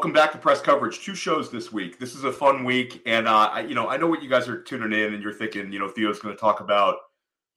welcome 0.00 0.14
back 0.14 0.32
to 0.32 0.38
press 0.38 0.62
coverage. 0.62 1.04
Two 1.04 1.14
shows 1.14 1.50
this 1.50 1.70
week. 1.70 1.98
This 1.98 2.14
is 2.14 2.24
a 2.24 2.32
fun 2.32 2.64
week, 2.64 3.02
and 3.04 3.28
uh, 3.28 3.50
I, 3.52 3.60
you 3.60 3.74
know 3.74 3.90
I 3.90 3.98
know 3.98 4.06
what 4.06 4.22
you 4.22 4.30
guys 4.30 4.48
are 4.48 4.62
tuning 4.62 4.98
in, 4.98 5.12
and 5.12 5.22
you're 5.22 5.34
thinking, 5.34 5.70
you 5.70 5.78
know, 5.78 5.88
Theo's 5.88 6.20
going 6.20 6.34
to 6.34 6.40
talk 6.40 6.60
about 6.60 6.96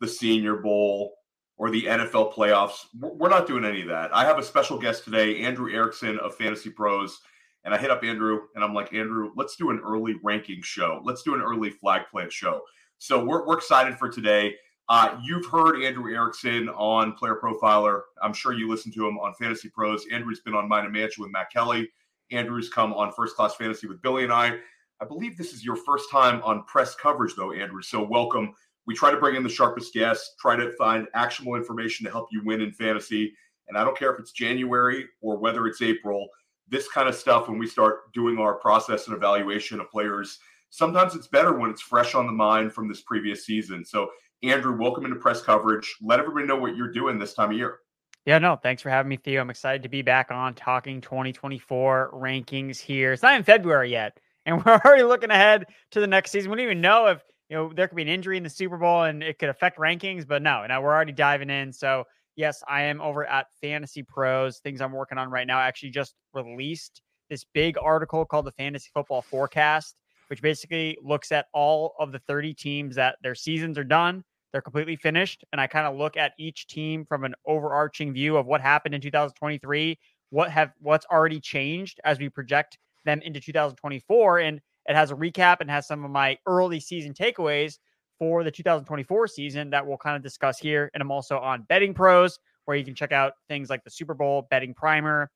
the 0.02 0.10
Senior 0.10 0.58
Bowl 0.58 1.14
or 1.56 1.70
the 1.70 1.84
NFL 1.84 2.34
playoffs. 2.34 2.88
We're 3.00 3.30
not 3.30 3.48
doing 3.48 3.64
any 3.64 3.84
of 3.84 3.88
that. 3.88 4.14
I 4.14 4.26
have 4.26 4.40
a 4.40 4.44
special 4.44 4.78
guest 4.78 5.06
today, 5.06 5.42
Andrew 5.42 5.72
Erickson 5.72 6.20
of 6.20 6.36
Fantasy 6.36 6.70
Pros, 6.70 7.22
and 7.64 7.74
I 7.74 7.78
hit 7.78 7.90
up 7.90 8.04
Andrew, 8.04 8.42
and 8.56 8.62
I'm 8.62 8.74
like, 8.74 8.94
Andrew, 8.94 9.32
let's 9.38 9.56
do 9.56 9.70
an 9.70 9.80
early 9.80 10.16
ranking 10.22 10.62
show. 10.62 11.00
Let's 11.06 11.24
do 11.24 11.36
an 11.36 11.42
early 11.42 11.70
flag 11.70 12.02
plant 12.12 12.34
show. 12.34 12.60
So 12.98 13.24
we're, 13.24 13.48
we're 13.48 13.58
excited 13.58 13.98
for 13.98 14.10
today. 14.10 14.54
Uh, 14.90 15.18
you've 15.24 15.46
heard 15.46 15.82
Andrew 15.82 16.14
Erickson 16.14 16.68
on 16.68 17.14
Player 17.14 17.40
Profiler. 17.42 18.02
I'm 18.22 18.34
sure 18.34 18.52
you 18.52 18.70
listen 18.70 18.92
to 18.92 19.08
him 19.08 19.18
on 19.18 19.34
Fantasy 19.36 19.70
Pros. 19.70 20.06
Andrew's 20.12 20.42
been 20.42 20.56
on 20.56 20.68
Mind 20.68 20.84
and 20.84 20.94
Mansion 20.94 21.24
with 21.24 21.32
Matt 21.32 21.50
Kelly. 21.50 21.90
Andrew's 22.34 22.70
come 22.70 22.94
on 22.94 23.12
First 23.12 23.36
Class 23.36 23.56
Fantasy 23.56 23.88
with 23.88 24.02
Billy 24.02 24.24
and 24.24 24.34
I. 24.34 24.58
I 25.00 25.06
believe 25.06 25.38
this 25.38 25.54
is 25.54 25.64
your 25.64 25.76
first 25.76 26.10
time 26.12 26.42
on 26.44 26.64
press 26.64 26.96
coverage, 26.96 27.36
though, 27.36 27.52
Andrew. 27.52 27.82
So 27.82 28.02
welcome. 28.04 28.54
We 28.88 28.96
try 28.96 29.12
to 29.12 29.18
bring 29.18 29.36
in 29.36 29.44
the 29.44 29.50
sharpest 29.50 29.94
guests, 29.94 30.36
try 30.40 30.56
to 30.56 30.72
find 30.74 31.08
actionable 31.14 31.56
information 31.56 32.06
to 32.06 32.12
help 32.12 32.30
you 32.32 32.42
win 32.44 32.62
in 32.62 32.72
fantasy. 32.72 33.34
And 33.68 33.78
I 33.78 33.84
don't 33.84 33.98
care 33.98 34.14
if 34.14 34.20
it's 34.20 34.32
January 34.32 35.06
or 35.22 35.38
whether 35.38 35.68
it's 35.68 35.82
April, 35.82 36.28
this 36.68 36.88
kind 36.90 37.08
of 37.08 37.16
stuff, 37.16 37.48
when 37.48 37.60
we 37.60 37.68
start 37.68 38.12
doing 38.14 38.40
our 38.40 38.56
process 38.56 39.08
and 39.08 39.16
evaluation 39.16 39.80
of 39.80 39.90
players, 39.92 40.40
sometimes 40.70 41.16
it's 41.16 41.28
better 41.28 41.54
when 41.54 41.70
it's 41.70 41.82
fresh 41.82 42.16
on 42.16 42.26
the 42.26 42.32
mind 42.32 42.74
from 42.74 42.88
this 42.88 43.02
previous 43.02 43.46
season. 43.46 43.86
So, 43.86 44.10
Andrew, 44.42 44.76
welcome 44.78 45.06
into 45.06 45.18
press 45.18 45.42
coverage. 45.42 45.96
Let 46.02 46.20
everybody 46.20 46.48
know 46.48 46.58
what 46.58 46.76
you're 46.76 46.92
doing 46.92 47.20
this 47.20 47.34
time 47.34 47.52
of 47.52 47.58
year. 47.58 47.80
Yeah, 48.26 48.40
no, 48.40 48.56
thanks 48.56 48.82
for 48.82 48.90
having 48.90 49.10
me, 49.10 49.18
Theo. 49.18 49.42
I'm 49.42 49.50
excited 49.50 49.84
to 49.84 49.90
be 49.90 50.02
back 50.02 50.32
on 50.32 50.54
talking 50.54 51.02
2024 51.02 52.12
rankings 52.14 52.80
here. 52.80 53.12
It's 53.12 53.22
not 53.22 53.36
in 53.36 53.44
February 53.44 53.92
yet, 53.92 54.18
and 54.46 54.64
we're 54.64 54.80
already 54.86 55.04
looking 55.04 55.30
ahead 55.30 55.66
to 55.92 56.00
the 56.00 56.08
next 56.08 56.32
season. 56.32 56.50
We 56.50 56.58
don't 56.58 56.66
even 56.66 56.82
know 56.82 57.08
if 57.08 57.22
you 57.50 57.58
know 57.58 57.74
there 57.76 57.88
could 57.88 57.96
be 57.98 58.02
an 58.02 58.08
injury 58.08 58.38
in 58.38 58.44
the 58.44 58.50
Super 58.50 58.78
Bowl 58.78 59.04
and 59.04 59.22
it 59.22 59.40
could 59.40 59.50
affect 59.50 59.78
rankings, 59.78 60.26
but 60.26 60.42
no, 60.42 60.66
now 60.66 60.82
we're 60.82 60.94
already 60.94 61.12
diving 61.12 61.50
in. 61.50 61.74
So 61.74 62.06
yes, 62.38 62.64
I 62.68 62.84
am 62.84 63.02
over 63.02 63.26
at 63.26 63.48
Fantasy 63.62 64.04
Pros. 64.04 64.60
Things 64.60 64.80
I'm 64.80 64.94
working 64.94 65.18
on 65.18 65.30
right 65.30 65.46
now. 65.46 65.60
I 65.60 65.68
actually 65.68 65.92
just 65.92 66.16
released 66.34 67.02
this 67.30 67.46
big 67.54 67.78
article 67.82 68.24
called 68.26 68.46
the 68.46 68.52
Fantasy 68.54 68.90
Football 68.94 69.22
Forecast, 69.22 69.96
which 70.28 70.42
basically 70.42 70.98
looks 71.04 71.34
at 71.34 71.48
all 71.54 71.94
of 72.00 72.14
the 72.14 72.20
30 72.20 72.54
teams 72.54 72.96
that 72.96 73.18
their 73.22 73.36
seasons 73.36 73.78
are 73.78 73.84
done 73.84 74.24
they're 74.54 74.62
completely 74.62 74.96
finished. 74.96 75.44
And 75.52 75.60
I 75.60 75.68
kind 75.68 75.88
of 75.88 75.98
look 75.98 76.16
at 76.16 76.34
each 76.38 76.68
team 76.68 77.06
from 77.06 77.26
an 77.26 77.34
overarching 77.46 78.14
view 78.14 78.38
of 78.38 78.46
what 78.46 78.62
happened 78.62 78.96
in 78.96 79.02
2023, 79.02 80.00
what 80.30 80.52
have 80.52 80.72
what's 80.80 81.06
already 81.08 81.40
changed 81.42 82.00
as 82.06 82.20
we 82.20 82.30
project 82.30 82.78
them 83.04 83.20
into 83.24 83.42
2024. 83.42 84.40
And 84.40 84.62
it 84.86 84.96
has 84.96 85.12
a 85.12 85.16
recap 85.16 85.58
and 85.60 85.70
has 85.70 85.88
some 85.88 86.06
of 86.06 86.12
my 86.12 86.38
early 86.46 86.80
season 86.80 87.14
takeaways 87.14 87.80
for 88.20 88.44
the 88.44 88.52
2024 88.52 89.28
season 89.28 89.72
that 89.72 89.86
we'll 89.86 89.98
kind 89.98 90.16
of 90.16 90.22
discuss 90.22 90.60
here. 90.60 90.90
And 90.94 91.02
I'm 91.02 91.12
also 91.12 91.40
on 91.40 91.64
Betting 91.64 91.94
Pros, 91.94 92.38
where 92.66 92.78
you 92.78 92.86
can 92.86 92.96
check 92.96 93.12
out 93.12 93.34
things 93.50 93.70
like 93.70 93.84
the 93.84 93.90
Super 93.90 94.14
Bowl 94.14 94.48
betting 94.50 94.74
primer, 94.74 95.32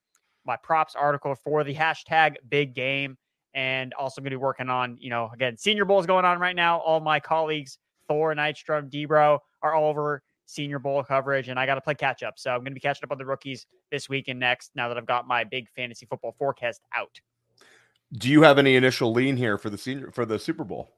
my 0.45 0.57
props 0.63 0.95
article 0.95 1.35
for 1.43 1.63
the 1.63 1.73
hashtag 1.73 2.35
big 2.49 2.75
game. 2.75 3.17
And 3.55 3.93
also 3.95 4.21
I'm 4.21 4.23
going 4.23 4.31
to 4.31 4.37
be 4.37 4.41
working 4.43 4.69
on, 4.69 4.97
you 4.99 5.09
know, 5.09 5.31
again, 5.33 5.57
Senior 5.57 5.85
Bowl 5.85 5.99
is 5.99 6.05
going 6.05 6.25
on 6.25 6.39
right 6.39 6.55
now. 6.55 6.77
All 6.79 6.99
my 6.99 7.19
colleagues 7.19 7.79
Thor, 8.07 8.33
Nystrom, 8.33 8.89
Debro 8.89 9.39
are 9.61 9.73
all 9.73 9.89
over 9.89 10.23
Senior 10.45 10.79
Bowl 10.79 11.03
coverage, 11.03 11.49
and 11.49 11.59
I 11.59 11.65
got 11.65 11.75
to 11.75 11.81
play 11.81 11.95
catch 11.95 12.23
up. 12.23 12.39
So 12.39 12.51
I'm 12.51 12.59
going 12.59 12.71
to 12.71 12.75
be 12.75 12.79
catching 12.79 13.03
up 13.03 13.11
on 13.11 13.17
the 13.17 13.25
rookies 13.25 13.67
this 13.91 14.09
week 14.09 14.27
and 14.27 14.39
next. 14.39 14.71
Now 14.75 14.87
that 14.87 14.97
I've 14.97 15.05
got 15.05 15.27
my 15.27 15.43
big 15.43 15.69
fantasy 15.69 16.05
football 16.05 16.35
forecast 16.37 16.81
out. 16.95 17.19
Do 18.13 18.29
you 18.29 18.41
have 18.43 18.57
any 18.57 18.75
initial 18.75 19.11
lean 19.11 19.35
here 19.35 19.57
for 19.57 19.69
the 19.69 19.77
senior 19.77 20.11
for 20.11 20.25
the 20.25 20.39
Super 20.39 20.63
Bowl? 20.63 20.89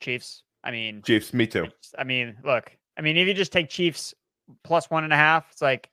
Chiefs. 0.00 0.42
I 0.64 0.70
mean, 0.70 1.02
Chiefs. 1.02 1.32
Me 1.32 1.46
too. 1.46 1.68
I 1.96 2.04
mean, 2.04 2.36
look. 2.44 2.76
I 2.98 3.02
mean, 3.02 3.16
if 3.16 3.28
you 3.28 3.34
just 3.34 3.52
take 3.52 3.68
Chiefs 3.68 4.14
plus 4.64 4.90
one 4.90 5.04
and 5.04 5.12
a 5.12 5.16
half, 5.16 5.46
it's 5.52 5.62
like 5.62 5.90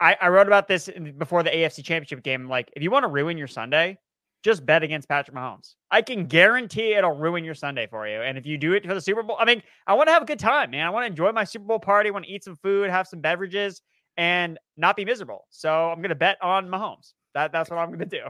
I, 0.00 0.16
I 0.20 0.28
wrote 0.28 0.46
about 0.46 0.68
this 0.68 0.90
before 1.18 1.42
the 1.42 1.50
AFC 1.50 1.84
Championship 1.84 2.22
game. 2.22 2.48
Like, 2.48 2.70
if 2.76 2.82
you 2.82 2.90
want 2.90 3.04
to 3.04 3.08
ruin 3.08 3.38
your 3.38 3.48
Sunday, 3.48 3.98
just 4.42 4.64
bet 4.64 4.82
against 4.82 5.08
Patrick 5.08 5.36
Mahomes. 5.36 5.74
I 5.90 6.02
can 6.02 6.26
guarantee 6.26 6.94
it'll 6.94 7.12
ruin 7.12 7.44
your 7.44 7.54
Sunday 7.54 7.86
for 7.86 8.08
you. 8.08 8.22
And 8.22 8.38
if 8.38 8.46
you 8.46 8.56
do 8.56 8.72
it 8.72 8.86
for 8.86 8.94
the 8.94 9.00
Super 9.00 9.22
Bowl, 9.22 9.36
I 9.38 9.44
mean, 9.44 9.62
I 9.86 9.94
want 9.94 10.08
to 10.08 10.12
have 10.12 10.22
a 10.22 10.26
good 10.26 10.38
time, 10.38 10.70
man. 10.70 10.86
I 10.86 10.90
want 10.90 11.04
to 11.04 11.08
enjoy 11.08 11.32
my 11.32 11.44
Super 11.44 11.66
Bowl 11.66 11.78
party, 11.78 12.10
want 12.10 12.24
to 12.24 12.30
eat 12.30 12.44
some 12.44 12.56
food, 12.56 12.90
have 12.90 13.06
some 13.06 13.20
beverages, 13.20 13.82
and 14.16 14.58
not 14.76 14.96
be 14.96 15.04
miserable. 15.04 15.46
So 15.50 15.90
I'm 15.90 15.98
going 15.98 16.10
to 16.10 16.14
bet 16.14 16.38
on 16.42 16.68
Mahomes. 16.68 17.12
That 17.34 17.52
that's 17.52 17.70
what 17.70 17.78
I'm 17.78 17.88
going 17.88 18.00
to 18.00 18.06
do. 18.06 18.22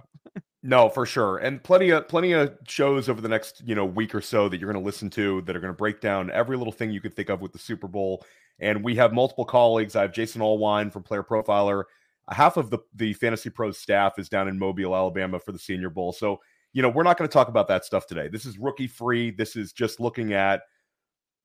no, 0.63 0.89
for 0.89 1.07
sure. 1.07 1.39
And 1.39 1.63
plenty 1.63 1.91
of 1.91 2.09
plenty 2.09 2.33
of 2.33 2.57
shows 2.67 3.09
over 3.09 3.21
the 3.21 3.29
next, 3.29 3.63
you 3.65 3.75
know, 3.75 3.85
week 3.85 4.15
or 4.15 4.21
so 4.21 4.49
that 4.49 4.61
you're 4.61 4.71
going 4.71 4.83
to 4.83 4.87
listen 4.87 5.11
to 5.11 5.43
that 5.43 5.57
are 5.57 5.61
going 5.61 5.73
to 5.73 5.77
break 5.77 6.01
down 6.01 6.31
every 6.31 6.57
little 6.57 6.73
thing 6.73 6.91
you 6.91 7.01
could 7.01 7.15
think 7.15 7.31
of 7.31 7.41
with 7.41 7.53
the 7.53 7.59
Super 7.59 7.89
Bowl. 7.89 8.25
And 8.59 8.85
we 8.85 8.97
have 8.97 9.13
multiple 9.13 9.45
colleagues. 9.45 9.97
I 9.97 10.03
have 10.03 10.13
Jason 10.13 10.43
Allwine 10.43 10.93
from 10.93 11.03
Player 11.03 11.23
Profiler 11.23 11.85
half 12.31 12.57
of 12.57 12.71
the 12.71 12.79
the 12.95 13.13
fantasy 13.15 13.51
pros 13.51 13.79
staff 13.79 14.19
is 14.19 14.29
down 14.29 14.49
in 14.49 14.59
mobile 14.59 14.95
alabama 14.95 15.39
for 15.39 15.53
the 15.53 15.59
senior 15.59 15.91
bowl. 15.91 16.13
So 16.13 16.39
you 16.73 16.83
know 16.83 16.89
we're 16.89 17.03
not 17.03 17.19
going 17.19 17.29
to 17.29 17.33
talk 17.33 17.49
about 17.49 17.69
that 17.69 17.85
stuff 17.85 18.07
today. 18.07 18.29
This 18.29 18.47
is 18.47 18.59
rookie 18.59 18.87
free. 18.87 19.31
This 19.31 19.57
is 19.57 19.73
just 19.73 20.01
looking 20.01 20.33
at 20.33 20.63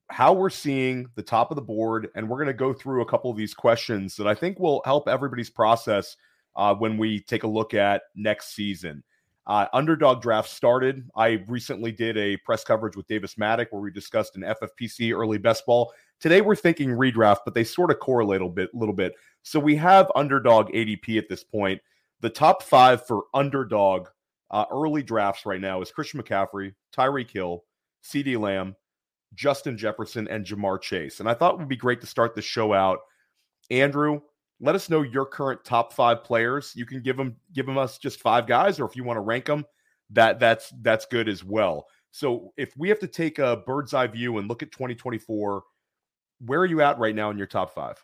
how 0.08 0.32
we're 0.32 0.50
seeing 0.50 1.08
the 1.16 1.22
top 1.22 1.50
of 1.50 1.56
the 1.56 1.62
board 1.62 2.08
and 2.14 2.28
we're 2.28 2.36
going 2.36 2.46
to 2.46 2.52
go 2.54 2.72
through 2.72 3.02
a 3.02 3.06
couple 3.06 3.30
of 3.30 3.36
these 3.36 3.54
questions 3.54 4.14
that 4.16 4.26
i 4.26 4.34
think 4.34 4.58
will 4.58 4.80
help 4.84 5.08
everybody's 5.08 5.50
process 5.50 6.16
uh, 6.54 6.74
when 6.74 6.96
we 6.96 7.20
take 7.20 7.42
a 7.42 7.48
look 7.48 7.74
at 7.74 8.02
next 8.14 8.54
season 8.54 9.02
uh, 9.46 9.66
underdog 9.72 10.20
draft 10.20 10.50
started 10.50 11.08
i 11.16 11.42
recently 11.46 11.92
did 11.92 12.16
a 12.16 12.36
press 12.38 12.64
coverage 12.64 12.96
with 12.96 13.06
Davis 13.06 13.36
Mattek 13.36 13.66
where 13.70 13.82
we 13.82 13.90
discussed 13.90 14.36
an 14.36 14.42
ffpc 14.42 15.16
early 15.16 15.38
best 15.38 15.64
ball 15.66 15.92
today 16.20 16.40
we're 16.40 16.56
thinking 16.56 16.90
redraft 16.90 17.38
but 17.44 17.54
they 17.54 17.64
sort 17.64 17.90
of 17.90 17.98
correlate 17.98 18.40
a 18.40 18.44
little 18.44 18.54
bit, 18.54 18.74
little 18.74 18.94
bit 18.94 19.14
so 19.46 19.60
we 19.60 19.76
have 19.76 20.10
underdog 20.16 20.72
ADP 20.72 21.18
at 21.18 21.28
this 21.28 21.44
point. 21.44 21.80
The 22.20 22.28
top 22.28 22.64
five 22.64 23.06
for 23.06 23.26
underdog 23.32 24.08
uh, 24.50 24.64
early 24.72 25.04
drafts 25.04 25.46
right 25.46 25.60
now 25.60 25.80
is 25.80 25.92
Christian 25.92 26.20
McCaffrey, 26.20 26.74
Tyreek 26.92 27.30
Hill, 27.30 27.62
CeeDee 28.02 28.40
Lamb, 28.40 28.74
Justin 29.34 29.78
Jefferson, 29.78 30.26
and 30.26 30.44
Ja'Marr 30.44 30.80
Chase. 30.80 31.20
And 31.20 31.28
I 31.28 31.34
thought 31.34 31.54
it 31.54 31.58
would 31.60 31.68
be 31.68 31.76
great 31.76 32.00
to 32.00 32.08
start 32.08 32.34
the 32.34 32.42
show 32.42 32.72
out. 32.72 32.98
Andrew, 33.70 34.20
let 34.60 34.74
us 34.74 34.88
know 34.88 35.02
your 35.02 35.26
current 35.26 35.64
top 35.64 35.92
five 35.92 36.24
players. 36.24 36.72
You 36.74 36.86
can 36.86 37.02
give 37.02 37.16
them 37.16 37.36
give 37.52 37.66
them 37.66 37.78
us 37.78 37.98
just 37.98 38.20
five 38.20 38.46
guys, 38.46 38.80
or 38.80 38.86
if 38.86 38.96
you 38.96 39.04
want 39.04 39.16
to 39.16 39.22
rank 39.22 39.44
them, 39.46 39.64
that 40.10 40.40
that's 40.40 40.72
that's 40.82 41.06
good 41.06 41.28
as 41.28 41.44
well. 41.44 41.86
So 42.10 42.52
if 42.56 42.74
we 42.76 42.88
have 42.88 43.00
to 43.00 43.06
take 43.06 43.38
a 43.38 43.58
bird's 43.66 43.92
eye 43.92 44.06
view 44.06 44.38
and 44.38 44.48
look 44.48 44.62
at 44.62 44.72
2024, 44.72 45.62
where 46.46 46.60
are 46.60 46.66
you 46.66 46.80
at 46.80 46.98
right 46.98 47.14
now 47.14 47.30
in 47.30 47.36
your 47.36 47.46
top 47.46 47.74
five? 47.74 48.02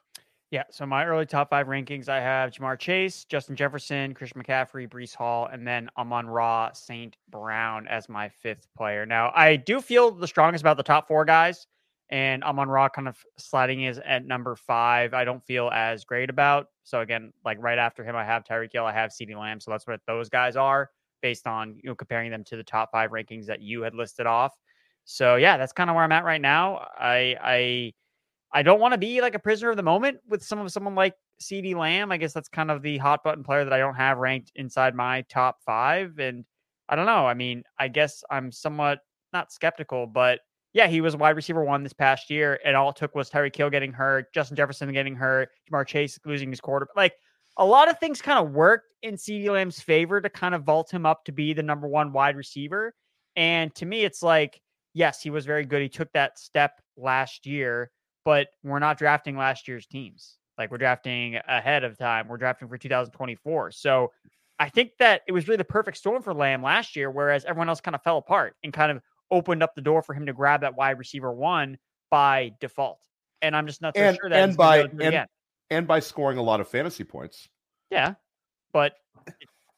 Yeah. 0.50 0.64
So 0.70 0.84
my 0.84 1.06
early 1.06 1.24
top 1.24 1.48
five 1.48 1.66
rankings, 1.66 2.10
I 2.10 2.20
have 2.20 2.50
Ja'Marr 2.50 2.78
Chase, 2.78 3.24
Justin 3.24 3.56
Jefferson, 3.56 4.12
Christian 4.12 4.42
McCaffrey, 4.42 4.86
Breece 4.86 5.14
Hall, 5.14 5.48
and 5.50 5.66
then 5.66 5.88
Amon-Ra 5.96 6.72
St. 6.72 7.16
Brown 7.30 7.86
as 7.88 8.10
my 8.10 8.28
fifth 8.28 8.66
player. 8.76 9.06
Now, 9.06 9.32
I 9.34 9.56
do 9.56 9.80
feel 9.80 10.10
the 10.10 10.26
strongest 10.26 10.62
about 10.62 10.76
the 10.76 10.82
top 10.82 11.08
four 11.08 11.24
guys, 11.24 11.66
and 12.10 12.44
Amon-Ra 12.44 12.88
kind 12.90 13.08
of 13.08 13.16
sliding 13.38 13.84
is 13.84 14.00
at 14.04 14.26
number 14.26 14.54
five. 14.56 15.14
I 15.14 15.24
don't 15.24 15.42
feel 15.42 15.70
as 15.72 16.04
great 16.04 16.30
about. 16.30 16.66
So 16.84 17.00
again, 17.00 17.32
like 17.44 17.58
right 17.60 17.78
after 17.78 18.04
him, 18.04 18.16
I 18.16 18.24
have 18.24 18.44
Tyreek 18.44 18.72
Hill, 18.72 18.84
I 18.84 18.92
have 18.92 19.10
CeeDee 19.10 19.38
Lamb. 19.38 19.60
So 19.60 19.70
that's 19.70 19.86
what 19.86 20.00
those 20.06 20.28
guys 20.28 20.56
are 20.56 20.90
based 21.22 21.46
on 21.46 21.76
you 21.82 21.88
know 21.88 21.94
comparing 21.94 22.30
them 22.30 22.44
to 22.44 22.56
the 22.56 22.64
top 22.64 22.90
five 22.90 23.10
rankings 23.10 23.46
that 23.46 23.62
you 23.62 23.82
had 23.82 23.94
listed 23.94 24.26
off. 24.26 24.52
So 25.04 25.36
yeah, 25.36 25.56
that's 25.56 25.72
kind 25.72 25.88
of 25.88 25.96
where 25.96 26.04
I'm 26.04 26.12
at 26.12 26.24
right 26.24 26.40
now. 26.40 26.86
I 26.98 27.36
I 27.42 27.92
I 28.52 28.62
don't 28.62 28.80
want 28.80 28.92
to 28.92 28.98
be 28.98 29.20
like 29.20 29.34
a 29.34 29.38
prisoner 29.38 29.70
of 29.70 29.76
the 29.76 29.82
moment 29.82 30.18
with 30.28 30.42
some 30.42 30.58
of 30.58 30.70
someone 30.70 30.94
like 30.94 31.14
CeeDee 31.40 31.74
Lamb. 31.74 32.12
I 32.12 32.18
guess 32.18 32.32
that's 32.32 32.48
kind 32.48 32.70
of 32.70 32.82
the 32.82 32.98
hot 32.98 33.24
button 33.24 33.42
player 33.42 33.64
that 33.64 33.72
I 33.72 33.78
don't 33.78 33.94
have 33.94 34.18
ranked 34.18 34.52
inside 34.56 34.94
my 34.94 35.22
top 35.22 35.58
five. 35.64 36.18
And 36.18 36.44
I 36.88 36.96
don't 36.96 37.06
know. 37.06 37.26
I 37.26 37.34
mean, 37.34 37.62
I 37.78 37.88
guess 37.88 38.22
I'm 38.30 38.52
somewhat 38.52 39.00
not 39.32 39.52
skeptical, 39.52 40.06
but 40.06 40.40
yeah, 40.72 40.86
he 40.86 41.00
was 41.00 41.16
wide 41.16 41.36
receiver 41.36 41.64
one 41.64 41.82
this 41.82 41.92
past 41.92 42.30
year. 42.30 42.58
And 42.64 42.76
all 42.76 42.90
it 42.90 42.96
took 42.96 43.14
was 43.14 43.30
Tyreek 43.30 43.54
Hill 43.54 43.70
getting 43.70 43.92
hurt, 43.92 44.32
Justin 44.32 44.56
Jefferson 44.56 44.92
getting 44.92 45.14
hurt, 45.14 45.50
Ja'Marr 45.70 45.86
Chase 45.86 46.18
losing 46.24 46.50
his 46.50 46.60
quarter. 46.60 46.88
Like 46.96 47.14
a 47.58 47.64
lot 47.64 47.88
of 47.88 47.98
things 47.98 48.22
kind 48.22 48.38
of 48.38 48.52
worked 48.52 48.86
in 49.02 49.14
CeeDee 49.14 49.50
Lamb's 49.50 49.80
favor 49.80 50.20
to 50.20 50.30
kind 50.30 50.54
of 50.54 50.64
vault 50.64 50.90
him 50.90 51.06
up 51.06 51.24
to 51.24 51.32
be 51.32 51.52
the 51.52 51.62
number 51.62 51.88
one 51.88 52.12
wide 52.12 52.36
receiver. 52.36 52.94
And 53.36 53.74
to 53.76 53.86
me, 53.86 54.04
it's 54.04 54.22
like, 54.22 54.60
yes, 54.94 55.22
he 55.22 55.30
was 55.30 55.46
very 55.46 55.64
good. 55.64 55.82
He 55.82 55.88
took 55.88 56.12
that 56.12 56.38
step 56.38 56.80
last 56.96 57.46
year 57.46 57.90
but 58.24 58.48
we're 58.62 58.78
not 58.78 58.98
drafting 58.98 59.36
last 59.36 59.66
year's 59.68 59.86
teams. 59.86 60.38
Like 60.58 60.70
we're 60.70 60.78
drafting 60.78 61.38
ahead 61.48 61.84
of 61.84 61.98
time. 61.98 62.28
We're 62.28 62.36
drafting 62.36 62.68
for 62.68 62.78
2024. 62.78 63.72
So 63.72 64.12
I 64.58 64.68
think 64.68 64.92
that 64.98 65.22
it 65.26 65.32
was 65.32 65.48
really 65.48 65.56
the 65.56 65.64
perfect 65.64 65.96
storm 65.96 66.22
for 66.22 66.34
Lamb 66.34 66.62
last 66.62 66.94
year, 66.94 67.10
whereas 67.10 67.44
everyone 67.44 67.68
else 67.68 67.80
kind 67.80 67.94
of 67.94 68.02
fell 68.02 68.18
apart 68.18 68.54
and 68.62 68.72
kind 68.72 68.92
of 68.92 69.02
opened 69.32 69.62
up 69.62 69.74
the 69.74 69.80
door 69.80 70.02
for 70.02 70.14
him 70.14 70.26
to 70.26 70.32
grab 70.32 70.60
that 70.60 70.76
wide 70.76 70.98
receiver 70.98 71.32
one 71.32 71.78
by 72.10 72.52
default. 72.60 72.98
And 73.40 73.56
I'm 73.56 73.66
just 73.66 73.82
not 73.82 73.96
so 73.96 74.02
and, 74.02 74.16
sure 74.20 74.30
that 74.30 74.38
and 74.38 74.56
by 74.56 74.82
and, 75.00 75.26
and 75.70 75.86
by 75.88 75.98
scoring 75.98 76.38
a 76.38 76.42
lot 76.42 76.60
of 76.60 76.68
fantasy 76.68 77.02
points. 77.02 77.48
Yeah, 77.90 78.14
but 78.72 78.92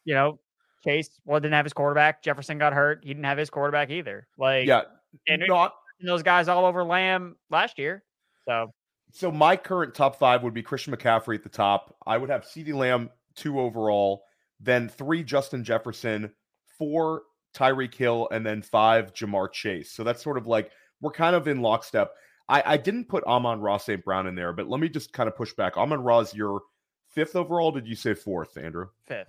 you 0.04 0.14
know, 0.14 0.38
Chase 0.82 1.08
well 1.24 1.40
didn't 1.40 1.54
have 1.54 1.64
his 1.64 1.72
quarterback. 1.72 2.22
Jefferson 2.22 2.58
got 2.58 2.74
hurt. 2.74 3.00
He 3.02 3.08
didn't 3.08 3.24
have 3.24 3.38
his 3.38 3.48
quarterback 3.48 3.90
either. 3.90 4.26
Like 4.36 4.66
yeah, 4.66 4.82
and 5.26 5.42
not 5.46 5.74
those 6.04 6.22
guys 6.22 6.48
all 6.48 6.66
over 6.66 6.84
Lamb 6.84 7.36
last 7.48 7.78
year. 7.78 8.04
So 8.46 8.70
so 9.12 9.30
my 9.30 9.56
current 9.56 9.94
top 9.94 10.16
five 10.16 10.42
would 10.42 10.52
be 10.52 10.62
Christian 10.62 10.94
McCaffrey 10.94 11.36
at 11.36 11.42
the 11.42 11.48
top. 11.48 11.96
I 12.04 12.18
would 12.18 12.28
have 12.28 12.44
CeeDee 12.44 12.74
Lamb 12.74 13.08
two 13.34 13.60
overall, 13.60 14.24
then 14.60 14.88
three 14.88 15.22
Justin 15.22 15.64
Jefferson, 15.64 16.32
four 16.78 17.22
Tyreek 17.54 17.94
Hill, 17.94 18.28
and 18.30 18.44
then 18.44 18.62
five 18.62 19.12
Ja'Marr 19.14 19.52
Chase. 19.52 19.90
So 19.92 20.04
that's 20.04 20.22
sort 20.22 20.36
of 20.36 20.46
like 20.46 20.70
we're 21.00 21.12
kind 21.12 21.36
of 21.36 21.48
in 21.48 21.62
lockstep. 21.62 22.12
I, 22.48 22.62
I 22.66 22.76
didn't 22.76 23.08
put 23.08 23.24
Amon-Ra 23.24 23.78
St. 23.78 24.04
Brown 24.04 24.26
in 24.26 24.34
there, 24.34 24.52
but 24.52 24.68
let 24.68 24.80
me 24.80 24.88
just 24.88 25.12
kind 25.12 25.28
of 25.28 25.36
push 25.36 25.54
back. 25.54 25.76
Amon-Ra, 25.76 26.24
your 26.34 26.60
fifth 27.08 27.36
overall. 27.36 27.70
Did 27.70 27.86
you 27.86 27.94
say 27.94 28.12
fourth, 28.14 28.56
Andrew? 28.58 28.88
Fifth. 29.06 29.28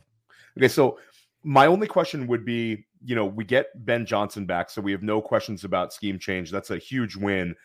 Okay, 0.57 0.68
so 0.68 1.00
my 1.44 1.68
only 1.68 1.88
question 1.88 2.27
would 2.27 2.44
be, 2.44 2.86
you 3.04 3.16
know, 3.16 3.25
we 3.25 3.45
get 3.45 3.68
Ben 3.86 4.06
Johnson 4.06 4.45
back, 4.45 4.69
so 4.69 4.81
we 4.81 4.92
have 4.92 5.04
no 5.04 5.21
questions 5.21 5.63
about 5.63 5.94
scheme 5.94 6.18
change. 6.18 6.51
That's 6.51 6.71
a 6.71 6.78
huge 6.78 7.16
win. 7.16 7.56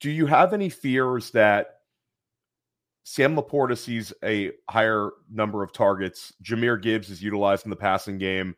Do 0.00 0.10
you 0.10 0.26
have 0.26 0.52
any 0.52 0.68
fears 0.68 1.30
that 1.30 1.76
Sam 3.04 3.36
LaPorta 3.36 3.78
sees 3.78 4.12
a 4.24 4.50
higher 4.68 5.10
number 5.30 5.62
of 5.62 5.72
targets? 5.72 6.32
Jahmyr 6.42 6.82
Gibbs 6.82 7.10
is 7.10 7.22
utilized 7.22 7.64
in 7.64 7.70
the 7.70 7.76
passing 7.76 8.18
game. 8.18 8.56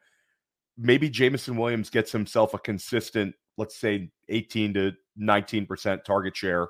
Maybe 0.77 1.09
Jameson 1.09 1.57
Williams 1.57 1.91
gets 1.91 2.11
himself 2.11 2.55
a 2.55 2.59
consistent, 2.59 3.35
let's 3.57 3.77
say, 3.77 4.11
18 4.29 4.75
to 4.75 4.93
19% 5.21 6.05
target 6.05 6.37
share. 6.37 6.69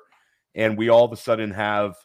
And 0.53 0.77
we 0.77 0.89
all 0.89 1.05
of 1.05 1.11
a 1.11 1.17
sudden 1.17 1.51
have 1.51 1.95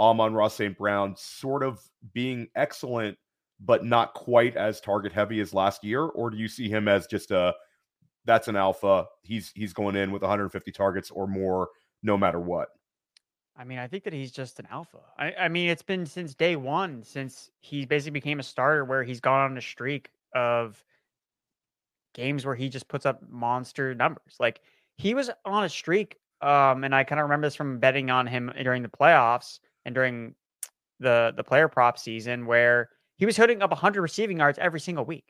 Amon-Ra 0.00 0.48
St. 0.48 0.76
Brown 0.76 1.14
sort 1.16 1.62
of 1.62 1.80
being 2.12 2.48
excellent, 2.56 3.16
but 3.60 3.84
not 3.84 4.14
quite 4.14 4.56
as 4.56 4.80
target 4.80 5.12
heavy 5.12 5.40
as 5.40 5.54
last 5.54 5.84
year? 5.84 6.02
Or 6.02 6.30
do 6.30 6.36
you 6.36 6.48
see 6.48 6.68
him 6.68 6.88
as 6.88 7.06
just 7.06 7.30
a 7.30 7.54
that's 8.24 8.48
an 8.48 8.56
alpha? 8.56 9.06
He's 9.22 9.52
he's 9.54 9.72
going 9.72 9.96
in 9.96 10.10
with 10.10 10.22
150 10.22 10.72
targets 10.72 11.10
or 11.10 11.26
more 11.26 11.68
no 12.02 12.16
matter 12.16 12.40
what. 12.40 12.68
I 13.56 13.64
mean, 13.64 13.78
I 13.78 13.86
think 13.86 14.02
that 14.04 14.12
he's 14.12 14.32
just 14.32 14.58
an 14.58 14.66
alpha. 14.70 14.98
I, 15.16 15.32
I 15.42 15.48
mean, 15.48 15.70
it's 15.70 15.82
been 15.82 16.06
since 16.06 16.34
day 16.34 16.56
one, 16.56 17.04
since 17.04 17.50
he 17.60 17.86
basically 17.86 18.10
became 18.10 18.40
a 18.40 18.42
starter, 18.42 18.84
where 18.84 19.04
he's 19.04 19.20
gone 19.20 19.52
on 19.52 19.56
a 19.56 19.60
streak 19.60 20.10
of 20.34 20.82
games 22.14 22.46
where 22.46 22.54
he 22.54 22.68
just 22.68 22.88
puts 22.88 23.04
up 23.04 23.20
monster 23.28 23.94
numbers. 23.94 24.36
Like 24.40 24.60
he 24.96 25.14
was 25.14 25.30
on 25.44 25.64
a 25.64 25.68
streak. 25.68 26.16
Um, 26.40 26.84
and 26.84 26.94
I 26.94 27.04
kind 27.04 27.20
of 27.20 27.24
remember 27.24 27.46
this 27.46 27.54
from 27.54 27.78
betting 27.78 28.10
on 28.10 28.26
him 28.26 28.52
during 28.62 28.82
the 28.82 28.88
playoffs 28.88 29.60
and 29.84 29.94
during 29.94 30.34
the 31.00 31.32
the 31.36 31.44
player 31.44 31.68
prop 31.68 31.98
season 31.98 32.46
where 32.46 32.88
he 33.16 33.26
was 33.26 33.36
hitting 33.36 33.62
up 33.62 33.70
100 33.70 34.00
receiving 34.00 34.38
yards 34.38 34.58
every 34.58 34.80
single 34.80 35.04
week. 35.04 35.24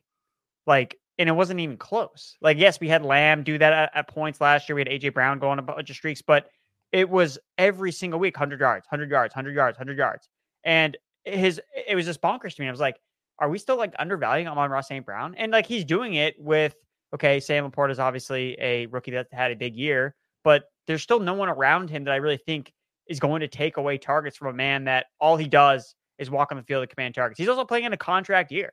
Like, 0.66 0.98
and 1.18 1.28
it 1.28 1.32
wasn't 1.32 1.60
even 1.60 1.76
close. 1.76 2.36
Like, 2.40 2.58
yes, 2.58 2.80
we 2.80 2.88
had 2.88 3.04
Lamb 3.04 3.44
do 3.44 3.58
that 3.58 3.72
at, 3.72 3.90
at 3.94 4.08
points 4.08 4.40
last 4.40 4.68
year. 4.68 4.76
We 4.76 4.80
had 4.80 4.88
AJ 4.88 5.14
Brown 5.14 5.38
go 5.38 5.50
on 5.50 5.58
a 5.58 5.62
bunch 5.62 5.90
of 5.90 5.96
streaks, 5.96 6.22
but 6.22 6.48
it 6.92 7.08
was 7.08 7.38
every 7.58 7.92
single 7.92 8.18
week 8.18 8.36
100 8.36 8.60
yards, 8.60 8.86
100 8.90 9.10
yards, 9.10 9.34
100 9.34 9.54
yards, 9.54 9.78
100 9.78 9.98
yards. 9.98 10.28
And 10.64 10.96
his, 11.24 11.60
it 11.86 11.94
was 11.94 12.06
just 12.06 12.22
bonkers 12.22 12.54
to 12.56 12.62
me. 12.62 12.68
I 12.68 12.70
was 12.70 12.80
like, 12.80 12.96
are 13.38 13.48
we 13.48 13.58
still 13.58 13.76
like 13.76 13.94
undervaluing 13.98 14.48
Amon-Ra 14.48 14.80
St. 14.80 15.04
Brown? 15.04 15.34
And 15.36 15.52
like 15.52 15.66
he's 15.66 15.84
doing 15.84 16.14
it 16.14 16.34
with 16.38 16.74
okay, 17.14 17.38
Sam 17.38 17.70
LaPorta 17.70 17.92
is 17.92 18.00
obviously 18.00 18.56
a 18.60 18.86
rookie 18.86 19.12
that 19.12 19.28
had 19.32 19.52
a 19.52 19.56
big 19.56 19.76
year, 19.76 20.16
but 20.42 20.64
there's 20.86 21.02
still 21.02 21.20
no 21.20 21.34
one 21.34 21.48
around 21.48 21.88
him 21.88 22.04
that 22.04 22.12
I 22.12 22.16
really 22.16 22.38
think 22.38 22.72
is 23.06 23.20
going 23.20 23.40
to 23.40 23.48
take 23.48 23.76
away 23.76 23.98
targets 23.98 24.36
from 24.36 24.48
a 24.48 24.52
man 24.52 24.84
that 24.84 25.06
all 25.20 25.36
he 25.36 25.46
does 25.46 25.94
is 26.18 26.30
walk 26.30 26.50
on 26.50 26.58
the 26.58 26.64
field 26.64 26.82
and 26.82 26.90
command 26.90 27.14
targets. 27.14 27.38
He's 27.38 27.48
also 27.48 27.64
playing 27.64 27.84
in 27.84 27.92
a 27.92 27.96
contract 27.96 28.50
year. 28.50 28.72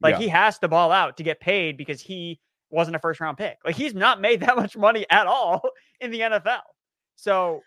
Like 0.00 0.14
yeah. 0.14 0.20
he 0.20 0.28
has 0.28 0.58
to 0.58 0.68
ball 0.68 0.92
out 0.92 1.16
to 1.18 1.22
get 1.22 1.40
paid 1.40 1.76
because 1.76 2.00
he 2.00 2.40
wasn't 2.70 2.96
a 2.96 2.98
first 2.98 3.20
round 3.20 3.36
pick. 3.38 3.58
Like 3.64 3.76
he's 3.76 3.94
not 3.94 4.20
made 4.20 4.40
that 4.46 4.56
much 4.56 4.76
money 4.76 5.06
at 5.10 5.26
all 5.26 5.62
in 6.00 6.10
the 6.10 6.20
NFL. 6.20 6.60
So 7.16 7.62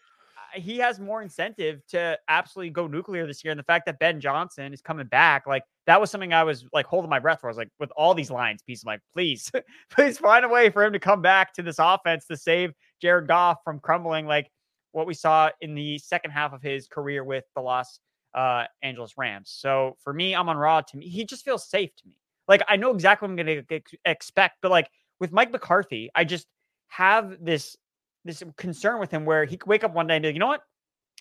he 0.53 0.77
has 0.77 0.99
more 0.99 1.21
incentive 1.21 1.85
to 1.87 2.17
absolutely 2.27 2.71
go 2.71 2.87
nuclear 2.87 3.25
this 3.25 3.43
year. 3.43 3.51
And 3.51 3.59
the 3.59 3.63
fact 3.63 3.85
that 3.85 3.99
Ben 3.99 4.19
Johnson 4.19 4.73
is 4.73 4.81
coming 4.81 5.07
back, 5.07 5.47
like 5.47 5.63
that 5.85 5.99
was 5.99 6.09
something 6.11 6.33
I 6.33 6.43
was 6.43 6.65
like 6.73 6.85
holding 6.85 7.09
my 7.09 7.19
breath 7.19 7.41
for. 7.41 7.47
I 7.47 7.51
was 7.51 7.57
like, 7.57 7.69
with 7.79 7.91
all 7.97 8.13
these 8.13 8.31
lines, 8.31 8.61
piece, 8.61 8.83
I'm 8.83 8.87
like, 8.87 9.01
please, 9.13 9.51
please 9.89 10.17
find 10.17 10.45
a 10.45 10.49
way 10.49 10.69
for 10.69 10.83
him 10.83 10.93
to 10.93 10.99
come 10.99 11.21
back 11.21 11.53
to 11.53 11.61
this 11.61 11.77
offense 11.79 12.25
to 12.27 12.37
save 12.37 12.71
Jared 13.01 13.27
Goff 13.27 13.57
from 13.63 13.79
crumbling 13.79 14.25
like 14.25 14.49
what 14.93 15.07
we 15.07 15.13
saw 15.13 15.49
in 15.61 15.75
the 15.75 15.97
second 15.97 16.31
half 16.31 16.53
of 16.53 16.61
his 16.61 16.87
career 16.87 17.23
with 17.23 17.43
the 17.55 17.61
Los 17.61 17.99
uh, 18.33 18.65
Angeles 18.81 19.13
Rams. 19.17 19.53
So 19.55 19.97
for 20.03 20.13
me, 20.13 20.35
Amon-Ra. 20.35 20.81
To 20.81 20.97
me, 20.97 21.07
he 21.07 21.25
just 21.25 21.43
feels 21.43 21.67
safe 21.67 21.89
to 21.97 22.07
me. 22.07 22.17
Like 22.47 22.61
I 22.67 22.75
know 22.75 22.91
exactly 22.91 23.27
what 23.27 23.31
I'm 23.31 23.45
going 23.45 23.65
to 23.67 23.81
expect, 24.05 24.57
but 24.61 24.71
like 24.71 24.89
with 25.19 25.31
Mike 25.31 25.51
McCarthy, 25.51 26.09
I 26.15 26.23
just 26.23 26.47
have 26.87 27.37
this 27.43 27.75
this 28.25 28.43
concern 28.57 28.99
with 28.99 29.11
him 29.11 29.25
where 29.25 29.43
he 29.43 29.57
could 29.57 29.67
wake 29.67 29.83
up 29.83 29.93
one 29.93 30.07
day 30.07 30.15
and 30.15 30.21
be 30.21 30.29
like, 30.29 30.35
you 30.35 30.39
know 30.39 30.47
what? 30.47 30.61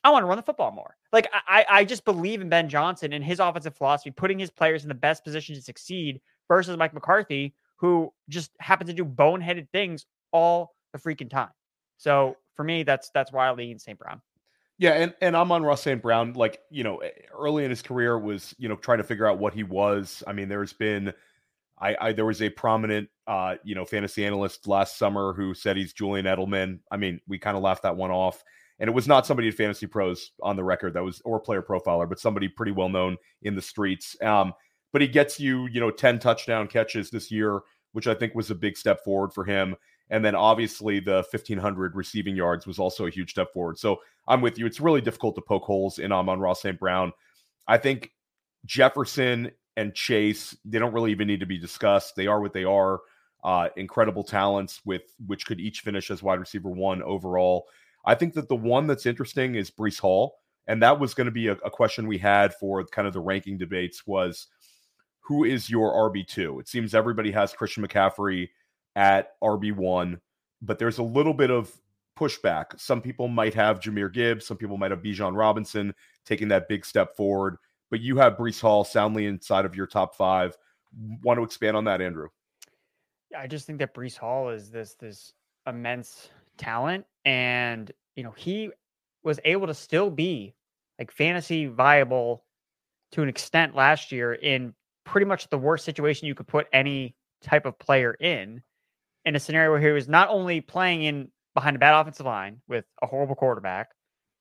I 0.04 0.10
want 0.10 0.22
to 0.22 0.26
run 0.26 0.37
the 0.37 0.43
football 0.43 0.72
more. 0.72 0.96
Like 1.12 1.28
I, 1.32 1.64
I 1.69 1.84
just 1.84 2.04
believe 2.04 2.40
in 2.40 2.49
Ben 2.49 2.69
Johnson 2.69 3.12
and 3.12 3.25
his 3.25 3.40
offensive 3.40 3.76
philosophy, 3.76 4.10
putting 4.10 4.38
his 4.38 4.50
players 4.50 4.82
in 4.82 4.88
the 4.88 4.94
best 4.94 5.25
position 5.25 5.54
to 5.54 5.62
succeed 5.62 6.20
versus 6.49 6.76
Mike 6.76 6.94
McCarthy, 6.94 7.54
who 7.76 8.12
just 8.28 8.50
happens 8.58 8.90
to 8.90 8.94
do 8.94 9.04
boneheaded 9.04 9.69
things 9.70 10.06
all 10.32 10.75
the 10.93 10.99
freaking 10.99 11.31
time. 11.31 11.50
So 11.99 12.37
for 12.56 12.64
me, 12.64 12.82
that's 12.82 13.10
that's 13.14 13.32
why 13.32 13.49
I 13.49 13.52
lean 13.52 13.78
St. 13.78 13.99
Brown. 13.99 14.20
Yeah, 14.78 14.93
and 14.93 15.14
and 15.20 15.37
Amon-Ra 15.37 15.76
St. 15.76 16.02
Brown. 16.02 16.32
Like 16.32 16.60
you 16.70 16.82
know, 16.82 17.00
early 17.32 17.64
in 17.64 17.70
his 17.70 17.82
career 17.82 18.19
was 18.19 18.55
you 18.58 18.69
know 18.69 18.76
trying 18.76 18.98
to 18.98 19.05
figure 19.05 19.26
out 19.26 19.38
what 19.38 19.55
he 19.55 19.62
was. 19.62 20.25
I 20.26 20.32
mean, 20.32 20.48
there's 20.48 20.72
been 20.72 21.12
I, 21.78 21.96
I 22.00 22.12
there 22.12 22.25
was 22.25 22.43
a 22.43 22.48
prominent 22.48 23.08
uh, 23.26 23.56
you 23.64 23.75
know 23.75 23.84
fantasy 23.84 24.25
analyst 24.25 24.66
last 24.66 24.96
summer 24.96 25.32
who 25.32 25.55
said 25.55 25.76
he's 25.76 25.93
Julian 25.93 26.26
Edelman. 26.26 26.81
I 26.90 26.96
mean, 26.96 27.20
we 27.26 27.38
kind 27.38 27.56
of 27.56 27.62
laughed 27.62 27.82
that 27.82 27.96
one 27.96 28.10
off, 28.10 28.43
and 28.82 28.88
it 28.88 28.94
was 28.94 29.06
not 29.06 29.25
somebody 29.25 29.46
at 29.46 29.55
Fantasy 29.55 29.87
Pros 29.87 30.32
on 30.43 30.56
the 30.56 30.64
record 30.64 30.94
that 30.94 31.05
was 31.05 31.23
or 31.25 31.38
player 31.38 31.62
profiler, 31.62 32.08
but 32.08 32.19
somebody 32.19 32.49
pretty 32.49 32.73
well 32.73 32.88
known 32.88 33.17
in 33.43 33.55
the 33.55 33.62
streets. 33.62 34.20
Um, 34.20 34.52
but 34.93 35.00
he 35.00 35.06
gets 35.06 35.38
you 35.38 35.69
you 35.69 35.81
know 35.81 35.93
ten 35.93 36.19
touchdown 36.19 36.67
catches 36.67 37.08
this 37.08 37.31
year, 37.31 37.61
which 37.93 38.08
I 38.08 38.14
think 38.14 38.34
was 38.34 38.50
a 38.50 38.56
big 38.56 38.76
step 38.76 39.05
forward 39.05 39.32
for 39.32 39.44
him. 39.44 39.76
And 40.11 40.25
then 40.25 40.34
obviously 40.34 40.98
the 40.98 41.24
1500 41.31 41.94
receiving 41.94 42.34
yards 42.34 42.67
was 42.67 42.81
also 42.81 43.06
a 43.06 43.10
huge 43.10 43.31
step 43.31 43.53
forward. 43.53 43.79
So 43.79 44.01
I'm 44.27 44.43
with 44.43 44.58
you. 44.58 44.67
It's 44.67 44.81
really 44.81 45.01
difficult 45.01 45.36
to 45.36 45.41
poke 45.41 45.62
holes 45.62 46.01
in 46.01 46.12
Amon-Ra 46.12 46.53
St. 46.53 46.79
Brown. 46.79 47.12
I 47.67 47.79
think 47.79 48.10
Jefferson 48.67 49.53
and 49.77 49.94
Chase, 49.94 50.55
they 50.67 50.79
don't 50.79 50.93
really 50.93 51.12
even 51.12 51.29
need 51.29 51.41
to 51.41 51.46
be 51.46 51.56
discussed. 51.56 52.15
They 52.15 52.27
are 52.27 52.43
what 52.43 52.53
they 52.53 52.65
are. 52.65 53.01
Uh, 53.43 53.69
incredible 53.77 54.22
talents 54.22 54.82
with 54.84 55.03
which 55.27 55.46
could 55.46 55.60
each 55.60 55.81
finish 55.81 56.10
as 56.10 56.22
wide 56.22 56.41
receiver 56.41 56.69
one 56.69 57.03
overall. 57.03 57.67
I 58.05 58.15
think 58.15 58.35
that 58.35 58.49
the 58.49 58.56
one 58.56 58.87
that's 58.87 59.06
interesting 59.06 59.55
is 59.55 59.71
Breece 59.71 60.01
Hall, 60.01 60.37
and 60.67 60.82
that 60.82 60.99
was 60.99 61.15
going 61.15 61.27
to 61.27 61.31
be 61.31 61.49
a, 61.49 61.53
a, 61.53 61.71
question 61.71 62.06
we 62.06 62.19
had 62.19 62.55
for 62.55 62.85
kind 62.85 63.06
of 63.06 63.15
the 63.15 63.21
ranking 63.21 63.59
debates 63.59 64.06
was 64.06 64.49
who 65.21 65.44
is 65.44 65.71
your 65.71 65.93
RB 66.11 66.27
two? 66.27 66.59
It 66.59 66.69
seems 66.69 66.94
everybody 66.94 67.31
has 67.31 67.53
Christian 67.53 67.87
McCaffrey 67.87 68.49
at 68.97 69.41
RB 69.43 69.75
one, 69.75 70.21
but 70.61 70.79
there's 70.79 70.99
a 70.99 71.03
little 71.03 71.35
bit 71.35 71.51
of 71.51 71.73
pushback. 72.19 72.79
Some 72.79 73.01
people 73.01 73.29
might 73.29 73.55
have 73.55 73.81
Jahmyr 73.81 74.13
Gibbs, 74.13 74.47
some 74.47 74.56
people 74.56 74.77
might 74.77 74.91
have 74.91 75.03
Bijan 75.03 75.37
Robinson 75.37 75.94
taking 76.27 76.49
that 76.49 76.69
big 76.69 76.85
step 76.85 77.17
forward 77.17 77.56
but 77.93 78.01
you 78.01 78.17
have 78.17 78.39
Breece 78.39 78.59
Hall 78.59 78.85
soundly 78.85 79.27
inside 79.27 79.67
of 79.67 79.77
your 79.77 79.87
top 79.87 80.17
five. 80.17 80.56
Want 81.23 81.39
to 81.39 81.44
expand 81.44 81.77
on 81.77 81.85
that, 81.85 82.01
Andrew? 82.01 82.29
I 83.39 83.47
just 83.47 83.67
think 83.67 83.79
that 83.81 83.94
Breece 83.94 84.17
Hall 84.17 84.49
is 84.49 84.71
this 84.71 84.94
this 84.94 85.35
immense 85.67 86.31
talent, 86.56 87.05
and 87.25 87.91
you 88.17 88.23
know 88.23 88.32
he 88.37 88.71
was 89.23 89.39
able 89.44 89.67
to 89.67 89.75
still 89.75 90.11
be 90.11 90.55
like 90.99 91.11
fantasy 91.11 91.67
viable 91.67 92.44
to 93.13 93.23
an 93.23 93.29
extent 93.29 93.75
last 93.75 94.13
year 94.13 94.35
in 94.35 94.75
pretty 95.05 95.27
much 95.27 95.49
the 95.49 95.59
worst 95.59 95.85
situation 95.85 96.27
you 96.27 96.35
could 96.35 96.47
put 96.47 96.67
any 96.73 97.15
type 97.43 97.67
of 97.67 97.79
player 97.79 98.15
in 98.15 98.63
in 99.25 99.37
a 99.37 99.41
scenario 99.41 99.71
where 99.71 99.81
he 99.81 99.89
was 99.89 100.09
not 100.09 100.29
only 100.29 100.61
playing 100.61 101.03
in 101.03 101.29
behind 101.55 101.77
a 101.77 101.79
bad 101.79 101.99
offensive 101.99 102.27
line 102.27 102.61
with 102.69 102.85
a 103.03 103.06
horrible 103.06 103.35
quarterback, 103.35 103.91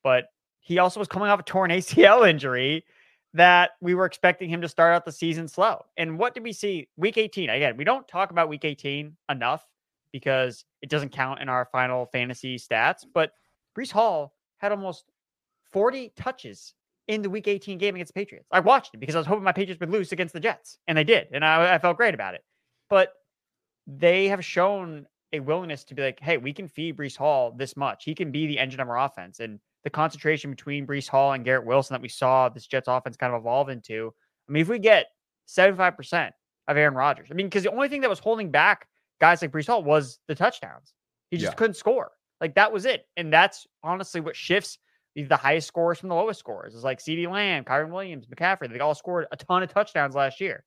but 0.03 0.25
he 0.60 0.80
also 0.80 1.00
was 1.00 1.08
coming 1.08 1.30
off 1.30 1.39
a 1.39 1.44
torn 1.44 1.72
ACL 1.72 2.27
injury 2.27 2.86
that 3.34 3.72
we 3.80 3.96
were 3.96 4.06
expecting 4.06 4.50
him 4.50 4.62
to 4.62 4.68
start 4.68 4.94
out 4.94 5.06
the 5.06 5.12
season 5.12 5.48
slow. 5.48 5.86
And 5.98 6.20
what 6.20 6.34
did 6.34 6.44
we 6.44 6.53
see 6.53 6.89
week 6.98 7.18
18? 7.18 7.50
Again, 7.50 7.77
we 7.77 7.84
don't 7.84 8.08
talk 8.08 8.32
about 8.32 8.50
week 8.50 8.65
18 8.65 9.15
enough 9.30 9.65
because 10.12 10.65
it 10.82 10.89
doesn't 10.89 11.10
count 11.10 11.41
in 11.41 11.50
our 11.50 11.65
final 11.72 12.06
fantasy 12.08 12.58
stats, 12.58 13.06
but 13.13 13.32
Breece 13.77 13.91
Hall 13.91 14.34
had 14.58 14.72
almost 14.72 15.06
40 15.72 16.13
touches 16.15 16.74
in 17.08 17.22
the 17.22 17.30
week 17.30 17.48
18 17.48 17.77
game 17.77 17.96
against 17.96 18.13
the 18.13 18.20
Patriots. 18.20 18.48
I 18.51 18.60
watched 18.60 18.94
it 18.94 19.00
because 19.00 19.15
I 19.15 19.20
was 19.20 19.27
hoping 19.27 19.44
my 19.44 19.51
Patriots 19.51 19.80
would 19.80 19.89
lose 19.89 20.12
against 20.12 20.34
the 20.34 20.39
Jets, 20.39 20.77
and 20.88 20.98
they 20.98 21.03
did. 21.03 21.27
And 21.32 21.44
I, 21.44 21.75
I 21.75 21.80
felt 21.80 21.98
great 21.98 22.13
about 22.13 22.36
it. 22.36 22.44
But 22.89 23.13
they 23.88 24.27
have 24.27 24.44
shown 24.44 25.06
a 25.34 25.39
willingness 25.39 25.84
to 25.86 25.96
be 25.96 26.01
like, 26.01 26.20
hey, 26.20 26.38
we 26.38 26.53
can 26.53 26.68
feed 26.68 26.98
Breece 26.98 27.18
Hall 27.18 27.53
this 27.56 27.77
much. 27.77 28.03
He 28.03 28.13
can 28.13 28.32
be 28.32 28.48
the 28.48 28.60
engine 28.60 28.82
of 28.82 28.89
our 28.89 29.00
offense. 29.00 29.39
And 29.39 29.60
the 29.84 29.89
concentration 29.89 30.51
between 30.51 30.86
Breece 30.86 31.08
Hall 31.08 31.34
and 31.34 31.44
Garrett 31.44 31.65
Wilson 31.65 31.94
that 31.94 32.01
we 32.01 32.10
saw 32.10 32.50
this 32.50 32.68
Jets 32.68 32.88
offense 32.88 33.18
kind 33.18 33.34
of 33.34 33.41
evolve 33.41 33.70
into. 33.70 34.13
I 34.48 34.51
mean, 34.51 34.62
if 34.62 34.68
we 34.68 34.77
get 34.77 35.08
75% 35.48 36.32
of 36.68 36.77
Aaron 36.77 36.94
Rodgers. 36.94 37.27
I 37.32 37.34
mean, 37.34 37.48
because 37.48 37.63
the 37.63 37.72
only 37.72 37.89
thing 37.89 38.01
that 38.01 38.10
was 38.10 38.20
holding 38.20 38.51
back 38.51 38.88
guys 39.21 39.41
like 39.41 39.51
Breece 39.51 39.67
Hall 39.67 39.83
was 39.83 40.19
the 40.27 40.35
touchdowns. 40.35 40.93
He 41.29 41.37
just 41.37 41.53
Yeah. 41.53 41.55
couldn't 41.55 41.75
score. 41.75 42.11
Like 42.41 42.55
that 42.55 42.73
was 42.73 42.85
it. 42.85 43.05
And 43.15 43.31
that's 43.31 43.65
honestly 43.83 44.19
what 44.19 44.35
shifts 44.35 44.77
the 45.15 45.37
highest 45.37 45.67
scores 45.67 45.99
from 45.99 46.09
the 46.09 46.15
lowest 46.15 46.39
scores. 46.39 46.73
It's 46.73 46.83
like 46.83 46.99
CeeDee 46.99 47.29
Lamb, 47.31 47.63
Kyren 47.63 47.91
Williams, 47.91 48.25
McCaffrey. 48.25 48.71
They 48.71 48.79
all 48.79 48.95
scored 48.95 49.27
a 49.31 49.37
ton 49.37 49.61
of 49.63 49.71
touchdowns 49.71 50.15
last 50.15 50.41
year. 50.41 50.63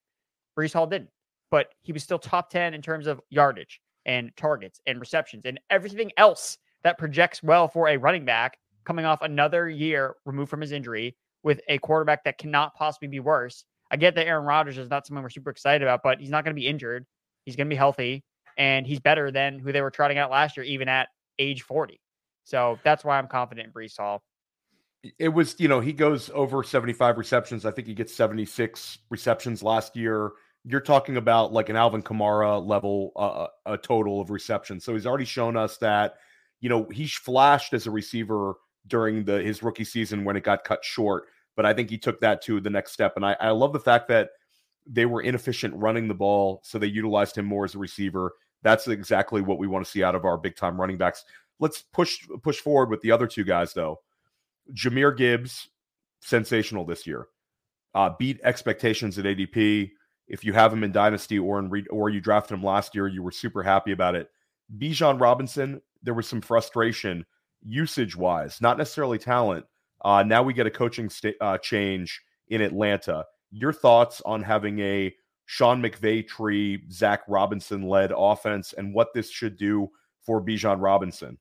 Breece 0.57 0.73
Hall 0.73 0.87
didn't, 0.87 1.11
but 1.51 1.75
he 1.83 1.93
was 1.93 2.03
still 2.05 2.19
top 2.19 2.49
10 2.49 2.75
in 2.75 2.81
terms 2.81 3.07
of 3.07 3.21
yardage 3.29 3.81
and 4.07 4.31
targets 4.37 4.81
and 4.87 5.01
receptions 5.01 5.45
and 5.47 5.59
everything 5.71 6.13
else 6.17 6.59
that 6.85 6.97
projects 6.99 7.43
well 7.43 7.67
for 7.67 7.89
a 7.89 7.97
running 7.97 8.25
back 8.25 8.57
coming 8.85 9.05
off 9.07 9.23
another 9.23 9.69
year 9.69 10.15
removed 10.27 10.51
from 10.51 10.61
his 10.61 10.71
injury 10.73 11.17
with 11.43 11.61
a 11.69 11.79
quarterback 11.79 12.23
that 12.25 12.39
cannot 12.39 12.75
possibly 12.75 13.09
be 13.09 13.19
worse. 13.21 13.65
I 13.91 13.97
get 13.97 14.15
that 14.15 14.27
Aaron 14.27 14.45
Rodgers 14.45 14.79
is 14.79 14.91
not 14.91 15.07
someone 15.07 15.23
we're 15.23 15.31
super 15.31 15.51
excited 15.51 15.83
about, 15.83 16.03
but 16.05 16.21
he's 16.21 16.31
not 16.31 16.45
going 16.45 16.55
to 16.55 16.61
be 16.61 16.69
injured. 16.69 17.07
He's 17.47 17.57
going 17.57 17.67
to 17.67 17.73
be 17.73 17.77
healthy 17.77 18.23
and 18.57 18.87
he's 18.87 19.01
better 19.01 19.31
than 19.31 19.59
who 19.59 19.73
they 19.73 19.81
were 19.81 19.91
trotting 19.91 20.19
out 20.19 20.31
last 20.31 20.57
year, 20.57 20.65
even 20.65 20.89
at 20.89 21.09
age 21.39 21.63
40. 21.63 22.01
So 22.45 22.79
that's 22.85 23.05
why 23.05 23.19
I'm 23.19 23.29
confident 23.29 23.67
in 23.67 23.73
Breece 23.73 23.97
Hall. 23.97 24.23
it 25.19 25.29
was 25.29 25.57
you 25.59 25.69
know 25.69 25.81
he 25.81 25.93
goes 25.93 26.31
over 26.35 26.63
75 26.63 27.19
receptions. 27.19 27.65
I 27.65 27.71
think 27.71 27.87
he 27.87 27.95
gets 27.95 28.15
76 28.15 28.99
receptions 29.11 29.63
last 29.63 29.97
year. 29.97 30.33
You're 30.65 30.81
talking 30.81 31.17
about 31.17 31.53
like 31.53 31.69
an 31.69 31.77
alvin 31.77 32.03
kamara 32.03 32.65
level 32.65 33.13
uh, 33.17 33.49
a 33.67 33.77
total 33.77 34.21
of 34.21 34.31
receptions. 34.31 34.85
So 34.85 34.95
he's 34.95 35.07
already 35.07 35.27
shown 35.27 35.57
us 35.57 35.77
that 35.79 36.17
you 36.61 36.69
know 36.69 36.89
he 36.91 37.07
flashed 37.07 37.75
as 37.75 37.87
a 37.87 37.91
receiver 37.91 38.55
during 38.87 39.25
the 39.25 39.43
his 39.43 39.63
rookie 39.63 39.85
season 39.85 40.25
when 40.25 40.37
it 40.37 40.45
got 40.45 40.65
cut 40.65 40.85
short 40.85 41.25
but 41.57 41.65
i 41.65 41.73
think 41.73 41.91
he 41.91 41.99
took 41.99 42.21
that 42.21 42.43
to 42.43 42.61
the 42.61 42.71
next 42.71 42.93
step. 42.93 43.15
And 43.17 43.25
i, 43.25 43.37
I 43.41 43.51
love 43.51 43.73
the 43.73 43.81
fact 43.81 44.09
that 44.09 44.31
they 44.87 45.07
were 45.07 45.23
inefficient 45.23 45.75
running 45.77 46.09
the 46.09 46.15
ball 46.15 46.61
so 46.65 46.79
they 46.79 46.87
utilized 46.87 47.39
him 47.39 47.47
more 47.47 47.65
as 47.65 47.75
a 47.75 47.79
receiver 47.79 48.35
that's 48.65 48.89
exactly 48.89 49.41
what 49.41 49.59
we 49.59 49.69
want 49.69 49.85
to 49.85 49.91
see 49.91 50.03
out 50.03 50.17
of 50.17 50.25
our 50.25 50.37
big 50.37 50.57
time 50.57 50.81
running 50.81 50.99
backs 50.99 51.25
let's 51.61 51.83
push 51.93 52.27
push 52.43 52.59
forward 52.59 52.91
with 52.91 53.01
the 53.03 53.13
other 53.13 53.29
two 53.29 53.45
guys 53.45 53.73
though 53.73 54.01
Jahmyr 54.73 55.17
Gibbs, 55.17 55.69
sensational 56.21 56.85
this 56.85 57.07
year. 57.07 57.29
Uh, 57.95 58.11
beat 58.19 58.41
expectations 58.43 59.19
at 59.19 59.25
ADP. 59.25 59.91
If 60.27 60.45
you 60.45 60.53
have 60.53 60.73
him 60.73 60.83
in 60.83 60.93
Dynasty 60.93 61.39
or 61.39 61.59
in 61.59 61.71
re- 61.71 61.87
or 61.91 62.11
you 62.11 62.21
drafted 62.21 62.57
him 62.57 62.65
last 62.65 62.95
year, 62.95 63.07
you 63.07 63.23
were 63.23 63.31
super 63.31 63.63
happy 63.63 63.93
about 63.93 64.15
it. 64.15 64.31
Bijan 64.79 65.21
Robinson, 65.21 65.81
there 66.03 66.15
was 66.15 66.27
some 66.27 66.41
frustration 66.41 67.25
usage 67.63 68.17
wise, 68.17 68.61
not 68.61 68.79
necessarily 68.79 69.19
talent. 69.19 69.67
Uh, 70.05 70.23
now 70.23 70.43
we 70.43 70.53
get 70.55 70.67
a 70.67 70.71
coaching 70.71 71.11
uh, 71.41 71.59
change 71.59 72.21
in 72.49 72.61
Atlanta. 72.61 73.25
Your 73.51 73.73
thoughts 73.73 74.21
on 74.25 74.43
having 74.43 74.81
a 74.81 75.15
Sean 75.47 75.83
McVay 75.83 76.27
tree, 76.27 76.85
Zach 76.91 77.23
Robinson 77.29 77.83
led 77.83 78.13
offense, 78.17 78.73
and 78.73 78.95
what 78.95 79.13
this 79.13 79.31
should 79.31 79.57
do 79.57 79.91
for 80.23 80.41
Bijan 80.41 80.81
Robinson? 80.81 81.39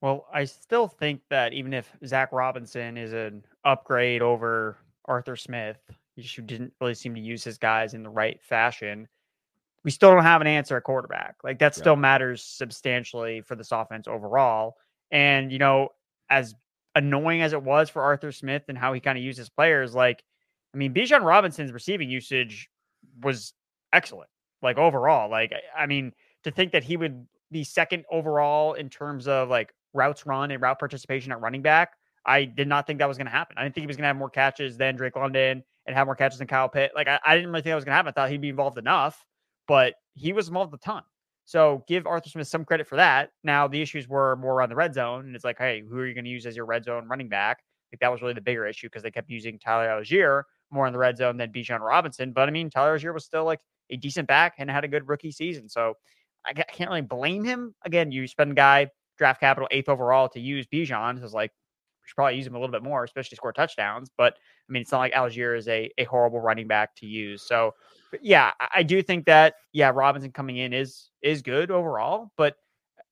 Well, 0.00 0.26
I 0.32 0.44
still 0.44 0.88
think 0.88 1.22
that 1.30 1.52
even 1.52 1.72
if 1.72 1.90
Zach 2.06 2.30
Robinson 2.32 2.96
is 2.96 3.12
an 3.12 3.44
upgrade 3.64 4.22
over 4.22 4.78
Arthur 5.06 5.36
Smith, 5.36 5.78
who 6.16 6.42
didn't 6.42 6.72
really 6.80 6.94
seem 6.94 7.14
to 7.14 7.20
use 7.20 7.44
his 7.44 7.58
guys 7.58 7.94
in 7.94 8.02
the 8.02 8.08
right 8.10 8.40
fashion, 8.42 9.08
we 9.84 9.90
still 9.90 10.10
don't 10.10 10.22
have 10.22 10.40
an 10.40 10.46
answer 10.46 10.76
at 10.76 10.84
quarterback. 10.84 11.36
Like 11.44 11.58
that 11.60 11.76
Yeah. 11.76 11.80
still 11.80 11.96
matters 11.96 12.42
substantially 12.42 13.40
for 13.42 13.54
this 13.54 13.72
offense 13.72 14.08
overall. 14.08 14.76
And, 15.10 15.52
you 15.52 15.58
know, 15.58 15.90
as 16.28 16.54
annoying 16.94 17.42
as 17.42 17.52
it 17.52 17.62
was 17.62 17.88
for 17.90 18.02
Arthur 18.02 18.32
Smith 18.32 18.64
and 18.68 18.76
how 18.76 18.92
he 18.92 19.00
kind 19.00 19.16
of 19.16 19.22
used 19.22 19.38
his 19.38 19.50
players, 19.50 19.94
like, 19.94 20.24
I 20.74 20.76
mean, 20.76 20.92
Bijan 20.92 21.22
Robinson's 21.22 21.72
receiving 21.72 22.10
usage 22.10 22.68
was 23.22 23.52
excellent, 23.92 24.30
like 24.62 24.78
overall. 24.78 25.30
Like, 25.30 25.52
I- 25.76 25.86
mean, 25.86 26.12
to 26.44 26.50
think 26.50 26.72
that 26.72 26.84
he 26.84 26.96
would 26.96 27.26
be 27.50 27.64
second 27.64 28.04
overall 28.10 28.74
in 28.74 28.88
terms 28.88 29.28
of 29.28 29.48
like 29.48 29.72
routes 29.94 30.26
run 30.26 30.50
and 30.50 30.60
route 30.60 30.78
participation 30.78 31.32
at 31.32 31.40
running 31.40 31.62
back, 31.62 31.92
I 32.24 32.44
did 32.44 32.68
not 32.68 32.86
think 32.86 32.98
that 32.98 33.08
was 33.08 33.16
going 33.16 33.26
to 33.26 33.32
happen. 33.32 33.56
I 33.58 33.62
didn't 33.62 33.74
think 33.74 33.82
he 33.82 33.86
was 33.86 33.96
going 33.96 34.04
to 34.04 34.08
have 34.08 34.16
more 34.16 34.30
catches 34.30 34.76
than 34.76 34.96
Drake 34.96 35.16
London 35.16 35.62
and 35.86 35.96
have 35.96 36.06
more 36.06 36.16
catches 36.16 36.38
than 36.38 36.48
Kyle 36.48 36.68
Pitt. 36.68 36.92
Like, 36.94 37.06
I, 37.06 37.20
I 37.24 37.36
didn't 37.36 37.50
really 37.50 37.62
think 37.62 37.70
that 37.72 37.76
was 37.76 37.84
going 37.84 37.92
to 37.92 37.96
happen. 37.96 38.08
I 38.08 38.12
thought 38.12 38.30
he'd 38.30 38.40
be 38.40 38.48
involved 38.48 38.78
enough, 38.78 39.24
but 39.68 39.94
he 40.14 40.32
was 40.32 40.48
involved 40.48 40.74
a 40.74 40.78
ton. 40.78 41.02
So 41.44 41.84
give 41.86 42.06
Arthur 42.06 42.28
Smith 42.28 42.48
some 42.48 42.64
credit 42.64 42.88
for 42.88 42.96
that. 42.96 43.30
Now 43.44 43.68
the 43.68 43.80
issues 43.80 44.08
were 44.08 44.34
more 44.36 44.54
around 44.54 44.68
the 44.70 44.74
red 44.76 44.94
zone, 44.94 45.26
and 45.26 45.36
it's 45.36 45.44
like, 45.44 45.58
hey, 45.58 45.82
who 45.88 45.98
are 45.98 46.06
you 46.06 46.14
going 46.14 46.24
to 46.24 46.30
use 46.30 46.44
as 46.44 46.56
your 46.56 46.66
red 46.66 46.84
zone 46.84 47.06
running 47.06 47.28
back? 47.28 47.60
Like 47.92 48.00
that 48.00 48.10
was 48.10 48.20
really 48.20 48.34
the 48.34 48.40
bigger 48.40 48.66
issue 48.66 48.88
because 48.88 49.04
they 49.04 49.12
kept 49.12 49.30
using 49.30 49.58
Tyler 49.60 49.88
Allgeier 49.88 50.42
more 50.70 50.86
in 50.86 50.92
the 50.92 50.98
red 50.98 51.16
zone 51.16 51.36
than 51.36 51.52
Bijan 51.52 51.80
Robinson. 51.80 52.32
But 52.32 52.48
I 52.48 52.52
mean, 52.52 52.70
Tyler 52.70 52.98
Allgeier 52.98 53.14
was 53.14 53.24
still 53.24 53.44
like 53.44 53.60
a 53.90 53.96
decent 53.96 54.28
back 54.28 54.54
and 54.58 54.70
had 54.70 54.84
a 54.84 54.88
good 54.88 55.08
rookie 55.08 55.30
season. 55.30 55.68
So 55.68 55.94
I 56.44 56.52
can't 56.52 56.90
really 56.90 57.02
blame 57.02 57.44
him. 57.44 57.74
Again, 57.84 58.10
you 58.10 58.26
spend 58.26 58.56
guy 58.56 58.88
draft 59.18 59.40
capital 59.40 59.68
eighth 59.70 59.88
overall 59.88 60.28
to 60.30 60.40
use 60.40 60.66
Bijan. 60.66 61.18
So 61.18 61.24
it's 61.24 61.34
like 61.34 61.50
we 61.50 62.08
should 62.08 62.14
probably 62.14 62.36
use 62.36 62.46
him 62.46 62.54
a 62.54 62.58
little 62.58 62.72
bit 62.72 62.82
more, 62.82 63.04
especially 63.04 63.36
score 63.36 63.52
touchdowns. 63.52 64.10
But 64.16 64.34
I 64.34 64.72
mean, 64.72 64.82
it's 64.82 64.92
not 64.92 64.98
like 64.98 65.12
Allgeier 65.12 65.56
is 65.56 65.68
a, 65.68 65.90
a 65.98 66.04
horrible 66.04 66.40
running 66.40 66.68
back 66.68 66.94
to 66.96 67.06
use. 67.06 67.42
So 67.42 67.74
yeah, 68.20 68.52
I, 68.60 68.68
I 68.76 68.82
do 68.82 69.02
think 69.02 69.26
that 69.26 69.54
yeah, 69.72 69.90
Robinson 69.94 70.32
coming 70.32 70.58
in 70.58 70.72
is 70.72 71.10
is 71.22 71.42
good 71.42 71.70
overall, 71.70 72.30
but 72.36 72.56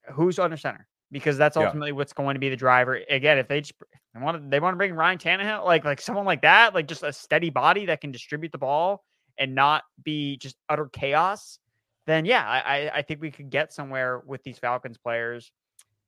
uh, 0.08 0.12
who's 0.12 0.38
under 0.38 0.56
center? 0.56 0.86
Because 1.12 1.38
that's 1.38 1.56
Yeah. 1.56 1.64
ultimately 1.64 1.92
what's 1.92 2.12
going 2.12 2.34
to 2.34 2.40
be 2.40 2.48
the 2.48 2.56
driver. 2.56 3.00
Again, 3.08 3.38
if 3.38 3.46
they 3.46 3.60
just 3.60 3.74
they 4.14 4.20
want 4.20 4.42
to 4.42 4.48
they 4.48 4.58
want 4.60 4.74
to 4.74 4.76
bring 4.78 4.94
Ryan 4.94 5.18
Tannehill, 5.18 5.64
like 5.64 5.84
like 5.84 6.00
someone 6.00 6.24
like 6.24 6.42
that, 6.42 6.74
like 6.74 6.88
just 6.88 7.02
a 7.02 7.12
steady 7.12 7.50
body 7.50 7.86
that 7.86 8.00
can 8.00 8.10
distribute 8.10 8.52
the 8.52 8.58
ball 8.58 9.04
and 9.38 9.54
not 9.54 9.84
be 10.02 10.36
just 10.38 10.56
utter 10.68 10.86
chaos, 10.88 11.58
then 12.06 12.24
yeah, 12.24 12.44
I 12.48 12.58
I- 12.86 12.90
I 12.98 13.02
think 13.02 13.20
we 13.20 13.30
could 13.30 13.50
get 13.50 13.72
somewhere 13.72 14.20
with 14.26 14.42
these 14.42 14.58
Falcons 14.58 14.98
players. 14.98 15.52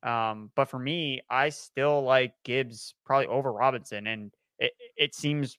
Um, 0.02 0.50
but 0.54 0.66
for 0.66 0.78
me, 0.78 1.22
I 1.30 1.48
still 1.50 2.02
like 2.02 2.34
Gibbs 2.44 2.94
probably 3.04 3.26
over 3.26 3.52
Robinson, 3.52 4.06
and 4.06 4.32
it 4.58 4.72
it 4.96 5.14
seems 5.14 5.58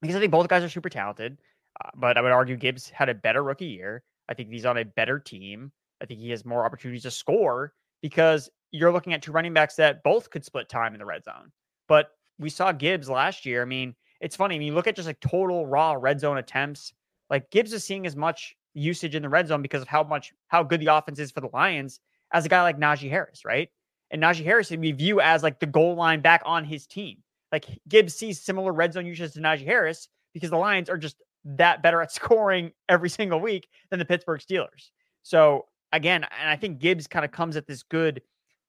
because 0.00 0.16
I 0.16 0.20
think 0.20 0.32
both 0.32 0.48
guys 0.48 0.62
are 0.62 0.68
super 0.68 0.88
talented. 0.90 1.38
Uh, 1.84 1.90
but 1.96 2.16
I 2.16 2.20
would 2.20 2.30
argue 2.32 2.56
Gibbs 2.56 2.88
had 2.88 3.08
a 3.08 3.14
better 3.14 3.42
rookie 3.42 3.66
year. 3.66 4.02
I 4.28 4.34
think 4.34 4.48
he's 4.50 4.66
on 4.66 4.76
a 4.78 4.84
better 4.84 5.18
team. 5.18 5.72
I 6.00 6.06
think 6.06 6.20
he 6.20 6.30
has 6.30 6.44
more 6.44 6.64
opportunities 6.64 7.02
to 7.02 7.10
score 7.10 7.72
because 8.04 8.50
you're 8.70 8.92
looking 8.92 9.14
at 9.14 9.22
two 9.22 9.32
running 9.32 9.54
backs 9.54 9.76
that 9.76 10.02
both 10.02 10.28
could 10.28 10.44
split 10.44 10.68
time 10.68 10.92
in 10.92 10.98
the 10.98 11.06
red 11.06 11.24
zone. 11.24 11.50
But 11.88 12.10
we 12.38 12.50
saw 12.50 12.70
Gibbs 12.70 13.08
last 13.08 13.46
year. 13.46 13.62
I 13.62 13.64
mean, 13.64 13.94
it's 14.20 14.36
funny. 14.36 14.56
I 14.56 14.58
mean, 14.58 14.66
you 14.68 14.74
look 14.74 14.86
at 14.86 14.94
just 14.94 15.08
like 15.08 15.20
total 15.20 15.64
raw 15.64 15.92
red 15.98 16.20
zone 16.20 16.36
attempts. 16.36 16.92
Like 17.30 17.50
Gibbs 17.50 17.72
is 17.72 17.82
seeing 17.82 18.04
as 18.04 18.14
much 18.14 18.54
usage 18.74 19.14
in 19.14 19.22
the 19.22 19.28
red 19.30 19.48
zone 19.48 19.62
because 19.62 19.80
of 19.80 19.88
how 19.88 20.02
much 20.02 20.34
how 20.48 20.62
good 20.62 20.80
the 20.80 20.94
offense 20.94 21.18
is 21.18 21.30
for 21.30 21.40
the 21.40 21.48
Lions 21.54 22.00
as 22.30 22.44
a 22.44 22.48
guy 22.50 22.60
like 22.60 22.78
Najee 22.78 23.08
Harris, 23.08 23.42
right? 23.42 23.70
And 24.10 24.22
Najee 24.22 24.44
Harris 24.44 24.70
we 24.70 24.92
view 24.92 25.22
as 25.22 25.42
like 25.42 25.58
the 25.58 25.64
goal 25.64 25.94
line 25.94 26.20
back 26.20 26.42
on 26.44 26.62
his 26.62 26.86
team. 26.86 27.22
Like 27.52 27.64
Gibbs 27.88 28.14
sees 28.14 28.38
similar 28.38 28.74
red 28.74 28.92
zone 28.92 29.06
usage 29.06 29.32
to 29.32 29.40
Najee 29.40 29.64
Harris 29.64 30.10
because 30.34 30.50
the 30.50 30.58
Lions 30.58 30.90
are 30.90 30.98
just 30.98 31.16
that 31.46 31.82
better 31.82 32.02
at 32.02 32.12
scoring 32.12 32.72
every 32.86 33.08
single 33.08 33.40
week 33.40 33.66
than 33.88 33.98
the 33.98 34.04
Pittsburgh 34.04 34.42
Steelers. 34.42 34.90
So 35.22 35.64
again, 35.94 36.26
and 36.38 36.50
I 36.50 36.56
think 36.56 36.78
Gibbs 36.78 37.06
kind 37.06 37.24
of 37.24 37.30
comes 37.30 37.56
at 37.56 37.66
this 37.66 37.82
good, 37.82 38.20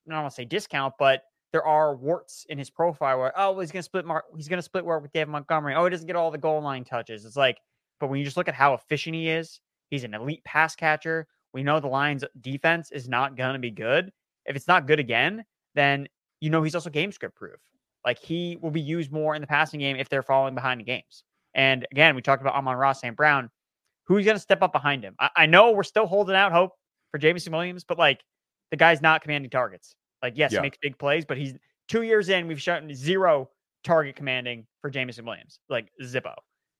I 0.07 0.11
don't 0.11 0.21
want 0.21 0.31
to 0.31 0.35
say 0.35 0.45
discount, 0.45 0.93
but 0.97 1.23
there 1.51 1.65
are 1.65 1.95
warts 1.95 2.45
in 2.49 2.57
his 2.57 2.69
profile 2.69 3.17
where 3.17 3.33
oh 3.37 3.59
he's 3.59 3.71
gonna 3.71 3.83
split 3.83 4.05
Mark, 4.05 4.25
he's 4.35 4.47
gonna 4.47 4.61
split 4.61 4.85
work 4.85 5.01
with 5.01 5.11
David 5.13 5.29
Montgomery. 5.29 5.73
Oh, 5.75 5.85
he 5.85 5.89
doesn't 5.89 6.07
get 6.07 6.15
all 6.15 6.31
the 6.31 6.37
goal 6.37 6.61
line 6.61 6.83
touches. 6.83 7.25
It's 7.25 7.37
like, 7.37 7.57
but 7.99 8.07
when 8.07 8.19
you 8.19 8.25
just 8.25 8.37
look 8.37 8.47
at 8.47 8.55
how 8.55 8.73
efficient 8.73 9.15
he 9.15 9.29
is, 9.29 9.59
he's 9.89 10.03
an 10.03 10.13
elite 10.13 10.43
pass 10.43 10.75
catcher. 10.75 11.27
We 11.53 11.63
know 11.63 11.79
the 11.79 11.87
Lions 11.87 12.23
defense 12.41 12.91
is 12.91 13.07
not 13.07 13.37
gonna 13.37 13.59
be 13.59 13.71
good. 13.71 14.11
If 14.45 14.55
it's 14.55 14.67
not 14.67 14.85
good 14.87 14.99
again, 14.99 15.43
then 15.75 16.07
you 16.41 16.49
know 16.49 16.61
he's 16.61 16.75
also 16.75 16.89
game 16.89 17.11
script 17.11 17.35
proof. 17.35 17.59
Like 18.05 18.19
he 18.19 18.57
will 18.61 18.71
be 18.71 18.81
used 18.81 19.11
more 19.11 19.33
in 19.33 19.41
the 19.41 19.47
passing 19.47 19.79
game 19.79 19.95
if 19.95 20.09
they're 20.09 20.21
falling 20.23 20.53
behind 20.53 20.81
in 20.81 20.85
games. 20.85 21.23
And 21.55 21.87
again, 21.91 22.15
we 22.15 22.21
talked 22.21 22.41
about 22.41 22.53
Amon-Ra 22.53 22.93
St. 22.93 23.15
Brown. 23.15 23.49
Who's 24.03 24.25
going 24.25 24.35
to 24.35 24.41
step 24.41 24.61
up 24.61 24.71
behind 24.71 25.03
him? 25.03 25.15
I, 25.19 25.29
I 25.35 25.45
know 25.47 25.71
we're 25.71 25.83
still 25.83 26.05
holding 26.05 26.35
out 26.35 26.51
hope 26.51 26.73
for 27.15 27.19
Jameson 27.19 27.53
Williams, 27.53 27.85
but 27.85 27.97
like 27.97 28.21
the 28.71 28.75
guy's 28.75 29.01
not 29.01 29.21
commanding 29.21 29.49
targets. 29.49 29.95
Like, 30.21 30.33
yes, 30.35 30.51
Yeah. 30.51 30.59
he 30.59 30.63
makes 30.63 30.77
big 30.81 30.97
plays, 30.97 31.23
but 31.23 31.37
he's 31.37 31.53
two 31.87 32.01
years 32.01 32.27
in, 32.27 32.45
we've 32.45 32.61
shown 32.61 32.93
zero 32.93 33.49
target 33.85 34.17
commanding 34.17 34.67
for 34.81 34.89
Jameson 34.89 35.23
Williams, 35.23 35.59
like 35.69 35.87
Zippo. 36.03 36.33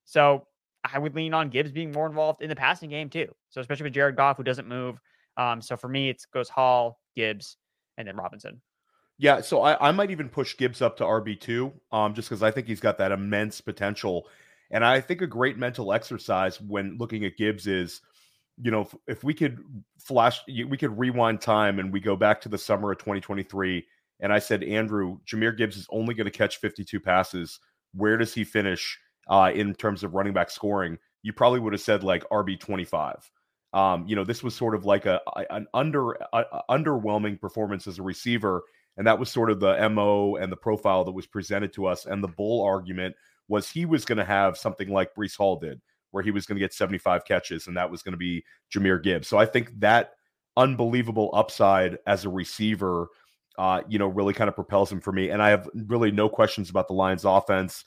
So 0.04 0.46
I 0.84 1.00
would 1.00 1.16
lean 1.16 1.34
on 1.34 1.50
Gibbs 1.50 1.72
being 1.72 1.94
more 1.94 2.06
involved 2.06 2.42
in 2.42 2.50
the 2.50 2.56
passing 2.56 2.90
game 2.90 3.10
too. 3.10 3.34
So 3.50 3.62
especially 3.62 3.86
with 3.86 3.94
Jared 3.94 4.18
Goff, 4.18 4.36
who 4.36 4.44
doesn't 4.44 4.68
move. 4.68 5.00
Um, 5.38 5.62
so 5.62 5.78
for 5.78 5.88
me, 5.88 6.10
it 6.10 6.22
goes 6.34 6.50
Hall, 6.50 7.00
Gibbs, 7.16 7.56
and 7.98 8.06
then 8.06 8.18
Robinson. 8.18 8.62
Yeah, 9.18 9.40
so 9.40 9.62
I, 9.62 9.88
I 9.88 9.92
might 9.94 10.12
even 10.12 10.28
push 10.28 10.58
Gibbs 10.58 10.82
up 10.82 10.98
to 10.98 11.06
RB 11.06 11.40
two, 11.40 11.72
um, 11.94 12.14
just 12.14 12.28
because 12.28 12.44
I 12.44 12.52
think 12.52 12.68
he's 12.68 12.82
got 12.82 12.98
that 12.98 13.14
immense 13.14 13.62
potential, 13.62 14.28
and 14.70 14.84
I 14.84 15.00
think 15.00 15.22
a 15.22 15.28
great 15.28 15.58
mental 15.58 15.94
exercise 15.94 16.60
when 16.60 16.98
looking 16.98 17.24
at 17.24 17.38
Gibbs 17.38 17.68
is, 17.68 18.02
you 18.62 18.72
know, 18.72 18.82
if, 18.82 18.96
if 19.08 19.24
we 19.24 19.34
could 19.34 19.60
flash, 20.00 20.40
we 20.48 20.78
could 20.78 20.98
rewind 20.98 21.42
time 21.42 21.80
and 21.80 21.92
we 21.92 22.00
go 22.00 22.16
back 22.16 22.42
to 22.42 22.50
the 22.50 22.58
summer 22.58 22.92
of 22.92 22.98
2023, 23.00 23.86
and 24.22 24.32
I 24.32 24.40
said, 24.40 24.64
Andrew, 24.64 25.20
Jahmyr 25.26 25.58
Gibbs 25.58 25.78
is 25.78 25.88
only 25.90 26.14
going 26.14 26.26
to 26.26 26.32
catch 26.32 26.58
52 26.58 27.00
passes. 27.00 27.60
Where 27.94 28.18
does 28.18 28.34
he 28.34 28.44
finish 28.44 28.98
uh, 29.28 29.52
in 29.54 29.74
terms 29.76 30.04
of 30.04 30.14
running 30.14 30.34
back 30.34 30.50
scoring? 30.50 30.98
you 31.26 31.34
probably 31.34 31.60
would 31.60 31.74
have 31.74 31.82
said 31.82 32.04
like 32.04 32.24
RB 32.30 32.58
25. 32.60 33.32
Um, 33.74 34.08
you 34.08 34.16
know, 34.16 34.24
this 34.24 34.44
was 34.44 34.56
sort 34.56 34.76
of 34.76 34.86
like 34.86 35.08
a, 35.08 35.20
an 35.50 35.66
under 35.74 36.12
a, 36.12 36.62
underwhelming 36.70 37.42
performance 37.42 37.88
as 37.88 37.98
a 37.98 38.04
receiver, 38.04 38.62
and 38.96 39.08
that 39.08 39.18
was 39.18 39.32
sort 39.32 39.50
of 39.50 39.60
the 39.60 39.90
mo 39.90 40.36
and 40.36 40.52
the 40.52 40.56
profile 40.56 41.04
that 41.04 41.12
was 41.12 41.26
presented 41.26 41.74
to 41.74 41.88
us. 41.88 42.06
And 42.06 42.24
the 42.24 42.28
bull 42.28 42.64
argument 42.64 43.16
was 43.48 43.68
he 43.68 43.88
was 43.88 44.06
going 44.06 44.20
to 44.20 44.24
have 44.24 44.56
something 44.56 44.90
like 44.90 45.16
Breece 45.16 45.36
Hall 45.36 45.58
did, 45.58 45.82
where 46.12 46.24
he 46.24 46.32
was 46.32 46.46
going 46.46 46.56
to 46.56 46.60
get 46.60 46.74
75 46.74 47.26
catches, 47.26 47.68
and 47.68 47.76
that 47.78 47.90
was 47.90 48.02
going 48.02 48.14
to 48.14 48.18
be 48.18 48.44
Jahmyr 48.74 49.02
Gibbs. 49.02 49.28
So 49.28 49.38
I 49.38 49.46
think 49.46 49.80
that 49.80 50.12
unbelievable 50.58 51.30
upside 51.34 51.98
as 52.08 52.26
a 52.26 52.30
receiver, 52.30 53.08
uh, 53.58 53.82
you 53.88 54.00
know, 54.00 54.08
really 54.08 54.34
kind 54.34 54.48
of 54.48 54.56
propels 54.56 54.92
him 54.92 55.02
for 55.02 55.12
me. 55.12 55.30
And 55.30 55.42
I 55.42 55.50
have 55.50 55.70
really 55.74 56.12
no 56.12 56.30
questions 56.30 56.70
about 56.70 56.88
the 56.88 56.94
Lions' 56.94 57.26
offense. 57.26 57.84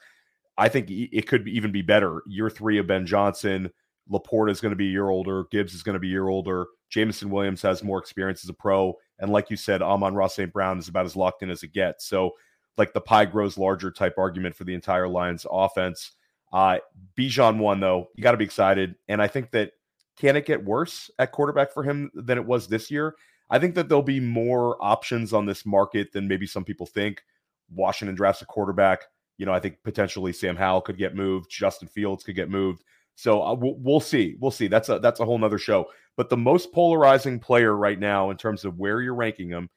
I 0.56 0.68
think 0.68 0.88
it 0.90 1.26
could 1.26 1.48
even 1.48 1.72
be 1.72 1.82
better. 1.82 2.22
Year 2.26 2.50
three 2.50 2.78
of 2.78 2.87
Ben 2.87 3.06
Johnson 3.06 3.70
LaPorta 4.10 4.50
is 4.50 4.60
going 4.60 4.70
to 4.70 4.76
be 4.76 4.88
a 4.88 4.92
year 4.92 5.08
older. 5.08 5.44
Gibbs 5.50 5.75
is 5.75 5.82
going 5.82 5.94
to 5.94 6.00
be 6.00 6.08
a 6.08 6.12
year 6.12 6.28
older. 6.28 6.66
Jameson 6.90 7.30
Williams 7.30 7.62
has 7.62 7.82
more 7.82 7.98
experience 7.98 8.44
as 8.44 8.50
a 8.50 8.54
pro. 8.54 8.94
And 9.18 9.30
like 9.30 9.50
you 9.50 9.56
said, 9.56 9.82
Amon-Ra 9.82 10.28
St. 10.28 10.52
Brown 10.52 10.78
is 10.78 10.88
about 10.88 11.06
as 11.06 11.16
locked 11.16 11.42
in 11.42 11.50
as 11.50 11.62
it 11.62 11.72
gets. 11.72 12.06
So, 12.06 12.32
like 12.76 12.92
the 12.92 13.00
pie 13.00 13.25
grows 13.25 13.58
larger 13.58 13.90
type 13.90 14.14
argument 14.18 14.54
for 14.54 14.64
the 14.64 14.75
entire 14.75 15.08
Lions 15.08 15.44
offense. 15.50 16.12
Uh, 16.52 16.78
Bijan 17.18 17.58
one, 17.58 17.80
though, 17.80 18.08
you 18.14 18.22
got 18.22 18.32
to 18.32 18.38
be 18.38 18.44
excited. 18.44 18.94
And 19.08 19.20
I 19.20 19.26
think 19.26 19.50
that 19.52 19.72
can 20.18 20.36
it 20.36 20.46
get 20.46 20.64
worse 20.64 21.10
at 21.18 21.32
quarterback 21.32 21.72
for 21.72 21.82
him 21.82 22.10
than 22.14 22.38
it 22.38 22.46
was 22.46 22.66
this 22.68 22.90
year? 22.90 23.14
I 23.50 23.58
think 23.58 23.74
that 23.76 23.88
there'll 23.88 24.02
be 24.02 24.20
more 24.20 24.76
options 24.80 25.32
on 25.32 25.46
this 25.46 25.64
market 25.64 26.12
than 26.12 26.28
maybe 26.28 26.46
some 26.46 26.64
people 26.64 26.86
think. 26.86 27.22
Washington 27.70 28.14
drafts 28.14 28.42
a 28.42 28.46
quarterback. 28.46 29.04
You 29.38 29.46
know, 29.46 29.52
I 29.52 29.60
think 29.60 29.78
potentially 29.84 30.32
Sam 30.32 30.56
Howell 30.56 30.82
could 30.82 30.98
get 30.98 31.14
moved. 31.14 31.50
Justin 31.50 31.88
Fields 31.88 32.24
could 32.24 32.34
get 32.34 32.50
moved. 32.50 32.82
So 33.14 33.42
uh, 33.42 33.54
we'll, 33.54 33.74
we'll, 33.78 34.00
see. 34.00 34.36
We'll 34.40 34.50
see. 34.50 34.68
That's 34.68 34.88
a 34.88 34.98
that's 34.98 35.20
a 35.20 35.24
whole 35.24 35.38
nother 35.38 35.58
show. 35.58 35.86
But 36.16 36.28
the 36.28 36.36
most 36.36 36.72
polarizing 36.72 37.38
player 37.38 37.76
right 37.76 37.98
now 37.98 38.30
in 38.30 38.36
terms 38.36 38.64
of 38.64 38.78
where 38.78 39.00
you're 39.00 39.14
ranking 39.14 39.48
him 39.48 39.70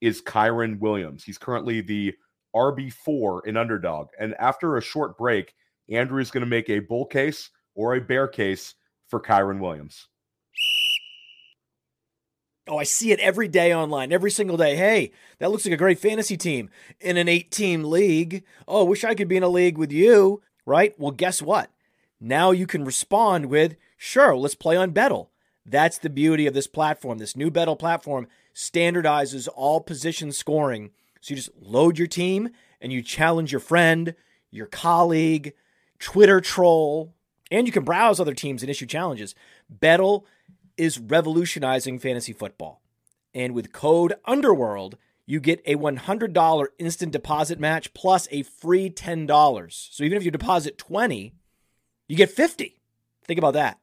is 0.00 0.22
Kyren 0.22 0.78
Williams. 0.78 1.24
He's 1.24 1.38
currently 1.38 1.80
the 1.80 2.14
RB 2.54 2.92
four 2.92 3.46
in 3.46 3.56
underdog. 3.56 4.08
And 4.18 4.34
after 4.34 4.76
a 4.76 4.82
short 4.82 5.16
break, 5.16 5.54
Andrew 5.88 6.20
is 6.20 6.30
going 6.30 6.42
to 6.42 6.46
make 6.46 6.70
a 6.70 6.80
bull 6.80 7.06
case 7.06 7.50
or 7.74 7.94
a 7.94 8.00
bear 8.00 8.28
case 8.28 8.74
for 9.08 9.20
Kyren 9.20 9.60
Williams. 9.60 10.08
Oh, 12.66 12.78
I 12.78 12.84
see 12.84 13.12
it 13.12 13.20
every 13.20 13.46
day 13.46 13.74
online, 13.74 14.10
every 14.10 14.30
single 14.30 14.56
day. 14.56 14.74
Hey, 14.74 15.12
that 15.38 15.50
looks 15.50 15.66
like 15.66 15.74
a 15.74 15.76
great 15.76 15.98
fantasy 15.98 16.38
team 16.38 16.70
in 16.98 17.18
an 17.18 17.28
eight 17.28 17.50
team 17.50 17.84
league. 17.84 18.42
Oh, 18.66 18.84
wish 18.84 19.04
I 19.04 19.14
could 19.14 19.28
be 19.28 19.36
in 19.36 19.42
a 19.42 19.48
league 19.48 19.76
with 19.76 19.92
you, 19.92 20.42
right? 20.64 20.94
Well, 20.98 21.10
guess 21.10 21.42
what? 21.42 21.70
Now 22.18 22.52
you 22.52 22.66
can 22.66 22.84
respond 22.84 23.46
with, 23.46 23.76
sure, 23.98 24.34
let's 24.34 24.54
play 24.54 24.76
on 24.76 24.92
Bettle. 24.92 25.30
That's 25.66 25.98
the 25.98 26.08
beauty 26.08 26.46
of 26.46 26.54
this 26.54 26.66
platform. 26.66 27.18
This 27.18 27.36
new 27.36 27.50
Bettle 27.50 27.76
platform 27.76 28.28
standardizes 28.54 29.46
all 29.54 29.82
position 29.82 30.32
scoring. 30.32 30.90
So 31.20 31.32
you 31.32 31.36
just 31.36 31.50
load 31.60 31.98
your 31.98 32.06
team 32.06 32.48
and 32.80 32.92
you 32.92 33.02
challenge 33.02 33.52
your 33.52 33.60
friend, 33.60 34.14
your 34.50 34.66
colleague, 34.66 35.52
Twitter 35.98 36.40
troll, 36.40 37.14
and 37.50 37.66
you 37.66 37.72
can 37.72 37.84
browse 37.84 38.20
other 38.20 38.34
teams 38.34 38.62
and 38.62 38.70
issue 38.70 38.86
challenges. 38.86 39.34
Bettle 39.68 40.26
is 40.76 40.98
revolutionizing 40.98 41.98
fantasy 41.98 42.32
football. 42.32 42.82
And 43.32 43.54
with 43.54 43.72
code 43.72 44.14
Underworld, 44.24 44.96
you 45.26 45.40
get 45.40 45.62
a 45.66 45.76
$100 45.76 46.66
instant 46.78 47.12
deposit 47.12 47.58
match 47.58 47.94
plus 47.94 48.28
a 48.30 48.42
free 48.42 48.90
$10. 48.90 49.90
So 49.92 50.04
even 50.04 50.18
if 50.18 50.24
you 50.24 50.30
deposit 50.30 50.78
20, 50.78 51.32
you 52.08 52.16
get 52.16 52.30
50. 52.30 52.80
Think 53.26 53.38
about 53.38 53.54
that. 53.54 53.78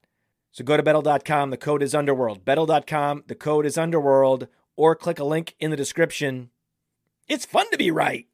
So 0.51 0.63
go 0.63 0.77
to 0.77 0.83
Bettle.com. 0.83 1.49
The 1.49 1.57
code 1.57 1.81
is 1.81 1.95
Underworld. 1.95 2.45
Bettle.com. 2.45 3.23
The 3.27 3.35
code 3.35 3.65
is 3.65 3.77
Underworld. 3.77 4.47
Or 4.75 4.95
click 4.95 5.19
a 5.19 5.23
link 5.23 5.55
in 5.59 5.71
the 5.71 5.77
description. 5.77 6.49
It's 7.27 7.45
fun 7.45 7.69
to 7.71 7.77
be 7.77 7.91
right. 7.91 8.27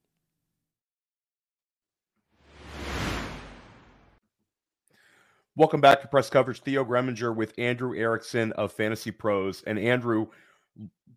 Welcome 5.57 5.81
back 5.81 6.01
to 6.01 6.07
press 6.07 6.29
coverage. 6.29 6.61
Theo 6.61 6.85
Gremminger 6.85 7.35
with 7.35 7.51
Andrew 7.57 7.97
Erickson 7.97 8.51
of 8.51 8.71
Fantasy 8.71 9.09
Pros. 9.09 9.63
And 9.65 9.79
Andrew, 9.79 10.27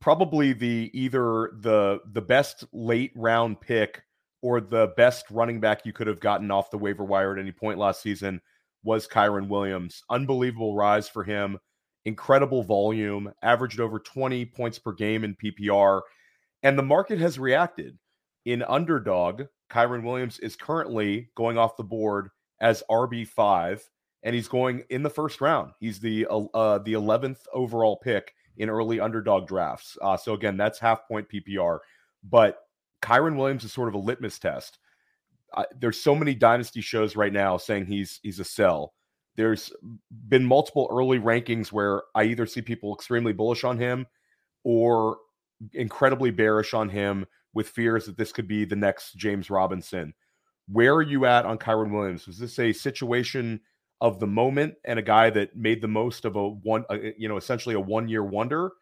probably 0.01 0.55
the 0.55 0.91
either 0.95 1.51
the 1.59 2.01
the 2.15 2.23
best 2.23 2.65
late 2.73 3.13
round 3.15 3.61
pick 3.61 4.03
or 4.41 4.63
the 4.63 4.95
best 4.97 5.27
running 5.31 5.61
back 5.61 5.85
you 5.85 5.93
could 5.93 6.07
have 6.07 6.21
gotten 6.21 6.51
off 6.51 6.71
the 6.71 6.79
waiver 6.79 7.05
wire 7.05 7.35
at 7.35 7.39
any 7.39 7.53
point 7.53 7.79
last 7.79 8.01
season 8.01 8.41
was 8.83 9.07
Kyren 9.07 9.49
Williams. 9.49 10.03
Unbelievable 10.09 10.75
rise 10.75 11.07
for 11.07 11.23
him, 11.23 11.59
incredible 12.07 12.63
volume, 12.63 13.31
averaged 13.43 13.79
over 13.79 13.99
20 13.99 14.47
points 14.47 14.79
per 14.79 14.93
game 14.93 15.23
in 15.23 15.37
PPR. 15.37 16.01
And 16.63 16.79
the 16.79 16.83
market 16.83 17.19
has 17.19 17.39
reacted. 17.39 17.99
In 18.47 18.63
underdog, 18.63 19.43
Kyren 19.71 20.03
Williams 20.03 20.39
is 20.39 20.57
currently 20.57 21.29
going 21.35 21.59
off 21.59 21.77
the 21.77 21.85
board 21.85 22.31
as 22.59 22.83
RB5, 22.91 23.83
and 24.23 24.35
he's 24.35 24.49
going 24.49 24.85
in 24.91 25.03
the 25.03 25.11
first 25.11 25.41
round. 25.41 25.73
He's 25.81 26.01
the 26.01 26.27
uh, 26.31 26.45
uh 26.55 26.79
the 26.79 26.95
11th 26.95 27.41
overall 27.53 27.97
pick 27.97 28.35
in 28.57 28.69
early 28.69 29.01
underdog 29.01 29.47
drafts. 29.47 29.97
Uh, 30.03 30.17
so 30.17 30.35
again, 30.35 30.57
that's 30.57 30.79
half 30.79 31.07
point 31.09 31.29
PPR. 31.29 31.79
But 32.23 32.59
Kyren 33.03 33.37
Williams 33.37 33.65
is 33.65 33.73
sort 33.73 33.89
of 33.89 33.95
a 33.95 33.99
litmus 33.99 34.39
test 34.39 34.79
there's 35.79 36.01
so 36.01 36.15
many 36.15 36.35
dynasty 36.35 36.81
shows 36.81 37.17
right 37.17 37.33
now 37.33 37.57
saying 37.57 37.87
he's 37.87 38.21
he's 38.23 38.41
a 38.41 38.45
sell. 38.45 38.95
There's 39.37 39.73
been 40.29 40.45
multiple 40.45 40.89
early 40.91 41.19
rankings 41.19 41.73
where 41.73 42.03
I 42.15 42.25
either 42.25 42.47
see 42.47 42.63
people 42.63 42.95
extremely 42.95 43.33
bullish 43.33 43.65
on 43.65 43.79
him 43.79 44.07
or 44.65 45.19
incredibly 45.73 46.31
bearish 46.31 46.75
on 46.75 46.89
him 46.89 47.27
with 47.55 47.69
fears 47.69 48.07
that 48.07 48.17
this 48.17 48.33
could 48.33 48.47
be 48.47 48.65
the 48.65 48.77
next 48.77 49.15
James 49.15 49.51
Robinson. 49.51 50.15
Where 50.69 50.95
are 50.95 51.03
you 51.03 51.27
at 51.27 51.47
on 51.47 51.59
Kyren 51.59 51.91
Williams? 51.91 52.27
Was 52.27 52.39
this 52.39 52.59
a 52.59 52.73
situation 52.73 53.61
of 54.01 54.19
the 54.19 54.27
moment 54.27 54.75
and 54.85 54.99
a 54.99 55.03
guy 55.03 55.31
that 55.31 55.57
made 55.57 55.83
the 55.83 55.89
most 55.89 56.25
of 56.25 56.37
a 56.37 56.49
one, 56.49 56.85
you 57.19 57.29
know, 57.29 57.37
essentially 57.37 57.75
a 57.75 57.81
one 57.81 58.09
year 58.09 58.25
wonder? 58.25 58.73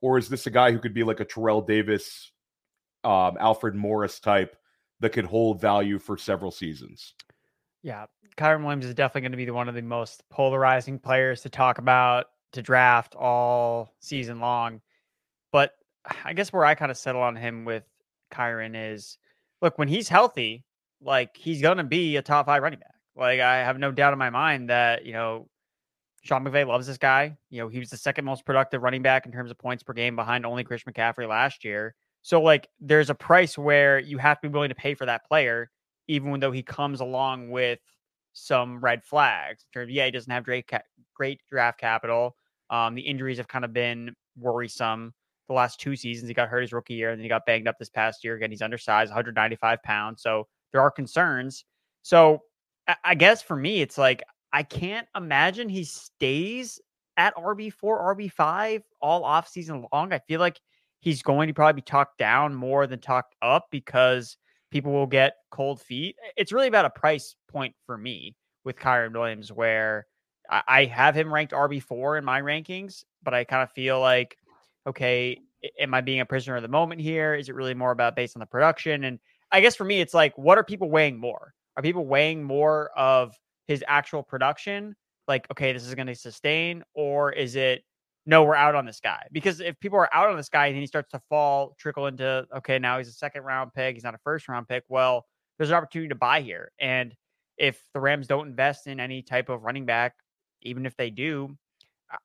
Or 0.00 0.18
is 0.18 0.28
this 0.28 0.46
a 0.46 0.50
guy 0.50 0.70
who 0.72 0.78
could 0.78 0.94
be 0.94 1.02
like 1.02 1.20
a 1.20 1.24
Terrell 1.24 1.62
Davis, 1.62 2.32
um, 3.04 3.36
Alfred 3.38 3.74
Morris 3.74 4.20
type 4.20 4.56
that 5.00 5.12
could 5.12 5.26
hold 5.26 5.60
value 5.60 5.98
for 5.98 6.16
several 6.16 6.50
seasons. 6.50 7.14
Yeah, 7.82 8.06
Kyren 8.36 8.62
Williams 8.62 8.86
is 8.86 8.94
definitely 8.94 9.22
going 9.22 9.32
to 9.32 9.36
be 9.36 9.44
the, 9.44 9.52
one 9.52 9.68
of 9.68 9.74
the 9.74 9.82
most 9.82 10.22
polarizing 10.30 10.98
players 10.98 11.42
to 11.42 11.50
talk 11.50 11.78
about 11.78 12.26
to 12.52 12.62
draft 12.62 13.14
all 13.14 13.94
season 14.00 14.40
long. 14.40 14.80
But 15.52 15.72
I 16.24 16.32
guess 16.32 16.52
where 16.52 16.64
I 16.64 16.74
kind 16.74 16.90
of 16.90 16.96
settle 16.96 17.20
on 17.20 17.36
him 17.36 17.64
with 17.64 17.84
Kyren 18.32 18.72
is 18.74 19.18
look, 19.60 19.78
when 19.78 19.88
he's 19.88 20.08
healthy, 20.08 20.64
like 21.00 21.36
he's 21.36 21.60
going 21.60 21.76
to 21.76 21.84
be 21.84 22.16
a 22.16 22.22
top 22.22 22.46
five 22.46 22.62
running 22.62 22.80
back. 22.80 22.93
Like 23.16 23.40
I 23.40 23.58
have 23.58 23.78
no 23.78 23.92
doubt 23.92 24.12
in 24.12 24.18
my 24.18 24.30
mind 24.30 24.70
that, 24.70 25.04
you 25.06 25.12
know, 25.12 25.48
Sean 26.22 26.44
McVay 26.44 26.66
loves 26.66 26.86
this 26.86 26.98
guy. 26.98 27.36
You 27.50 27.60
know, 27.60 27.68
he 27.68 27.78
was 27.78 27.90
the 27.90 27.96
second 27.96 28.24
most 28.24 28.44
productive 28.46 28.82
running 28.82 29.02
back 29.02 29.26
in 29.26 29.32
terms 29.32 29.50
of 29.50 29.58
points 29.58 29.82
per 29.82 29.92
game 29.92 30.16
behind 30.16 30.46
only 30.46 30.64
Chris 30.64 30.82
McCaffrey 30.84 31.28
last 31.28 31.64
year. 31.64 31.94
So 32.22 32.40
like 32.40 32.68
there's 32.80 33.10
a 33.10 33.14
price 33.14 33.58
where 33.58 33.98
you 33.98 34.16
have 34.18 34.40
to 34.40 34.48
be 34.48 34.52
willing 34.52 34.70
to 34.70 34.74
pay 34.74 34.94
for 34.94 35.04
that 35.06 35.26
player, 35.26 35.70
even 36.08 36.40
though 36.40 36.52
he 36.52 36.62
comes 36.62 37.00
along 37.00 37.50
with 37.50 37.78
some 38.32 38.80
red 38.80 39.04
flags. 39.04 39.64
In 39.64 39.80
terms 39.80 39.90
of, 39.90 39.94
yeah, 39.94 40.06
he 40.06 40.10
doesn't 40.10 40.32
have 40.32 40.44
great 40.44 40.70
great 41.14 41.40
draft 41.50 41.78
capital. 41.78 42.36
Um, 42.70 42.94
the 42.94 43.02
injuries 43.02 43.36
have 43.36 43.48
kind 43.48 43.64
of 43.64 43.72
been 43.72 44.14
worrisome 44.38 45.12
the 45.48 45.54
last 45.54 45.78
two 45.80 45.96
seasons. 45.96 46.28
He 46.28 46.34
got 46.34 46.48
hurt 46.48 46.62
his 46.62 46.72
rookie 46.72 46.94
year, 46.94 47.10
and 47.10 47.18
then 47.18 47.24
he 47.24 47.28
got 47.28 47.46
banged 47.46 47.68
up 47.68 47.78
this 47.78 47.90
past 47.90 48.24
year. 48.24 48.34
Again, 48.34 48.50
he's 48.50 48.62
undersized, 48.62 49.10
195 49.10 49.82
pounds. 49.82 50.22
So 50.22 50.46
there 50.72 50.80
are 50.80 50.90
concerns. 50.90 51.64
So 52.02 52.40
I 53.02 53.14
guess 53.14 53.42
for 53.42 53.56
me, 53.56 53.80
it's 53.80 53.98
like 53.98 54.22
I 54.52 54.62
can't 54.62 55.08
imagine 55.16 55.68
he 55.68 55.84
stays 55.84 56.80
at 57.16 57.34
RB4, 57.36 57.72
RB5 57.82 58.82
all 59.00 59.24
off 59.24 59.48
season 59.48 59.86
long. 59.92 60.12
I 60.12 60.18
feel 60.20 60.40
like 60.40 60.60
he's 61.00 61.22
going 61.22 61.48
to 61.48 61.54
probably 61.54 61.80
be 61.80 61.82
talked 61.82 62.18
down 62.18 62.54
more 62.54 62.86
than 62.86 63.00
talked 63.00 63.34
up 63.42 63.66
because 63.70 64.36
people 64.70 64.92
will 64.92 65.06
get 65.06 65.34
cold 65.50 65.80
feet. 65.80 66.16
It's 66.36 66.52
really 66.52 66.66
about 66.66 66.84
a 66.84 66.90
price 66.90 67.36
point 67.48 67.74
for 67.86 67.96
me 67.96 68.36
with 68.64 68.76
Kyren 68.76 69.12
Williams, 69.12 69.52
where 69.52 70.06
I 70.50 70.84
have 70.84 71.14
him 71.14 71.32
ranked 71.32 71.52
RB4 71.52 72.18
in 72.18 72.24
my 72.24 72.42
rankings, 72.42 73.04
but 73.22 73.32
I 73.32 73.44
kind 73.44 73.62
of 73.62 73.70
feel 73.72 74.00
like, 74.00 74.36
okay, 74.86 75.40
am 75.78 75.94
I 75.94 76.00
being 76.00 76.20
a 76.20 76.26
prisoner 76.26 76.56
of 76.56 76.62
the 76.62 76.68
moment 76.68 77.00
here? 77.00 77.34
Is 77.34 77.48
it 77.48 77.54
really 77.54 77.74
more 77.74 77.92
about 77.92 78.16
based 78.16 78.36
on 78.36 78.40
the 78.40 78.46
production? 78.46 79.04
And 79.04 79.20
I 79.50 79.60
guess 79.60 79.76
for 79.76 79.84
me, 79.84 80.00
it's 80.00 80.12
like, 80.12 80.36
what 80.36 80.58
are 80.58 80.64
people 80.64 80.90
weighing 80.90 81.18
more? 81.18 81.54
Are 81.76 81.82
people 81.82 82.06
weighing 82.06 82.42
more 82.42 82.90
of 82.96 83.34
his 83.66 83.84
actual 83.88 84.22
production? 84.22 84.94
Like, 85.26 85.46
okay, 85.50 85.72
this 85.72 85.86
is 85.86 85.94
going 85.94 86.06
to 86.06 86.14
sustain, 86.14 86.84
or 86.94 87.32
is 87.32 87.56
it 87.56 87.84
no, 88.26 88.42
we're 88.42 88.54
out 88.54 88.74
on 88.74 88.86
this 88.86 89.00
guy. 89.00 89.26
Because 89.32 89.60
if 89.60 89.78
people 89.80 89.98
are 89.98 90.08
out 90.14 90.30
on 90.30 90.36
this 90.36 90.48
guy 90.48 90.66
and 90.68 90.76
he 90.76 90.86
starts 90.86 91.10
to 91.10 91.20
fall, 91.28 91.74
trickle 91.78 92.06
into, 92.06 92.46
okay, 92.56 92.78
now 92.78 92.98
he's 92.98 93.08
a 93.08 93.12
second 93.12 93.42
round 93.42 93.72
pick, 93.74 93.94
he's 93.94 94.04
not 94.04 94.14
a 94.14 94.18
first 94.24 94.48
round 94.48 94.66
pick. 94.66 94.84
Well, 94.88 95.26
there's 95.58 95.70
an 95.70 95.76
opportunity 95.76 96.08
to 96.08 96.14
buy 96.14 96.40
here. 96.40 96.72
And 96.80 97.14
if 97.58 97.80
the 97.92 98.00
Rams 98.00 98.26
don't 98.26 98.48
invest 98.48 98.86
in 98.86 98.98
any 98.98 99.22
type 99.22 99.48
of 99.48 99.62
running 99.62 99.84
back 99.84 100.14
even 100.62 100.86
if 100.86 100.96
they 100.96 101.10
do, 101.10 101.56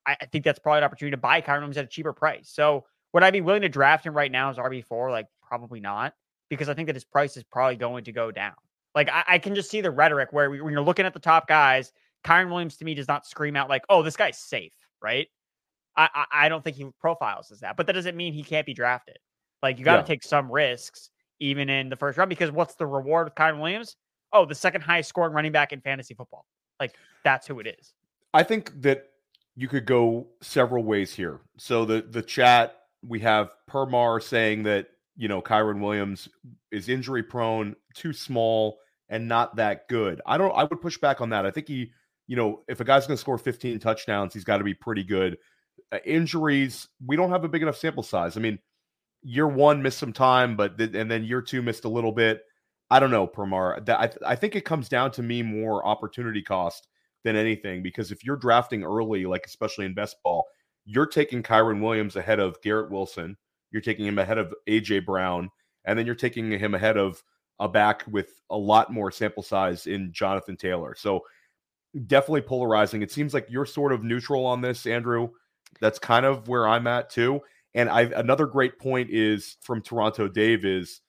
I, 0.06 0.16
I 0.20 0.26
think 0.26 0.44
that's 0.44 0.58
probably 0.58 0.78
an 0.78 0.84
opportunity 0.84 1.12
to 1.12 1.20
buy 1.20 1.42
Kyren 1.42 1.58
Williams 1.58 1.76
at 1.76 1.84
a 1.84 1.88
cheaper 1.88 2.12
price. 2.12 2.50
So 2.50 2.86
would 3.12 3.22
I 3.22 3.30
be 3.30 3.42
willing 3.42 3.62
to 3.62 3.68
draft 3.68 4.06
him 4.06 4.14
right 4.14 4.32
now 4.32 4.50
as 4.50 4.56
RB4? 4.56 5.10
Like, 5.10 5.26
probably 5.46 5.80
not, 5.80 6.14
because 6.48 6.68
I 6.68 6.74
think 6.74 6.86
that 6.86 6.96
his 6.96 7.04
price 7.04 7.36
is 7.36 7.44
probably 7.44 7.76
going 7.76 8.04
to 8.04 8.12
go 8.12 8.30
down. 8.30 8.54
Like, 8.94 9.08
I, 9.08 9.24
I 9.26 9.38
can 9.38 9.54
just 9.54 9.70
see 9.70 9.80
the 9.80 9.90
rhetoric 9.90 10.32
where 10.32 10.50
we, 10.50 10.60
when 10.60 10.72
you're 10.72 10.82
looking 10.82 11.06
at 11.06 11.14
the 11.14 11.20
top 11.20 11.46
guys, 11.46 11.92
Kyren 12.24 12.50
Williams 12.50 12.76
to 12.78 12.84
me 12.84 12.94
does 12.94 13.08
not 13.08 13.26
scream 13.26 13.56
out 13.56 13.68
like, 13.68 13.84
oh, 13.88 14.02
this 14.02 14.16
guy's 14.16 14.38
safe, 14.38 14.74
right? 15.02 15.28
I, 15.96 16.08
I, 16.14 16.24
I 16.32 16.48
don't 16.48 16.62
think 16.62 16.76
he 16.76 16.86
profiles 17.00 17.50
as 17.50 17.60
that, 17.60 17.76
but 17.76 17.86
that 17.86 17.92
doesn't 17.92 18.16
mean 18.16 18.32
he 18.32 18.42
can't 18.42 18.66
be 18.66 18.74
drafted. 18.74 19.16
Like, 19.62 19.78
you 19.78 19.84
got 19.84 19.96
to 19.96 20.02
Yeah. 20.02 20.06
take 20.06 20.22
some 20.24 20.50
risks 20.50 21.10
even 21.38 21.68
in 21.68 21.88
the 21.88 21.96
first 21.96 22.18
round 22.18 22.28
because 22.28 22.50
what's 22.50 22.74
the 22.74 22.86
reward 22.86 23.26
with 23.26 23.34
Kyren 23.34 23.60
Williams? 23.60 23.96
Oh, 24.32 24.44
the 24.44 24.54
second 24.54 24.82
highest 24.82 25.08
scoring 25.08 25.32
running 25.32 25.52
back 25.52 25.72
in 25.72 25.80
fantasy 25.80 26.14
football. 26.14 26.44
Like, 26.78 26.94
that's 27.24 27.46
who 27.46 27.60
it 27.60 27.66
is. 27.66 27.94
I 28.32 28.42
think 28.42 28.82
that 28.82 29.06
you 29.56 29.68
could 29.68 29.84
go 29.84 30.28
several 30.40 30.84
ways 30.84 31.12
here. 31.12 31.40
So 31.58 31.84
the 31.84 32.02
the 32.02 32.22
chat 32.22 32.76
we 33.06 33.20
have 33.20 33.50
Permar 33.68 34.22
saying 34.22 34.62
that 34.64 34.88
you 35.20 35.28
know 35.28 35.42
Kyren 35.42 35.80
Williams 35.80 36.30
is 36.72 36.88
injury 36.88 37.22
prone, 37.22 37.76
too 37.92 38.14
small, 38.14 38.78
and 39.10 39.28
not 39.28 39.54
that 39.56 39.86
good. 39.86 40.22
I 40.24 40.38
don't. 40.38 40.56
I 40.56 40.64
would 40.64 40.80
push 40.80 40.96
back 40.96 41.20
on 41.20 41.28
that. 41.28 41.44
I 41.44 41.50
think 41.50 41.68
he, 41.68 41.92
you 42.26 42.36
know, 42.36 42.62
if 42.68 42.80
a 42.80 42.84
guy's 42.84 43.06
going 43.06 43.18
to 43.18 43.20
score 43.20 43.36
15 43.36 43.78
touchdowns, 43.80 44.32
he's 44.32 44.44
got 44.44 44.58
to 44.58 44.64
be 44.64 44.72
pretty 44.72 45.04
good. 45.04 45.36
Uh, 45.92 45.98
injuries, 46.06 46.88
we 47.04 47.16
don't 47.16 47.28
have 47.28 47.44
a 47.44 47.50
big 47.50 47.60
enough 47.60 47.76
sample 47.76 48.02
size. 48.02 48.38
I 48.38 48.40
mean, 48.40 48.58
year 49.22 49.46
one 49.46 49.82
missed 49.82 49.98
some 49.98 50.14
time, 50.14 50.56
but 50.56 50.78
th- 50.78 50.94
and 50.94 51.10
then 51.10 51.24
year 51.24 51.42
two 51.42 51.60
missed 51.60 51.84
a 51.84 51.90
little 51.90 52.12
bit. 52.12 52.40
I 52.90 52.98
don't 52.98 53.10
know, 53.10 53.26
Permar. 53.26 53.76
I, 53.90 54.06
th- 54.06 54.22
I 54.26 54.36
think 54.36 54.56
it 54.56 54.64
comes 54.64 54.88
down 54.88 55.10
to 55.12 55.22
me 55.22 55.42
more 55.42 55.86
opportunity 55.86 56.40
cost 56.40 56.88
than 57.24 57.36
anything 57.36 57.82
because 57.82 58.10
if 58.10 58.24
you're 58.24 58.36
drafting 58.36 58.84
early, 58.84 59.26
like 59.26 59.44
especially 59.44 59.84
in 59.84 59.92
best 59.92 60.16
ball, 60.24 60.46
you're 60.86 61.04
taking 61.04 61.42
Kyren 61.42 61.82
Williams 61.82 62.16
ahead 62.16 62.40
of 62.40 62.60
Garrett 62.62 62.90
Wilson, 62.90 63.36
you're 63.70 63.82
taking 63.82 64.06
him 64.06 64.18
ahead 64.18 64.38
of 64.38 64.54
AJ 64.68 65.04
Brown, 65.04 65.50
and 65.84 65.98
then 65.98 66.06
you're 66.06 66.14
taking 66.14 66.50
him 66.50 66.74
ahead 66.74 66.96
of 66.96 67.22
a 67.58 67.68
back 67.68 68.04
with 68.08 68.40
a 68.50 68.56
lot 68.56 68.92
more 68.92 69.10
sample 69.10 69.42
size 69.42 69.86
in 69.86 70.12
Jonathan 70.12 70.56
Taylor. 70.56 70.94
So 70.96 71.22
definitely 72.06 72.42
polarizing. 72.42 73.02
It 73.02 73.12
seems 73.12 73.34
like 73.34 73.46
you're 73.50 73.66
sort 73.66 73.92
of 73.92 74.02
neutral 74.02 74.46
on 74.46 74.60
this, 74.60 74.86
Andrew. 74.86 75.30
That's 75.80 75.98
kind 75.98 76.26
of 76.26 76.48
where 76.48 76.66
I'm 76.66 76.86
at 76.86 77.10
too. 77.10 77.40
And 77.74 77.88
I 77.88 78.02
another 78.02 78.46
great 78.46 78.78
point 78.78 79.10
is 79.10 79.56
from 79.60 79.82
Toronto 79.82 80.26
Dave 80.26 80.64
is 80.64 81.00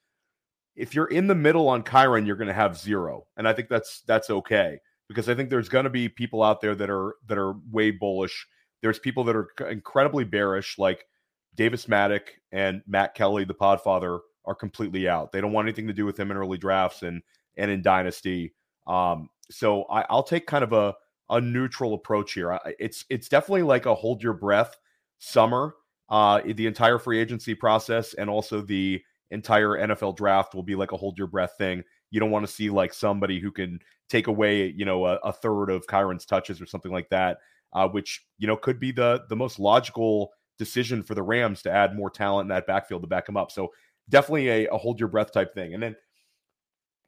if 0.76 0.94
you're 0.94 1.08
in 1.08 1.28
the 1.28 1.36
middle 1.36 1.68
on 1.68 1.84
Kyren, 1.84 2.26
you're 2.26 2.36
going 2.36 2.48
to 2.48 2.54
have 2.54 2.78
zero, 2.78 3.26
and 3.38 3.48
I 3.48 3.54
think 3.54 3.70
that's 3.70 4.02
that's 4.02 4.30
okay 4.30 4.80
because 5.08 5.28
I 5.28 5.36
think 5.36 5.50
there's 5.50 5.70
going 5.70 5.84
to 5.86 5.90
be 5.90 6.08
people 6.08 6.44
out 6.44 6.62
there 6.62 6.76
that 6.76 6.90
are 6.90 7.16
that 7.28 7.38
are 7.38 7.56
way 7.72 7.92
bullish. 7.92 8.48
There's 8.82 9.00
people 9.00 9.24
that 9.26 9.36
are 9.36 9.48
incredibly 9.70 10.24
bearish, 10.24 10.78
like 10.78 11.06
Davis 11.56 11.86
Mattek 11.86 12.22
and 12.52 12.82
Matt 12.88 13.16
Kelly, 13.16 13.44
the 13.44 13.54
Podfather, 13.54 14.20
are 14.46 14.56
completely 14.56 15.08
out. 15.08 15.32
They 15.32 15.42
don't 15.42 15.52
want 15.52 15.68
anything 15.68 15.88
to 15.88 15.94
do 15.94 16.06
with 16.06 16.20
him 16.20 16.32
in 16.32 16.38
early 16.38 16.58
drafts 16.58 17.04
and 17.04 17.22
and 17.58 17.70
in 17.70 17.82
dynasty. 17.82 18.54
Um, 18.88 19.30
so 19.50 19.84
I, 19.84 20.06
I'll 20.10 20.24
take 20.24 20.48
kind 20.48 20.64
of 20.64 20.74
a 20.74 20.96
a 21.30 21.40
neutral 21.40 21.94
approach 21.94 22.34
here. 22.34 22.54
I, 22.54 22.74
it's 22.80 23.06
it's 23.10 23.30
definitely 23.30 23.64
like 23.64 23.86
a 23.86 23.96
hold 23.96 24.24
your 24.24 24.34
breath 24.34 24.76
summer. 25.20 25.76
Uh, 26.10 26.42
the 26.46 26.68
entire 26.68 27.00
free 27.00 27.20
agency 27.20 27.56
process 27.56 28.14
and 28.16 28.30
also 28.30 28.62
the 28.62 29.02
entire 29.30 29.78
NFL 29.78 30.18
draft 30.18 30.54
will 30.54 30.64
be 30.64 30.76
like 30.76 30.92
a 30.92 30.98
hold 30.98 31.18
your 31.18 31.28
breath 31.28 31.54
thing. 31.58 31.84
You 32.10 32.20
don't 32.20 32.32
want 32.32 32.46
to 32.46 32.52
see 32.52 32.70
like 32.70 32.94
somebody 32.94 33.40
who 33.40 33.50
can 33.50 33.80
take 34.10 34.28
away, 34.28 34.68
you 34.76 34.84
know, 34.84 35.06
a, 35.06 35.16
a 35.24 35.32
third 35.32 35.70
of 35.70 35.88
Kyren's 35.88 36.26
touches 36.26 36.62
or 36.62 36.66
something 36.66 36.92
like 36.92 37.10
that, 37.10 37.38
uh, 37.72 37.88
which 37.88 38.26
you 38.38 38.48
know 38.48 38.58
could 38.58 38.80
be 38.80 38.92
the 38.92 39.24
the 39.30 39.36
most 39.36 39.58
logical 39.60 40.32
decision 40.62 41.02
for 41.02 41.16
the 41.16 41.24
Rams 41.24 41.64
to 41.64 41.72
add 41.72 41.96
more 41.96 42.12
talent 42.12 42.46
in 42.46 42.50
that 42.50 42.68
backfield 42.68 43.02
to 43.02 43.08
back 43.08 43.28
him 43.28 43.36
up. 43.36 43.52
So 43.52 43.70
definitely 44.10 44.50
a, 44.50 44.68
a 44.68 44.78
hold 44.78 45.00
your 45.00 45.10
breath 45.10 45.32
type 45.32 45.56
thing. 45.56 45.74
And 45.74 45.82
then 45.82 45.96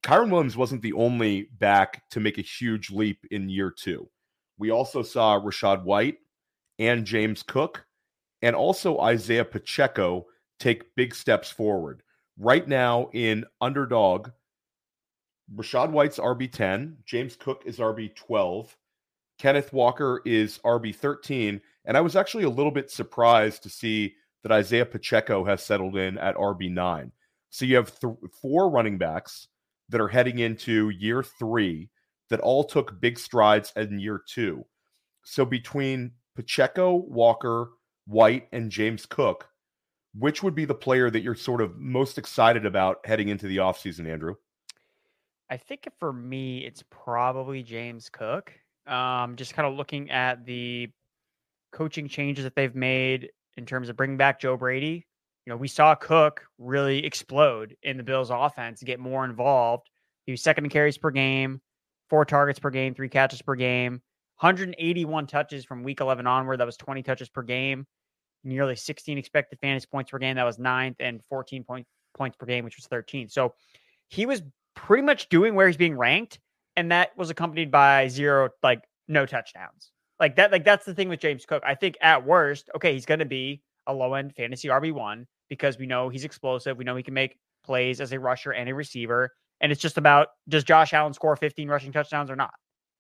Kyren 0.01 0.31
Williams 0.31 0.57
wasn't 0.57 0.81
the 0.81 0.93
only 0.93 1.49
back 1.59 2.01
to 2.09 2.19
make 2.19 2.39
a 2.39 2.41
huge 2.41 2.89
leap 2.89 3.19
in 3.29 3.49
year 3.49 3.69
two. 3.69 4.09
We 4.57 4.71
also 4.71 5.03
saw 5.03 5.39
Rachaad 5.39 5.83
White 5.83 6.17
and 6.79 7.05
James 7.05 7.43
Cook 7.43 7.85
and 8.41 8.55
also 8.55 8.99
Isaiah 8.99 9.45
Pacheco 9.45 10.25
take 10.59 10.95
big 10.95 11.13
steps 11.13 11.51
forward. 11.51 12.01
Right 12.39 12.67
now 12.67 13.11
in 13.13 13.45
underdog, 13.61 14.29
Rachaad 15.55 15.91
White's 15.91 16.17
RB10, 16.17 16.95
James 17.05 17.35
Cook 17.35 17.61
is 17.67 17.77
RB12, 17.77 18.69
Kenneth 19.37 19.71
Walker 19.73 20.21
is 20.25 20.57
RB13, 20.65 21.61
and 21.85 21.97
I 21.97 22.01
was 22.01 22.15
actually 22.15 22.43
a 22.43 22.49
little 22.49 22.71
bit 22.71 22.89
surprised 22.89 23.63
to 23.63 23.69
see 23.69 24.15
that 24.43 24.51
Isaiah 24.51 24.85
Pacheco 24.85 25.43
has 25.45 25.63
settled 25.63 25.97
in 25.97 26.17
at 26.17 26.35
RB9. 26.35 27.11
So 27.49 27.65
you 27.65 27.75
have 27.75 27.97
th- 27.99 28.13
four 28.41 28.69
running 28.69 28.97
backs 28.97 29.47
that 29.89 30.01
are 30.01 30.07
heading 30.07 30.39
into 30.39 30.89
year 30.89 31.23
3 31.23 31.89
that 32.29 32.39
all 32.39 32.63
took 32.63 32.99
big 32.99 33.19
strides 33.19 33.71
in 33.75 33.99
year 33.99 34.21
2. 34.27 34.65
So 35.23 35.45
between 35.45 36.11
Pacheco, 36.35 36.95
Walker, 36.95 37.71
White, 38.05 38.47
and 38.51 38.71
James 38.71 39.05
Cook, 39.05 39.47
which 40.17 40.43
would 40.43 40.55
be 40.55 40.65
the 40.65 40.75
player 40.75 41.09
that 41.09 41.21
you're 41.21 41.35
sort 41.35 41.61
of 41.61 41.77
most 41.77 42.17
excited 42.17 42.65
about 42.65 43.05
heading 43.05 43.29
into 43.29 43.47
the 43.47 43.57
offseason, 43.57 44.07
Andrew? 44.07 44.35
I 45.49 45.57
think 45.57 45.87
for 45.99 46.11
me, 46.11 46.65
it's 46.65 46.83
probably 46.89 47.63
James 47.63 48.09
Cook. 48.09 48.51
Um, 48.87 49.35
just 49.35 49.53
kind 49.53 49.67
of 49.67 49.75
looking 49.75 50.09
at 50.09 50.45
the 50.45 50.89
coaching 51.73 52.07
changes 52.07 52.45
that 52.45 52.55
they've 52.55 52.75
made 52.75 53.29
in 53.57 53.65
terms 53.65 53.89
of 53.89 53.97
bringing 53.97 54.17
back 54.17 54.39
Joe 54.39 54.55
Brady. 54.55 55.05
You 55.45 55.51
know, 55.51 55.57
we 55.57 55.67
saw 55.67 55.93
Cook 55.95 56.45
really 56.57 57.05
explode 57.05 57.75
in 57.83 57.97
the 57.97 58.03
Bills' 58.03 58.29
offense, 58.29 58.81
get 58.81 58.99
more 58.99 59.25
involved. 59.25 59.89
He 60.25 60.31
was 60.31 60.41
second 60.41 60.63
in 60.63 60.69
carries 60.69 60.97
per 60.97 61.11
game, 61.11 61.59
four 62.09 62.23
targets 62.23 62.59
per 62.59 62.69
game, 62.69 62.93
three 62.93 63.09
catches 63.09 63.41
per 63.41 63.55
game, 63.55 64.01
181 64.39 65.27
touches 65.27 65.65
from 65.65 65.83
week 65.83 65.99
11 65.99 66.25
onward. 66.27 66.59
That 66.59 66.65
was 66.65 66.77
20 66.77 67.03
touches 67.03 67.27
per 67.27 67.41
game, 67.41 67.85
nearly 68.43 68.75
16 68.75 69.17
expected 69.17 69.59
fantasy 69.59 69.87
points 69.91 70.11
per 70.11 70.19
game. 70.19 70.35
That 70.35 70.45
was 70.45 70.59
ninth, 70.59 70.97
and 70.99 71.21
14 71.25 71.63
point, 71.63 71.85
points 72.13 72.37
per 72.37 72.45
game, 72.45 72.63
which 72.63 72.77
was 72.77 72.87
13. 72.87 73.27
So 73.27 73.53
he 74.07 74.25
was 74.25 74.41
pretty 74.75 75.03
much 75.03 75.27
doing 75.29 75.55
where 75.55 75.67
he's 75.67 75.77
being 75.77 75.97
ranked, 75.97 76.39
and 76.75 76.91
that 76.91 77.17
was 77.17 77.29
accompanied 77.29 77.71
by 77.71 78.07
zero, 78.07 78.49
like 78.61 78.81
no 79.07 79.25
touchdowns. 79.25 79.92
Like 80.19 80.35
that, 80.35 80.51
like 80.51 80.63
that's 80.63 80.85
the 80.85 80.93
thing 80.93 81.09
with 81.09 81.19
James 81.19 81.45
Cook. 81.45 81.63
I 81.65 81.75
think 81.75 81.97
at 82.01 82.25
worst, 82.25 82.69
okay, 82.75 82.93
he's 82.93 83.05
going 83.05 83.19
to 83.19 83.25
be 83.25 83.61
a 83.87 83.93
low 83.93 84.13
end 84.13 84.33
fantasy 84.35 84.67
RB 84.67 84.93
one 84.93 85.27
because 85.49 85.77
we 85.77 85.85
know 85.85 86.09
he's 86.09 86.23
explosive. 86.23 86.77
We 86.77 86.83
know 86.83 86.95
he 86.95 87.03
can 87.03 87.13
make 87.13 87.37
plays 87.63 87.99
as 87.99 88.11
a 88.13 88.19
rusher 88.19 88.51
and 88.51 88.69
a 88.69 88.75
receiver, 88.75 89.31
and 89.61 89.71
it's 89.71 89.81
just 89.81 89.97
about 89.97 90.29
does 90.47 90.63
Josh 90.63 90.93
Allen 90.93 91.13
score 91.13 91.35
15 91.35 91.67
rushing 91.67 91.91
touchdowns 91.91 92.29
or 92.29 92.35
not? 92.35 92.53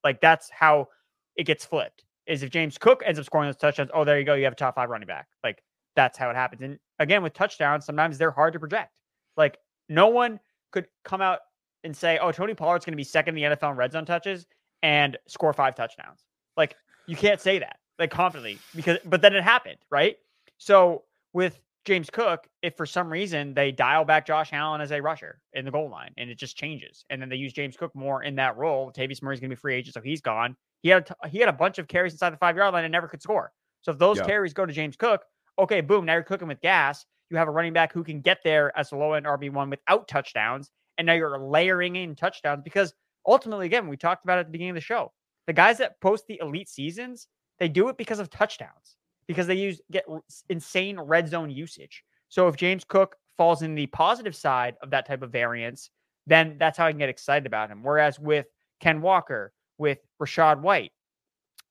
Like 0.03 0.21
that's 0.21 0.49
how 0.49 0.87
it 1.35 1.43
gets 1.45 1.65
flipped. 1.65 2.03
Is 2.25 2.41
if 2.41 2.49
James 2.49 2.77
Cook 2.77 3.03
ends 3.05 3.19
up 3.19 3.25
scoring 3.25 3.47
those 3.47 3.57
touchdowns, 3.57 3.91
oh, 3.93 4.03
there 4.03 4.17
you 4.17 4.25
go, 4.25 4.33
you 4.33 4.45
have 4.45 4.53
a 4.53 4.57
top 4.57 4.75
five 4.75 4.89
running 4.89 5.07
back. 5.07 5.27
Like 5.43 5.61
that's 5.95 6.17
how 6.17 6.29
it 6.29 6.35
happens. 6.35 6.61
And 6.61 6.79
again, 6.99 7.21
with 7.21 7.33
touchdowns, 7.33 7.85
sometimes 7.85 8.17
they're 8.17 8.31
hard 8.31 8.53
to 8.53 8.59
project. 8.59 8.91
Like 9.37 9.57
no 9.89 10.07
one 10.07 10.39
could 10.71 10.87
come 11.03 11.21
out 11.21 11.39
and 11.83 11.95
say, 11.95 12.17
"Oh, 12.21 12.31
Tony 12.31 12.53
Pollard's 12.53 12.85
going 12.85 12.93
to 12.93 12.97
be 12.97 13.03
second 13.03 13.37
in 13.37 13.51
the 13.51 13.55
NFL 13.55 13.71
in 13.71 13.77
red 13.77 13.91
zone 13.91 14.05
touches 14.05 14.45
and 14.81 15.17
score 15.27 15.53
five 15.53 15.75
touchdowns." 15.75 16.23
Like 16.55 16.75
you 17.05 17.15
can't 17.15 17.41
say 17.41 17.59
that 17.59 17.77
like 17.99 18.11
confidently 18.11 18.59
because, 18.75 18.97
but 19.05 19.21
then 19.21 19.35
it 19.35 19.43
happened, 19.43 19.77
right? 19.89 20.17
So 20.57 21.03
with 21.33 21.61
James 21.85 22.09
Cook, 22.09 22.47
if 22.61 22.75
for 22.77 22.85
some 22.85 23.11
reason 23.11 23.53
they 23.53 23.71
dial 23.71 24.05
back 24.05 24.25
Josh 24.25 24.51
Allen 24.53 24.81
as 24.81 24.91
a 24.91 25.01
rusher 25.01 25.41
in 25.53 25.65
the 25.65 25.71
goal 25.71 25.89
line 25.89 26.13
and 26.17 26.29
it 26.29 26.37
just 26.37 26.57
changes, 26.57 27.05
and 27.09 27.21
then 27.21 27.29
they 27.29 27.35
use 27.35 27.53
James 27.53 27.75
Cook 27.77 27.93
more 27.95 28.23
in 28.23 28.35
that 28.35 28.57
role, 28.57 28.91
Tavius 28.91 29.21
Murray's 29.21 29.39
going 29.39 29.49
to 29.49 29.55
be 29.55 29.59
free 29.59 29.75
agent, 29.75 29.93
so 29.93 30.01
he's 30.01 30.21
gone. 30.21 30.55
He 30.81 30.89
had 30.89 31.09
a 31.21 31.29
he 31.29 31.39
had 31.39 31.49
a 31.49 31.53
bunch 31.53 31.77
of 31.77 31.87
carries 31.87 32.13
inside 32.13 32.31
the 32.31 32.37
five 32.37 32.55
yard 32.57 32.73
line 32.73 32.85
and 32.85 32.91
never 32.91 33.07
could 33.07 33.21
score. 33.21 33.51
So 33.81 33.91
if 33.91 33.97
those 33.97 34.17
Yeah. 34.17 34.25
carries 34.25 34.53
go 34.53 34.65
to 34.65 34.73
James 34.73 34.95
Cook, 34.95 35.23
okay, 35.59 35.81
boom, 35.81 36.05
now 36.05 36.13
you're 36.13 36.23
cooking 36.23 36.47
with 36.47 36.61
gas. 36.61 37.05
You 37.29 37.37
have 37.37 37.47
a 37.47 37.51
running 37.51 37.73
back 37.73 37.91
who 37.93 38.03
can 38.03 38.21
get 38.21 38.39
there 38.43 38.75
as 38.77 38.91
a 38.91 38.95
low 38.95 39.13
end 39.13 39.25
RB 39.25 39.51
one 39.51 39.69
without 39.69 40.07
touchdowns, 40.07 40.71
and 40.97 41.05
now 41.05 41.13
you're 41.13 41.37
layering 41.37 41.95
in 41.95 42.15
touchdowns 42.15 42.61
because 42.63 42.93
ultimately, 43.25 43.65
again, 43.65 43.87
we 43.87 43.97
talked 43.97 44.23
about 44.23 44.37
it 44.37 44.41
at 44.41 44.45
the 44.47 44.51
beginning 44.51 44.71
of 44.71 44.75
the 44.75 44.81
show. 44.81 45.11
The 45.47 45.53
guys 45.53 45.77
that 45.79 45.99
post 46.01 46.25
the 46.27 46.39
elite 46.41 46.69
seasons, 46.69 47.27
they 47.59 47.67
do 47.67 47.89
it 47.89 47.97
because 47.97 48.19
of 48.19 48.29
touchdowns 48.29 48.97
because 49.27 49.47
they 49.47 49.55
use 49.55 49.81
get 49.91 50.05
insane 50.49 50.99
red 50.99 51.27
zone 51.27 51.49
usage. 51.49 52.03
So 52.29 52.47
if 52.47 52.55
James 52.55 52.83
Cook 52.83 53.15
falls 53.37 53.61
in 53.61 53.75
the 53.75 53.87
positive 53.87 54.35
side 54.35 54.75
of 54.81 54.89
that 54.91 55.07
type 55.07 55.21
of 55.21 55.31
variance, 55.31 55.89
then 56.27 56.57
that's 56.57 56.77
how 56.77 56.85
I 56.85 56.91
can 56.91 56.99
get 56.99 57.09
excited 57.09 57.45
about 57.45 57.69
him. 57.69 57.83
Whereas 57.83 58.19
with 58.19 58.47
Ken 58.79 59.01
Walker, 59.01 59.53
with 59.77 59.99
Rachaad 60.21 60.61
White, 60.61 60.91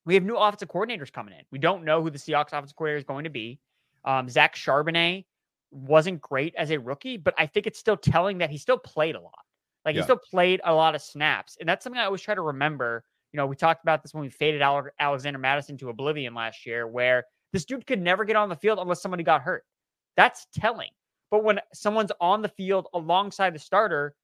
we 0.05 0.13
have 0.15 0.23
new 0.23 0.35
offensive 0.35 0.67
coordinators 0.67 1.11
coming 1.11 1.33
in. 1.33 1.45
We 1.51 1.59
don't 1.59 1.83
know 1.83 2.01
who 2.01 2.09
the 2.09 2.17
Seahawks 2.17 2.47
offensive 2.47 2.75
coordinator 2.75 2.97
is 2.97 3.03
going 3.05 3.23
to 3.23 3.29
be. 3.29 3.59
Um, 4.05 4.29
Zach 4.29 4.55
Charbonnet 4.55 5.25
wasn't 5.71 6.21
great 6.21 6.53
as 6.55 6.71
a 6.71 6.77
rookie, 6.77 7.17
but 7.17 7.33
I 7.37 7.45
think 7.45 7.67
it's 7.67 7.79
still 7.79 7.97
telling 7.97 8.39
that 8.39 8.49
he 8.49 8.57
still 8.57 8.77
played 8.77 9.15
a 9.15 9.21
lot. 9.21 9.31
Like 9.85 9.95
Yeah. 9.95 10.01
he 10.01 10.03
still 10.03 10.17
played 10.17 10.61
a 10.63 10.73
lot 10.73 10.95
of 10.95 11.01
snaps. 11.01 11.57
And 11.59 11.67
that's 11.67 11.83
something 11.83 11.99
I 11.99 12.05
always 12.05 12.21
try 12.21 12.35
to 12.35 12.41
remember 12.41 13.03
You 13.33 13.37
know, 13.37 13.47
we 13.47 13.55
talked 13.55 13.83
about 13.83 14.03
this 14.03 14.13
when 14.13 14.21
we 14.21 14.29
faded 14.29 14.61
Alexander 14.61 15.39
Mattison 15.39 15.77
to 15.79 15.89
oblivion 15.89 16.33
last 16.35 16.65
year, 16.65 16.87
where 16.87 17.25
this 17.51 17.65
dude 17.65 17.85
could 17.85 18.01
never 18.01 18.23
get 18.25 18.35
on 18.35 18.47
the 18.47 18.55
field 18.55 18.79
unless 18.79 19.01
somebody 19.01 19.23
got 19.23 19.41
hurt. 19.41 19.63
That's 20.15 20.45
telling. 20.53 20.91
But 21.31 21.43
when 21.43 21.59
someone's 21.73 22.11
on 22.21 22.43
the 22.43 22.49
field 22.49 22.87
alongside 22.93 23.55
the 23.55 23.59
starter, 23.59 24.15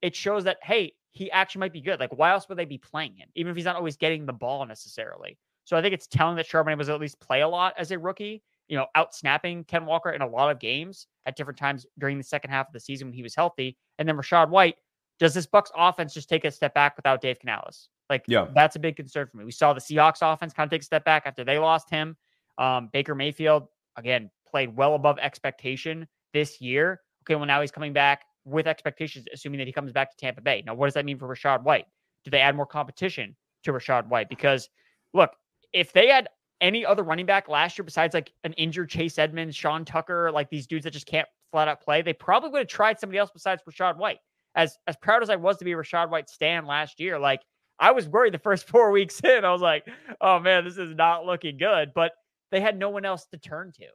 it 0.00 0.14
shows 0.14 0.44
that, 0.44 0.58
hey, 0.62 0.92
he 1.10 1.30
actually 1.32 1.60
might 1.60 1.72
be 1.72 1.80
good. 1.80 1.98
Like, 1.98 2.16
why 2.16 2.30
else 2.30 2.48
would 2.48 2.56
they 2.56 2.64
be 2.64 2.78
playing 2.78 3.16
him, 3.16 3.28
even 3.34 3.50
if 3.50 3.56
he's 3.56 3.64
not 3.64 3.76
always 3.76 3.96
getting 3.96 4.24
the 4.24 4.32
ball 4.32 4.64
necessarily? 4.64 5.36
So 5.64 5.76
I 5.76 5.82
think 5.82 5.92
it's 5.92 6.06
telling 6.06 6.36
that 6.36 6.48
Charbonnet 6.48 6.78
was 6.78 6.88
at 6.88 7.00
least 7.00 7.20
play 7.20 7.40
a 7.42 7.48
lot 7.48 7.74
as 7.76 7.90
a 7.90 7.98
rookie, 7.98 8.42
you 8.68 8.76
know, 8.76 8.86
out 8.94 9.14
snapping 9.14 9.64
Ken 9.64 9.84
Walker 9.84 10.10
in 10.10 10.22
a 10.22 10.26
lot 10.26 10.50
of 10.50 10.58
games 10.60 11.08
at 11.26 11.36
different 11.36 11.58
times 11.58 11.84
during 11.98 12.16
the 12.16 12.24
second 12.24 12.50
half 12.50 12.68
of 12.68 12.72
the 12.72 12.80
season 12.80 13.08
when 13.08 13.14
he 13.14 13.22
was 13.22 13.34
healthy. 13.34 13.76
And 13.98 14.08
then 14.08 14.16
Rachaad 14.16 14.48
White, 14.48 14.76
does 15.18 15.34
this 15.34 15.46
Bucks 15.46 15.70
offense 15.76 16.14
just 16.14 16.28
take 16.28 16.44
a 16.44 16.50
step 16.50 16.74
back 16.74 16.96
without 16.96 17.20
Dave 17.20 17.38
Canales? 17.40 17.88
Like, 18.12 18.24
yeah, 18.28 18.48
that's 18.54 18.76
a 18.76 18.78
big 18.78 18.96
concern 18.96 19.26
for 19.26 19.38
me. 19.38 19.44
We 19.46 19.52
saw 19.52 19.72
the 19.72 19.80
Seahawks 19.80 20.18
offense 20.20 20.52
kind 20.52 20.66
of 20.66 20.70
take 20.70 20.82
a 20.82 20.84
step 20.84 21.02
back 21.04 21.22
after 21.24 21.44
they 21.44 21.58
lost 21.58 21.88
him. 21.88 22.14
Um, 22.58 22.90
Baker 22.92 23.14
Mayfield, 23.14 23.68
again, 23.96 24.30
played 24.50 24.76
well 24.76 24.94
above 24.94 25.18
expectation 25.18 26.06
this 26.34 26.60
year. 26.60 27.00
Okay, 27.24 27.36
well, 27.36 27.46
now 27.46 27.62
he's 27.62 27.70
coming 27.70 27.94
back 27.94 28.24
with 28.44 28.66
expectations, 28.66 29.24
assuming 29.32 29.58
that 29.58 29.66
he 29.66 29.72
comes 29.72 29.92
back 29.92 30.10
to 30.10 30.16
Tampa 30.18 30.42
Bay. 30.42 30.62
Now, 30.66 30.74
what 30.74 30.88
does 30.88 30.94
that 30.94 31.06
mean 31.06 31.18
for 31.18 31.26
Rachaad 31.26 31.62
White? 31.62 31.86
Do 32.24 32.30
they 32.30 32.40
add 32.40 32.54
more 32.54 32.66
competition 32.66 33.34
to 33.64 33.72
Rachaad 33.72 34.08
White? 34.08 34.28
Because 34.28 34.68
look, 35.14 35.30
if 35.72 35.94
they 35.94 36.08
had 36.08 36.28
any 36.60 36.84
other 36.84 37.02
running 37.02 37.24
back 37.26 37.48
last 37.48 37.78
year 37.78 37.84
besides 37.84 38.12
like 38.12 38.30
an 38.44 38.52
injured 38.54 38.90
Chase 38.90 39.18
Edmonds, 39.18 39.56
Sean 39.56 39.86
Tucker, 39.86 40.30
like 40.30 40.50
these 40.50 40.66
dudes 40.66 40.84
that 40.84 40.92
just 40.92 41.06
can't 41.06 41.28
flat 41.50 41.68
out 41.68 41.80
play, 41.80 42.02
they 42.02 42.12
probably 42.12 42.50
would 42.50 42.58
have 42.58 42.68
tried 42.68 43.00
somebody 43.00 43.18
else 43.18 43.30
besides 43.32 43.62
Rachaad 43.68 43.96
White. 43.96 44.18
As 44.54 44.76
as 44.86 44.96
proud 45.00 45.22
as 45.22 45.30
I 45.30 45.36
was 45.36 45.56
to 45.56 45.64
be 45.64 45.70
Rachaad 45.70 46.10
White 46.10 46.28
stand 46.28 46.66
last 46.66 47.00
year, 47.00 47.18
like 47.18 47.40
I 47.82 47.90
was 47.90 48.08
worried 48.08 48.32
the 48.32 48.38
first 48.38 48.66
four 48.68 48.92
weeks 48.92 49.20
in. 49.20 49.44
I 49.44 49.52
was 49.52 49.60
like, 49.60 49.86
oh 50.20 50.38
man, 50.38 50.64
this 50.64 50.78
is 50.78 50.94
not 50.94 51.26
looking 51.26 51.58
good. 51.58 51.92
But 51.94 52.12
they 52.50 52.60
had 52.60 52.78
no 52.78 52.88
one 52.88 53.04
else 53.04 53.26
to 53.32 53.38
turn 53.38 53.72
to. 53.72 53.86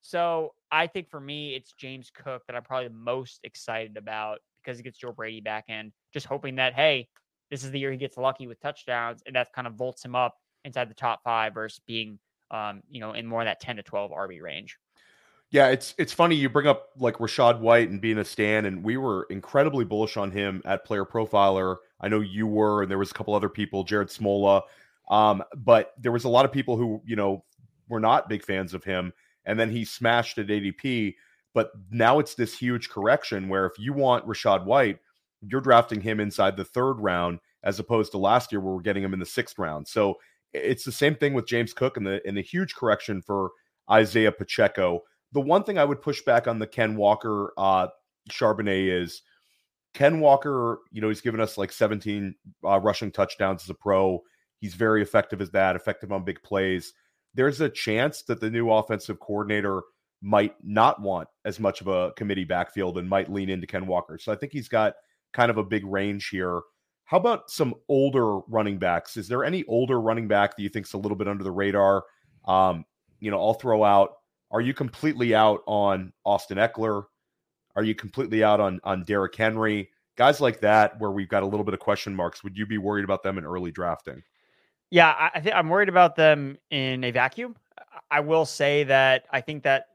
So 0.00 0.54
I 0.70 0.86
think 0.86 1.10
for 1.10 1.20
me, 1.20 1.54
it's 1.54 1.72
James 1.72 2.10
Cook 2.14 2.42
that 2.46 2.56
I'm 2.56 2.62
probably 2.62 2.88
most 2.90 3.40
excited 3.44 3.96
about 3.96 4.38
because 4.62 4.78
he 4.78 4.84
gets 4.84 4.98
Joe 4.98 5.12
Brady 5.12 5.40
back 5.40 5.64
in. 5.68 5.92
Just 6.12 6.26
hoping 6.26 6.56
that, 6.56 6.74
hey, 6.74 7.08
this 7.50 7.64
is 7.64 7.70
the 7.70 7.78
year 7.78 7.92
he 7.92 7.98
gets 7.98 8.16
lucky 8.16 8.46
with 8.46 8.60
touchdowns 8.60 9.22
and 9.26 9.36
that 9.36 9.52
kind 9.52 9.66
of 9.66 9.74
vaults 9.74 10.04
him 10.04 10.14
up 10.14 10.36
inside 10.64 10.88
the 10.88 10.94
top 10.94 11.20
five 11.24 11.54
versus 11.54 11.80
being, 11.86 12.18
um, 12.50 12.82
you 12.90 13.00
know, 13.00 13.12
in 13.12 13.26
more 13.26 13.40
of 13.40 13.46
that 13.46 13.60
10 13.60 13.76
to 13.76 13.82
12 13.82 14.10
RB 14.10 14.40
range. 14.40 14.76
Yeah, 15.50 15.68
it's 15.68 15.94
it's 15.98 16.14
funny 16.14 16.34
you 16.34 16.48
bring 16.48 16.66
up 16.66 16.88
like 16.96 17.18
Rachaad 17.18 17.60
White 17.60 17.90
and 17.90 18.00
being 18.00 18.16
a 18.16 18.24
Stan, 18.24 18.64
and 18.64 18.82
we 18.82 18.96
were 18.96 19.26
incredibly 19.28 19.84
bullish 19.84 20.16
on 20.16 20.30
him 20.30 20.62
at 20.64 20.86
Player 20.86 21.04
Profiler. 21.04 21.76
I 22.02 22.08
know 22.08 22.20
you 22.20 22.46
were, 22.46 22.82
and 22.82 22.90
there 22.90 22.98
was 22.98 23.10
a 23.10 23.14
couple 23.14 23.34
other 23.34 23.48
people, 23.48 23.84
Jared 23.84 24.08
Smola, 24.08 24.62
um, 25.10 25.42
but 25.56 25.92
there 25.98 26.12
was 26.12 26.24
a 26.24 26.28
lot 26.28 26.44
of 26.44 26.52
people 26.52 26.76
who 26.76 27.00
you 27.06 27.16
know 27.16 27.44
were 27.88 28.00
not 28.00 28.28
big 28.28 28.44
fans 28.44 28.74
of 28.74 28.84
him, 28.84 29.12
and 29.44 29.58
then 29.58 29.70
he 29.70 29.84
smashed 29.84 30.38
at 30.38 30.48
ADP. 30.48 31.14
But 31.54 31.70
now 31.90 32.18
it's 32.18 32.34
this 32.34 32.56
huge 32.58 32.88
correction 32.88 33.48
where 33.48 33.66
if 33.66 33.78
you 33.78 33.92
want 33.92 34.26
Rachaad 34.26 34.64
White, 34.64 34.98
you're 35.46 35.60
drafting 35.60 36.00
him 36.00 36.18
inside 36.18 36.56
the 36.56 36.64
third 36.64 36.94
round 36.94 37.40
as 37.62 37.78
opposed 37.78 38.12
to 38.12 38.18
last 38.18 38.52
year 38.52 38.60
where 38.60 38.74
we're 38.74 38.80
getting 38.80 39.04
him 39.04 39.12
in 39.12 39.20
the 39.20 39.26
sixth 39.26 39.58
round. 39.58 39.86
So 39.86 40.18
it's 40.52 40.84
the 40.84 40.92
same 40.92 41.14
thing 41.14 41.34
with 41.34 41.46
James 41.46 41.72
Cook 41.72 41.96
and 41.96 42.06
the 42.06 42.20
and 42.26 42.36
the 42.36 42.42
huge 42.42 42.74
correction 42.74 43.22
for 43.22 43.50
Isaiah 43.90 44.32
Pacheco. 44.32 45.02
The 45.32 45.40
one 45.40 45.64
thing 45.64 45.78
I 45.78 45.84
would 45.84 46.02
push 46.02 46.22
back 46.22 46.46
on 46.46 46.58
the 46.58 46.66
Ken 46.66 46.96
Walker 46.96 47.52
uh 47.56 47.88
Charbonnet 48.30 48.88
is 48.88 49.22
Ken 49.94 50.20
Walker, 50.20 50.80
you 50.90 51.00
know, 51.00 51.08
he's 51.08 51.20
given 51.20 51.40
us 51.40 51.58
like 51.58 51.72
17 51.72 52.34
uh, 52.64 52.80
rushing 52.80 53.10
touchdowns 53.10 53.62
as 53.62 53.70
a 53.70 53.74
pro. 53.74 54.22
He's 54.58 54.74
very 54.74 55.02
effective 55.02 55.40
as 55.40 55.50
that, 55.50 55.76
effective 55.76 56.12
on 56.12 56.24
big 56.24 56.42
plays. 56.42 56.94
There's 57.34 57.60
a 57.60 57.68
chance 57.68 58.22
that 58.22 58.40
the 58.40 58.50
new 58.50 58.70
offensive 58.70 59.20
coordinator 59.20 59.82
might 60.22 60.54
not 60.62 61.02
want 61.02 61.28
as 61.44 61.58
much 61.58 61.80
of 61.80 61.88
a 61.88 62.12
committee 62.12 62.44
backfield 62.44 62.96
and 62.96 63.08
might 63.08 63.30
lean 63.30 63.50
into 63.50 63.66
Ken 63.66 63.86
Walker. 63.86 64.18
So 64.18 64.32
I 64.32 64.36
think 64.36 64.52
he's 64.52 64.68
got 64.68 64.94
kind 65.32 65.50
of 65.50 65.58
a 65.58 65.64
big 65.64 65.84
range 65.84 66.28
here. 66.28 66.60
How 67.04 67.16
about 67.18 67.50
some 67.50 67.74
older 67.88 68.38
running 68.48 68.78
backs? 68.78 69.16
Is 69.16 69.28
there 69.28 69.44
any 69.44 69.64
older 69.64 70.00
running 70.00 70.28
back 70.28 70.56
that 70.56 70.62
you 70.62 70.68
think's 70.68 70.92
a 70.92 70.98
little 70.98 71.16
bit 71.16 71.28
under 71.28 71.44
the 71.44 71.50
radar? 71.50 72.04
Um, 72.46 72.84
you 73.20 73.30
know, 73.30 73.38
I'll 73.38 73.54
throw 73.54 73.82
out. 73.84 74.12
Are 74.50 74.60
you 74.60 74.74
completely 74.74 75.34
out 75.34 75.62
on 75.66 76.12
Austin 76.24 76.58
Ekeler? 76.58 77.04
Are 77.76 77.84
you 77.84 77.94
completely 77.94 78.44
out 78.44 78.60
on 78.60 78.80
on 78.84 79.04
Derrick 79.04 79.34
Henry? 79.34 79.90
Guys 80.16 80.40
like 80.40 80.60
that, 80.60 81.00
where 81.00 81.10
we've 81.10 81.28
got 81.28 81.42
a 81.42 81.46
little 81.46 81.64
bit 81.64 81.74
of 81.74 81.80
question 81.80 82.14
marks. 82.14 82.44
Would 82.44 82.56
you 82.56 82.66
be 82.66 82.78
worried 82.78 83.04
about 83.04 83.22
them 83.22 83.38
in 83.38 83.44
early 83.44 83.70
drafting? 83.70 84.22
Yeah, 84.90 85.30
I, 85.34 85.40
think 85.40 85.56
I'm 85.56 85.70
worried 85.70 85.88
about 85.88 86.16
them 86.16 86.58
in 86.70 87.02
a 87.02 87.10
vacuum. 87.10 87.56
I 88.10 88.20
will 88.20 88.44
say 88.44 88.84
that 88.84 89.24
I 89.32 89.40
think 89.40 89.62
that 89.62 89.86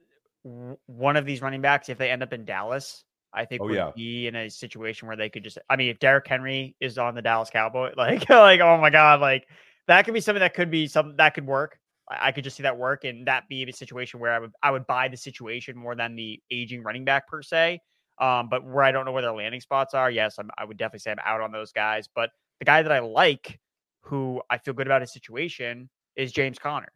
w- 0.43 0.75
one 0.87 1.15
of 1.15 1.23
these 1.23 1.39
running 1.39 1.61
backs, 1.61 1.87
if 1.87 1.99
they 1.99 2.09
end 2.09 2.23
up 2.23 2.33
in 2.33 2.45
Dallas, 2.45 3.03
I 3.31 3.45
think 3.45 3.61
oh, 3.61 3.65
would 3.65 3.75
yeah. 3.75 3.91
be 3.95 4.25
in 4.25 4.35
a 4.35 4.49
situation 4.49 5.07
where 5.07 5.15
they 5.15 5.29
could 5.29 5.43
just. 5.43 5.59
I 5.69 5.75
mean, 5.75 5.89
if 5.89 5.99
Derrick 5.99 6.27
Henry 6.27 6.75
is 6.79 6.97
on 6.97 7.13
the 7.13 7.21
Dallas 7.21 7.51
Cowboy, 7.51 7.91
like, 7.97 8.27
like, 8.27 8.59
oh 8.59 8.77
my 8.79 8.89
god, 8.89 9.21
like 9.21 9.47
that 9.87 10.03
could 10.03 10.15
be 10.15 10.19
something 10.19 10.39
that 10.39 10.55
could 10.55 10.71
be 10.71 10.87
something 10.87 11.15
that 11.17 11.35
could 11.35 11.45
work. 11.45 11.79
I, 12.09 12.31
could 12.31 12.43
just 12.43 12.55
see 12.55 12.63
that 12.63 12.77
work 12.77 13.03
and 13.03 13.27
that 13.27 13.47
be 13.49 13.63
a 13.63 13.73
situation 13.73 14.19
where 14.19 14.31
I 14.31 14.39
would 14.39 14.51
I 14.63 14.71
would 14.71 14.87
buy 14.87 15.07
the 15.07 15.17
situation 15.17 15.77
more 15.77 15.95
than 15.95 16.15
the 16.15 16.41
aging 16.51 16.83
running 16.83 17.05
back 17.05 17.27
per 17.27 17.41
se. 17.41 17.79
Um, 18.19 18.49
but 18.49 18.63
where 18.63 18.83
I 18.83 18.91
don't 18.91 19.05
know 19.05 19.11
where 19.11 19.21
their 19.21 19.33
landing 19.33 19.61
spots 19.61 19.93
are, 19.93 20.09
yes, 20.09 20.35
I'm, 20.39 20.49
I 20.57 20.65
would 20.65 20.77
definitely 20.77 20.99
say 20.99 21.11
I'm 21.11 21.19
out 21.23 21.41
on 21.41 21.51
those 21.51 21.71
guys. 21.71 22.07
But 22.13 22.31
the 22.59 22.65
guy 22.65 22.81
that 22.81 22.91
I 22.91 22.99
like, 22.99 23.59
who 24.01 24.41
I 24.49 24.57
feel 24.57 24.73
good 24.73 24.87
about 24.87 25.01
his 25.01 25.13
situation, 25.13 25.89
is 26.15 26.31
James 26.31 26.57
Conner. 26.57 26.91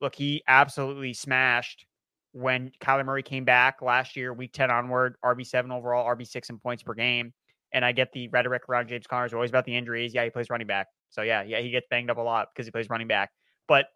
Look, 0.00 0.14
he 0.14 0.42
absolutely 0.46 1.14
smashed 1.14 1.86
when 2.32 2.70
Kyler 2.80 3.04
Murray 3.04 3.22
came 3.22 3.44
back 3.44 3.82
last 3.82 4.16
year, 4.16 4.32
week 4.32 4.52
10 4.52 4.70
onward, 4.70 5.16
RB7 5.24 5.72
overall, 5.72 6.06
RB6 6.14 6.50
in 6.50 6.58
points 6.58 6.82
per 6.82 6.94
game. 6.94 7.32
And 7.72 7.84
I 7.84 7.92
get 7.92 8.12
the 8.12 8.28
rhetoric 8.28 8.62
around 8.68 8.88
James 8.88 9.06
Conner 9.06 9.26
is 9.26 9.34
always 9.34 9.50
about 9.50 9.64
the 9.64 9.76
injuries. 9.76 10.12
Yeah, 10.14 10.24
he 10.24 10.30
plays 10.30 10.50
running 10.50 10.66
back. 10.66 10.88
So 11.10 11.22
yeah, 11.22 11.42
yeah, 11.42 11.60
he 11.60 11.70
gets 11.70 11.86
banged 11.90 12.10
up 12.10 12.18
a 12.18 12.22
lot 12.22 12.48
because 12.52 12.66
he 12.66 12.72
plays 12.72 12.88
running 12.90 13.08
back. 13.08 13.30
But 13.68 13.86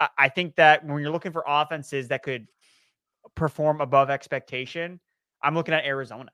I, 0.00 0.08
I 0.18 0.28
think 0.28 0.56
that 0.56 0.84
when 0.84 1.02
you're 1.02 1.10
looking 1.10 1.32
for 1.32 1.44
offenses 1.46 2.08
that 2.08 2.22
could 2.22 2.46
perform 3.34 3.80
above 3.80 4.10
expectation, 4.10 5.00
I'm 5.42 5.54
looking 5.54 5.74
at 5.74 5.84
Arizona. 5.84 6.30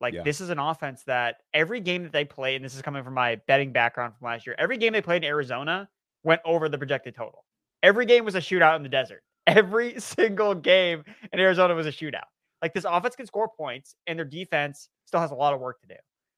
Like 0.00 0.14
yeah. 0.14 0.22
this 0.22 0.40
is 0.40 0.50
an 0.50 0.58
offense 0.58 1.02
that 1.04 1.36
every 1.52 1.80
game 1.80 2.02
that 2.04 2.12
they 2.12 2.24
played, 2.24 2.56
and 2.56 2.64
this 2.64 2.74
is 2.74 2.82
coming 2.82 3.04
from 3.04 3.14
my 3.14 3.36
betting 3.46 3.72
background 3.72 4.14
from 4.18 4.26
last 4.26 4.46
year, 4.46 4.56
every 4.58 4.78
game 4.78 4.92
they 4.92 5.02
played 5.02 5.22
in 5.22 5.28
Arizona 5.28 5.88
went 6.22 6.40
over 6.44 6.68
the 6.68 6.78
projected 6.78 7.14
total. 7.14 7.44
Every 7.82 8.06
game 8.06 8.24
was 8.24 8.34
a 8.34 8.40
shootout 8.40 8.76
in 8.76 8.82
the 8.82 8.88
desert. 8.88 9.22
Every 9.46 9.98
single 9.98 10.54
game 10.54 11.02
in 11.32 11.40
Arizona 11.40 11.74
was 11.74 11.86
a 11.86 11.90
shootout. 11.90 12.28
Like 12.62 12.74
this 12.74 12.84
offense 12.84 13.16
can 13.16 13.26
score 13.26 13.48
points, 13.48 13.94
and 14.06 14.18
their 14.18 14.26
defense 14.26 14.88
still 15.06 15.20
has 15.20 15.30
a 15.30 15.34
lot 15.34 15.54
of 15.54 15.60
work 15.60 15.80
to 15.80 15.88
do. 15.88 15.96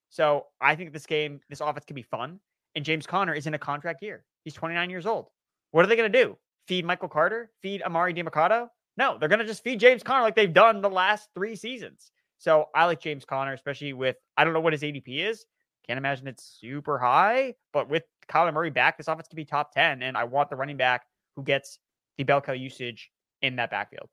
So 0.08 0.46
I 0.60 0.76
think 0.76 0.92
this 0.92 1.06
game, 1.06 1.40
this 1.50 1.60
offense 1.60 1.84
can 1.84 1.94
be 1.94 2.02
fun. 2.02 2.38
And 2.74 2.84
James 2.84 3.06
Conner 3.06 3.34
is 3.34 3.46
in 3.46 3.54
a 3.54 3.58
contract 3.58 4.02
year. 4.02 4.24
He's 4.44 4.54
29 4.54 4.88
years 4.88 5.04
old. 5.04 5.28
What 5.72 5.84
are 5.84 5.88
they 5.88 5.96
going 5.96 6.10
to 6.10 6.24
do? 6.24 6.36
Feed 6.66 6.84
Michael 6.84 7.08
Carter? 7.08 7.50
Feed 7.60 7.82
Emari 7.82 8.16
Demercado? 8.16 8.68
No, 8.96 9.16
they're 9.18 9.28
going 9.28 9.38
to 9.38 9.46
just 9.46 9.64
feed 9.64 9.80
James 9.80 10.02
Conner 10.02 10.22
like 10.22 10.34
they've 10.34 10.52
done 10.52 10.80
the 10.82 10.90
last 10.90 11.30
three 11.34 11.56
seasons. 11.56 12.12
So 12.38 12.66
I 12.74 12.84
like 12.86 13.00
James 13.00 13.24
Conner, 13.24 13.52
especially 13.52 13.92
with 13.92 14.16
I 14.36 14.44
don't 14.44 14.52
know 14.52 14.60
what 14.60 14.72
his 14.72 14.82
ADP 14.82 15.06
is. 15.06 15.44
Can't 15.86 15.98
imagine 15.98 16.28
it's 16.28 16.58
super 16.60 16.98
high, 16.98 17.54
but 17.72 17.88
with 17.88 18.04
Kyler 18.28 18.52
Murray 18.52 18.70
back, 18.70 18.96
this 18.96 19.08
offense 19.08 19.28
could 19.28 19.36
be 19.36 19.44
top 19.44 19.72
10. 19.72 20.02
And 20.02 20.16
I 20.16 20.24
want 20.24 20.50
the 20.50 20.56
running 20.56 20.76
back 20.76 21.06
who 21.34 21.42
gets 21.42 21.78
the 22.16 22.24
bell 22.24 22.40
cow 22.40 22.52
usage 22.52 23.10
in 23.40 23.56
that 23.56 23.70
backfield. 23.70 24.08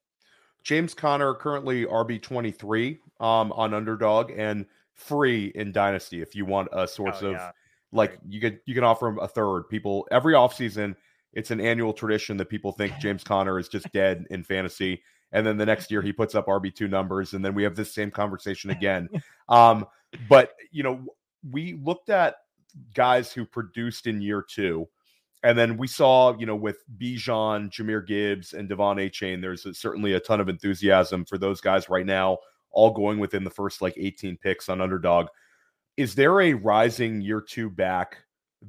James 0.64 0.94
Conner 0.94 1.34
currently 1.34 1.86
RB 1.86 2.22
twenty 2.22 2.52
three 2.52 3.00
um, 3.20 3.52
on 3.54 3.74
underdog 3.74 4.32
and 4.32 4.66
free 4.94 5.52
in 5.56 5.72
dynasty 5.72 6.22
if 6.22 6.36
you 6.36 6.46
want 6.46 6.68
a 6.74 6.88
source 6.88 7.20
oh, 7.22 7.28
of 7.28 7.34
yeah. 7.34 7.52
like 7.92 8.12
right. 8.12 8.20
you 8.28 8.42
could 8.42 8.60
you 8.66 8.76
can 8.76 8.84
offer 8.84 9.08
him 9.08 9.20
a 9.20 9.28
third. 9.28 9.64
People 9.70 10.08
every 10.12 10.34
offseason, 10.34 10.96
it's 11.34 11.52
an 11.52 11.62
annual 11.62 11.94
tradition 11.94 12.38
that 12.38 12.50
people 12.50 12.72
think 12.72 12.98
James 13.00 13.24
Conner 13.24 13.60
is 13.60 13.68
just 13.68 13.92
dead 13.92 14.26
in 14.30 14.44
fantasy. 14.44 15.02
And 15.32 15.46
then 15.46 15.58
the 15.58 15.66
next 15.66 15.92
year 15.92 16.02
he 16.02 16.12
puts 16.12 16.34
up 16.34 16.48
RB 16.48 16.74
two 16.74 16.88
numbers, 16.88 17.34
and 17.34 17.46
then 17.46 17.54
we 17.54 17.64
have 17.64 17.76
this 17.76 17.94
same 17.94 18.12
conversation 18.12 18.70
again. 18.72 19.10
um, 19.48 19.86
but 20.28 20.54
you 20.72 20.84
know, 20.84 21.04
we 21.52 21.80
looked 21.84 22.10
at 22.10 22.36
guys 22.94 23.32
who 23.32 23.46
produced 23.46 24.08
in 24.08 24.22
year 24.22 24.44
two 24.48 24.88
and 25.44 25.58
then 25.58 25.78
we 25.78 25.88
saw, 25.88 26.38
you 26.38 26.46
know, 26.46 26.56
with 26.56 26.84
Bijan, 26.98 27.72
Jahmyr 27.72 28.06
Gibbs, 28.06 28.54
and 28.54 28.70
De'Von 28.70 28.98
Achane, 28.98 29.42
there's 29.42 29.66
a, 29.66 29.74
certainly 29.74 30.14
a 30.14 30.20
ton 30.20 30.42
of 30.42 30.50
enthusiasm 30.50 31.24
for 31.24 31.38
those 31.38 31.62
guys 31.62 31.90
right 31.90 32.06
now, 32.06 32.40
all 32.72 32.92
going 32.92 33.20
within 33.20 33.46
the 33.46 33.50
first 33.50 33.82
like 33.82 33.94
18 33.98 34.38
picks 34.38 34.68
on 34.68 34.82
underdog. 34.82 35.28
Is 35.96 36.14
there 36.14 36.42
a 36.42 36.54
rising 36.54 37.22
year 37.22 37.42
two 37.42 37.70
back 37.70 38.18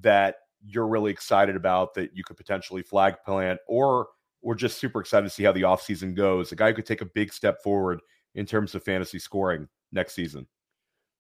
that 0.00 0.36
you're 0.64 0.86
really 0.86 1.10
excited 1.10 1.56
about 1.56 1.94
that 1.94 2.16
you 2.16 2.24
could 2.24 2.36
potentially 2.36 2.82
flag 2.82 3.16
plant 3.24 3.60
or 3.66 4.08
we're 4.42 4.54
just 4.54 4.78
super 4.78 5.00
excited 5.00 5.24
to 5.24 5.30
see 5.30 5.44
how 5.44 5.52
the 5.52 5.62
offseason 5.62 6.14
goes? 6.14 6.52
A 6.52 6.56
guy 6.56 6.68
who 6.68 6.74
could 6.74 6.86
take 6.86 7.02
a 7.02 7.06
big 7.06 7.32
step 7.32 7.62
forward 7.62 8.00
in 8.34 8.46
terms 8.46 8.74
of 8.74 8.82
fantasy 8.82 9.18
scoring 9.18 9.68
next 9.92 10.14
season. 10.14 10.46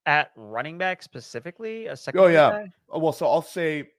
At 0.06 0.30
running 0.36 0.78
back 0.78 1.02
specifically, 1.02 1.86
a 1.86 1.96
second. 1.96 2.20
Oh 2.20 2.26
yeah. 2.26 2.50
Guy? 2.50 2.72
Oh, 2.88 2.98
well, 2.98 3.12
so 3.12 3.26
I'll 3.26 3.42
say 3.42 3.90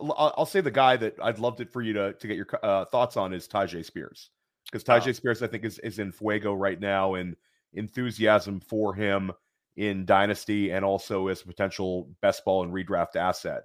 I'll, 0.00 0.46
say 0.46 0.60
the 0.60 0.70
guy 0.70 0.96
that 0.96 1.16
I'd 1.20 1.40
loved 1.40 1.60
it 1.60 1.72
for 1.72 1.82
you 1.82 1.92
to 1.94 2.12
to 2.12 2.26
get 2.26 2.36
your 2.36 2.46
uh, 2.62 2.84
thoughts 2.84 3.16
on 3.16 3.32
is 3.32 3.48
Tyjae 3.48 3.84
Spears 3.84 4.30
because 4.70 4.84
Tyjae 4.84 5.08
oh. 5.08 5.12
Spears 5.12 5.42
I 5.42 5.48
think 5.48 5.64
is 5.64 5.78
is 5.80 5.98
in 5.98 6.12
fuego 6.12 6.54
right 6.54 6.78
now 6.78 7.14
and 7.14 7.36
enthusiasm 7.72 8.60
for 8.60 8.94
him 8.94 9.32
in 9.76 10.04
dynasty 10.04 10.70
and 10.70 10.84
also 10.84 11.28
as 11.28 11.42
a 11.42 11.46
potential 11.46 12.08
best 12.20 12.44
ball 12.44 12.62
and 12.62 12.72
redraft 12.72 13.16
asset. 13.16 13.64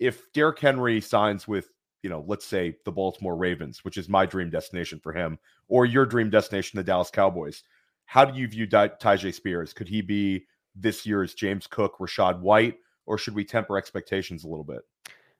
If 0.00 0.32
Derrick 0.32 0.58
Henry 0.58 1.00
signs 1.00 1.46
with 1.46 1.68
you 2.02 2.10
know, 2.10 2.24
let's 2.26 2.46
say 2.46 2.76
the 2.84 2.92
Baltimore 2.92 3.36
Ravens, 3.36 3.84
which 3.84 3.96
is 3.96 4.08
my 4.08 4.26
dream 4.26 4.50
destination 4.50 5.00
for 5.00 5.12
him, 5.12 5.38
or 5.68 5.84
your 5.84 6.06
dream 6.06 6.30
destination, 6.30 6.78
the 6.78 6.84
Dallas 6.84 7.10
Cowboys. 7.10 7.62
How 8.06 8.24
do 8.24 8.38
you 8.38 8.48
view 8.48 8.66
Ty- 8.66 8.88
Tyjae 8.88 9.34
Spears? 9.34 9.72
Could 9.72 9.88
he 9.88 10.00
be 10.00 10.46
this 10.74 11.06
year's 11.06 11.34
James 11.34 11.66
Cook, 11.66 11.98
Rachaad 11.98 12.40
White, 12.40 12.78
or 13.06 13.18
should 13.18 13.34
we 13.34 13.44
temper 13.44 13.76
expectations 13.76 14.44
a 14.44 14.48
little 14.48 14.64
bit? 14.64 14.80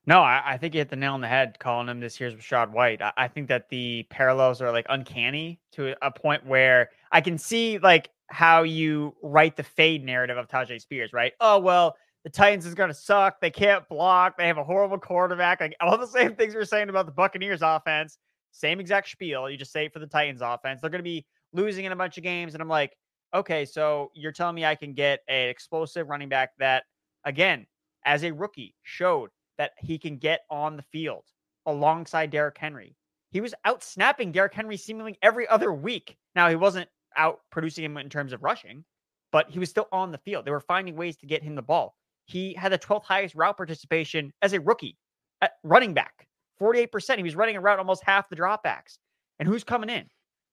No, 0.06 0.20
I, 0.20 0.42
I, 0.44 0.56
think 0.56 0.74
you 0.74 0.80
hit 0.80 0.88
the 0.88 0.96
nail 0.96 1.14
on 1.14 1.20
the 1.20 1.28
head 1.28 1.58
calling 1.58 1.88
him 1.88 2.00
this 2.00 2.18
year's 2.18 2.34
Rachaad 2.34 2.70
White. 2.70 3.02
I, 3.02 3.12
I, 3.16 3.28
think 3.28 3.48
that 3.48 3.68
the 3.68 4.06
parallels 4.10 4.62
are 4.62 4.72
like 4.72 4.86
uncanny 4.88 5.60
to 5.72 5.94
a 6.04 6.10
point 6.10 6.46
where 6.46 6.90
I 7.12 7.20
can 7.20 7.38
see 7.38 7.78
like 7.78 8.10
how 8.28 8.62
you 8.62 9.14
write 9.22 9.56
the 9.56 9.62
fade 9.62 10.04
narrative 10.04 10.36
of 10.36 10.48
Tyjae 10.48 10.80
Spears, 10.80 11.12
right? 11.12 11.32
Oh, 11.40 11.58
well, 11.58 11.96
the 12.24 12.30
Titans 12.30 12.66
is 12.66 12.74
going 12.74 12.90
to 12.90 12.94
suck. 12.94 13.40
They 13.40 13.50
can't 13.50 13.88
block. 13.88 14.36
They 14.36 14.46
have 14.46 14.58
a 14.58 14.64
horrible 14.64 14.98
quarterback. 14.98 15.60
Like 15.60 15.76
all 15.80 15.96
the 15.96 16.06
same 16.18 16.34
things 16.34 16.54
you're 16.54 16.64
saying 16.64 16.88
about 16.88 17.06
the 17.06 17.12
Buccaneers 17.12 17.62
offense, 17.62 18.18
same 18.52 18.80
exact 18.80 19.08
spiel. 19.08 19.48
You 19.48 19.56
just 19.56 19.72
say 19.72 19.86
it 19.86 19.92
for 19.92 19.98
the 19.98 20.06
Titans 20.06 20.42
offense. 20.42 20.80
They're 20.80 20.90
going 20.90 21.00
to 21.00 21.04
be 21.04 21.24
losing 21.52 21.84
in 21.84 21.92
a 21.92 21.96
bunch 21.96 22.18
of 22.18 22.24
games. 22.24 22.54
And 22.54 22.62
I'm 22.62 22.68
like, 22.68 22.96
okay, 23.34 23.64
so 23.64 24.10
you're 24.14 24.32
telling 24.32 24.54
me 24.54 24.64
I 24.64 24.74
can 24.74 24.92
get 24.92 25.20
an 25.28 25.48
explosive 25.48 26.08
running 26.08 26.28
back 26.28 26.50
that, 26.58 26.84
again, 27.24 27.66
as 28.04 28.24
a 28.24 28.32
rookie, 28.32 28.74
showed 28.82 29.30
that 29.58 29.72
he 29.78 29.98
can 29.98 30.16
get 30.16 30.40
on 30.50 30.76
the 30.76 30.82
field 30.82 31.24
alongside 31.66 32.30
Derrick 32.30 32.58
Henry. 32.58 32.96
He 33.30 33.40
was 33.40 33.54
out 33.64 33.84
snapping 33.84 34.32
Derrick 34.32 34.54
Henry 34.54 34.76
seemingly 34.76 35.18
every 35.22 35.46
other 35.48 35.72
week. 35.72 36.16
Now, 36.34 36.48
he 36.48 36.56
wasn't 36.56 36.88
out 37.16 37.40
producing 37.50 37.84
him 37.84 37.96
in 37.96 38.08
terms 38.08 38.32
of 38.32 38.42
rushing, 38.42 38.84
but 39.30 39.48
he 39.50 39.58
was 39.58 39.70
still 39.70 39.88
on 39.92 40.10
the 40.10 40.18
field. 40.18 40.44
They 40.44 40.50
were 40.50 40.60
finding 40.60 40.96
ways 40.96 41.16
to 41.18 41.26
get 41.26 41.42
him 41.42 41.54
the 41.54 41.62
ball. 41.62 41.94
He 42.30 42.54
had 42.54 42.70
the 42.70 42.78
12th 42.78 43.04
highest 43.04 43.34
route 43.34 43.56
participation 43.56 44.32
as 44.40 44.52
a 44.52 44.60
rookie 44.60 44.96
at 45.40 45.54
running 45.64 45.94
back, 45.94 46.28
48%. 46.60 47.16
He 47.16 47.24
was 47.24 47.34
running 47.34 47.56
a 47.56 47.60
route 47.60 47.80
almost 47.80 48.04
half 48.04 48.28
the 48.28 48.36
dropbacks. 48.36 48.98
And 49.40 49.48
who's 49.48 49.64
coming 49.64 49.90
in? 49.90 50.06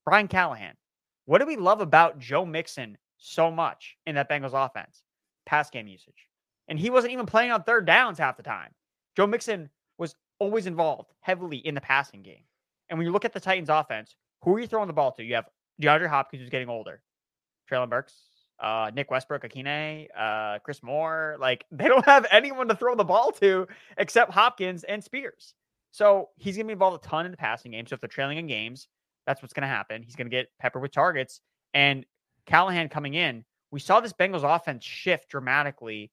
Brian 0.04 0.28
Callahan. 0.28 0.74
What 1.26 1.38
do 1.40 1.46
we 1.46 1.56
love 1.56 1.80
about 1.82 2.18
Joe 2.18 2.46
Mixon 2.46 2.98
so 3.18 3.52
much 3.52 3.96
in 4.08 4.16
that 4.16 4.30
Bengals 4.30 4.54
offense? 4.54 5.04
Pass 5.46 5.70
game 5.70 5.88
usage. 5.88 6.28
And 6.68 6.80
he 6.80 6.90
wasn't 6.90 7.14
even 7.14 7.28
playing 7.28 7.52
on 7.52 7.62
third 7.62 7.86
downs 7.86 8.18
half 8.18 8.38
the 8.38 8.44
time. 8.44 8.72
Joe 9.16 9.28
Mixon 9.28 9.70
was 10.00 10.16
always 10.40 10.66
involved 10.66 11.12
heavily 11.20 11.58
in 11.58 11.76
the 11.76 11.82
passing 11.82 12.24
game. 12.24 12.44
And 12.90 12.98
when 12.98 13.06
you 13.06 13.12
look 13.12 13.26
at 13.26 13.34
the 13.34 13.40
Titans 13.40 13.70
offense, 13.70 14.16
who 14.42 14.56
are 14.56 14.60
you 14.60 14.68
throwing 14.68 14.88
the 14.88 14.94
ball 14.94 15.12
to? 15.12 15.24
You 15.24 15.36
have 15.36 15.50
DeAndre 15.80 16.08
Hopkins, 16.08 16.42
who's 16.42 16.50
getting 16.50 16.70
older, 16.70 17.04
Treylon 17.70 17.90
Burks, 17.90 18.16
uh, 18.60 18.92
Nick 18.94 19.12
Westbrook-Ikhine, 19.12 20.08
uh, 20.18 20.60
Chris 20.60 20.82
Moore. 20.84 21.38
Like 21.40 21.66
they 21.72 21.88
don't 21.88 22.06
have 22.06 22.26
anyone 22.32 22.68
to 22.70 22.76
throw 22.76 22.96
the 22.96 23.04
ball 23.04 23.32
to 23.34 23.68
except 23.98 24.32
Hopkins 24.32 24.84
and 24.84 25.04
Spears. 25.04 25.54
So 25.92 26.30
he's 26.38 26.56
going 26.56 26.66
to 26.66 26.70
be 26.70 26.74
involved 26.74 27.04
a 27.04 27.08
ton 27.08 27.26
in 27.26 27.32
the 27.32 27.38
passing 27.38 27.72
game. 27.72 27.88
So 27.88 27.96
if 27.96 28.02
they're 28.02 28.08
trailing 28.08 28.38
in 28.38 28.48
games, 28.48 28.88
that's 29.26 29.42
what's 29.42 29.54
going 29.54 29.64
to 29.64 29.68
happen. 29.68 30.04
He's 30.04 30.16
going 30.16 30.30
to 30.30 30.36
get 30.36 30.48
peppered 30.60 30.82
with 30.82 30.92
targets. 30.92 31.42
And 31.74 32.06
Callahan 32.46 32.90
coming 32.90 33.14
in, 33.14 33.44
we 33.72 33.80
saw 33.80 34.00
this 34.00 34.14
Bengals 34.14 34.44
offense 34.44 34.84
shift 34.84 35.30
dramatically 35.30 36.12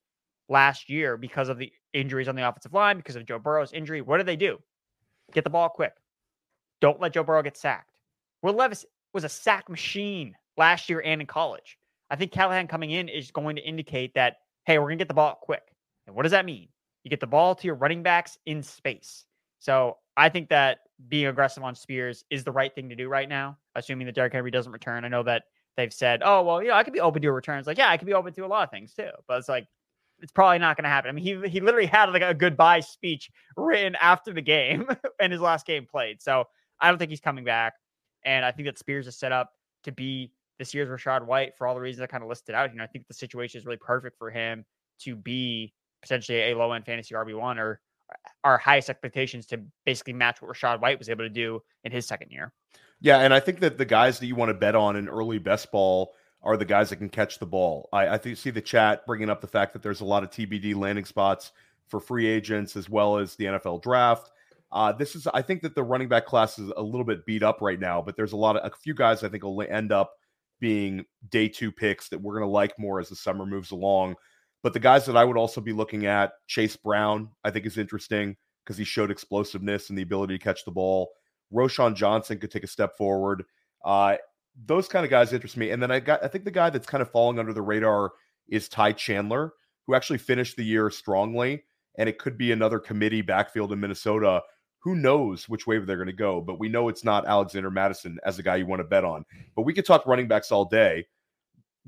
last 0.49 0.89
year 0.89 1.17
because 1.17 1.49
of 1.49 1.57
the 1.57 1.71
injuries 1.93 2.27
on 2.27 2.35
the 2.35 2.47
offensive 2.47 2.73
line, 2.73 2.97
because 2.97 3.15
of 3.15 3.25
Joe 3.25 3.39
Burrow's 3.39 3.73
injury. 3.73 4.01
What 4.01 4.17
did 4.17 4.25
they 4.25 4.35
do? 4.35 4.57
Get 5.33 5.43
the 5.43 5.49
ball 5.49 5.69
quick. 5.69 5.93
Don't 6.81 6.99
let 6.99 7.13
Joe 7.13 7.23
Burrow 7.23 7.41
get 7.41 7.57
sacked. 7.57 7.97
Will 8.41 8.53
Levis 8.53 8.85
was 9.13 9.23
a 9.23 9.29
sack 9.29 9.69
machine 9.69 10.35
last 10.57 10.89
year 10.89 11.01
and 11.03 11.21
in 11.21 11.27
college. 11.27 11.77
I 12.09 12.15
think 12.15 12.31
Callahan 12.31 12.67
coming 12.67 12.91
in 12.91 13.09
is 13.09 13.31
going 13.31 13.55
to 13.55 13.61
indicate 13.61 14.13
that, 14.15 14.37
hey, 14.65 14.77
we're 14.77 14.85
going 14.85 14.97
to 14.97 15.03
get 15.03 15.07
the 15.07 15.15
ball 15.15 15.37
quick. 15.41 15.63
And 16.07 16.15
what 16.15 16.23
does 16.23 16.31
that 16.31 16.45
mean? 16.45 16.67
You 17.03 17.09
get 17.09 17.19
the 17.19 17.27
ball 17.27 17.55
to 17.55 17.67
your 17.67 17.75
running 17.75 18.03
backs 18.03 18.37
in 18.45 18.63
space. 18.63 19.25
So 19.59 19.97
I 20.17 20.29
think 20.29 20.49
that 20.49 20.79
being 21.07 21.27
aggressive 21.27 21.63
on 21.63 21.75
Spears 21.75 22.23
is 22.29 22.43
the 22.43 22.51
right 22.51 22.73
thing 22.73 22.89
to 22.89 22.95
do 22.95 23.09
right 23.09 23.27
now, 23.27 23.57
assuming 23.75 24.05
that 24.05 24.15
Derrick 24.15 24.33
Henry 24.33 24.51
doesn't 24.51 24.71
return. 24.71 25.05
I 25.05 25.07
know 25.07 25.23
that 25.23 25.43
they've 25.77 25.93
said, 25.93 26.21
oh, 26.23 26.43
well, 26.43 26.61
you 26.61 26.69
know, 26.69 26.75
I 26.75 26.83
could 26.83 26.93
be 26.93 27.01
open 27.01 27.21
to 27.21 27.27
a 27.27 27.31
return. 27.31 27.59
It's 27.59 27.67
like, 27.67 27.77
yeah, 27.77 27.89
I 27.89 27.97
could 27.97 28.07
be 28.07 28.13
open 28.13 28.33
to 28.33 28.45
a 28.45 28.47
lot 28.47 28.63
of 28.63 28.71
things 28.71 28.93
too. 28.93 29.09
But 29.27 29.39
it's 29.39 29.49
like, 29.49 29.67
it's 30.19 30.31
probably 30.31 30.59
not 30.59 30.77
going 30.77 30.83
to 30.83 30.89
happen. 30.89 31.09
I 31.09 31.11
mean, 31.11 31.23
he, 31.23 31.49
he 31.49 31.59
literally 31.59 31.87
had 31.87 32.09
like 32.11 32.21
a 32.21 32.33
goodbye 32.33 32.79
speech 32.79 33.29
written 33.57 33.95
after 33.99 34.33
the 34.33 34.41
game 34.41 34.87
and 35.19 35.31
his 35.31 35.41
last 35.41 35.65
game 35.65 35.85
played. 35.85 36.21
So 36.21 36.45
I 36.79 36.89
don't 36.89 36.97
think 36.97 37.09
he's 37.09 37.19
coming 37.19 37.43
back. 37.43 37.73
And 38.23 38.45
I 38.45 38.51
think 38.51 38.67
that 38.67 38.79
Spears 38.79 39.07
is 39.07 39.17
set 39.17 39.31
up 39.31 39.51
to 39.83 39.91
be 39.91 40.31
this 40.59 40.73
year's 40.73 40.89
Rachaad 40.89 41.25
White 41.25 41.57
for 41.57 41.67
all 41.67 41.75
the 41.75 41.81
reasons 41.81 42.03
I 42.03 42.07
kind 42.07 42.23
of 42.23 42.29
listed 42.29 42.55
out. 42.55 42.71
You 42.71 42.77
know, 42.77 42.83
I 42.83 42.87
think 42.87 43.07
the 43.07 43.13
situation 43.13 43.59
is 43.59 43.65
really 43.65 43.77
perfect 43.77 44.17
for 44.17 44.29
him 44.29 44.65
to 44.99 45.15
be 45.15 45.73
potentially 46.01 46.51
a 46.51 46.57
low 46.57 46.71
end 46.71 46.85
fantasy 46.85 47.13
RB1 47.13 47.57
or 47.57 47.79
our 48.43 48.57
highest 48.57 48.89
expectations 48.89 49.45
to 49.47 49.61
basically 49.85 50.13
match 50.13 50.41
what 50.41 50.51
Rachaad 50.51 50.81
White 50.81 50.99
was 50.99 51.09
able 51.09 51.23
to 51.23 51.29
do 51.29 51.61
in 51.83 51.91
his 51.91 52.05
second 52.05 52.31
year. 52.31 52.53
Yeah, 53.01 53.19
and 53.19 53.33
I 53.33 53.39
think 53.39 53.59
that 53.59 53.77
the 53.77 53.85
guys 53.85 54.19
that 54.19 54.27
you 54.27 54.35
want 54.35 54.49
to 54.49 54.53
bet 54.53 54.75
on 54.75 54.95
in 54.95 55.09
early 55.09 55.39
best 55.39 55.71
ball 55.71 56.13
are 56.43 56.57
the 56.57 56.65
guys 56.65 56.89
that 56.91 56.97
can 56.97 57.09
catch 57.09 57.39
the 57.39 57.45
ball. 57.45 57.89
I, 57.91 58.09
I 58.09 58.17
think 58.17 58.37
see 58.37 58.51
the 58.51 58.61
chat 58.61 59.05
bringing 59.05 59.29
up 59.29 59.41
the 59.41 59.47
fact 59.47 59.73
that 59.73 59.81
there's 59.81 60.01
a 60.01 60.05
lot 60.05 60.23
of 60.23 60.29
TBD 60.29 60.75
landing 60.75 61.05
spots 61.05 61.51
for 61.87 61.99
free 61.99 62.27
agents 62.27 62.75
as 62.75 62.89
well 62.89 63.17
as 63.17 63.35
the 63.35 63.45
NFL 63.45 63.81
draft. 63.81 64.31
Uh, 64.71 64.91
this 64.91 65.15
is, 65.15 65.27
I 65.33 65.41
think 65.41 65.61
that 65.63 65.73
the 65.75 65.83
running 65.83 66.07
back 66.07 66.25
class 66.25 66.59
is 66.59 66.71
a 66.75 66.81
little 66.81 67.03
bit 67.03 67.25
beat 67.25 67.43
up 67.43 67.61
right 67.61 67.79
now, 67.79 68.01
but 68.01 68.15
there's 68.15 68.33
a 68.33 68.37
lot 68.37 68.55
of 68.57 68.71
a 68.71 68.75
few 68.75 68.93
guys 68.93 69.23
I 69.23 69.29
think 69.29 69.43
will 69.43 69.61
end 69.61 69.91
up 69.91 70.13
being 70.59 71.05
day 71.29 71.47
two 71.47 71.71
picks 71.71 72.09
that 72.09 72.21
we're 72.21 72.33
going 72.33 72.47
to 72.47 72.51
like 72.51 72.77
more 72.79 72.99
as 72.99 73.09
the 73.09 73.15
summer 73.15 73.45
moves 73.45 73.71
along. 73.71 74.15
But 74.63 74.73
the 74.73 74.79
guys 74.79 75.05
that 75.05 75.17
I 75.17 75.23
would 75.23 75.37
also 75.37 75.61
be 75.61 75.73
looking 75.73 76.05
at, 76.05 76.33
Chase 76.47 76.75
Brown, 76.75 77.29
I 77.43 77.51
think 77.51 77.65
is 77.65 77.77
interesting 77.77 78.35
because 78.63 78.77
he 78.77 78.83
showed 78.83 79.11
explosiveness 79.11 79.89
and 79.89 79.97
the 79.97 80.01
ability 80.01 80.37
to 80.37 80.43
catch 80.43 80.65
the 80.65 80.71
ball. 80.71 81.11
Roschon 81.53 81.95
Johnson 81.95 82.39
could 82.39 82.49
take 82.49 82.63
a 82.63 82.67
step 82.67 82.97
forward. 82.97 83.43
Uh, 83.83 84.17
those 84.65 84.87
kind 84.87 85.05
of 85.05 85.11
guys 85.11 85.33
interest 85.33 85.57
me. 85.57 85.69
And 85.69 85.83
then 85.83 85.91
I 85.91 85.99
got, 85.99 86.23
I 86.23 86.27
think 86.27 86.45
the 86.45 86.51
guy 86.51 86.69
that's 86.69 86.87
kind 86.87 87.01
of 87.01 87.11
falling 87.11 87.37
under 87.37 87.53
the 87.53 87.61
radar 87.61 88.13
is 88.49 88.67
Ty 88.67 88.93
Chandler, 88.93 89.53
who 89.85 89.93
actually 89.93 90.17
finished 90.17 90.57
the 90.57 90.65
year 90.65 90.89
strongly. 90.89 91.63
And 91.97 92.09
it 92.09 92.17
could 92.17 92.37
be 92.37 92.51
another 92.51 92.79
committee 92.79 93.21
backfield 93.21 93.71
in 93.71 93.79
Minnesota 93.79 94.41
who 94.85 94.95
knows 94.95 95.49
which 95.49 95.65
way 95.65 95.79
they're 95.79 95.97
going 95.97 96.05
to 96.05 96.13
go, 96.13 96.39
but 96.39 96.59
we 96.59 96.69
know 96.69 96.89
it's 96.89 97.03
not 97.03 97.25
Alexander 97.25 97.71
Mattison 97.71 98.19
as 98.23 98.37
a 98.37 98.43
guy 98.43 98.55
you 98.55 98.67
want 98.67 98.81
to 98.81 98.87
bet 98.87 99.03
on. 99.03 99.25
But 99.55 99.63
we 99.63 99.73
could 99.73 99.85
talk 99.85 100.05
running 100.05 100.27
backs 100.27 100.51
all 100.51 100.65
day. 100.65 101.07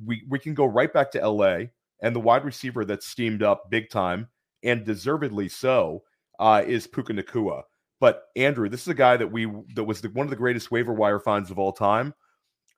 We 0.03 0.23
we 0.27 0.39
can 0.39 0.55
go 0.55 0.65
right 0.65 0.91
back 0.91 1.11
to 1.11 1.29
LA 1.29 1.65
and 2.01 2.15
the 2.15 2.19
wide 2.19 2.43
receiver 2.43 2.85
that's 2.85 3.05
steamed 3.05 3.43
up 3.43 3.69
big 3.69 3.91
time 3.91 4.29
and 4.63 4.83
deservedly 4.83 5.47
so 5.47 6.03
uh, 6.39 6.63
is 6.65 6.87
Puka 6.87 7.13
Nacua. 7.13 7.63
But 7.99 8.23
Andrew, 8.35 8.67
this 8.67 8.81
is 8.81 8.87
a 8.87 8.95
guy 8.95 9.15
that 9.15 9.31
we 9.31 9.45
that 9.75 9.83
was 9.83 10.01
the, 10.01 10.09
one 10.09 10.25
of 10.25 10.31
the 10.31 10.35
greatest 10.35 10.71
waiver 10.71 10.93
wire 10.93 11.19
finds 11.19 11.51
of 11.51 11.59
all 11.59 11.73
time. 11.73 12.15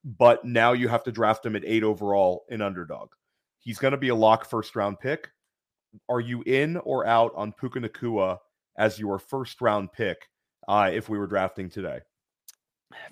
But 0.04 0.44
now 0.44 0.74
you 0.74 0.90
have 0.90 1.06
to 1.06 1.14
draft 1.14 1.46
him 1.46 1.56
at 1.56 1.64
eight 1.66 1.84
overall 1.84 2.44
in 2.50 2.62
underdog. 2.62 3.12
He's 3.60 3.80
going 3.80 3.94
to 3.94 3.98
be 3.98 4.10
a 4.10 4.16
lock 4.16 4.44
first 4.44 4.76
round 4.76 5.00
pick. 5.00 5.30
Are 6.10 6.20
you 6.20 6.44
in 6.46 6.76
or 6.76 7.08
out 7.08 7.32
on 7.38 7.54
Puka 7.54 7.80
Nacua 7.80 8.40
as 8.80 8.98
your 8.98 9.20
first 9.20 9.62
round 9.62 9.92
pick 9.92 10.28
uh, 10.68 10.90
if 10.92 11.10
we 11.10 11.20
were 11.20 11.28
drafting 11.28 11.70
today? 11.70 12.00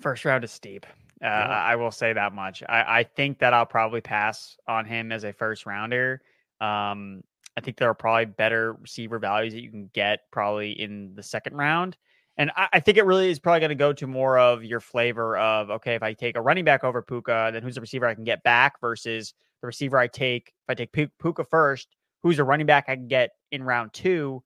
First 0.00 0.24
round 0.24 0.42
is 0.42 0.50
steep. 0.50 0.86
Uh, 1.22 1.26
yeah. 1.26 1.64
I 1.64 1.76
will 1.76 1.90
say 1.90 2.12
that 2.12 2.32
much. 2.32 2.62
I, 2.68 3.00
I, 3.00 3.02
think 3.02 3.40
that 3.40 3.52
I'll 3.52 3.66
probably 3.66 4.00
pass 4.00 4.56
on 4.68 4.84
him 4.84 5.10
as 5.10 5.24
a 5.24 5.32
first 5.32 5.66
rounder. 5.66 6.22
Um, 6.60 7.22
I 7.56 7.60
think 7.60 7.76
there 7.76 7.90
are 7.90 7.94
probably 7.94 8.26
better 8.26 8.74
receiver 8.74 9.18
values 9.18 9.52
that 9.52 9.62
you 9.62 9.70
can 9.70 9.90
get 9.92 10.20
probably 10.30 10.80
in 10.80 11.14
the 11.16 11.22
second 11.24 11.56
round. 11.56 11.96
And 12.36 12.52
I, 12.56 12.68
I 12.74 12.80
think 12.80 12.98
it 12.98 13.04
really 13.04 13.30
is 13.30 13.40
probably 13.40 13.60
going 13.60 13.70
to 13.70 13.74
go 13.74 13.92
to 13.92 14.06
more 14.06 14.38
of 14.38 14.64
your 14.64 14.78
flavor 14.78 15.36
of 15.36 15.70
okay, 15.70 15.96
if 15.96 16.02
I 16.04 16.12
take 16.12 16.36
a 16.36 16.40
running 16.40 16.64
back 16.64 16.84
over 16.84 17.02
Puka, 17.02 17.50
then 17.52 17.62
who's 17.64 17.74
the 17.74 17.80
receiver 17.80 18.06
I 18.06 18.14
can 18.14 18.24
get 18.24 18.44
back 18.44 18.80
versus 18.80 19.34
the 19.60 19.66
receiver 19.66 19.98
I 19.98 20.06
take. 20.06 20.52
If 20.68 20.70
I 20.70 20.74
take 20.74 20.92
Puka 20.92 21.44
first, 21.44 21.88
who's 22.22 22.38
a 22.38 22.44
running 22.44 22.66
back 22.66 22.84
I 22.86 22.94
can 22.94 23.08
get 23.08 23.30
in 23.50 23.64
round 23.64 23.92
two? 23.92 24.42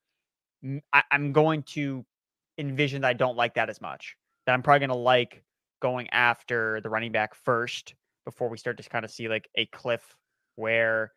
I, 0.93 1.03
am 1.11 1.33
going 1.33 1.63
to 1.65 2.05
envision 2.59 3.03
that 3.03 3.09
I 3.09 3.13
don't 3.15 3.37
like 3.37 3.55
that 3.55 3.71
as 3.71 3.81
much. 3.81 4.17
That 4.47 4.53
I'm 4.53 4.63
probably 4.63 4.81
going 4.81 4.91
to 4.91 5.03
like 5.03 5.43
going 5.81 6.09
after 6.11 6.81
the 6.81 6.91
running 6.91 7.13
back 7.13 7.35
first 7.35 7.95
before 8.25 8.49
we 8.49 8.57
start 8.57 8.77
to 8.77 8.89
kind 8.89 9.05
of 9.05 9.11
see 9.11 9.29
like 9.29 9.49
a 9.57 9.67
cliff 9.67 10.17
where 10.55 11.13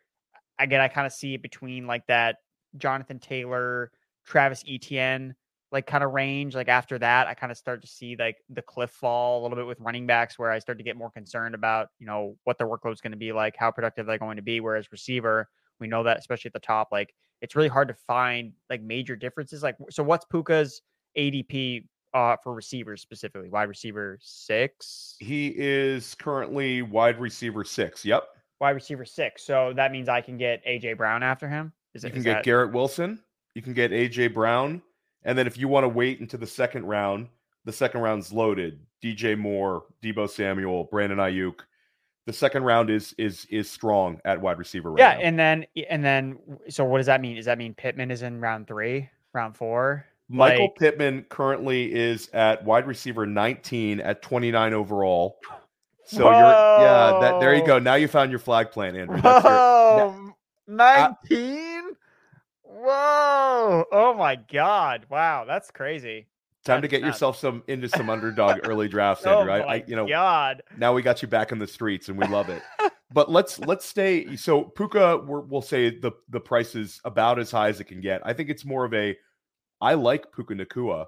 again 0.57 0.81
I 0.81 0.87
kind 0.87 1.05
of 1.05 1.13
see 1.13 1.35
it 1.35 1.41
between 1.41 1.85
like 1.85 2.05
that 2.07 2.37
Jonathan 2.77 3.19
Taylor, 3.19 3.91
Travis 4.25 4.63
Etienne 4.67 5.35
like 5.71 5.87
kind 5.87 6.03
of 6.03 6.13
range. 6.13 6.55
Like 6.55 6.69
after 6.69 6.97
that, 6.99 7.27
I 7.27 7.33
kind 7.33 7.51
of 7.51 7.57
start 7.57 7.81
to 7.81 7.87
see 7.87 8.15
like 8.17 8.37
the 8.49 8.61
cliff 8.61 8.91
fall 8.91 9.41
a 9.41 9.43
little 9.43 9.57
bit 9.57 9.67
with 9.67 9.79
running 9.79 10.07
backs 10.07 10.39
where 10.39 10.49
I 10.49 10.59
start 10.59 10.77
to 10.77 10.83
get 10.83 10.95
more 10.95 11.11
concerned 11.11 11.53
about, 11.53 11.89
you 11.99 12.07
know, 12.07 12.37
what 12.45 12.57
their 12.57 12.67
workload 12.67 12.93
is 12.93 13.01
going 13.01 13.11
to 13.11 13.17
be 13.17 13.33
like, 13.33 13.55
how 13.57 13.71
productive 13.71 14.05
they're 14.05 14.17
going 14.17 14.37
to 14.37 14.41
be. 14.41 14.59
Whereas 14.61 14.91
receiver, 14.91 15.49
we 15.79 15.87
know 15.87 16.03
that 16.03 16.17
especially 16.17 16.49
at 16.49 16.53
the 16.53 16.59
top, 16.59 16.89
like 16.91 17.13
it's 17.41 17.55
really 17.55 17.67
hard 17.67 17.87
to 17.87 17.93
find 17.93 18.53
like 18.69 18.81
major 18.81 19.15
differences. 19.15 19.63
Like, 19.63 19.75
so 19.89 20.03
what's 20.03 20.25
Puka's 20.25 20.81
ADP 21.17 21.87
uh, 22.13 22.37
for 22.43 22.53
receivers 22.53 23.01
specifically? 23.01 23.49
Wide 23.49 23.69
receiver 23.69 24.17
six. 24.21 25.15
He 25.19 25.53
is 25.57 26.15
currently 26.15 26.81
wide 26.81 27.19
receiver 27.19 27.63
six. 27.63 28.05
Yep. 28.05 28.23
Wide 28.59 28.71
receiver 28.71 29.05
six. 29.05 29.43
So 29.43 29.73
that 29.75 29.91
means 29.91 30.09
I 30.09 30.21
can 30.21 30.37
get 30.37 30.65
AJ 30.65 30.97
Brown 30.97 31.23
after 31.23 31.47
him. 31.47 31.73
Is 31.93 32.03
it? 32.03 32.07
You 32.07 32.13
can 32.13 32.23
get 32.23 32.33
that... 32.35 32.43
Garrett 32.43 32.71
Wilson. 32.71 33.19
You 33.53 33.61
can 33.61 33.73
get 33.73 33.91
AJ 33.91 34.33
Brown, 34.33 34.81
and 35.23 35.37
then 35.37 35.47
if 35.47 35.57
you 35.57 35.67
want 35.69 35.85
to 35.85 35.89
wait 35.89 36.19
into 36.19 36.37
the 36.37 36.47
second 36.47 36.85
round, 36.85 37.29
the 37.63 37.71
second 37.71 38.01
round's 38.01 38.33
loaded. 38.33 38.79
DJ 39.03 39.37
Moore, 39.37 39.83
Deebo 40.03 40.29
Samuel, 40.29 40.85
Brandon 40.85 41.19
Aiyuk. 41.19 41.59
The 42.25 42.33
second 42.33 42.63
round 42.63 42.89
is 42.89 43.13
is 43.17 43.45
is 43.51 43.69
strong 43.69 44.19
at 44.25 44.41
wide 44.41 44.57
receiver 44.57 44.91
right 44.91 44.99
Yeah, 44.99 45.13
now. 45.13 45.19
and 45.21 45.39
then 45.39 45.65
and 45.89 46.03
then 46.03 46.39
so 46.69 46.83
what 46.83 46.97
does 46.97 47.05
that 47.05 47.21
mean? 47.21 47.35
Does 47.35 47.45
that 47.45 47.57
mean 47.57 47.73
Pittman 47.75 48.09
is 48.09 48.23
in 48.23 48.41
round 48.41 48.67
three, 48.67 49.09
round 49.33 49.55
four? 49.55 50.05
Michael 50.27 50.65
like, 50.65 50.75
Pittman 50.75 51.25
currently 51.29 51.93
is 51.93 52.29
at 52.33 52.63
wide 52.65 52.87
receiver 52.87 53.27
19 53.27 53.99
at 53.99 54.23
29 54.23 54.73
overall. 54.73 55.37
So 56.03 56.25
whoa. 56.25 56.31
you're 56.31 56.39
yeah, 56.39 57.19
that 57.21 57.39
there 57.39 57.55
you 57.55 57.65
go. 57.65 57.77
Now 57.77 57.95
you 57.95 58.07
found 58.07 58.31
your 58.31 58.39
flag 58.39 58.71
plan, 58.71 58.95
Andrew. 58.95 59.19
Whoa, 59.21 60.33
19? 60.67 61.13
Uh, 61.29 61.81
whoa. 62.63 63.85
Oh 63.91 64.15
my 64.17 64.35
god. 64.35 65.05
Wow, 65.09 65.45
that's 65.45 65.69
crazy. 65.69 66.27
Time 66.65 66.81
to 66.81 66.87
get 66.87 67.01
yourself 67.01 67.37
some 67.37 67.63
into 67.67 67.87
some 67.87 68.09
underdog 68.09 68.67
early 68.67 68.87
drafts, 68.87 69.23
Andrew. 69.27 69.51
oh 69.51 69.55
I, 69.55 69.75
I, 69.75 69.83
you 69.87 69.95
know, 69.95 70.07
God. 70.07 70.63
Now 70.77 70.93
we 70.93 71.03
got 71.03 71.21
you 71.21 71.27
back 71.27 71.51
in 71.51 71.59
the 71.59 71.67
streets, 71.67 72.09
and 72.09 72.17
we 72.17 72.27
love 72.27 72.49
it. 72.49 72.63
but 73.13 73.31
let's 73.31 73.59
let's 73.59 73.85
stay. 73.85 74.35
So 74.35 74.63
Puka, 74.63 75.17
we 75.17 75.41
will 75.47 75.61
say 75.61 75.91
the 75.99 76.11
the 76.29 76.39
price 76.39 76.73
is 76.73 76.99
about 77.05 77.37
as 77.37 77.51
high 77.51 77.69
as 77.69 77.79
it 77.79 77.85
can 77.85 78.01
get. 78.01 78.21
I 78.25 78.33
think 78.33 78.49
it's 78.49 78.65
more 78.65 78.83
of 78.83 78.93
a. 78.95 79.15
I 79.79 79.93
like 79.93 80.31
Puka 80.33 80.55
Nacua, 80.55 81.05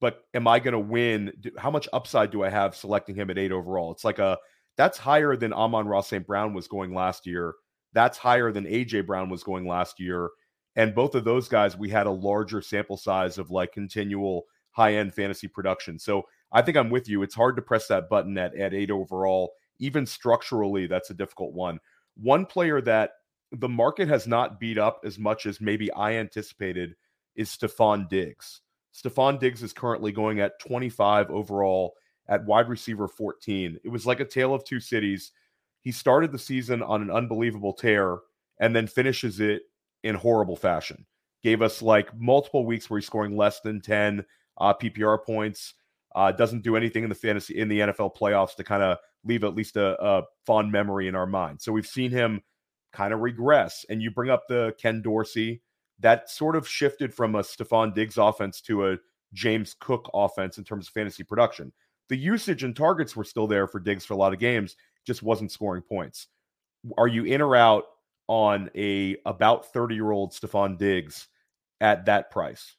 but 0.00 0.24
am 0.34 0.48
I 0.48 0.58
going 0.58 0.72
to 0.72 0.80
win? 0.80 1.32
How 1.56 1.70
much 1.70 1.88
upside 1.92 2.32
do 2.32 2.42
I 2.42 2.50
have 2.50 2.74
selecting 2.74 3.14
him 3.14 3.30
at 3.30 3.38
eight 3.38 3.52
overall? 3.52 3.92
It's 3.92 4.04
like 4.04 4.18
a 4.18 4.38
that's 4.76 4.98
higher 4.98 5.36
than 5.36 5.52
Amon-Ra 5.52 6.00
St. 6.00 6.26
Brown 6.26 6.52
was 6.52 6.66
going 6.66 6.94
last 6.94 7.26
year. 7.26 7.54
That's 7.92 8.18
higher 8.18 8.52
than 8.52 8.64
AJ 8.64 9.06
Brown 9.06 9.30
was 9.30 9.42
going 9.42 9.66
last 9.66 10.00
year. 10.00 10.30
And 10.74 10.94
both 10.94 11.14
of 11.14 11.24
those 11.24 11.48
guys, 11.48 11.76
we 11.76 11.88
had 11.88 12.06
a 12.06 12.10
larger 12.10 12.60
sample 12.60 12.98
size 12.98 13.38
of 13.38 13.50
like 13.50 13.72
continual 13.72 14.44
high 14.76 14.94
end 14.96 15.14
fantasy 15.14 15.48
production. 15.48 15.98
So 15.98 16.24
I 16.52 16.60
think 16.60 16.76
I'm 16.76 16.90
with 16.90 17.08
you. 17.08 17.22
It's 17.22 17.34
hard 17.34 17.56
to 17.56 17.62
press 17.62 17.88
that 17.88 18.10
button 18.10 18.36
at, 18.36 18.54
at 18.54 18.74
eight 18.74 18.90
overall. 18.90 19.52
Even 19.78 20.04
structurally, 20.04 20.86
that's 20.86 21.08
a 21.08 21.14
difficult 21.14 21.54
one. 21.54 21.80
One 22.16 22.44
player 22.44 22.82
that 22.82 23.12
the 23.52 23.70
market 23.70 24.08
has 24.08 24.26
not 24.26 24.60
beat 24.60 24.76
up 24.76 25.00
as 25.04 25.18
much 25.18 25.46
as 25.46 25.62
maybe 25.62 25.90
I 25.92 26.12
anticipated 26.16 26.94
is 27.34 27.48
Stefon 27.48 28.08
Diggs. 28.08 28.60
Stefon 28.94 29.40
Diggs 29.40 29.62
is 29.62 29.72
currently 29.72 30.12
going 30.12 30.40
at 30.40 30.58
25 30.60 31.30
overall 31.30 31.94
at 32.28 32.44
wide 32.44 32.68
receiver 32.68 33.08
14. 33.08 33.78
It 33.82 33.88
was 33.88 34.04
like 34.04 34.20
a 34.20 34.26
tale 34.26 34.52
of 34.52 34.64
two 34.64 34.80
cities. 34.80 35.32
He 35.80 35.92
started 35.92 36.32
the 36.32 36.38
season 36.38 36.82
on 36.82 37.00
an 37.00 37.10
unbelievable 37.10 37.72
tear 37.72 38.18
and 38.60 38.76
then 38.76 38.86
finishes 38.86 39.40
it 39.40 39.62
in 40.02 40.16
horrible 40.16 40.56
fashion. 40.56 41.06
Gave 41.42 41.62
us 41.62 41.80
like 41.80 42.14
multiple 42.18 42.66
weeks 42.66 42.90
where 42.90 42.98
he's 42.98 43.06
scoring 43.06 43.36
less 43.36 43.60
than 43.60 43.80
10 43.80 44.24
uh, 44.58 44.74
PPR 44.74 45.22
points. 45.24 45.74
Uh, 46.14 46.32
doesn't 46.32 46.62
do 46.62 46.76
anything 46.76 47.02
in 47.02 47.10
the 47.10 47.14
fantasy 47.14 47.58
in 47.58 47.68
the 47.68 47.80
NFL 47.80 48.16
playoffs 48.16 48.54
to 48.56 48.64
kind 48.64 48.82
of 48.82 48.96
leave 49.24 49.44
at 49.44 49.54
least 49.54 49.76
a, 49.76 50.02
a 50.02 50.22
fond 50.46 50.72
memory 50.72 51.08
in 51.08 51.14
our 51.14 51.26
mind. 51.26 51.60
So 51.60 51.72
we've 51.72 51.86
seen 51.86 52.10
him 52.10 52.40
kind 52.92 53.12
of 53.12 53.20
regress. 53.20 53.84
And 53.90 54.00
you 54.00 54.10
bring 54.10 54.30
up 54.30 54.44
the 54.48 54.74
Ken 54.80 55.02
Dorsey 55.02 55.60
that 56.00 56.30
sort 56.30 56.56
of 56.56 56.66
shifted 56.68 57.12
from 57.14 57.34
a 57.34 57.40
Stefon 57.40 57.94
Diggs 57.94 58.18
offense 58.18 58.60
to 58.62 58.88
a 58.88 58.98
James 59.32 59.74
Cook 59.78 60.10
offense 60.14 60.58
in 60.58 60.64
terms 60.64 60.86
of 60.86 60.92
fantasy 60.92 61.22
production. 61.22 61.72
The 62.08 62.16
usage 62.16 62.62
and 62.62 62.74
targets 62.74 63.16
were 63.16 63.24
still 63.24 63.46
there 63.46 63.66
for 63.66 63.80
Diggs 63.80 64.04
for 64.04 64.14
a 64.14 64.16
lot 64.16 64.32
of 64.32 64.38
games, 64.38 64.76
just 65.04 65.22
wasn't 65.22 65.52
scoring 65.52 65.82
points. 65.82 66.28
Are 66.96 67.08
you 67.08 67.24
in 67.24 67.40
or 67.40 67.56
out 67.56 67.84
on 68.28 68.70
a 68.74 69.16
about 69.26 69.72
30 69.72 69.94
year 69.94 70.10
old 70.10 70.32
Stefon 70.32 70.78
Diggs 70.78 71.28
at 71.80 72.06
that 72.06 72.30
price? 72.30 72.76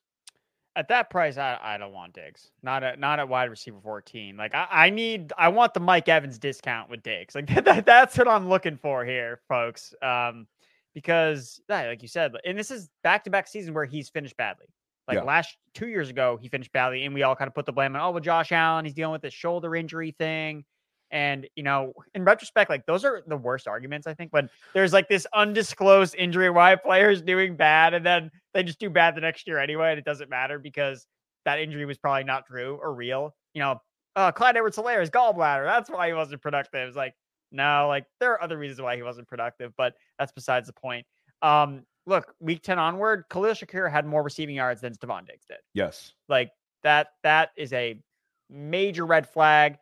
At 0.78 0.88
that 0.90 1.10
price, 1.10 1.38
I, 1.38 1.58
I 1.62 1.78
don't 1.78 1.92
want 1.92 2.14
Diggs. 2.14 2.52
Not 2.62 2.84
at 2.84 3.00
not 3.00 3.20
at 3.20 3.28
wide 3.28 3.50
receiver 3.50 3.80
14. 3.82 4.38
Like 4.38 4.54
I, 4.54 4.68
I 4.70 4.90
need 4.92 5.34
I 5.38 5.50
want 5.50 5.74
the 5.74 5.80
Mike 5.80 6.08
Evans 6.08 6.38
discount 6.38 6.90
with 6.90 7.02
Diggs. 7.02 7.34
Like 7.36 7.48
that, 7.66 7.86
that's 7.86 8.18
what 8.18 8.28
I'm 8.28 8.48
looking 8.48 8.78
for 8.78 9.04
here, 9.04 9.42
folks. 9.50 9.94
Um, 10.02 10.48
because 10.94 11.60
like 11.68 12.02
you 12.02 12.08
said, 12.08 12.34
and 12.46 12.58
this 12.58 12.72
is 12.72 12.90
back 13.04 13.24
to 13.24 13.30
back 13.30 13.48
season 13.48 13.74
where 13.74 13.86
he's 13.86 14.10
finished 14.10 14.38
badly. 14.38 14.68
Like 15.08 15.16
yeah. 15.16 15.24
last 15.24 15.58
two 15.74 15.88
years 15.88 16.10
ago, 16.10 16.38
he 16.42 16.50
finished 16.50 16.72
badly, 16.74 17.06
and 17.06 17.14
we 17.14 17.24
all 17.24 17.36
kind 17.36 17.48
of 17.48 17.56
put 17.56 17.66
the 17.66 17.72
blame 17.72 17.96
on, 17.96 18.02
oh, 18.02 18.12
well, 18.12 18.20
Josh 18.20 18.52
Allen, 18.52 18.84
he's 18.84 18.94
dealing 18.94 19.14
with 19.14 19.22
this 19.22 19.34
shoulder 19.34 19.76
injury 19.76 20.14
thing. 20.18 20.66
And, 21.12 21.48
you 21.56 21.64
know, 21.64 21.94
in 22.14 22.26
retrospect, 22.26 22.70
like 22.70 22.86
those 22.86 23.06
are 23.06 23.24
the 23.28 23.38
worst 23.38 23.68
arguments, 23.68 24.08
I 24.08 24.14
think, 24.14 24.34
when 24.34 24.50
there's 24.74 24.92
like 24.94 25.08
this 25.08 25.26
undisclosed 25.34 26.16
injury 26.16 26.50
why 26.50 26.72
a 26.72 26.78
player 26.78 27.10
is 27.10 27.22
doing 27.22 27.56
bad 27.56 27.94
and 27.94 28.06
then 28.06 28.30
they 28.54 28.64
just 28.64 28.80
do 28.80 28.90
bad 28.90 29.16
the 29.16 29.22
next 29.22 29.48
year 29.48 29.60
anyway. 29.60 29.92
And 29.92 30.00
it 30.00 30.06
doesn't 30.06 30.30
matter 30.30 30.60
because 30.60 31.08
that 31.46 31.60
injury 31.60 31.86
was 31.86 31.98
probably 31.98 32.26
not 32.26 32.46
true 32.46 32.78
or 32.82 32.94
real. 32.94 33.34
You 33.54 33.62
know, 33.62 33.82
uh, 34.18 34.32
Clyde 34.32 34.58
Edwards-Helaire's 34.58 35.10
gallbladder. 35.10 35.66
That's 35.66 35.90
why 35.90 36.08
he 36.08 36.14
wasn't 36.14 36.42
productive. 36.42 36.88
It's 36.88 36.98
like, 36.98 37.14
no, 37.52 37.86
like 37.88 38.06
there 38.20 38.34
are 38.34 38.42
other 38.42 38.58
reasons 38.58 38.82
why 38.82 38.96
he 38.96 39.04
wasn't 39.04 39.28
productive, 39.28 39.72
but 39.78 39.94
that's 40.20 40.34
besides 40.34 40.68
the 40.68 40.74
point. 40.74 41.06
Um, 41.42 41.84
look, 42.06 42.34
week 42.40 42.64
10 42.64 42.80
onward, 42.80 43.26
Khalil 43.30 43.54
Shakir 43.54 43.90
had 43.90 44.06
more 44.06 44.24
receiving 44.24 44.56
yards 44.56 44.82
than 44.82 44.94
Stefon 44.94 45.26
Diggs 45.26 45.46
did. 45.48 45.60
Yes. 45.74 46.14
Like 46.28 46.52
that, 46.84 47.10
that 47.24 47.52
is 47.56 47.72
a 47.74 48.02
major 48.50 49.06
red 49.06 49.30
flag 49.30 49.78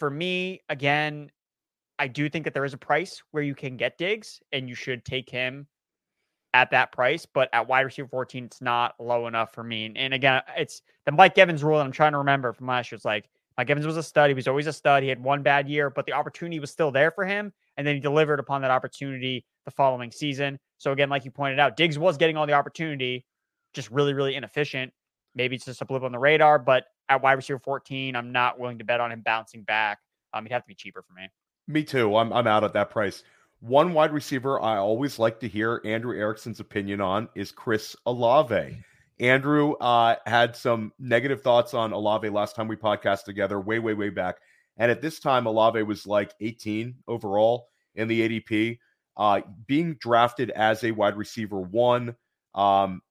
for 0.00 0.10
me, 0.10 0.62
again, 0.68 1.30
I 1.98 2.08
do 2.08 2.28
think 2.28 2.44
that 2.44 2.54
there 2.54 2.64
is 2.64 2.72
a 2.72 2.78
price 2.78 3.22
where 3.30 3.42
you 3.42 3.54
can 3.54 3.76
get 3.76 3.98
Diggs 3.98 4.40
and 4.50 4.68
you 4.68 4.74
should 4.74 5.04
take 5.04 5.28
him 5.30 5.66
at 6.54 6.70
that 6.70 6.90
price. 6.90 7.26
But 7.26 7.50
at 7.52 7.68
wide 7.68 7.82
receiver 7.82 8.08
14, 8.08 8.46
it's 8.46 8.62
not 8.62 8.94
low 8.98 9.26
enough 9.26 9.52
for 9.52 9.62
me. 9.62 9.92
And 9.94 10.14
again, 10.14 10.40
it's 10.56 10.80
the 11.04 11.12
Mike 11.12 11.36
Evans 11.38 11.62
rule 11.62 11.76
that 11.76 11.84
I'm 11.84 11.92
trying 11.92 12.12
to 12.12 12.18
remember 12.18 12.52
from 12.54 12.66
last 12.66 12.90
year. 12.90 12.96
It's 12.96 13.04
like 13.04 13.28
Mike 13.58 13.68
Evans 13.68 13.86
was 13.86 13.98
a 13.98 14.02
stud. 14.02 14.30
He 14.30 14.34
was 14.34 14.48
always 14.48 14.66
a 14.66 14.72
stud. 14.72 15.02
He 15.02 15.10
had 15.10 15.22
one 15.22 15.42
bad 15.42 15.68
year, 15.68 15.90
but 15.90 16.06
the 16.06 16.14
opportunity 16.14 16.58
was 16.58 16.70
still 16.70 16.90
there 16.90 17.10
for 17.10 17.26
him. 17.26 17.52
And 17.76 17.86
then 17.86 17.94
he 17.94 18.00
delivered 18.00 18.40
upon 18.40 18.62
that 18.62 18.70
opportunity 18.70 19.44
the 19.66 19.70
following 19.70 20.10
season. 20.10 20.58
So 20.78 20.92
again, 20.92 21.10
like 21.10 21.26
you 21.26 21.30
pointed 21.30 21.60
out, 21.60 21.76
Diggs 21.76 21.98
was 21.98 22.16
getting 22.16 22.38
all 22.38 22.46
the 22.46 22.54
opportunity, 22.54 23.26
just 23.74 23.90
really, 23.90 24.14
really 24.14 24.34
inefficient. 24.34 24.92
Maybe 25.34 25.56
it's 25.56 25.66
just 25.66 25.82
a 25.82 25.84
blip 25.84 26.02
on 26.02 26.12
the 26.12 26.18
radar, 26.18 26.58
but 26.58 26.84
at 27.10 27.20
wide 27.22 27.32
receiver 27.32 27.58
14, 27.58 28.16
I'm 28.16 28.32
not 28.32 28.58
willing 28.58 28.78
to 28.78 28.84
bet 28.84 29.00
on 29.00 29.12
him 29.12 29.20
bouncing 29.20 29.62
back. 29.62 29.98
Um, 30.32 30.44
he'd 30.44 30.52
have 30.52 30.62
to 30.62 30.68
be 30.68 30.74
cheaper 30.74 31.02
for 31.02 31.12
me. 31.12 31.28
Me 31.66 31.84
too. 31.84 32.16
I'm 32.16 32.32
I'm 32.32 32.46
out 32.46 32.64
at 32.64 32.72
that 32.72 32.90
price. 32.90 33.22
One 33.60 33.92
wide 33.92 34.12
receiver 34.12 34.60
I 34.60 34.78
always 34.78 35.18
like 35.18 35.40
to 35.40 35.48
hear 35.48 35.82
Andrew 35.84 36.16
Erickson's 36.16 36.60
opinion 36.60 37.00
on 37.00 37.28
is 37.34 37.52
Chris 37.52 37.94
Olave. 38.06 38.78
Andrew 39.18 39.74
uh, 39.74 40.16
had 40.24 40.56
some 40.56 40.92
negative 40.98 41.42
thoughts 41.42 41.74
on 41.74 41.92
Olave 41.92 42.28
last 42.30 42.56
time 42.56 42.68
we 42.68 42.76
podcast 42.76 43.24
together, 43.24 43.60
way, 43.60 43.78
way, 43.78 43.92
way 43.92 44.08
back. 44.08 44.36
And 44.78 44.90
at 44.90 45.02
this 45.02 45.20
time, 45.20 45.44
Olave 45.44 45.82
was 45.82 46.06
like 46.06 46.32
18 46.40 46.94
overall 47.06 47.68
in 47.96 48.08
the 48.08 48.40
ADP. 48.40 48.78
Uh, 49.18 49.42
being 49.66 49.96
drafted 50.00 50.50
as 50.50 50.82
a 50.84 50.92
wide 50.92 51.16
receiver 51.16 51.60
one, 51.60 52.16
um, 52.54 53.02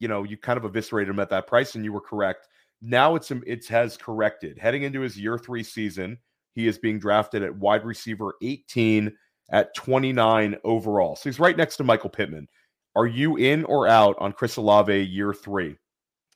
you 0.00 0.08
know, 0.08 0.24
you 0.24 0.36
kind 0.36 0.56
of 0.56 0.64
eviscerated 0.64 1.14
him 1.14 1.20
at 1.20 1.30
that 1.30 1.46
price, 1.46 1.76
and 1.76 1.84
you 1.84 1.92
were 1.92 2.00
correct. 2.00 2.48
Now 2.82 3.14
it's 3.14 3.30
um, 3.30 3.42
it 3.46 3.66
has 3.68 3.96
corrected. 3.96 4.58
Heading 4.58 4.82
into 4.82 5.00
his 5.00 5.18
year 5.18 5.38
three 5.38 5.62
season, 5.62 6.18
he 6.54 6.66
is 6.66 6.78
being 6.78 6.98
drafted 6.98 7.42
at 7.42 7.54
wide 7.54 7.84
receiver 7.84 8.34
18 8.42 9.12
at 9.50 9.74
29 9.74 10.56
overall. 10.64 11.16
So 11.16 11.28
he's 11.28 11.40
right 11.40 11.56
next 11.56 11.76
to 11.76 11.84
Michael 11.84 12.10
Pittman. 12.10 12.48
Are 12.96 13.06
you 13.06 13.36
in 13.36 13.64
or 13.64 13.86
out 13.86 14.16
on 14.18 14.32
Chris 14.32 14.56
Olave 14.56 15.04
year 15.04 15.32
three 15.32 15.76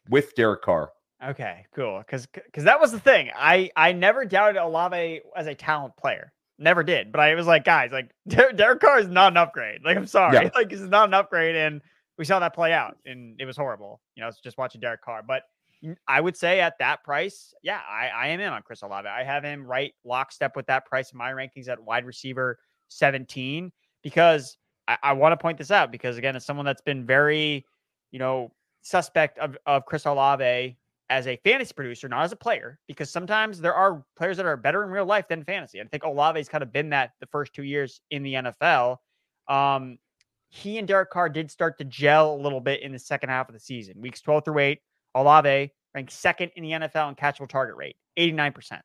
with 0.09 0.35
Derek 0.35 0.63
Carr? 0.63 0.91
Okay, 1.25 1.65
cool. 1.75 1.99
Because 1.99 2.27
because 2.27 2.65
that 2.65 2.81
was 2.81 2.93
the 2.93 3.01
thing. 3.01 3.31
I 3.35 3.71
I 3.77 3.93
never 3.93 4.25
doubted 4.25 4.61
Olave 4.61 5.21
as 5.37 5.47
a 5.47 5.55
talent 5.55 5.97
player. 5.97 6.33
Never 6.59 6.85
did. 6.85 7.11
But 7.11 7.21
I 7.21 7.35
was 7.35 7.47
like, 7.47 7.65
guys, 7.65 7.91
like 7.91 8.11
Derek 8.29 8.81
Carr 8.81 9.01
is 9.01 9.09
not 9.09 9.33
an 9.33 9.37
upgrade. 9.37 9.81
Like 9.85 9.97
I'm 9.97 10.07
sorry, 10.07 10.35
yeah. 10.35 10.51
like 10.55 10.73
it's 10.73 10.83
not 10.83 11.09
an 11.09 11.15
upgrade, 11.15 11.57
and 11.57 11.81
we 12.19 12.25
saw 12.25 12.39
that 12.39 12.55
play 12.55 12.73
out, 12.73 12.97
and 13.07 13.41
it 13.41 13.47
was 13.47 13.57
horrible. 13.57 14.01
You 14.15 14.23
know, 14.23 14.29
it's 14.29 14.41
just 14.41 14.59
watching 14.59 14.81
Derek 14.81 15.03
Carr. 15.03 15.23
But 15.27 15.43
I 16.07 16.21
would 16.21 16.37
say 16.37 16.61
at 16.61 16.79
that 16.79 17.05
price, 17.05 17.55
yeah, 17.63 17.81
I, 17.89 18.09
I 18.09 18.27
am 18.29 18.41
in 18.41 18.53
on 18.53 18.63
Chris 18.63 18.83
Olave. 18.83 19.09
I 19.09 19.25
have 19.25 19.45
him 19.45 19.67
right 19.67 19.93
lockstep 20.05 20.57
with 20.57 20.67
that 20.67 20.87
price 20.87 21.13
in 21.13 21.19
my 21.19 21.33
rankings 21.33 21.69
at 21.69 21.83
wide 21.83 22.05
receiver 22.05 22.59
17 22.89 23.73
because 24.03 24.57
I, 24.89 24.97
I 25.03 25.13
want 25.13 25.33
to 25.33 25.37
point 25.37 25.59
this 25.59 25.71
out 25.71 25.91
because 25.93 26.17
again, 26.17 26.37
as 26.37 26.45
someone 26.45 26.67
that's 26.67 26.83
been 26.83 27.05
very, 27.07 27.65
you 28.11 28.19
know, 28.19 28.53
suspect 28.83 29.39
of, 29.39 29.57
of 29.67 29.85
Chris 29.87 30.07
Olave 30.07 30.77
as 31.11 31.27
a 31.27 31.37
fantasy 31.45 31.73
producer, 31.75 32.09
not 32.09 32.25
as 32.25 32.33
a 32.33 32.37
player, 32.37 32.79
because 32.87 33.11
sometimes 33.11 33.61
there 33.61 33.75
are 33.75 34.05
players 34.17 34.37
that 34.39 34.47
are 34.47 34.57
better 34.57 34.85
in 34.85 34.91
real 34.91 35.05
life 35.05 35.29
than 35.29 35.45
fantasy. 35.45 35.81
I 35.81 35.85
think 35.85 36.05
Olave's 36.05 36.49
kind 36.49 36.63
of 36.63 36.73
been 36.73 36.91
that 36.91 37.13
the 37.21 37.27
first 37.27 37.53
two 37.53 37.63
years 37.63 38.01
in 38.11 38.23
the 38.23 38.35
NFL. 38.35 38.99
Um, 39.49 39.99
he 40.49 40.79
and 40.79 40.89
Derek 40.89 41.11
Carr 41.11 41.29
did 41.29 41.51
start 41.51 41.79
to 41.79 41.85
gel 41.85 42.35
a 42.35 42.41
little 42.41 42.61
bit 42.61 42.81
in 42.81 42.93
the 42.93 42.99
second 42.99 43.29
half 43.29 43.49
of 43.49 43.55
the 43.55 43.61
season. 43.61 44.01
Weeks 44.01 44.21
12 44.21 44.45
through 44.45 44.59
8, 44.61 44.79
Olave 45.15 45.71
ranked 45.95 46.13
second 46.13 46.51
in 46.57 46.63
the 46.63 46.71
NFL 46.71 47.09
in 47.09 47.15
catchable 47.15 47.49
target 47.49 47.77
rate, 47.77 47.97
89%, 48.19 48.81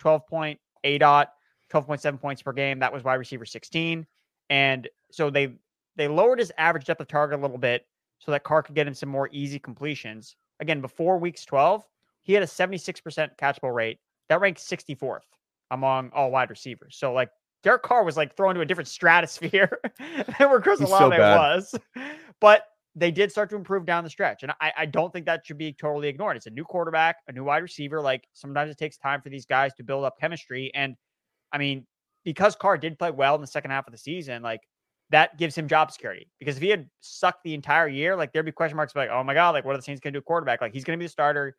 12.8 0.00 1.00
dot, 1.00 1.32
12.7 1.72 2.20
points 2.20 2.42
per 2.42 2.52
game. 2.52 2.78
That 2.78 2.92
was 2.92 3.02
wide 3.02 3.14
receiver 3.14 3.44
16. 3.44 4.06
And 4.50 4.88
so 5.10 5.30
they 5.30 5.54
they 5.96 6.08
lowered 6.08 6.38
his 6.38 6.52
average 6.58 6.86
depth 6.86 7.00
of 7.00 7.08
target 7.08 7.38
a 7.38 7.42
little 7.42 7.58
bit 7.58 7.86
so 8.18 8.30
that 8.30 8.44
Carr 8.44 8.62
could 8.62 8.74
get 8.74 8.86
him 8.86 8.94
some 8.94 9.08
more 9.08 9.28
easy 9.32 9.58
completions. 9.58 10.36
Again, 10.60 10.80
before 10.80 11.18
weeks 11.18 11.44
12, 11.44 11.86
he 12.22 12.32
had 12.32 12.42
a 12.42 12.46
76% 12.46 13.36
catchable 13.36 13.74
rate. 13.74 13.98
That 14.28 14.40
ranked 14.40 14.60
64th 14.60 15.20
among 15.70 16.10
all 16.14 16.30
wide 16.30 16.50
receivers. 16.50 16.96
So 16.96 17.12
like 17.12 17.30
Derek 17.62 17.82
Carr 17.82 18.04
was 18.04 18.16
like 18.16 18.34
thrown 18.34 18.54
to 18.54 18.60
a 18.60 18.64
different 18.64 18.88
stratosphere 18.98 19.80
than 19.98 20.50
where 20.50 20.60
Chris 20.60 20.80
Olave 20.80 21.16
so 21.16 21.20
was. 21.20 21.74
But 22.40 22.66
they 22.94 23.10
did 23.10 23.30
start 23.30 23.48
to 23.50 23.56
improve 23.56 23.86
down 23.86 24.04
the 24.04 24.10
stretch. 24.10 24.42
And 24.42 24.52
I, 24.60 24.72
I, 24.76 24.86
don't 24.86 25.12
think 25.12 25.24
that 25.24 25.46
should 25.46 25.56
be 25.56 25.72
totally 25.72 26.08
ignored. 26.08 26.36
It's 26.36 26.46
a 26.46 26.50
new 26.50 26.64
quarterback, 26.64 27.16
a 27.26 27.32
new 27.32 27.44
wide 27.44 27.62
receiver. 27.62 28.00
Like 28.02 28.28
sometimes 28.34 28.70
it 28.70 28.76
takes 28.76 28.98
time 28.98 29.22
for 29.22 29.30
these 29.30 29.46
guys 29.46 29.72
to 29.74 29.82
build 29.82 30.04
up 30.04 30.18
chemistry. 30.20 30.70
And 30.74 30.96
I 31.52 31.58
mean, 31.58 31.86
because 32.24 32.54
Carr 32.54 32.76
did 32.76 32.98
play 32.98 33.10
well 33.10 33.34
in 33.34 33.40
the 33.40 33.46
second 33.46 33.70
half 33.70 33.86
of 33.86 33.92
the 33.92 33.98
season, 33.98 34.42
like 34.42 34.60
that 35.10 35.38
gives 35.38 35.56
him 35.56 35.68
job 35.68 35.90
security. 35.90 36.28
Because 36.38 36.56
if 36.56 36.62
he 36.62 36.68
had 36.68 36.88
sucked 37.00 37.44
the 37.44 37.54
entire 37.54 37.88
year, 37.88 38.14
like 38.14 38.32
there'd 38.32 38.44
be 38.44 38.52
question 38.52 38.76
marks 38.76 38.94
like, 38.94 39.10
oh 39.10 39.24
my 39.24 39.34
God, 39.34 39.50
like 39.50 39.64
what 39.64 39.74
are 39.74 39.78
the 39.78 39.82
Saints 39.82 40.00
gonna 40.00 40.12
do 40.12 40.20
quarterback? 40.20 40.60
Like 40.60 40.74
he's 40.74 40.84
gonna 40.84 40.98
be 40.98 41.06
the 41.06 41.10
starter 41.10 41.56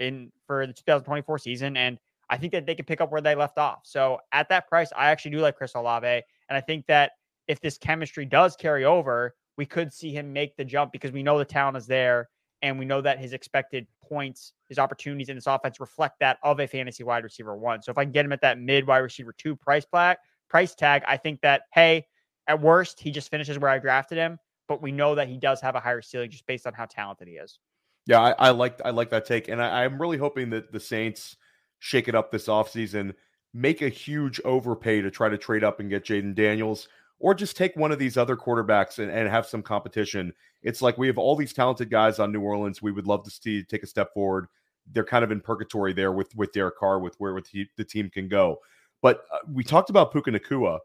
in 0.00 0.32
for 0.46 0.66
the 0.66 0.72
2024 0.72 1.38
season. 1.38 1.76
And 1.76 1.98
I 2.30 2.36
think 2.36 2.52
that 2.52 2.66
they 2.66 2.74
can 2.74 2.84
pick 2.84 3.00
up 3.00 3.12
where 3.12 3.20
they 3.20 3.34
left 3.34 3.58
off. 3.58 3.80
So 3.84 4.18
at 4.32 4.48
that 4.48 4.68
price, 4.68 4.90
I 4.96 5.10
actually 5.10 5.32
do 5.32 5.38
like 5.38 5.56
Chris 5.56 5.74
Olave. 5.74 6.22
And 6.48 6.56
I 6.56 6.60
think 6.60 6.86
that 6.86 7.12
if 7.46 7.60
this 7.60 7.78
chemistry 7.78 8.24
does 8.24 8.56
carry 8.56 8.84
over, 8.84 9.34
we 9.56 9.66
could 9.66 9.92
see 9.92 10.12
him 10.12 10.32
make 10.32 10.56
the 10.56 10.64
jump 10.64 10.92
because 10.92 11.12
we 11.12 11.22
know 11.22 11.38
the 11.38 11.44
talent 11.44 11.76
is 11.76 11.86
there 11.86 12.28
and 12.62 12.78
we 12.78 12.84
know 12.84 13.00
that 13.00 13.18
his 13.18 13.32
expected 13.32 13.86
points, 14.02 14.52
his 14.68 14.78
opportunities 14.78 15.28
in 15.28 15.36
this 15.36 15.46
offense 15.46 15.80
reflect 15.80 16.18
that 16.20 16.38
of 16.42 16.60
a 16.60 16.66
fantasy 16.66 17.04
wide 17.04 17.24
receiver 17.24 17.56
one. 17.56 17.82
So 17.82 17.90
if 17.90 17.98
I 17.98 18.04
can 18.04 18.12
get 18.12 18.24
him 18.24 18.32
at 18.32 18.40
that 18.40 18.58
mid 18.58 18.86
wide 18.86 18.98
receiver 18.98 19.34
two 19.36 19.54
price 19.54 19.84
tag, 19.92 20.16
price 20.48 20.74
tag, 20.74 21.02
I 21.06 21.16
think 21.16 21.40
that 21.42 21.62
hey, 21.72 22.06
at 22.46 22.60
worst 22.60 23.00
he 23.00 23.10
just 23.10 23.30
finishes 23.30 23.58
where 23.58 23.70
I 23.70 23.78
drafted 23.78 24.18
him, 24.18 24.38
but 24.66 24.82
we 24.82 24.92
know 24.92 25.14
that 25.14 25.28
he 25.28 25.36
does 25.36 25.60
have 25.60 25.74
a 25.74 25.80
higher 25.80 26.02
ceiling 26.02 26.30
just 26.30 26.46
based 26.46 26.66
on 26.66 26.72
how 26.72 26.86
talented 26.86 27.28
he 27.28 27.34
is. 27.34 27.58
Yeah, 28.06 28.20
I, 28.20 28.30
I 28.32 28.50
like 28.50 28.80
I 28.84 28.90
like 28.90 29.10
that 29.10 29.24
take, 29.24 29.48
and 29.48 29.62
I, 29.62 29.84
I'm 29.84 30.00
really 30.00 30.18
hoping 30.18 30.50
that 30.50 30.72
the 30.72 30.80
Saints 30.80 31.36
shake 31.78 32.08
it 32.08 32.14
up 32.14 32.30
this 32.30 32.48
offseason, 32.48 33.14
make 33.52 33.82
a 33.82 33.88
huge 33.88 34.40
overpay 34.44 35.00
to 35.02 35.10
try 35.10 35.28
to 35.28 35.38
trade 35.38 35.64
up 35.64 35.80
and 35.80 35.90
get 35.90 36.04
Jayden 36.04 36.34
Daniels 36.34 36.88
or 37.18 37.34
just 37.34 37.56
take 37.56 37.76
one 37.76 37.92
of 37.92 37.98
these 37.98 38.16
other 38.16 38.36
quarterbacks 38.36 38.98
and, 38.98 39.10
and 39.10 39.28
have 39.28 39.46
some 39.46 39.62
competition. 39.62 40.32
It's 40.62 40.82
like 40.82 40.98
we 40.98 41.06
have 41.06 41.18
all 41.18 41.36
these 41.36 41.52
talented 41.52 41.90
guys 41.90 42.18
on 42.18 42.32
New 42.32 42.40
Orleans. 42.40 42.82
We 42.82 42.92
would 42.92 43.06
love 43.06 43.24
to 43.24 43.30
see 43.30 43.62
take 43.64 43.82
a 43.82 43.86
step 43.86 44.12
forward. 44.12 44.46
They're 44.92 45.04
kind 45.04 45.24
of 45.24 45.30
in 45.30 45.40
purgatory 45.40 45.92
there 45.92 46.12
with 46.12 46.34
with 46.36 46.52
Derek 46.52 46.76
Carr, 46.78 46.98
with 46.98 47.14
where 47.18 47.34
with 47.34 47.48
he, 47.48 47.66
the 47.76 47.84
team 47.84 48.10
can 48.10 48.28
go. 48.28 48.58
But 49.00 49.24
uh, 49.32 49.38
we 49.52 49.64
talked 49.64 49.90
about 49.90 50.12
Puka 50.12 50.32
Nacua, 50.32 50.78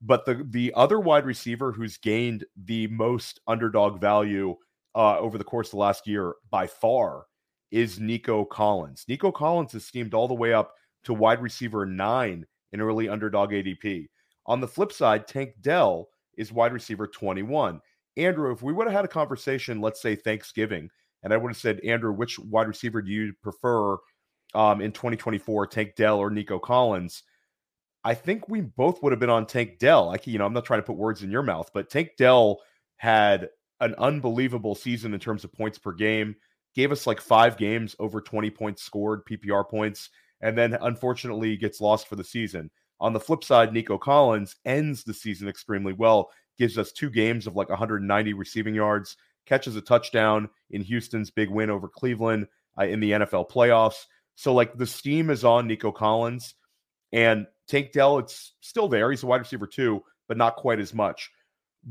but 0.00 0.24
the 0.24 0.46
the 0.50 0.72
other 0.74 1.00
wide 1.00 1.26
receiver 1.26 1.72
who's 1.72 1.98
gained 1.98 2.44
the 2.64 2.86
most 2.88 3.40
underdog 3.46 4.00
value 4.00 4.56
uh, 4.94 5.18
over 5.18 5.38
the 5.38 5.44
course 5.44 5.68
of 5.68 5.72
the 5.72 5.76
last 5.78 6.06
year 6.06 6.34
by 6.50 6.66
far 6.66 7.26
is 7.70 7.98
Nico 7.98 8.44
Collins. 8.44 9.04
Nico 9.08 9.32
Collins 9.32 9.74
is 9.74 9.84
steamed 9.84 10.14
all 10.14 10.28
the 10.28 10.34
way 10.34 10.52
up 10.52 10.74
to 11.02 11.12
wide 11.12 11.42
receiver 11.42 11.84
nine 11.84 12.46
in 12.72 12.80
early 12.80 13.08
underdog 13.08 13.50
ADP. 13.50 14.06
On 14.46 14.60
the 14.60 14.68
flip 14.68 14.92
side, 14.92 15.26
Tank 15.26 15.54
Dell 15.60 16.08
is 16.36 16.52
wide 16.52 16.72
receiver 16.72 17.06
21. 17.06 17.80
Andrew, 18.16 18.52
if 18.52 18.62
we 18.62 18.72
would 18.72 18.86
have 18.86 18.94
had 18.94 19.04
a 19.04 19.08
conversation, 19.08 19.80
let's 19.80 20.00
say 20.00 20.14
Thanksgiving, 20.14 20.88
and 21.22 21.32
I 21.32 21.36
would 21.36 21.50
have 21.50 21.56
said, 21.56 21.80
Andrew, 21.80 22.12
which 22.12 22.38
wide 22.38 22.68
receiver 22.68 23.02
do 23.02 23.10
you 23.10 23.32
prefer 23.42 23.96
um, 24.54 24.80
in 24.80 24.92
2024, 24.92 25.66
Tank 25.66 25.94
Dell 25.96 26.18
or 26.18 26.30
Nico 26.30 26.58
Collins? 26.58 27.22
I 28.04 28.14
think 28.14 28.48
we 28.48 28.60
both 28.60 29.02
would 29.02 29.12
have 29.12 29.20
been 29.20 29.30
on 29.30 29.46
Tank 29.46 29.78
Dell. 29.78 30.10
I, 30.10 30.18
you 30.24 30.38
know, 30.38 30.44
I'm 30.44 30.52
not 30.52 30.66
trying 30.66 30.80
to 30.80 30.86
put 30.86 30.96
words 30.96 31.22
in 31.22 31.30
your 31.30 31.42
mouth, 31.42 31.70
but 31.72 31.88
Tank 31.88 32.10
Dell 32.18 32.60
had 32.96 33.48
an 33.80 33.94
unbelievable 33.96 34.74
season 34.74 35.14
in 35.14 35.20
terms 35.20 35.42
of 35.42 35.52
points 35.52 35.78
per 35.78 35.92
game. 35.92 36.36
Gave 36.74 36.92
us 36.92 37.06
like 37.06 37.20
five 37.20 37.56
games 37.56 37.96
over 37.98 38.20
20 38.20 38.50
points 38.50 38.82
scored, 38.82 39.24
PPR 39.24 39.68
points, 39.68 40.10
and 40.42 40.56
then 40.58 40.76
unfortunately 40.82 41.56
gets 41.56 41.80
lost 41.80 42.06
for 42.06 42.16
the 42.16 42.24
season. 42.24 42.70
On 43.04 43.12
the 43.12 43.20
flip 43.20 43.44
side, 43.44 43.70
Nico 43.70 43.98
Collins 43.98 44.56
ends 44.64 45.04
the 45.04 45.12
season 45.12 45.46
extremely 45.46 45.92
well, 45.92 46.30
gives 46.56 46.78
us 46.78 46.90
two 46.90 47.10
games 47.10 47.46
of 47.46 47.54
like 47.54 47.68
190 47.68 48.32
receiving 48.32 48.74
yards, 48.74 49.18
catches 49.44 49.76
a 49.76 49.82
touchdown 49.82 50.48
in 50.70 50.80
Houston's 50.80 51.30
big 51.30 51.50
win 51.50 51.68
over 51.68 51.86
Cleveland 51.86 52.46
uh, 52.78 52.84
in 52.84 53.00
the 53.00 53.10
NFL 53.10 53.50
playoffs. 53.50 54.06
So, 54.36 54.54
like, 54.54 54.78
the 54.78 54.86
steam 54.86 55.28
is 55.28 55.44
on 55.44 55.66
Nico 55.66 55.92
Collins 55.92 56.54
and 57.12 57.46
Tank 57.68 57.92
Dell, 57.92 58.18
it's 58.18 58.54
still 58.60 58.88
there. 58.88 59.10
He's 59.10 59.22
a 59.22 59.26
wide 59.26 59.42
receiver 59.42 59.66
too, 59.66 60.02
but 60.26 60.38
not 60.38 60.56
quite 60.56 60.80
as 60.80 60.94
much. 60.94 61.30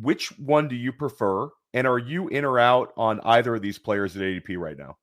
Which 0.01 0.29
one 0.39 0.67
do 0.67 0.75
you 0.75 0.91
prefer? 0.91 1.47
And 1.75 1.85
are 1.85 1.99
you 1.99 2.27
in 2.29 2.43
or 2.43 2.57
out 2.57 2.91
on 2.97 3.19
either 3.21 3.53
of 3.53 3.61
these 3.61 3.77
players 3.77 4.15
at 4.15 4.23
ADP 4.23 4.57
right 4.57 4.79
now? 4.79 4.97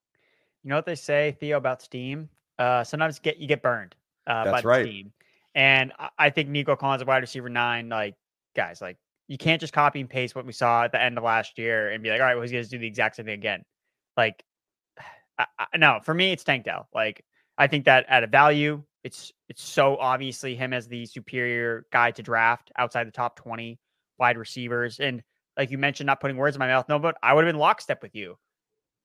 You 0.64 0.70
know 0.70 0.74
what 0.76 0.86
they 0.86 0.96
say, 0.96 1.36
Theo, 1.38 1.56
about 1.56 1.82
steam? 1.82 2.28
Uh, 2.58 2.82
sometimes 2.82 3.20
get 3.20 3.38
you 3.38 3.46
get 3.46 3.62
burned 3.62 3.94
uh, 4.26 4.42
That's 4.42 4.62
by 4.62 4.68
right. 4.68 4.86
steam. 4.86 5.12
And 5.55 5.92
I 6.18 6.30
think 6.30 6.48
Nico 6.48 6.76
Collins, 6.76 7.03
a 7.03 7.05
wide 7.05 7.18
receiver 7.18 7.48
nine, 7.48 7.88
like 7.88 8.14
guys, 8.55 8.80
like 8.80 8.96
you 9.26 9.38
can't 9.38 9.61
just 9.61 9.72
copy 9.72 10.01
and 10.01 10.09
paste 10.09 10.34
what 10.34 10.46
we 10.46 10.53
saw 10.53 10.84
at 10.84 10.92
the 10.92 11.03
end 11.03 11.18
of 11.18 11.24
last 11.24 11.59
year 11.59 11.90
and 11.90 12.03
be 12.03 12.11
like, 12.11 12.20
all 12.20 12.26
right, 12.26 12.34
well, 12.34 12.42
he's 12.42 12.53
going 12.53 12.64
to 12.64 12.70
do 12.70 12.78
the 12.78 12.86
exact 12.86 13.16
same 13.16 13.26
thing 13.26 13.34
again. 13.34 13.62
Like, 14.16 14.42
I, 15.38 15.46
I, 15.59 15.76
no, 15.76 16.01
for 16.05 16.14
me, 16.14 16.32
it's 16.32 16.44
Tank 16.44 16.64
Dell. 16.64 16.88
Like, 16.94 17.24
I 17.59 17.66
think 17.66 17.84
that 17.86 18.07
at 18.09 18.24
a 18.24 18.26
value, 18.26 18.82
it's 19.03 19.32
it's 19.48 19.62
so 19.62 19.96
obviously 19.96 20.55
him 20.55 20.72
as 20.72 20.86
the 20.86 21.07
superior 21.07 21.86
guy 21.92 22.11
to 22.12 22.22
draft 22.22 22.70
outside 22.76 23.07
the 23.07 23.12
top 23.12 23.36
twenty 23.36 23.78
wide 24.18 24.36
receivers. 24.36 25.01
And 25.01 25.22
like 25.57 25.70
you 25.70 25.78
mentioned, 25.78 26.07
not 26.07 26.20
putting 26.20 26.36
words 26.36 26.57
in 26.57 26.61
my 26.61 26.66
mouth, 26.66 26.88
no, 26.88 26.98
but 26.98 27.16
I 27.22 27.34
would 27.34 27.44
have 27.44 27.53
been 27.53 27.61
lockstep 27.61 28.03
with 28.03 28.14
you 28.14 28.36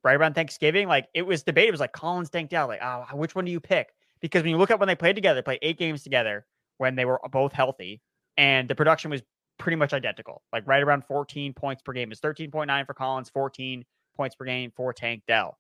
right 0.04 0.16
around 0.16 0.36
Thanksgiving. 0.36 0.88
Like 0.88 1.08
it 1.14 1.24
was 1.24 1.44
debate. 1.44 1.68
It 1.68 1.72
was 1.72 1.80
like 1.80 1.94
Collins, 1.94 2.30
Tank 2.30 2.50
Dell. 2.50 2.68
Like, 2.68 2.82
oh, 2.82 3.06
which 3.14 3.36
one 3.36 3.46
do 3.46 3.52
you 3.52 3.60
pick? 3.60 3.90
Because 4.22 4.44
when 4.44 4.52
you 4.52 4.58
look 4.58 4.72
at 4.72 4.80
when 4.80 4.88
they 4.88 4.96
played 4.96 5.16
together, 5.16 5.42
they 5.42 5.44
played 5.44 5.60
eight 5.62 5.78
games 5.78 6.04
together 6.04 6.46
when 6.78 6.96
they 6.96 7.06
were 7.06 7.20
both 7.32 7.54
healthy, 7.54 8.02
and 8.38 8.68
the 8.70 8.76
production 8.76 9.12
was 9.12 9.22
pretty 9.58 9.76
much 9.76 9.94
identical, 9.94 10.44
like 10.52 10.68
right 10.68 10.84
around 10.84 11.06
14 11.06 11.54
points 11.54 11.82
per 11.82 11.94
game. 11.94 12.12
It's 12.12 12.22
13.9 12.22 12.86
for 12.86 12.94
Collins, 12.94 13.30
14 13.30 13.86
points 14.16 14.36
per 14.36 14.46
game 14.46 14.72
for 14.76 14.94
Tank 14.94 15.24
Dell. 15.28 15.58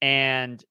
And 0.00 0.62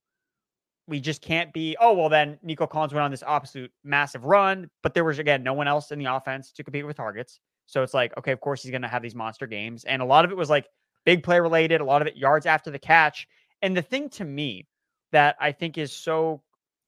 we 0.87 0.99
just 0.99 1.21
can't 1.21 1.53
be, 1.53 1.75
oh, 1.79 1.93
well, 1.93 2.09
then 2.09 2.37
Nico 2.43 2.67
Collins 2.67 2.93
went 2.93 3.03
on 3.03 3.11
this 3.11 3.23
absolute 3.25 3.71
massive 3.83 4.25
run, 4.25 4.69
but 4.83 4.93
there 4.93 5.03
was, 5.03 5.19
again, 5.19 5.41
no 5.43 5.53
one 5.53 5.67
else 5.67 5.91
in 5.91 5.99
the 5.99 6.13
offense 6.13 6.51
to 6.51 6.63
compete 6.63 6.85
with 6.85 6.97
targets. 6.97 7.39
So 7.65 7.81
it's 7.83 7.93
like, 7.93 8.15
okay, 8.17 8.33
of 8.33 8.41
course 8.41 8.61
he's 8.61 8.71
going 8.71 8.81
to 8.81 8.87
have 8.87 9.01
these 9.01 9.15
monster 9.15 9.47
games. 9.47 9.85
And 9.85 10.01
a 10.01 10.05
lot 10.05 10.25
of 10.25 10.31
it 10.31 10.37
was 10.37 10.49
like 10.49 10.67
big 11.05 11.23
play 11.23 11.39
related, 11.39 11.81
a 11.81 11.85
lot 11.85 12.01
of 12.01 12.07
it 12.07 12.17
yards 12.17 12.45
after 12.45 12.69
the 12.69 12.79
catch. 12.79 13.27
And 13.61 13.75
the 13.77 13.81
thing 13.81 14.09
to 14.09 14.25
me 14.25 14.67
that 15.11 15.35
I 15.39 15.51
think 15.51 15.77
is 15.77 15.93
so 15.93 16.41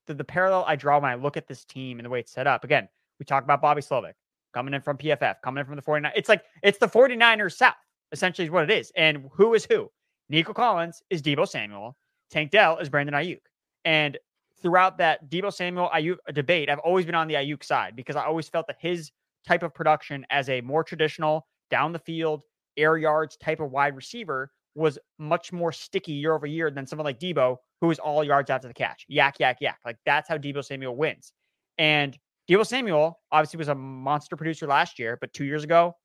the, 0.07 0.13
the 0.13 0.23
parallel 0.23 0.65
I 0.67 0.75
draw 0.75 0.99
when 0.99 1.11
I 1.11 1.15
look 1.15 1.37
at 1.37 1.47
this 1.47 1.65
team 1.65 1.99
and 1.99 2.05
the 2.05 2.09
way 2.09 2.19
it's 2.19 2.31
set 2.31 2.47
up. 2.47 2.63
Again, 2.63 2.87
we 3.19 3.25
talk 3.25 3.43
about 3.43 3.61
Bobby 3.61 3.81
Slowik 3.81 4.13
coming 4.53 4.73
in 4.73 4.81
from 4.81 4.97
PFF, 4.97 5.35
coming 5.43 5.61
in 5.61 5.65
from 5.65 5.75
the 5.75 5.81
49. 5.81 6.11
It's 6.15 6.29
like 6.29 6.43
it's 6.61 6.77
the 6.77 6.87
49ers 6.87 7.53
South, 7.53 7.73
essentially 8.11 8.45
is 8.45 8.51
what 8.51 8.63
it 8.63 8.71
is. 8.71 8.91
And 8.95 9.29
who 9.31 9.53
is 9.53 9.65
who? 9.65 9.89
Nico 10.29 10.53
Collins 10.53 11.01
is 11.09 11.21
Deebo 11.21 11.47
Samuel. 11.47 11.95
Tank 12.29 12.51
Dell 12.51 12.77
is 12.77 12.89
Brandon 12.89 13.15
Aiyuk. 13.15 13.41
And 13.85 14.17
throughout 14.61 14.97
that 14.97 15.29
Deebo 15.29 15.53
Samuel 15.53 15.89
Aiyuk 15.93 16.17
uh, 16.27 16.31
debate, 16.31 16.69
I've 16.69 16.79
always 16.79 17.05
been 17.05 17.15
on 17.15 17.27
the 17.27 17.35
Aiyuk 17.35 17.63
side 17.63 17.95
because 17.95 18.15
I 18.15 18.25
always 18.25 18.47
felt 18.47 18.67
that 18.67 18.77
his 18.79 19.11
type 19.45 19.63
of 19.63 19.73
production 19.73 20.25
as 20.29 20.49
a 20.49 20.61
more 20.61 20.83
traditional 20.83 21.45
down 21.69 21.91
the 21.91 21.99
field 21.99 22.43
air 22.77 22.97
yards 22.97 23.37
type 23.37 23.59
of 23.59 23.71
wide 23.71 23.95
receiver 23.95 24.51
was 24.75 24.97
much 25.19 25.51
more 25.51 25.71
sticky 25.71 26.13
year 26.13 26.33
over 26.33 26.45
year 26.45 26.71
than 26.71 26.87
someone 26.87 27.05
like 27.05 27.19
Deebo, 27.19 27.57
who 27.81 27.91
is 27.91 27.99
all 27.99 28.23
yards 28.23 28.49
after 28.49 28.67
the 28.67 28.73
catch. 28.73 29.05
Yak, 29.07 29.39
yak, 29.39 29.57
yak. 29.61 29.79
Like 29.85 29.97
that's 30.05 30.27
how 30.27 30.37
Deebo 30.37 30.63
Samuel 30.63 30.95
wins. 30.95 31.33
And 31.77 32.17
Deebo 32.49 32.65
Samuel 32.65 33.19
obviously 33.31 33.57
was 33.57 33.67
a 33.67 33.75
monster 33.75 34.35
producer 34.35 34.67
last 34.67 34.99
year, 34.99 35.17
but 35.19 35.33
two 35.33 35.45
years 35.45 35.63
ago, 35.63 35.95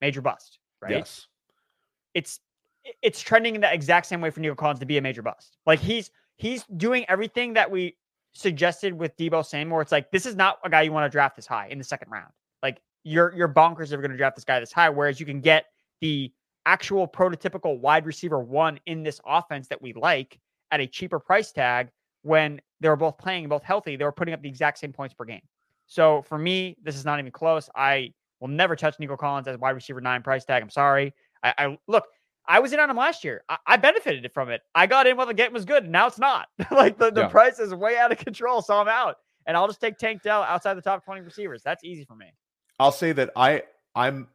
major 0.00 0.20
bust, 0.20 0.58
right? 0.82 0.92
Yes. 0.92 1.26
It's 2.14 2.40
it's 3.02 3.20
trending 3.20 3.54
in 3.54 3.60
the 3.60 3.72
exact 3.72 4.06
same 4.06 4.20
way 4.20 4.30
for 4.30 4.40
Nico 4.40 4.54
Collins 4.54 4.80
to 4.80 4.86
be 4.86 4.98
a 4.98 5.02
major 5.02 5.22
bust. 5.22 5.56
Like 5.66 5.80
he's 5.80 6.10
he's 6.36 6.64
doing 6.76 7.04
everything 7.08 7.54
that 7.54 7.70
we 7.70 7.96
suggested 8.32 8.92
with 8.92 9.16
Deebo 9.16 9.44
Samuel. 9.44 9.80
It's 9.80 9.92
like 9.92 10.10
this 10.10 10.26
is 10.26 10.36
not 10.36 10.58
a 10.64 10.70
guy 10.70 10.82
you 10.82 10.92
want 10.92 11.10
to 11.10 11.14
draft 11.14 11.36
this 11.36 11.46
high 11.46 11.68
in 11.68 11.78
the 11.78 11.84
second 11.84 12.10
round. 12.10 12.32
Like 12.62 12.80
you're 13.02 13.32
you're 13.34 13.48
bonkers 13.48 13.84
if 13.84 13.90
you're 13.92 14.02
going 14.02 14.10
to 14.10 14.16
draft 14.16 14.36
this 14.36 14.44
guy 14.44 14.60
this 14.60 14.72
high. 14.72 14.90
Whereas 14.90 15.18
you 15.18 15.26
can 15.26 15.40
get 15.40 15.66
the 16.00 16.32
actual 16.66 17.08
prototypical 17.08 17.78
wide 17.78 18.04
receiver 18.04 18.40
one 18.40 18.78
in 18.86 19.02
this 19.02 19.20
offense 19.24 19.68
that 19.68 19.80
we 19.80 19.92
like 19.94 20.38
at 20.72 20.80
a 20.80 20.86
cheaper 20.86 21.18
price 21.18 21.52
tag 21.52 21.88
when 22.22 22.60
they 22.80 22.88
were 22.88 22.96
both 22.96 23.16
playing 23.16 23.48
both 23.48 23.62
healthy, 23.62 23.96
they 23.96 24.04
were 24.04 24.12
putting 24.12 24.34
up 24.34 24.42
the 24.42 24.48
exact 24.48 24.78
same 24.78 24.92
points 24.92 25.14
per 25.14 25.24
game. 25.24 25.40
So 25.86 26.22
for 26.22 26.36
me, 26.36 26.76
this 26.82 26.96
is 26.96 27.04
not 27.04 27.20
even 27.20 27.30
close. 27.30 27.70
I 27.74 28.12
will 28.40 28.48
never 28.48 28.74
touch 28.74 28.98
Nico 28.98 29.16
Collins 29.16 29.46
as 29.46 29.56
wide 29.58 29.70
receiver 29.70 30.00
nine 30.00 30.22
price 30.22 30.44
tag. 30.44 30.62
I'm 30.62 30.70
sorry. 30.70 31.14
I, 31.44 31.54
I 31.56 31.78
look, 31.86 32.04
I 32.48 32.58
was 32.58 32.72
in 32.72 32.80
on 32.80 32.90
him 32.90 32.96
last 32.96 33.22
year. 33.24 33.42
I, 33.48 33.58
I, 33.66 33.76
benefited 33.76 34.30
from 34.32 34.50
it. 34.50 34.62
I 34.74 34.86
got 34.86 35.06
in 35.06 35.16
while 35.16 35.26
the 35.26 35.34
game 35.34 35.52
was 35.52 35.64
good. 35.64 35.88
Now 35.88 36.08
it's 36.08 36.18
not. 36.18 36.48
like 36.72 36.98
the, 36.98 37.10
the 37.10 37.22
yeah. 37.22 37.28
price 37.28 37.60
is 37.60 37.72
way 37.72 37.96
out 37.96 38.12
of 38.12 38.18
control. 38.18 38.60
So 38.60 38.74
I'm 38.76 38.88
out. 38.88 39.16
And 39.46 39.56
I'll 39.56 39.68
just 39.68 39.80
take 39.80 39.96
Tank 39.96 40.22
Dell 40.22 40.42
outside 40.42 40.74
the 40.74 40.82
top 40.82 41.04
20 41.04 41.20
receivers. 41.20 41.62
That's 41.64 41.84
easy 41.84 42.04
for 42.04 42.16
me. 42.16 42.32
I'll 42.80 42.92
say 42.92 43.12
that 43.12 43.30
I 43.36 43.62
I'm 43.94 44.28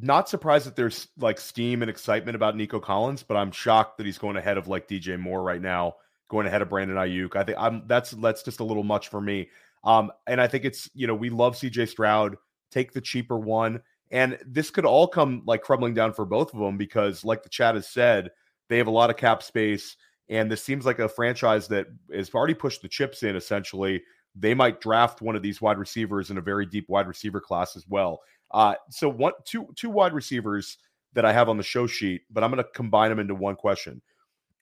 not 0.00 0.28
surprised 0.28 0.66
that 0.66 0.76
there's 0.76 1.08
like 1.18 1.38
steam 1.38 1.82
and 1.82 1.90
excitement 1.90 2.36
about 2.36 2.56
Nico 2.56 2.80
Collins, 2.80 3.22
but 3.22 3.36
I'm 3.36 3.52
shocked 3.52 3.98
that 3.98 4.06
he's 4.06 4.18
going 4.18 4.36
ahead 4.36 4.56
of 4.58 4.68
like 4.68 4.88
DJ 4.88 5.18
Moore 5.18 5.42
right 5.42 5.60
now, 5.60 5.96
going 6.28 6.46
ahead 6.46 6.62
of 6.62 6.70
Brandon 6.70 6.96
Aiyuk. 6.96 7.36
I 7.36 7.44
think 7.44 7.58
I'm 7.60 7.82
that's 7.86 8.12
that's 8.12 8.42
just 8.42 8.60
a 8.60 8.64
little 8.64 8.84
much 8.84 9.08
for 9.08 9.20
me. 9.20 9.50
Um, 9.84 10.10
and 10.26 10.40
I 10.40 10.46
think 10.46 10.64
it's 10.64 10.88
you 10.94 11.06
know 11.06 11.14
we 11.14 11.30
love 11.30 11.56
CJ 11.56 11.88
Stroud. 11.88 12.36
Take 12.70 12.92
the 12.92 13.00
cheaper 13.00 13.38
one. 13.38 13.82
And 14.10 14.38
this 14.46 14.70
could 14.70 14.84
all 14.84 15.08
come 15.08 15.42
like 15.46 15.62
crumbling 15.62 15.94
down 15.94 16.12
for 16.12 16.26
both 16.26 16.52
of 16.52 16.60
them 16.60 16.76
because, 16.76 17.24
like 17.24 17.42
the 17.42 17.48
chat 17.48 17.74
has 17.74 17.88
said, 17.88 18.30
they 18.68 18.78
have 18.78 18.86
a 18.86 18.90
lot 18.92 19.10
of 19.10 19.16
cap 19.16 19.42
space. 19.42 19.96
And 20.28 20.50
this 20.50 20.62
seems 20.62 20.86
like 20.86 20.98
a 20.98 21.08
franchise 21.08 21.68
that 21.68 21.86
has 22.12 22.30
already 22.34 22.54
pushed 22.54 22.82
the 22.82 22.88
chips 22.88 23.22
in 23.22 23.36
essentially. 23.36 24.02
They 24.34 24.54
might 24.54 24.80
draft 24.80 25.20
one 25.20 25.36
of 25.36 25.42
these 25.42 25.60
wide 25.60 25.78
receivers 25.78 26.30
in 26.30 26.38
a 26.38 26.42
very 26.42 26.64
deep 26.64 26.88
wide 26.88 27.06
receiver 27.06 27.40
class 27.40 27.76
as 27.76 27.86
well. 27.88 28.20
Uh, 28.52 28.74
so 28.90 29.08
one, 29.08 29.32
two, 29.44 29.68
two 29.76 29.90
wide 29.90 30.12
receivers 30.12 30.78
that 31.14 31.24
I 31.24 31.32
have 31.32 31.48
on 31.48 31.56
the 31.56 31.62
show 31.62 31.86
sheet, 31.86 32.22
but 32.30 32.42
I'm 32.42 32.50
going 32.50 32.62
to 32.62 32.70
combine 32.70 33.10
them 33.10 33.18
into 33.18 33.34
one 33.34 33.56
question. 33.56 34.02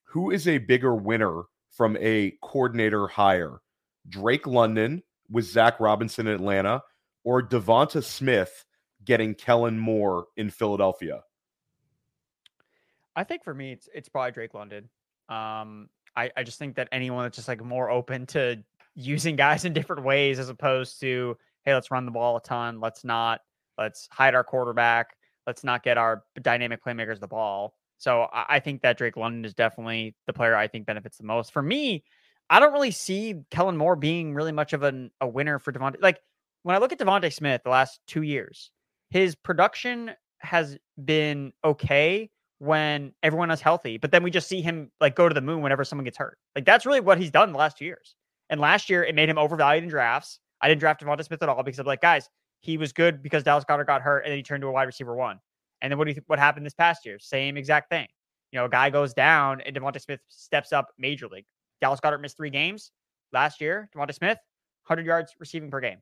Who 0.03 0.31
is 0.31 0.47
a 0.47 0.57
bigger 0.57 0.95
winner 0.95 1.43
from 1.71 1.97
a 1.99 2.33
coordinator 2.41 3.07
hire? 3.07 3.61
Drake 4.09 4.47
London 4.47 5.03
with 5.29 5.45
Zach 5.45 5.79
Robinson 5.79 6.27
in 6.27 6.33
Atlanta 6.33 6.83
or 7.23 7.41
Devonta 7.41 8.03
Smith 8.03 8.65
getting 9.05 9.33
Kellen 9.33 9.79
Moore 9.79 10.27
in 10.37 10.49
Philadelphia? 10.49 11.23
I 13.15 13.23
think 13.23 13.43
for 13.43 13.53
me, 13.53 13.73
it's 13.73 13.89
it's 13.93 14.09
probably 14.09 14.31
Drake 14.31 14.53
London. 14.53 14.89
Um, 15.29 15.89
I, 16.15 16.31
I 16.35 16.43
just 16.43 16.59
think 16.59 16.75
that 16.75 16.89
anyone 16.91 17.23
that's 17.23 17.35
just 17.35 17.47
like 17.47 17.63
more 17.63 17.89
open 17.89 18.25
to 18.27 18.63
using 18.95 19.35
guys 19.35 19.65
in 19.65 19.73
different 19.73 20.03
ways 20.03 20.39
as 20.39 20.49
opposed 20.49 20.99
to, 21.01 21.37
hey, 21.63 21.73
let's 21.73 21.91
run 21.91 22.05
the 22.05 22.11
ball 22.11 22.37
a 22.37 22.41
ton. 22.41 22.79
Let's 22.79 23.03
not, 23.03 23.41
let's 23.77 24.07
hide 24.11 24.35
our 24.35 24.43
quarterback. 24.43 25.15
Let's 25.47 25.63
not 25.63 25.83
get 25.83 25.97
our 25.97 26.23
dynamic 26.41 26.83
playmakers 26.83 27.19
the 27.19 27.27
ball. 27.27 27.73
So 27.97 28.27
I, 28.33 28.59
think 28.59 28.81
that 28.81 28.97
Drake 28.97 29.15
London 29.15 29.45
is 29.45 29.53
definitely 29.53 30.15
the 30.25 30.33
player 30.33 30.55
I 30.55 30.67
think 30.67 30.87
benefits 30.87 31.17
the 31.17 31.23
most. 31.23 31.53
For 31.53 31.61
me, 31.61 32.03
I 32.49 32.59
don't 32.59 32.73
really 32.73 32.89
see 32.89 33.35
Kellen 33.51 33.77
Moore 33.77 33.95
being 33.95 34.33
really 34.33 34.51
much 34.51 34.73
of 34.73 34.81
an, 34.81 35.11
a 35.21 35.27
winner 35.27 35.59
for 35.59 35.71
Devonta. 35.71 36.01
Like 36.01 36.19
when 36.63 36.75
I 36.75 36.79
look 36.79 36.91
at 36.91 36.97
DeVonta 36.97 37.31
Smith 37.31 37.61
the 37.63 37.69
last 37.69 37.99
two 38.07 38.23
years, 38.23 38.71
his 39.11 39.35
production 39.35 40.11
has 40.39 40.77
been 41.03 41.53
okay 41.63 42.31
when 42.57 43.13
everyone 43.21 43.51
is 43.51 43.61
healthy, 43.61 43.97
but 43.97 44.11
then 44.11 44.23
we 44.23 44.31
just 44.31 44.47
see 44.47 44.61
him 44.61 44.91
like 44.99 45.15
go 45.15 45.29
to 45.29 45.33
the 45.33 45.41
moon 45.41 45.61
whenever 45.61 45.83
someone 45.83 46.05
gets 46.05 46.17
hurt. 46.17 46.37
Like 46.55 46.65
that's 46.65 46.85
really 46.85 46.99
what 46.99 47.19
he's 47.19 47.31
done 47.31 47.51
the 47.51 47.57
last 47.57 47.77
two 47.77 47.85
years. 47.85 48.15
And 48.49 48.59
last 48.59 48.89
year 48.89 49.03
it 49.03 49.15
made 49.15 49.29
him 49.29 49.37
overvalued 49.37 49.83
in 49.83 49.89
drafts. 49.89 50.39
I 50.61 50.67
didn't 50.67 50.79
draft 50.79 51.01
Devonta 51.01 51.23
Smith 51.23 51.41
at 51.41 51.49
all 51.49 51.63
because 51.63 51.79
I'm 51.79 51.85
like, 51.85 52.01
guys, 52.01 52.29
he 52.61 52.77
was 52.77 52.93
good 52.93 53.21
because 53.21 53.43
Dallas 53.43 53.65
Goedert 53.65 53.87
got 53.87 54.01
hurt 54.01 54.19
and 54.19 54.31
then 54.31 54.37
he 54.37 54.43
turned 54.43 54.61
to 54.61 54.67
a 54.67 54.71
wide 54.71 54.83
receiver 54.83 55.15
one. 55.15 55.39
And 55.81 55.91
then 55.91 55.97
what 55.97 56.05
do 56.05 56.11
you 56.11 56.15
th- 56.15 56.23
what 56.27 56.39
happened 56.39 56.65
this 56.65 56.73
past 56.73 57.05
year? 57.05 57.17
Same 57.19 57.57
exact 57.57 57.89
thing. 57.89 58.07
You 58.51 58.59
know, 58.59 58.65
a 58.65 58.69
guy 58.69 58.89
goes 58.89 59.13
down 59.13 59.61
and 59.61 59.75
Devonta 59.75 59.99
Smith 59.99 60.19
steps 60.27 60.71
up 60.71 60.89
major 60.97 61.27
league. 61.27 61.45
Dallas 61.81 61.99
Goedert 61.99 62.21
missed 62.21 62.37
three 62.37 62.49
games 62.51 62.91
last 63.33 63.59
year. 63.59 63.89
Devonta 63.95 64.13
Smith, 64.13 64.37
100 64.85 65.05
yards 65.05 65.33
receiving 65.39 65.71
per 65.71 65.79
game. 65.79 65.97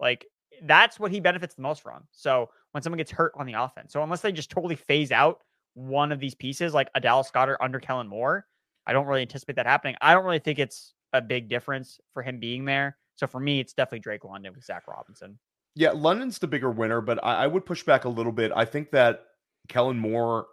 Like 0.00 0.26
that's 0.62 0.98
what 0.98 1.12
he 1.12 1.20
benefits 1.20 1.54
the 1.54 1.62
most 1.62 1.82
from. 1.82 2.02
So 2.10 2.50
when 2.72 2.82
someone 2.82 2.98
gets 2.98 3.12
hurt 3.12 3.32
on 3.36 3.46
the 3.46 3.54
offense, 3.54 3.92
so 3.92 4.02
unless 4.02 4.20
they 4.20 4.32
just 4.32 4.50
totally 4.50 4.76
phase 4.76 5.12
out 5.12 5.38
one 5.74 6.10
of 6.10 6.18
these 6.18 6.34
pieces, 6.34 6.74
like 6.74 6.88
a 6.94 7.00
Dallas 7.00 7.30
Goedert 7.32 7.56
under 7.60 7.78
Kellen 7.78 8.08
Moore, 8.08 8.46
I 8.86 8.92
don't 8.92 9.06
really 9.06 9.22
anticipate 9.22 9.56
that 9.56 9.66
happening. 9.66 9.94
I 10.00 10.12
don't 10.12 10.24
really 10.24 10.40
think 10.40 10.58
it's 10.58 10.94
a 11.12 11.20
big 11.20 11.48
difference 11.48 12.00
for 12.12 12.22
him 12.22 12.40
being 12.40 12.64
there. 12.64 12.96
So 13.14 13.26
for 13.26 13.38
me, 13.38 13.60
it's 13.60 13.74
definitely 13.74 14.00
Drake 14.00 14.24
London 14.24 14.52
with 14.54 14.64
Zach 14.64 14.88
Robinson. 14.88 15.38
Yeah, 15.74 15.92
London's 15.94 16.38
the 16.38 16.46
bigger 16.46 16.70
winner, 16.70 17.00
but 17.00 17.24
I, 17.24 17.44
I 17.44 17.46
would 17.46 17.64
push 17.64 17.82
back 17.82 18.04
a 18.04 18.08
little 18.08 18.32
bit. 18.32 18.52
I 18.54 18.64
think 18.64 18.90
that 18.90 19.20
Kellen 19.68 19.98
Moore 19.98 20.46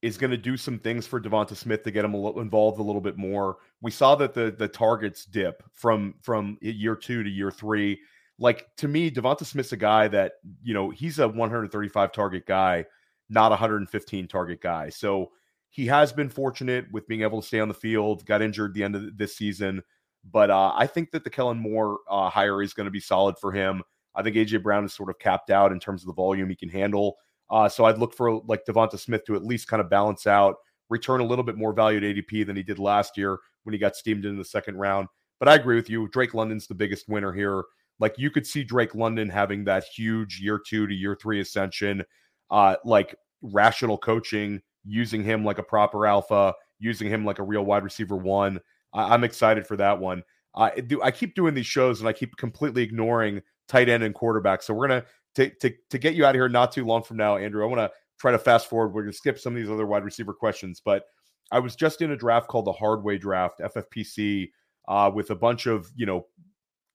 is 0.00 0.16
going 0.16 0.30
to 0.30 0.36
do 0.36 0.56
some 0.56 0.78
things 0.78 1.06
for 1.06 1.20
Devonta 1.20 1.56
Smith 1.56 1.82
to 1.84 1.90
get 1.90 2.04
him 2.04 2.14
a 2.14 2.16
little 2.16 2.40
involved 2.40 2.78
a 2.80 2.82
little 2.82 3.00
bit 3.00 3.16
more. 3.16 3.58
We 3.80 3.90
saw 3.90 4.14
that 4.16 4.34
the 4.34 4.54
the 4.56 4.68
targets 4.68 5.24
dip 5.24 5.62
from 5.72 6.14
from 6.22 6.58
year 6.60 6.96
two 6.96 7.22
to 7.22 7.30
year 7.30 7.50
three 7.50 8.00
like 8.42 8.66
to 8.78 8.88
me, 8.88 9.10
Devonta 9.10 9.44
Smith's 9.44 9.72
a 9.72 9.76
guy 9.76 10.08
that, 10.08 10.32
you 10.62 10.74
know, 10.74 10.90
he's 10.90 11.20
a 11.20 11.28
135 11.28 12.12
target 12.12 12.44
guy, 12.44 12.84
not 13.30 13.46
a 13.46 13.50
115 13.50 14.26
target 14.26 14.60
guy. 14.60 14.88
So 14.88 15.30
he 15.70 15.86
has 15.86 16.12
been 16.12 16.28
fortunate 16.28 16.86
with 16.92 17.06
being 17.06 17.22
able 17.22 17.40
to 17.40 17.46
stay 17.46 17.60
on 17.60 17.68
the 17.68 17.74
field, 17.74 18.26
got 18.26 18.42
injured 18.42 18.74
the 18.74 18.82
end 18.82 18.96
of 18.96 19.16
this 19.16 19.36
season. 19.36 19.82
But 20.30 20.50
uh, 20.50 20.72
I 20.74 20.86
think 20.86 21.12
that 21.12 21.22
the 21.24 21.30
Kellen 21.30 21.58
Moore 21.58 22.00
uh, 22.10 22.28
hire 22.30 22.62
is 22.62 22.74
going 22.74 22.86
to 22.86 22.90
be 22.90 23.00
solid 23.00 23.38
for 23.38 23.52
him. 23.52 23.82
I 24.14 24.22
think 24.22 24.36
AJ 24.36 24.62
Brown 24.62 24.84
is 24.84 24.92
sort 24.92 25.10
of 25.10 25.18
capped 25.18 25.50
out 25.50 25.72
in 25.72 25.80
terms 25.80 26.02
of 26.02 26.06
the 26.06 26.14
volume 26.14 26.48
he 26.48 26.56
can 26.56 26.68
handle. 26.68 27.16
Uh, 27.50 27.68
so 27.68 27.84
I'd 27.84 27.98
look 27.98 28.14
for 28.14 28.40
like 28.46 28.64
Devonta 28.64 28.98
Smith 28.98 29.24
to 29.26 29.34
at 29.34 29.44
least 29.44 29.68
kind 29.68 29.80
of 29.80 29.90
balance 29.90 30.26
out, 30.26 30.56
return 30.88 31.20
a 31.20 31.24
little 31.24 31.44
bit 31.44 31.56
more 31.56 31.72
value 31.72 32.00
to 32.00 32.14
ADP 32.14 32.46
than 32.46 32.56
he 32.56 32.62
did 32.62 32.78
last 32.78 33.16
year 33.16 33.38
when 33.64 33.72
he 33.72 33.78
got 33.78 33.96
steamed 33.96 34.24
in 34.24 34.36
the 34.36 34.44
second 34.44 34.76
round. 34.76 35.08
But 35.38 35.48
I 35.48 35.54
agree 35.54 35.76
with 35.76 35.90
you. 35.90 36.08
Drake 36.08 36.34
London's 36.34 36.66
the 36.66 36.74
biggest 36.74 37.08
winner 37.08 37.32
here. 37.32 37.64
Like 37.98 38.14
you 38.16 38.30
could 38.30 38.46
see 38.46 38.64
Drake 38.64 38.94
London 38.94 39.28
having 39.28 39.64
that 39.64 39.84
huge 39.84 40.40
year 40.40 40.60
two 40.64 40.86
to 40.86 40.94
year 40.94 41.16
three 41.20 41.40
ascension, 41.40 42.02
uh, 42.50 42.76
like 42.84 43.14
rational 43.42 43.98
coaching, 43.98 44.60
using 44.84 45.22
him 45.22 45.44
like 45.44 45.58
a 45.58 45.62
proper 45.62 46.06
alpha, 46.06 46.54
using 46.78 47.08
him 47.08 47.24
like 47.24 47.38
a 47.38 47.44
real 47.44 47.64
wide 47.64 47.84
receiver 47.84 48.16
one. 48.16 48.60
I- 48.92 49.14
am 49.14 49.24
excited 49.24 49.66
for 49.66 49.76
that 49.76 49.98
one. 49.98 50.22
I 50.54 50.80
do. 50.80 51.02
I 51.02 51.10
keep 51.10 51.34
doing 51.34 51.54
these 51.54 51.66
shows 51.66 52.00
and 52.00 52.08
I 52.08 52.12
keep 52.12 52.36
completely 52.36 52.82
ignoring 52.82 53.40
tight 53.68 53.88
end 53.88 54.02
and 54.02 54.14
quarterback. 54.14 54.62
So 54.62 54.74
we're 54.74 54.88
gonna 54.88 55.04
to 55.34 55.50
to 55.50 55.72
to 55.90 55.98
get 55.98 56.14
you 56.14 56.24
out 56.24 56.30
of 56.30 56.36
here 56.36 56.48
not 56.48 56.72
too 56.72 56.84
long 56.84 57.02
from 57.02 57.16
now, 57.16 57.36
Andrew. 57.36 57.62
I 57.64 57.66
want 57.66 57.80
to 57.80 57.90
try 58.18 58.32
to 58.32 58.38
fast 58.38 58.68
forward. 58.68 58.92
We're 58.92 59.02
gonna 59.02 59.12
skip 59.12 59.38
some 59.38 59.54
of 59.54 59.62
these 59.62 59.70
other 59.70 59.86
wide 59.86 60.04
receiver 60.04 60.32
questions, 60.32 60.80
but 60.84 61.04
I 61.50 61.58
was 61.58 61.76
just 61.76 62.00
in 62.02 62.12
a 62.12 62.16
draft 62.16 62.48
called 62.48 62.64
the 62.64 62.72
Hardway 62.72 63.20
Draft 63.20 63.60
(FFPC) 63.60 64.50
uh, 64.88 65.10
with 65.14 65.30
a 65.30 65.36
bunch 65.36 65.66
of 65.66 65.90
you 65.96 66.06
know 66.06 66.26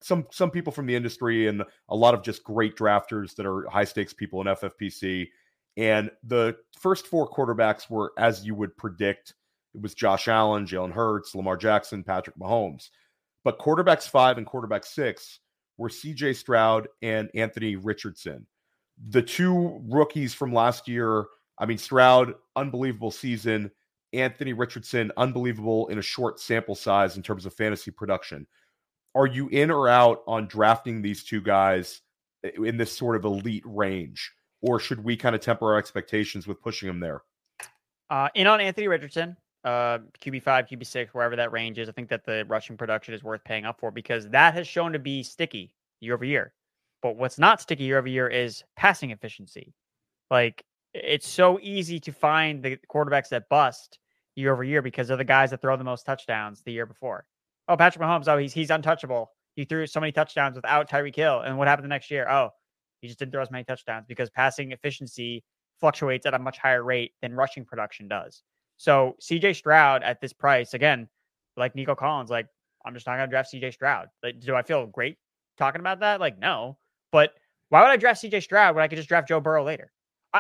some 0.02 0.28
some 0.32 0.52
people 0.52 0.72
from 0.72 0.86
the 0.86 0.96
industry 0.96 1.48
and 1.48 1.64
a 1.90 1.96
lot 1.96 2.14
of 2.14 2.24
just 2.24 2.44
great 2.44 2.76
drafters 2.76 3.36
that 3.36 3.46
are 3.46 3.68
high 3.70 3.84
stakes 3.84 4.14
people 4.14 4.42
in 4.42 4.48
FFPC. 4.48 5.28
And 5.76 6.10
the 6.24 6.58
first 6.80 7.06
four 7.08 7.30
quarterbacks 7.30 7.90
were 7.90 8.14
as 8.18 8.46
you 8.46 8.56
would 8.56 8.76
predict. 8.78 9.34
It 9.76 9.82
was 9.82 9.94
Josh 9.94 10.28
Allen, 10.28 10.66
Jalen 10.66 10.92
Hurts, 10.92 11.36
Lamar 11.36 11.58
Jackson, 11.58 12.04
Patrick 12.04 12.36
Mahomes. 12.38 12.90
But 13.44 13.60
quarterbacks 13.60 14.10
five 14.10 14.38
and 14.38 14.48
quarterback 14.48 14.86
six 14.86 15.40
were 15.78 15.90
CJ 15.90 16.36
Stroud 16.36 16.88
and 17.02 17.30
Anthony 17.36 17.76
Richardson. 17.76 18.46
The 19.10 19.22
two 19.22 19.82
rookies 19.88 20.34
from 20.34 20.54
last 20.54 20.88
year, 20.88 21.26
I 21.60 21.66
mean, 21.66 21.78
Stroud, 21.78 22.34
unbelievable 22.56 23.12
season. 23.12 23.72
Anthony 24.14 24.54
Richardson, 24.54 25.12
unbelievable 25.18 25.88
in 25.90 26.00
a 26.00 26.02
short 26.02 26.40
sample 26.40 26.76
size 26.76 27.18
in 27.18 27.24
terms 27.24 27.46
of 27.46 27.54
fantasy 27.54 27.92
production 27.92 28.48
are 29.18 29.26
you 29.26 29.48
in 29.50 29.72
or 29.72 29.90
out 29.90 30.22
on 30.28 30.48
drafting 30.48 31.02
these 31.02 31.24
two 31.24 31.42
guys 31.42 32.02
eh, 32.44 32.52
in 32.64 32.78
this 32.78 32.96
sort 32.96 33.16
of 33.16 33.26
elite 33.26 33.64
range, 33.66 34.32
or 34.62 34.80
should 34.80 35.04
we 35.04 35.18
kind 35.18 35.36
of 35.36 35.42
temper 35.42 35.74
our 35.74 35.80
expectations 35.80 36.46
with 36.46 36.62
pushing 36.62 36.88
them 36.88 37.00
there? 37.00 37.24
Uh, 38.12 38.30
in 38.36 38.46
on 38.46 38.62
Anthony 38.62 38.88
Richardson, 38.88 39.36
uh, 39.68 40.00
QB 40.22 40.44
five, 40.44 40.68
QB 40.68 40.86
six, 40.86 41.14
wherever 41.14 41.36
that 41.36 41.52
range 41.52 41.78
is. 41.80 41.90
I 41.90 41.92
think 41.92 42.10
that 42.10 42.26
the 42.26 42.46
rushing 42.48 42.78
production 42.78 43.14
is 43.14 43.24
worth 43.24 43.44
paying 43.44 43.66
up 43.66 43.80
for 43.80 43.92
because 43.92 44.30
that 44.30 44.54
has 44.54 44.68
shown 44.68 44.94
to 44.94 45.00
be 45.00 45.24
sticky 45.24 45.74
year 46.00 46.14
over 46.14 46.26
year. 46.26 46.54
But 47.02 47.16
what's 47.16 47.38
not 47.38 47.62
sticky 47.62 47.84
year 47.84 47.98
over 48.00 48.08
year 48.08 48.28
is 48.28 48.64
passing 48.76 49.12
efficiency. 49.12 49.74
Like 50.32 50.64
it's 50.94 51.28
so 51.28 51.60
easy 51.62 52.00
to 52.02 52.12
find 52.12 52.64
the 52.64 52.78
quarterbacks 52.92 53.30
that 53.30 53.50
bust 53.50 54.00
year 54.36 54.52
over 54.52 54.64
year 54.64 54.82
because 54.82 55.08
they're 55.08 55.18
the 55.18 55.24
guys 55.24 55.52
that 55.52 55.62
throw 55.62 55.78
the 55.78 55.84
most 55.84 56.06
touchdowns 56.06 56.62
the 56.64 56.72
year 56.72 56.86
before 56.86 57.26
oh, 57.68 57.78
Patrick 57.78 58.04
Mahomes, 58.04 58.28
oh, 58.28 58.38
he's 58.38 58.54
he's 58.54 58.70
untouchable. 58.70 59.32
He 59.56 59.66
threw 59.66 59.88
so 59.88 60.00
many 60.00 60.12
touchdowns 60.12 60.56
without 60.56 60.90
Tyreek 60.90 61.16
Hill. 61.16 61.42
And 61.42 61.58
what 61.58 61.68
happened 61.68 61.86
the 61.86 61.90
next 61.90 62.12
year? 62.12 62.30
Oh, 62.30 62.50
he 63.02 63.08
just 63.08 63.20
didn't 63.20 63.32
throw 63.32 63.42
as 63.42 63.52
many 63.52 63.64
touchdowns 63.64 64.06
because 64.08 64.30
passing 64.30 64.72
efficiency 64.72 65.44
fluctuates 65.80 66.26
at 66.26 66.34
a 66.34 66.40
much 66.40 66.58
higher 66.58 66.84
rate 66.84 67.14
than 67.22 67.34
rushing 67.34 67.66
production 67.66 68.08
does. 68.08 68.44
So 68.78 69.16
CJ 69.22 69.56
Stroud 69.56 70.04
at 70.04 70.22
this 70.22 70.34
price, 70.34 70.74
again, 70.74 71.08
like 71.56 71.76
Nico 71.76 71.96
Collins, 71.96 72.30
like 72.30 72.48
I'm 72.86 72.94
just 72.94 73.08
not 73.08 73.18
gonna 73.18 73.28
draft 73.28 73.54
CJ 73.54 73.74
Stroud. 73.74 74.08
Like, 74.24 74.40
do 74.40 74.56
I 74.56 74.62
feel 74.62 74.86
great 74.86 75.18
talking 75.58 75.82
about 75.82 76.00
that? 76.02 76.20
Like, 76.20 76.40
no. 76.40 76.78
But 77.12 77.34
why 77.70 77.82
would 77.82 77.92
I 77.92 77.98
draft 77.98 78.24
CJ 78.24 78.44
Stroud 78.44 78.76
when 78.76 78.84
I 78.84 78.88
could 78.88 78.98
just 78.98 79.10
draft 79.10 79.28
Joe 79.28 79.40
Burrow 79.40 79.64
later? 79.64 79.92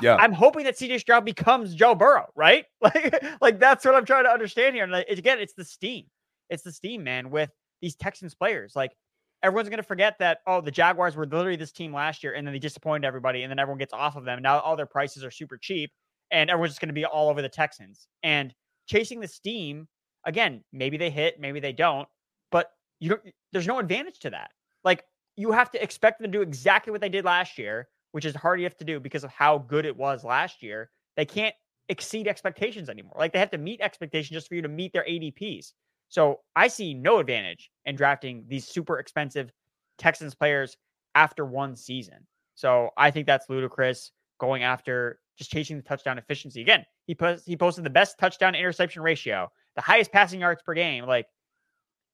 Yeah. 0.01 0.15
I, 0.15 0.25
am 0.25 0.33
hoping 0.33 0.65
that 0.65 0.77
CJ 0.77 0.99
Stroud 0.99 1.25
becomes 1.25 1.73
Joe 1.73 1.95
Burrow, 1.95 2.27
right? 2.35 2.65
Like, 2.81 3.23
like 3.41 3.59
that's 3.59 3.83
what 3.83 3.95
I'm 3.95 4.05
trying 4.05 4.25
to 4.25 4.29
understand 4.29 4.75
here. 4.75 4.83
And 4.83 4.91
like, 4.91 5.07
again, 5.09 5.39
it's 5.39 5.53
the 5.53 5.65
steam 5.65 6.05
it's 6.49 6.63
the 6.63 6.71
steam, 6.71 7.03
man, 7.03 7.29
with 7.29 7.49
these 7.81 7.95
Texans 7.95 8.35
players. 8.35 8.75
Like 8.75 8.95
everyone's 9.43 9.69
going 9.69 9.77
to 9.77 9.83
forget 9.83 10.15
that, 10.19 10.39
oh, 10.47 10.61
the 10.61 10.71
Jaguars 10.71 11.15
were 11.15 11.25
literally 11.25 11.55
this 11.55 11.71
team 11.71 11.93
last 11.93 12.23
year 12.23 12.33
and 12.33 12.45
then 12.45 12.53
they 12.53 12.59
disappointed 12.59 13.05
everybody 13.05 13.43
and 13.43 13.51
then 13.51 13.59
everyone 13.59 13.79
gets 13.79 13.93
off 13.93 14.15
of 14.15 14.25
them. 14.25 14.41
Now 14.41 14.59
all 14.59 14.75
their 14.75 14.85
prices 14.85 15.23
are 15.23 15.31
super 15.31 15.57
cheap. 15.57 15.91
And 16.31 16.49
everyone's 16.49 16.71
just 16.71 16.81
going 16.81 16.89
to 16.89 16.93
be 16.93 17.05
all 17.05 17.29
over 17.29 17.41
the 17.41 17.49
Texans. 17.49 18.07
And 18.23 18.53
chasing 18.87 19.19
the 19.19 19.27
steam, 19.27 19.87
again, 20.25 20.63
maybe 20.71 20.97
they 20.97 21.09
hit, 21.09 21.39
maybe 21.39 21.59
they 21.59 21.73
don't, 21.73 22.07
but 22.51 22.71
you 22.99 23.09
don't 23.09 23.21
there's 23.53 23.67
no 23.67 23.79
advantage 23.79 24.19
to 24.19 24.29
that. 24.31 24.51
Like 24.83 25.03
you 25.35 25.51
have 25.51 25.71
to 25.71 25.83
expect 25.83 26.19
them 26.19 26.31
to 26.31 26.37
do 26.37 26.41
exactly 26.41 26.91
what 26.91 27.01
they 27.01 27.09
did 27.09 27.25
last 27.25 27.57
year, 27.57 27.87
which 28.11 28.25
is 28.25 28.35
hard 28.35 28.59
enough 28.59 28.77
to 28.77 28.85
do 28.85 28.99
because 28.99 29.23
of 29.23 29.31
how 29.31 29.59
good 29.59 29.85
it 29.85 29.95
was 29.95 30.23
last 30.23 30.63
year. 30.63 30.89
They 31.15 31.25
can't 31.25 31.55
exceed 31.89 32.27
expectations 32.27 32.89
anymore. 32.89 33.15
Like 33.17 33.33
they 33.33 33.39
have 33.39 33.51
to 33.51 33.57
meet 33.57 33.81
expectations 33.81 34.33
just 34.33 34.47
for 34.47 34.55
you 34.55 34.61
to 34.61 34.67
meet 34.67 34.93
their 34.93 35.05
ADPs. 35.05 35.73
So 36.09 36.39
I 36.55 36.67
see 36.67 36.93
no 36.93 37.19
advantage 37.19 37.69
in 37.85 37.95
drafting 37.95 38.45
these 38.47 38.67
super 38.67 38.99
expensive 38.99 39.51
Texans 39.97 40.35
players 40.35 40.77
after 41.15 41.45
one 41.45 41.75
season. 41.75 42.25
So 42.55 42.89
I 42.97 43.11
think 43.11 43.27
that's 43.27 43.49
ludicrous 43.49 44.11
going 44.39 44.63
after 44.63 45.19
just 45.37 45.51
chasing 45.51 45.77
the 45.77 45.83
touchdown 45.83 46.17
efficiency. 46.17 46.61
Again, 46.61 46.85
he 47.05 47.15
post, 47.15 47.45
he 47.45 47.55
posted 47.55 47.83
the 47.83 47.89
best 47.89 48.17
touchdown 48.19 48.55
interception 48.55 49.01
ratio, 49.01 49.49
the 49.75 49.81
highest 49.81 50.11
passing 50.11 50.39
yards 50.39 50.61
per 50.63 50.73
game. 50.73 51.05
Like, 51.05 51.27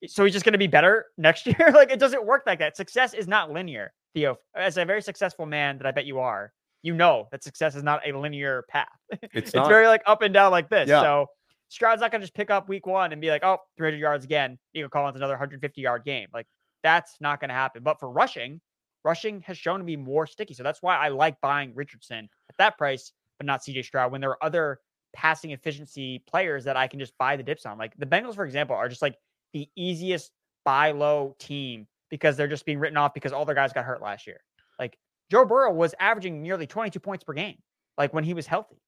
so 0.07 0.25
he's 0.25 0.33
just 0.33 0.45
going 0.45 0.53
to 0.53 0.59
be 0.59 0.67
better 0.67 1.05
next 1.17 1.45
year. 1.45 1.71
like, 1.73 1.91
it 1.91 1.99
doesn't 1.99 2.25
work 2.25 2.43
like 2.45 2.59
that. 2.59 2.75
Success 2.75 3.13
is 3.13 3.27
not 3.27 3.51
linear, 3.51 3.93
Theo. 4.13 4.37
As 4.55 4.77
a 4.77 4.85
very 4.85 5.01
successful 5.01 5.45
man 5.45 5.77
that 5.77 5.87
I 5.87 5.91
bet 5.91 6.05
you 6.05 6.19
are, 6.19 6.51
you 6.81 6.93
know 6.93 7.27
that 7.31 7.43
success 7.43 7.75
is 7.75 7.83
not 7.83 8.01
a 8.05 8.17
linear 8.17 8.65
path. 8.69 8.87
It's, 9.33 9.53
it's 9.53 9.67
very 9.67 9.87
like 9.87 10.01
up 10.05 10.21
and 10.21 10.33
down 10.33 10.51
like 10.51 10.69
this. 10.69 10.89
Yeah. 10.89 11.01
So 11.01 11.27
Stroud's 11.69 12.01
not 12.01 12.11
going 12.11 12.21
to 12.21 12.25
just 12.25 12.35
pick 12.35 12.51
up 12.51 12.67
week 12.67 12.85
one 12.85 13.13
and 13.13 13.21
be 13.21 13.29
like, 13.29 13.43
oh, 13.43 13.57
300 13.77 13.97
yards 13.97 14.25
again. 14.25 14.59
Nico 14.75 14.89
Collins, 14.89 15.15
another 15.15 15.33
150 15.33 15.81
yard 15.81 16.03
game. 16.03 16.27
Like, 16.33 16.45
that's 16.83 17.15
not 17.21 17.39
going 17.39 17.49
to 17.49 17.55
happen. 17.55 17.81
But 17.83 17.99
for 17.99 18.11
rushing, 18.11 18.59
rushing 19.03 19.41
has 19.41 19.57
shown 19.57 19.79
to 19.79 19.85
be 19.85 19.97
more 19.97 20.27
sticky. 20.27 20.53
So 20.53 20.63
that's 20.63 20.81
why 20.81 20.97
I 20.97 21.09
like 21.09 21.39
buying 21.41 21.73
Richardson 21.75 22.29
at 22.49 22.57
that 22.57 22.77
price, 22.77 23.11
but 23.37 23.45
not 23.45 23.61
CJ 23.61 23.85
Stroud 23.85 24.11
when 24.11 24.21
there 24.21 24.31
are 24.31 24.43
other 24.43 24.79
passing 25.13 25.51
efficiency 25.51 26.23
players 26.27 26.63
that 26.63 26.75
I 26.75 26.87
can 26.87 26.99
just 26.99 27.17
buy 27.17 27.35
the 27.37 27.43
dips 27.43 27.65
on. 27.65 27.77
Like 27.77 27.95
the 27.97 28.05
Bengals, 28.05 28.35
for 28.35 28.45
example, 28.45 28.75
are 28.75 28.89
just 28.89 29.01
like 29.01 29.15
the 29.53 29.69
easiest 29.75 30.31
buy 30.65 30.91
low 30.91 31.35
team 31.39 31.87
because 32.09 32.37
they're 32.37 32.47
just 32.47 32.65
being 32.65 32.79
written 32.79 32.97
off 32.97 33.13
because 33.13 33.31
all 33.31 33.45
their 33.45 33.55
guys 33.55 33.73
got 33.73 33.85
hurt 33.85 34.01
last 34.01 34.27
year. 34.27 34.39
Like 34.79 34.97
Joe 35.31 35.45
Burrow 35.45 35.71
was 35.71 35.93
averaging 35.99 36.41
nearly 36.41 36.67
22 36.67 36.99
points 36.99 37.23
per 37.23 37.33
game, 37.33 37.57
like 37.97 38.13
when 38.13 38.23
he 38.23 38.33
was 38.33 38.47
healthy. 38.47 38.81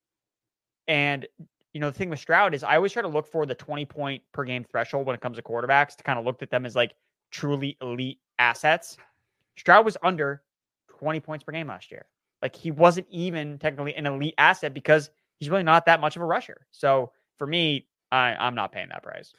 And 0.88 1.26
you 1.74 1.82
know, 1.82 1.90
the 1.90 1.98
thing 1.98 2.10
with 2.10 2.20
Stroud 2.20 2.54
is 2.54 2.64
I 2.64 2.78
always 2.78 2.94
try 2.94 3.02
to 3.02 3.08
look 3.08 3.28
for 3.28 3.46
the 3.46 3.56
20 3.56 3.86
point 3.86 4.24
per 4.32 4.46
game 4.46 4.64
threshold 4.64 5.06
when 5.06 5.14
it 5.14 5.22
comes 5.22 5.38
to 5.38 5.44
quarterbacks 5.44 5.96
to 5.98 6.04
kind 6.04 6.18
of 6.18 6.24
look 6.24 6.42
at 6.42 6.50
them 6.50 6.66
as 6.66 6.76
like 6.76 6.94
truly 7.32 7.78
elite 7.82 8.20
assets. 8.40 8.98
Stroud 9.58 9.86
was 9.86 9.98
under 10.04 10.42
20 11.00 11.20
points 11.20 11.44
per 11.44 11.52
game 11.52 11.68
last 11.68 11.92
year. 11.92 12.06
Like 12.42 12.56
he 12.56 12.72
wasn't 12.72 13.08
even 13.10 13.58
technically 13.60 13.96
an 13.96 14.06
elite 14.06 14.36
asset 14.38 14.74
because 14.74 15.10
he's 15.38 15.50
really 15.50 15.64
not 15.64 15.86
that 15.86 16.02
much 16.02 16.16
of 16.16 16.22
a 16.22 16.26
rusher. 16.26 16.68
So 16.72 17.12
for 17.38 17.48
me, 17.48 17.88
I, 18.12 18.36
I'm 18.36 18.56
not 18.56 18.72
paying 18.72 18.90
that 18.90 19.04
price. 19.04 19.34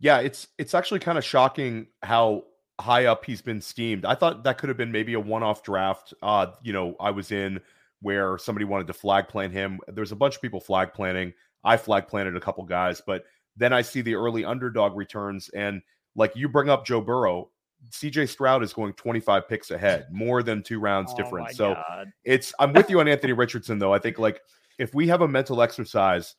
Yeah, 0.00 0.18
it's 0.18 0.48
it's 0.58 0.74
actually 0.74 1.00
kind 1.00 1.18
of 1.18 1.24
shocking 1.24 1.86
how 2.02 2.44
high 2.80 3.06
up 3.06 3.24
he's 3.24 3.42
been 3.42 3.60
steamed. 3.60 4.04
I 4.04 4.14
thought 4.14 4.44
that 4.44 4.58
could 4.58 4.68
have 4.68 4.76
been 4.76 4.92
maybe 4.92 5.14
a 5.14 5.20
one-off 5.20 5.62
draft. 5.62 6.12
Uh, 6.22 6.48
you 6.62 6.72
know, 6.72 6.96
I 7.00 7.10
was 7.10 7.30
in 7.30 7.60
where 8.00 8.36
somebody 8.36 8.64
wanted 8.64 8.86
to 8.88 8.92
flag 8.92 9.28
plan 9.28 9.50
him. 9.50 9.80
There's 9.88 10.12
a 10.12 10.16
bunch 10.16 10.36
of 10.36 10.42
people 10.42 10.60
flag 10.60 10.92
planning. 10.92 11.32
I 11.62 11.76
flag 11.76 12.08
planted 12.08 12.36
a 12.36 12.40
couple 12.40 12.64
guys, 12.64 13.00
but 13.04 13.24
then 13.56 13.72
I 13.72 13.82
see 13.82 14.02
the 14.02 14.16
early 14.16 14.44
underdog 14.44 14.96
returns 14.96 15.48
and 15.50 15.80
like 16.16 16.36
you 16.36 16.48
bring 16.48 16.68
up 16.68 16.84
Joe 16.84 17.00
Burrow, 17.00 17.50
CJ 17.90 18.28
Stroud 18.28 18.62
is 18.62 18.72
going 18.72 18.92
25 18.94 19.48
picks 19.48 19.70
ahead, 19.70 20.06
more 20.10 20.42
than 20.42 20.62
two 20.62 20.80
rounds 20.80 21.12
Oh 21.14 21.16
different. 21.16 21.50
So 21.52 21.74
God. 21.74 22.12
it's 22.24 22.52
I'm 22.58 22.72
with 22.72 22.90
you 22.90 23.00
on 23.00 23.08
Anthony 23.08 23.32
Richardson 23.32 23.78
though. 23.78 23.92
I 23.92 23.98
think 23.98 24.18
like 24.18 24.40
if 24.78 24.94
we 24.94 25.06
have 25.08 25.20
a 25.20 25.28
mental 25.28 25.62
exercise, 25.62 26.34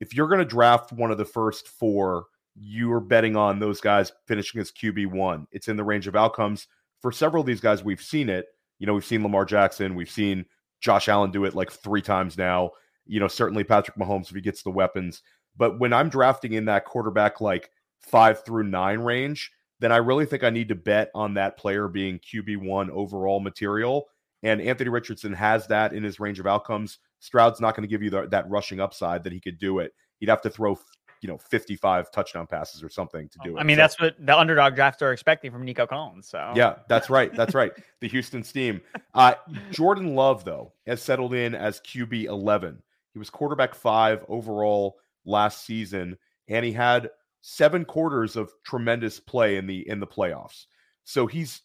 if 0.00 0.14
you're 0.14 0.28
going 0.28 0.40
to 0.40 0.44
draft 0.44 0.92
one 0.92 1.10
of 1.10 1.18
the 1.18 1.24
first 1.24 1.68
four, 1.68 2.26
you're 2.54 3.00
betting 3.00 3.36
on 3.36 3.58
those 3.58 3.80
guys 3.80 4.12
finishing 4.26 4.60
as 4.60 4.72
QB 4.72 5.12
one. 5.12 5.46
It's 5.52 5.68
in 5.68 5.76
the 5.76 5.84
range 5.84 6.06
of 6.06 6.16
outcomes 6.16 6.66
for 7.00 7.12
several 7.12 7.40
of 7.40 7.46
these 7.46 7.60
guys. 7.60 7.84
We've 7.84 8.02
seen 8.02 8.28
it. 8.28 8.46
You 8.78 8.86
know, 8.86 8.94
we've 8.94 9.04
seen 9.04 9.22
Lamar 9.22 9.44
Jackson, 9.44 9.94
we've 9.94 10.10
seen 10.10 10.44
Josh 10.80 11.08
Allen 11.08 11.30
do 11.30 11.44
it 11.44 11.54
like 11.54 11.70
three 11.70 12.02
times 12.02 12.38
now. 12.38 12.70
You 13.06 13.20
know, 13.20 13.28
certainly 13.28 13.64
Patrick 13.64 13.96
Mahomes 13.96 14.28
if 14.28 14.34
he 14.34 14.40
gets 14.40 14.62
the 14.62 14.70
weapons. 14.70 15.22
But 15.56 15.80
when 15.80 15.92
I'm 15.92 16.08
drafting 16.08 16.52
in 16.52 16.66
that 16.66 16.84
quarterback 16.84 17.40
like 17.40 17.70
five 18.00 18.44
through 18.44 18.64
nine 18.64 19.00
range, 19.00 19.50
then 19.80 19.92
I 19.92 19.96
really 19.98 20.26
think 20.26 20.44
I 20.44 20.50
need 20.50 20.68
to 20.68 20.74
bet 20.74 21.10
on 21.14 21.34
that 21.34 21.56
player 21.56 21.88
being 21.88 22.18
QB1 22.18 22.90
overall 22.90 23.40
material. 23.40 24.08
And 24.42 24.60
Anthony 24.60 24.90
Richardson 24.90 25.32
has 25.32 25.66
that 25.68 25.92
in 25.92 26.02
his 26.02 26.20
range 26.20 26.38
of 26.38 26.46
outcomes. 26.46 26.98
Stroud's 27.20 27.60
not 27.60 27.74
going 27.74 27.82
to 27.82 27.88
give 27.88 28.02
you 28.02 28.10
the, 28.10 28.28
that 28.28 28.48
rushing 28.48 28.80
upside 28.80 29.24
that 29.24 29.32
he 29.32 29.40
could 29.40 29.58
do 29.58 29.80
it. 29.80 29.92
He'd 30.20 30.28
have 30.28 30.42
to 30.42 30.50
throw, 30.50 30.78
you 31.20 31.28
know, 31.28 31.38
55 31.38 32.10
touchdown 32.12 32.46
passes 32.46 32.82
or 32.82 32.88
something 32.88 33.28
to 33.28 33.38
do 33.42 33.56
it. 33.56 33.60
I 33.60 33.64
mean, 33.64 33.76
So- 33.76 33.82
that's 33.82 34.00
what 34.00 34.14
the 34.24 34.38
underdog 34.38 34.76
drafts 34.76 35.02
are 35.02 35.12
expecting 35.12 35.50
from 35.50 35.64
Nico 35.64 35.86
Collins. 35.86 36.28
So 36.28 36.52
yeah, 36.54 36.76
that's 36.88 37.10
right. 37.10 37.34
That's 37.34 37.54
right. 37.54 37.72
The 38.00 38.08
Houston 38.08 38.44
Steam. 38.44 38.80
Uh, 39.14 39.34
Jordan 39.72 40.14
Love, 40.14 40.44
though, 40.44 40.72
has 40.86 41.02
settled 41.02 41.34
in 41.34 41.54
as 41.56 41.80
QB 41.80 42.24
11. 42.24 42.80
He 43.14 43.18
was 43.18 43.30
quarterback 43.30 43.74
five 43.74 44.24
overall 44.28 44.98
last 45.24 45.64
season, 45.66 46.16
and 46.46 46.64
he 46.64 46.70
had 46.72 47.10
seven 47.40 47.84
quarters 47.84 48.36
of 48.36 48.52
tremendous 48.64 49.20
play 49.20 49.56
in 49.56 49.66
the 49.66 49.88
in 49.88 50.00
the 50.00 50.06
playoffs. 50.06 50.66
So 51.04 51.26
he's, 51.26 51.62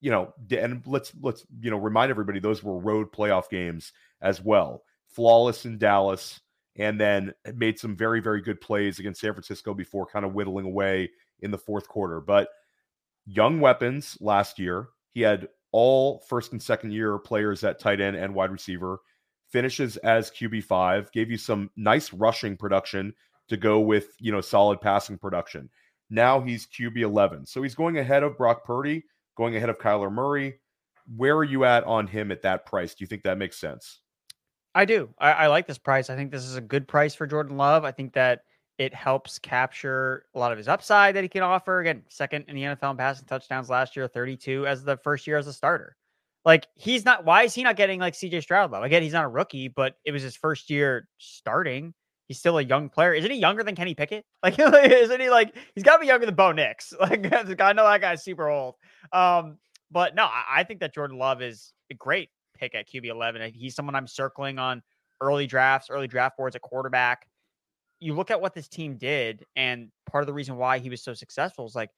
you 0.00 0.10
know, 0.10 0.32
and 0.50 0.82
let's 0.86 1.12
let's 1.20 1.46
you 1.60 1.70
know 1.70 1.78
remind 1.78 2.10
everybody 2.10 2.40
those 2.40 2.62
were 2.62 2.78
road 2.78 3.12
playoff 3.12 3.48
games 3.48 3.92
as 4.20 4.42
well. 4.42 4.82
Flawless 5.08 5.64
in 5.64 5.78
Dallas, 5.78 6.40
and 6.76 7.00
then 7.00 7.32
made 7.54 7.78
some 7.78 7.96
very 7.96 8.20
very 8.20 8.42
good 8.42 8.60
plays 8.60 8.98
against 8.98 9.20
San 9.20 9.32
Francisco 9.32 9.74
before 9.74 10.06
kind 10.06 10.24
of 10.24 10.34
whittling 10.34 10.66
away 10.66 11.10
in 11.40 11.50
the 11.50 11.58
fourth 11.58 11.88
quarter. 11.88 12.20
But 12.20 12.48
young 13.28 13.60
weapons 13.60 14.16
last 14.20 14.58
year. 14.58 14.88
He 15.12 15.20
had 15.20 15.48
all 15.72 16.20
first 16.28 16.52
and 16.52 16.62
second 16.62 16.92
year 16.92 17.18
players 17.18 17.62
at 17.62 17.78
tight 17.78 18.00
end 18.00 18.16
and 18.16 18.34
wide 18.34 18.50
receiver. 18.50 19.00
Finishes 19.50 19.96
as 19.98 20.30
QB 20.30 20.64
five. 20.64 21.12
Gave 21.12 21.30
you 21.30 21.38
some 21.38 21.70
nice 21.76 22.12
rushing 22.12 22.56
production 22.56 23.14
to 23.48 23.56
go 23.56 23.80
with 23.80 24.08
you 24.18 24.32
know 24.32 24.40
solid 24.40 24.80
passing 24.80 25.18
production. 25.18 25.68
Now 26.10 26.40
he's 26.40 26.66
QB 26.66 26.98
eleven, 26.98 27.46
so 27.46 27.62
he's 27.62 27.74
going 27.74 27.98
ahead 27.98 28.22
of 28.22 28.36
Brock 28.38 28.64
Purdy, 28.64 29.04
going 29.36 29.56
ahead 29.56 29.68
of 29.68 29.78
Kyler 29.78 30.12
Murray. 30.12 30.60
Where 31.16 31.36
are 31.36 31.44
you 31.44 31.64
at 31.64 31.84
on 31.84 32.06
him 32.06 32.30
at 32.30 32.42
that 32.42 32.66
price? 32.66 32.94
Do 32.94 33.02
you 33.02 33.08
think 33.08 33.22
that 33.22 33.38
makes 33.38 33.58
sense? 33.58 34.00
I 34.74 34.84
do. 34.84 35.08
I, 35.18 35.32
I 35.32 35.46
like 35.46 35.66
this 35.66 35.78
price. 35.78 36.10
I 36.10 36.16
think 36.16 36.30
this 36.30 36.44
is 36.44 36.56
a 36.56 36.60
good 36.60 36.86
price 36.86 37.14
for 37.14 37.26
Jordan 37.26 37.56
Love. 37.56 37.84
I 37.84 37.92
think 37.92 38.12
that 38.12 38.42
it 38.78 38.94
helps 38.94 39.38
capture 39.38 40.26
a 40.34 40.38
lot 40.38 40.52
of 40.52 40.58
his 40.58 40.68
upside 40.68 41.16
that 41.16 41.24
he 41.24 41.28
can 41.28 41.42
offer. 41.42 41.80
Again, 41.80 42.04
second 42.08 42.44
in 42.48 42.54
the 42.54 42.62
NFL 42.62 42.92
in 42.92 42.96
passing 42.96 43.26
touchdowns 43.26 43.68
last 43.68 43.96
year, 43.96 44.06
32 44.06 44.66
as 44.66 44.84
the 44.84 44.96
first 44.98 45.26
year 45.26 45.36
as 45.36 45.48
a 45.48 45.52
starter. 45.52 45.96
Like 46.44 46.66
he's 46.74 47.04
not. 47.04 47.24
Why 47.24 47.42
is 47.42 47.54
he 47.54 47.62
not 47.62 47.76
getting 47.76 47.98
like 47.98 48.14
CJ 48.14 48.42
Stroud 48.42 48.70
love? 48.70 48.84
Again, 48.84 49.02
he's 49.02 49.12
not 49.12 49.24
a 49.24 49.28
rookie, 49.28 49.68
but 49.68 49.96
it 50.04 50.12
was 50.12 50.22
his 50.22 50.36
first 50.36 50.70
year 50.70 51.08
starting. 51.18 51.92
He's 52.28 52.38
still 52.38 52.58
a 52.58 52.62
young 52.62 52.90
player. 52.90 53.14
Isn't 53.14 53.30
he 53.30 53.38
younger 53.38 53.64
than 53.64 53.74
Kenny 53.74 53.94
Pickett? 53.94 54.24
Like, 54.42 54.58
isn't 54.58 55.20
he 55.20 55.30
like 55.30 55.56
he's 55.74 55.82
got 55.82 55.96
to 55.96 56.00
be 56.00 56.06
younger 56.06 56.26
than 56.26 56.34
Bo 56.34 56.52
Nix? 56.52 56.92
Like, 57.00 57.32
I 57.60 57.72
know 57.72 57.84
that 57.84 58.00
guy's 58.00 58.22
super 58.22 58.48
old. 58.48 58.76
Um, 59.12 59.56
but 59.90 60.14
no, 60.14 60.24
I, 60.24 60.60
I 60.60 60.64
think 60.64 60.80
that 60.80 60.94
Jordan 60.94 61.18
Love 61.18 61.42
is 61.42 61.72
a 61.90 61.94
great 61.94 62.28
pick 62.56 62.74
at 62.74 62.88
QB 62.88 63.06
11. 63.06 63.52
He's 63.54 63.74
someone 63.74 63.94
I'm 63.94 64.06
circling 64.06 64.58
on 64.58 64.82
early 65.20 65.46
drafts, 65.46 65.88
early 65.90 66.06
draft 66.06 66.36
boards 66.36 66.54
at 66.54 66.62
quarterback. 66.62 67.26
You 68.00 68.14
look 68.14 68.30
at 68.30 68.40
what 68.40 68.54
this 68.54 68.68
team 68.68 68.96
did, 68.96 69.44
and 69.56 69.90
part 70.08 70.22
of 70.22 70.26
the 70.26 70.34
reason 70.34 70.56
why 70.56 70.78
he 70.78 70.90
was 70.90 71.02
so 71.02 71.14
successful 71.14 71.66
is 71.66 71.74
like 71.74 71.90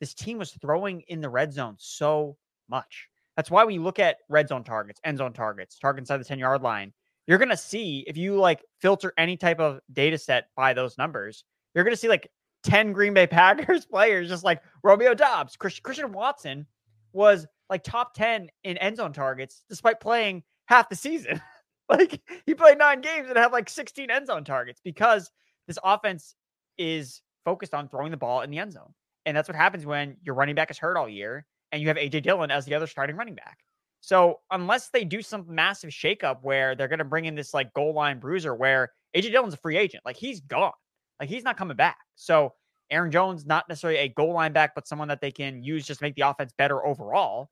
this 0.00 0.14
team 0.14 0.38
was 0.38 0.52
throwing 0.52 1.00
in 1.08 1.20
the 1.20 1.28
red 1.28 1.52
zone 1.52 1.74
so 1.78 2.36
much. 2.68 3.08
That's 3.36 3.50
why 3.50 3.64
when 3.64 3.74
you 3.74 3.82
look 3.82 3.98
at 3.98 4.18
red 4.28 4.48
zone 4.48 4.64
targets, 4.64 5.00
end 5.02 5.18
zone 5.18 5.32
targets, 5.32 5.78
target 5.78 6.02
inside 6.02 6.18
the 6.18 6.24
10 6.24 6.38
yard 6.38 6.62
line, 6.62 6.92
you're 7.28 7.38
going 7.38 7.50
to 7.50 7.56
see 7.56 8.04
if 8.08 8.16
you 8.16 8.36
like 8.36 8.64
filter 8.80 9.12
any 9.18 9.36
type 9.36 9.60
of 9.60 9.80
data 9.92 10.16
set 10.16 10.48
by 10.56 10.72
those 10.72 10.96
numbers, 10.96 11.44
you're 11.74 11.84
going 11.84 11.92
to 11.92 12.00
see 12.00 12.08
like 12.08 12.30
10 12.64 12.92
Green 12.92 13.14
Bay 13.14 13.26
Packers 13.28 13.84
players, 13.84 14.28
just 14.28 14.44
like 14.44 14.62
Romeo 14.82 15.14
Doubs, 15.14 15.54
Chris, 15.54 15.78
Christian 15.78 16.10
Watson 16.10 16.66
was 17.12 17.46
like 17.68 17.84
top 17.84 18.14
10 18.14 18.48
in 18.64 18.78
end 18.78 18.96
zone 18.96 19.12
targets 19.12 19.62
despite 19.68 20.00
playing 20.00 20.42
half 20.66 20.88
the 20.88 20.96
season. 20.96 21.40
like 21.90 22.20
he 22.46 22.54
played 22.54 22.78
nine 22.78 23.02
games 23.02 23.28
and 23.28 23.36
had 23.38 23.52
like 23.52 23.68
16 23.68 24.10
end 24.10 24.26
zone 24.26 24.42
targets 24.42 24.80
because 24.82 25.30
this 25.66 25.78
offense 25.84 26.34
is 26.78 27.20
focused 27.44 27.74
on 27.74 27.88
throwing 27.88 28.10
the 28.10 28.16
ball 28.16 28.40
in 28.40 28.50
the 28.50 28.58
end 28.58 28.72
zone. 28.72 28.94
And 29.26 29.36
that's 29.36 29.48
what 29.48 29.56
happens 29.56 29.84
when 29.84 30.16
your 30.22 30.34
running 30.34 30.54
back 30.54 30.70
is 30.70 30.78
hurt 30.78 30.96
all 30.96 31.08
year 31.08 31.44
and 31.72 31.82
you 31.82 31.88
have 31.88 31.98
AJ 31.98 32.22
Dillon 32.22 32.50
as 32.50 32.64
the 32.64 32.74
other 32.74 32.86
starting 32.86 33.16
running 33.16 33.34
back. 33.34 33.58
So 34.00 34.40
unless 34.50 34.90
they 34.90 35.04
do 35.04 35.22
some 35.22 35.44
massive 35.48 35.90
shakeup 35.90 36.38
where 36.42 36.74
they're 36.74 36.88
going 36.88 37.00
to 37.00 37.04
bring 37.04 37.24
in 37.24 37.34
this 37.34 37.52
like 37.52 37.72
goal 37.74 37.94
line 37.94 38.18
bruiser 38.18 38.54
where 38.54 38.92
AJ 39.16 39.32
Dillon's 39.32 39.54
a 39.54 39.58
free 39.58 39.76
agent, 39.76 40.04
like 40.04 40.16
he's 40.16 40.40
gone, 40.40 40.72
like 41.20 41.28
he's 41.28 41.44
not 41.44 41.56
coming 41.56 41.76
back. 41.76 41.98
So 42.14 42.54
Aaron 42.90 43.10
Jones, 43.10 43.44
not 43.44 43.68
necessarily 43.68 43.98
a 43.98 44.08
goal 44.08 44.32
line 44.32 44.52
back, 44.52 44.74
but 44.74 44.86
someone 44.86 45.08
that 45.08 45.20
they 45.20 45.30
can 45.30 45.62
use 45.62 45.86
just 45.86 46.00
to 46.00 46.04
make 46.04 46.14
the 46.14 46.22
offense 46.22 46.52
better 46.56 46.84
overall. 46.86 47.50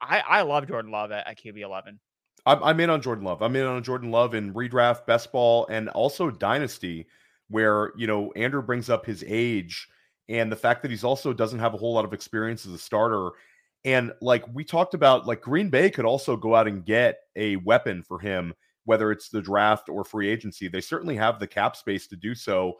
I, 0.00 0.20
I 0.20 0.42
love 0.42 0.66
Jordan 0.66 0.90
Love 0.90 1.12
at, 1.12 1.26
at 1.28 1.38
QB 1.38 1.60
11. 1.60 2.00
I'm, 2.46 2.62
I'm 2.62 2.80
in 2.80 2.90
on 2.90 3.02
Jordan 3.02 3.24
Love. 3.24 3.42
I'm 3.42 3.54
in 3.54 3.66
on 3.66 3.82
Jordan 3.82 4.10
Love 4.10 4.34
in 4.34 4.54
redraft, 4.54 5.06
best 5.06 5.30
ball, 5.30 5.66
and 5.68 5.88
also 5.90 6.30
dynasty, 6.30 7.06
where 7.48 7.92
you 7.96 8.06
know 8.06 8.32
Andrew 8.32 8.62
brings 8.62 8.90
up 8.90 9.06
his 9.06 9.24
age 9.26 9.88
and 10.28 10.50
the 10.50 10.56
fact 10.56 10.82
that 10.82 10.90
he's 10.90 11.04
also 11.04 11.32
doesn't 11.32 11.58
have 11.58 11.74
a 11.74 11.76
whole 11.76 11.94
lot 11.94 12.04
of 12.04 12.12
experience 12.12 12.66
as 12.66 12.72
a 12.72 12.78
starter. 12.78 13.30
And 13.86 14.12
like 14.20 14.44
we 14.52 14.64
talked 14.64 14.94
about, 14.94 15.26
like 15.26 15.40
Green 15.40 15.70
Bay 15.70 15.90
could 15.90 16.04
also 16.04 16.36
go 16.36 16.56
out 16.56 16.66
and 16.66 16.84
get 16.84 17.20
a 17.36 17.54
weapon 17.56 18.02
for 18.02 18.18
him, 18.18 18.52
whether 18.84 19.12
it's 19.12 19.28
the 19.28 19.40
draft 19.40 19.88
or 19.88 20.04
free 20.04 20.28
agency. 20.28 20.66
They 20.66 20.80
certainly 20.80 21.14
have 21.16 21.38
the 21.38 21.46
cap 21.46 21.76
space 21.76 22.08
to 22.08 22.16
do 22.16 22.34
so. 22.34 22.74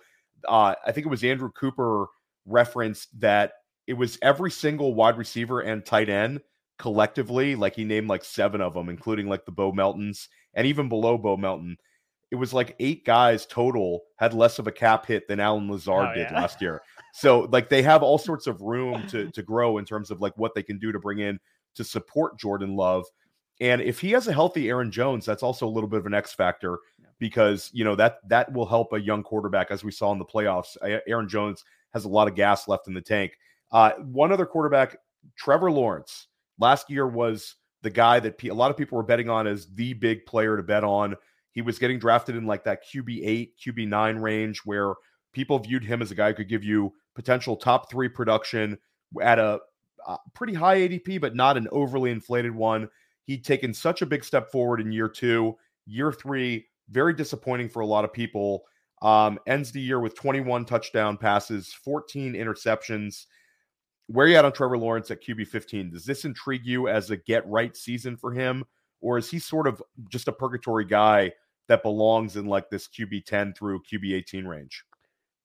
Uh, 0.46 0.74
I 0.84 0.90
think 0.90 1.06
it 1.06 1.10
was 1.10 1.22
Andrew 1.22 1.50
Cooper 1.52 2.08
referenced 2.44 3.20
that 3.20 3.52
it 3.86 3.94
was 3.94 4.18
every 4.20 4.50
single 4.50 4.94
wide 4.94 5.16
receiver 5.16 5.60
and 5.60 5.84
tight 5.84 6.08
end 6.08 6.40
collectively. 6.76 7.54
Like 7.54 7.76
he 7.76 7.84
named 7.84 8.08
like 8.08 8.24
seven 8.24 8.60
of 8.60 8.74
them, 8.74 8.88
including 8.88 9.28
like 9.28 9.44
the 9.44 9.52
Bo 9.52 9.70
Meltons 9.70 10.26
and 10.54 10.66
even 10.66 10.88
below 10.88 11.16
Bo 11.16 11.36
Melton. 11.36 11.76
It 12.36 12.38
was 12.38 12.52
like 12.52 12.76
eight 12.78 13.04
guys 13.04 13.46
total 13.46 14.02
had 14.16 14.34
less 14.34 14.58
of 14.58 14.66
a 14.66 14.72
cap 14.72 15.06
hit 15.06 15.26
than 15.26 15.40
Allen 15.40 15.70
Lazard 15.70 16.10
oh, 16.10 16.14
did 16.14 16.28
yeah. 16.30 16.38
last 16.38 16.60
year. 16.60 16.82
So 17.12 17.48
like 17.50 17.70
they 17.70 17.82
have 17.82 18.02
all 18.02 18.18
sorts 18.18 18.46
of 18.46 18.60
room 18.60 19.06
to 19.08 19.30
to 19.32 19.42
grow 19.42 19.78
in 19.78 19.86
terms 19.86 20.10
of 20.10 20.20
like 20.20 20.36
what 20.36 20.54
they 20.54 20.62
can 20.62 20.78
do 20.78 20.92
to 20.92 20.98
bring 20.98 21.20
in 21.20 21.40
to 21.76 21.84
support 21.84 22.38
Jordan 22.38 22.76
Love. 22.76 23.06
And 23.60 23.80
if 23.80 24.00
he 24.00 24.10
has 24.10 24.28
a 24.28 24.32
healthy 24.32 24.68
Aaron 24.68 24.90
Jones, 24.90 25.24
that's 25.24 25.42
also 25.42 25.66
a 25.66 25.70
little 25.70 25.88
bit 25.88 25.98
of 25.98 26.06
an 26.06 26.12
X 26.12 26.34
factor 26.34 26.78
because 27.18 27.70
you 27.72 27.84
know 27.84 27.94
that 27.94 28.18
that 28.28 28.52
will 28.52 28.66
help 28.66 28.92
a 28.92 29.00
young 29.00 29.22
quarterback 29.22 29.70
as 29.70 29.82
we 29.82 29.90
saw 29.90 30.12
in 30.12 30.18
the 30.18 30.26
playoffs. 30.26 30.76
Aaron 31.06 31.28
Jones 31.28 31.64
has 31.94 32.04
a 32.04 32.08
lot 32.08 32.28
of 32.28 32.34
gas 32.34 32.68
left 32.68 32.86
in 32.86 32.92
the 32.92 33.00
tank. 33.00 33.32
Uh, 33.72 33.92
one 33.92 34.30
other 34.30 34.44
quarterback, 34.44 34.98
Trevor 35.36 35.70
Lawrence, 35.70 36.28
last 36.58 36.90
year 36.90 37.06
was 37.06 37.56
the 37.82 37.90
guy 37.90 38.20
that 38.20 38.42
a 38.44 38.52
lot 38.52 38.70
of 38.70 38.76
people 38.76 38.96
were 38.96 39.02
betting 39.02 39.30
on 39.30 39.46
as 39.46 39.66
the 39.74 39.94
big 39.94 40.26
player 40.26 40.56
to 40.56 40.62
bet 40.62 40.84
on. 40.84 41.16
He 41.56 41.62
was 41.62 41.78
getting 41.78 41.98
drafted 41.98 42.36
in 42.36 42.44
like 42.44 42.64
that 42.64 42.84
QB 42.84 43.22
eight, 43.24 43.54
QB 43.56 43.88
nine 43.88 44.18
range 44.18 44.60
where 44.66 44.92
people 45.32 45.58
viewed 45.58 45.82
him 45.82 46.02
as 46.02 46.10
a 46.10 46.14
guy 46.14 46.28
who 46.28 46.34
could 46.34 46.50
give 46.50 46.62
you 46.62 46.92
potential 47.14 47.56
top 47.56 47.90
three 47.90 48.10
production 48.10 48.76
at 49.22 49.38
a, 49.38 49.60
a 50.06 50.18
pretty 50.34 50.52
high 50.52 50.76
ADP, 50.76 51.18
but 51.18 51.34
not 51.34 51.56
an 51.56 51.66
overly 51.72 52.10
inflated 52.10 52.54
one. 52.54 52.90
He'd 53.24 53.42
taken 53.42 53.72
such 53.72 54.02
a 54.02 54.06
big 54.06 54.22
step 54.22 54.52
forward 54.52 54.82
in 54.82 54.92
year 54.92 55.08
two. 55.08 55.56
Year 55.86 56.12
three, 56.12 56.66
very 56.90 57.14
disappointing 57.14 57.70
for 57.70 57.80
a 57.80 57.86
lot 57.86 58.04
of 58.04 58.12
people. 58.12 58.64
Um, 59.00 59.38
ends 59.46 59.72
the 59.72 59.80
year 59.80 59.98
with 59.98 60.14
21 60.14 60.66
touchdown 60.66 61.16
passes, 61.16 61.72
14 61.72 62.34
interceptions. 62.34 63.24
Where 64.08 64.26
you 64.26 64.36
at 64.36 64.44
on 64.44 64.52
Trevor 64.52 64.76
Lawrence 64.76 65.10
at 65.10 65.24
QB 65.24 65.48
15? 65.48 65.92
Does 65.92 66.04
this 66.04 66.26
intrigue 66.26 66.66
you 66.66 66.88
as 66.88 67.10
a 67.10 67.16
get 67.16 67.48
right 67.48 67.74
season 67.74 68.14
for 68.14 68.30
him? 68.30 68.62
Or 69.00 69.16
is 69.16 69.30
he 69.30 69.38
sort 69.38 69.66
of 69.66 69.82
just 70.10 70.28
a 70.28 70.32
purgatory 70.32 70.84
guy 70.84 71.32
that 71.68 71.82
belongs 71.82 72.36
in 72.36 72.46
like 72.46 72.70
this 72.70 72.88
QB 72.88 73.24
10 73.24 73.54
through 73.54 73.82
QB 73.82 74.14
18 74.14 74.46
range? 74.46 74.84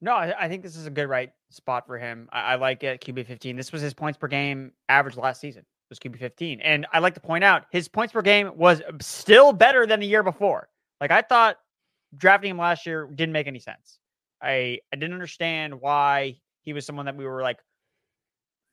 No, 0.04 0.14
I, 0.16 0.48
think 0.48 0.64
this 0.64 0.76
is 0.76 0.88
a 0.88 0.90
good 0.90 1.08
right 1.08 1.32
spot 1.52 1.86
for 1.86 2.00
him. 2.00 2.28
I, 2.32 2.54
I 2.54 2.56
like 2.56 2.84
it. 2.84 3.02
QB 3.02 3.28
15. 3.28 3.56
This 3.56 3.72
was 3.72 3.84
his 3.84 3.94
points 3.94 4.18
per 4.18 4.28
game 4.28 4.72
average 4.90 5.16
last 5.16 5.40
season. 5.40 5.64
Was 5.90 6.00
QB 6.00 6.18
15. 6.18 6.60
And 6.62 6.88
I 6.92 7.00
like 7.00 7.14
to 7.16 7.20
point 7.20 7.44
out 7.44 7.66
his 7.72 7.88
points 7.88 8.14
per 8.14 8.22
game 8.22 8.52
was 8.56 8.82
still 9.00 9.54
better 9.54 9.86
than 9.86 10.00
the 10.00 10.08
year 10.08 10.24
before. 10.24 10.70
Like 11.00 11.12
I 11.12 11.22
thought 11.22 11.58
drafting 12.16 12.52
him 12.52 12.58
last 12.58 12.86
year 12.86 13.08
didn't 13.14 13.34
make 13.34 13.48
any 13.48 13.60
sense. 13.60 14.00
I 14.42 14.80
I 14.92 14.96
didn't 14.96 15.14
understand 15.14 15.80
why 15.82 16.40
he 16.62 16.74
was 16.74 16.86
someone 16.86 17.06
that 17.06 17.18
we 17.18 17.26
were 17.26 17.42
like 17.42 17.60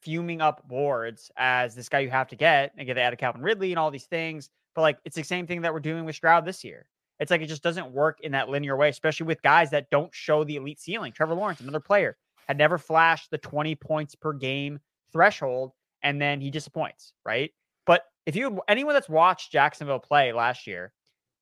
fuming 0.02 0.40
up 0.40 0.66
boards 0.68 1.30
as 1.36 1.74
this 1.74 1.88
guy 1.88 1.98
you 2.00 2.10
have 2.10 2.28
to 2.28 2.36
get 2.36 2.72
and 2.76 2.86
get 2.86 2.94
the 2.94 3.00
added 3.00 3.18
Calvin 3.18 3.42
Ridley 3.42 3.72
and 3.72 3.78
all 3.78 3.90
these 3.90 4.06
things. 4.06 4.48
But 4.74 4.82
like 4.82 4.98
it's 5.04 5.16
the 5.16 5.24
same 5.24 5.46
thing 5.46 5.62
that 5.62 5.72
we're 5.74 5.80
doing 5.80 6.04
with 6.04 6.14
Stroud 6.14 6.44
this 6.44 6.62
year. 6.62 6.86
It's 7.20 7.30
like 7.30 7.40
it 7.40 7.46
just 7.46 7.62
doesn't 7.62 7.90
work 7.90 8.20
in 8.20 8.32
that 8.32 8.48
linear 8.48 8.76
way, 8.76 8.88
especially 8.88 9.26
with 9.26 9.42
guys 9.42 9.70
that 9.70 9.90
don't 9.90 10.14
show 10.14 10.44
the 10.44 10.56
elite 10.56 10.80
ceiling. 10.80 11.12
Trevor 11.12 11.34
Lawrence, 11.34 11.60
another 11.60 11.80
player, 11.80 12.16
had 12.46 12.58
never 12.58 12.78
flashed 12.78 13.30
the 13.30 13.38
20 13.38 13.74
points 13.74 14.14
per 14.14 14.32
game 14.32 14.78
threshold, 15.12 15.72
and 16.02 16.20
then 16.20 16.40
he 16.40 16.50
disappoints, 16.50 17.12
right? 17.24 17.50
But 17.86 18.04
if 18.26 18.36
you 18.36 18.60
anyone 18.68 18.94
that's 18.94 19.08
watched 19.08 19.50
Jacksonville 19.50 19.98
play 19.98 20.32
last 20.32 20.66
year, 20.66 20.92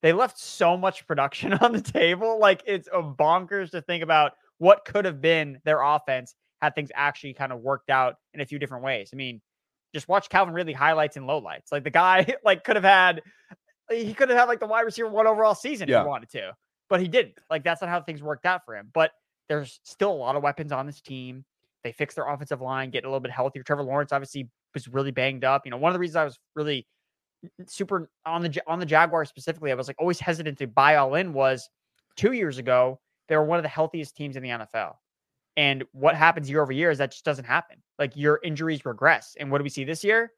they 0.03 0.13
left 0.13 0.39
so 0.39 0.77
much 0.77 1.07
production 1.07 1.53
on 1.61 1.73
the 1.73 1.81
table. 1.81 2.39
Like 2.39 2.63
it's 2.67 2.89
a 2.93 3.03
bonkers 3.03 3.71
to 3.71 3.83
think 3.83 4.03
about 4.03 4.33
what 4.59 4.85
could 4.85 5.05
have 5.05 5.21
been 5.21 5.61
their 5.65 5.83
offense 5.83 6.35
had 6.63 6.75
things 6.75 6.91
actually 6.95 7.35
kind 7.35 7.53
of 7.53 7.61
worked 7.61 7.91
out 7.91 8.17
in 8.33 8.41
a 8.41 8.47
few 8.47 8.59
different 8.59 8.85
ways. 8.85 9.11
I 9.13 9.17
mean, 9.17 9.43
just 9.95 10.09
watch 10.09 10.29
Calvin 10.29 10.55
Ridley 10.55 10.73
highlights 10.73 11.17
and 11.17 11.29
lowlights. 11.29 11.73
Like 11.73 11.85
the 11.85 11.91
guy 11.91 12.35
like 12.45 12.65
could 12.65 12.77
have 12.77 12.85
had 12.85 13.23
he 13.91 14.15
could 14.15 14.29
have 14.29 14.39
had 14.39 14.49
like 14.49 14.61
the 14.61 14.67
wide 14.67 14.83
receiver 14.83 15.09
one 15.09 15.27
overall 15.27 15.55
season 15.55 15.89
yeah. 15.89 15.99
if 15.99 16.05
he 16.05 16.09
wanted 16.09 16.31
to, 16.31 16.57
but 16.89 17.01
he 17.01 17.09
didn't. 17.09 17.39
Like 17.51 17.65
that's 17.65 17.81
not 17.81 17.91
how 17.91 18.01
things 18.01 18.23
worked 18.23 18.47
out 18.47 18.65
for 18.65 18.77
him. 18.77 18.91
But 18.93 19.13
there's 19.49 19.81
still 19.85 20.13
a 20.13 20.15
lot 20.15 20.37
of 20.37 20.43
weapons 20.43 20.73
on 20.73 20.87
this 20.87 21.01
team. 21.01 21.45
They 21.85 21.93
fixed 21.93 22.17
their 22.17 22.27
offensive 22.29 22.61
line, 22.61 22.91
get 22.91 23.05
a 23.05 23.09
little 23.09 23.21
bit 23.21 23.31
healthier. 23.31 23.63
Trevor 23.63 23.85
Lawrence 23.85 24.13
obviously 24.13 24.49
was 24.75 24.89
really 24.89 25.13
banged 25.13 25.45
up. 25.45 25.63
You 25.65 25.71
know, 25.71 25.77
one 25.77 25.91
of 25.91 25.95
the 25.95 26.01
reasons 26.01 26.17
I 26.17 26.25
was 26.25 26.39
really 26.55 26.87
super 27.67 28.11
on 28.25 28.43
the 28.43 28.63
on 28.67 28.81
the 28.81 28.87
Jaguars 28.87 29.29
specifically, 29.29 29.71
I 29.71 29.75
was 29.75 29.87
like 29.87 29.97
always 29.99 30.19
hesitant 30.19 30.59
to 30.59 30.67
buy 30.67 30.97
all 30.97 31.15
in 31.15 31.33
was 31.33 31.69
two 32.17 32.33
years 32.33 32.59
ago 32.59 32.99
they 33.29 33.37
were 33.37 33.45
one 33.45 33.59
of 33.59 33.63
the 33.63 33.69
healthiest 33.69 34.17
teams 34.17 34.37
in 34.37 34.43
the 34.43 34.51
NFL. 34.51 34.95
And 35.57 35.85
what 35.93 36.15
happens 36.15 36.51
year 36.51 36.63
over 36.63 36.73
year 36.73 36.91
is 36.91 36.99
that 36.99 37.13
just 37.13 37.25
doesn't 37.25 37.45
happen. 37.45 37.83
Like 37.99 38.13
your 38.15 38.41
injuries 38.45 38.85
regress. 38.85 39.37
And 39.39 39.51
what 39.51 39.59
do 39.59 39.65
we 39.65 39.71
see 39.71 39.85
this 39.85 40.05
year? 40.05 40.33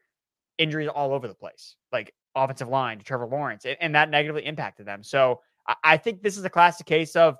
Injuries 0.59 0.89
all 0.89 1.13
over 1.13 1.29
the 1.29 1.35
place. 1.35 1.77
Like 1.93 2.13
offensive 2.35 2.69
line 2.69 2.99
to 2.99 3.05
Trevor 3.05 3.27
Lawrence, 3.27 3.65
and, 3.65 3.77
and 3.81 3.95
that 3.95 4.11
negatively 4.11 4.45
impacted 4.45 4.87
them. 4.87 5.03
So 5.03 5.41
I, 5.67 5.75
I 5.85 5.97
think 5.97 6.23
this 6.23 6.37
is 6.37 6.45
a 6.45 6.51
classic 6.51 6.87
case 6.87 7.17
of 7.17 7.37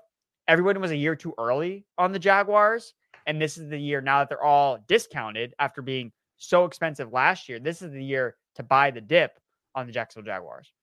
everyone 0.47 0.81
was 0.81 0.91
a 0.91 0.97
year 0.97 1.15
too 1.15 1.33
early 1.37 1.85
on 1.97 2.11
the 2.11 2.19
Jaguars. 2.19 2.93
And 3.27 3.39
this 3.39 3.57
is 3.57 3.69
the 3.69 3.77
year 3.77 4.01
now 4.01 4.19
that 4.19 4.29
they're 4.29 4.43
all 4.43 4.79
discounted 4.87 5.53
after 5.59 5.81
being 5.81 6.11
so 6.37 6.65
expensive 6.65 7.13
last 7.13 7.47
year. 7.47 7.59
This 7.59 7.81
is 7.81 7.91
the 7.91 8.03
year 8.03 8.35
to 8.55 8.63
buy 8.63 8.89
the 8.89 9.01
dip 9.01 9.39
on 9.75 9.85
the 9.85 9.91
Jacksonville 9.91 10.33
Jaguars. 10.33 10.73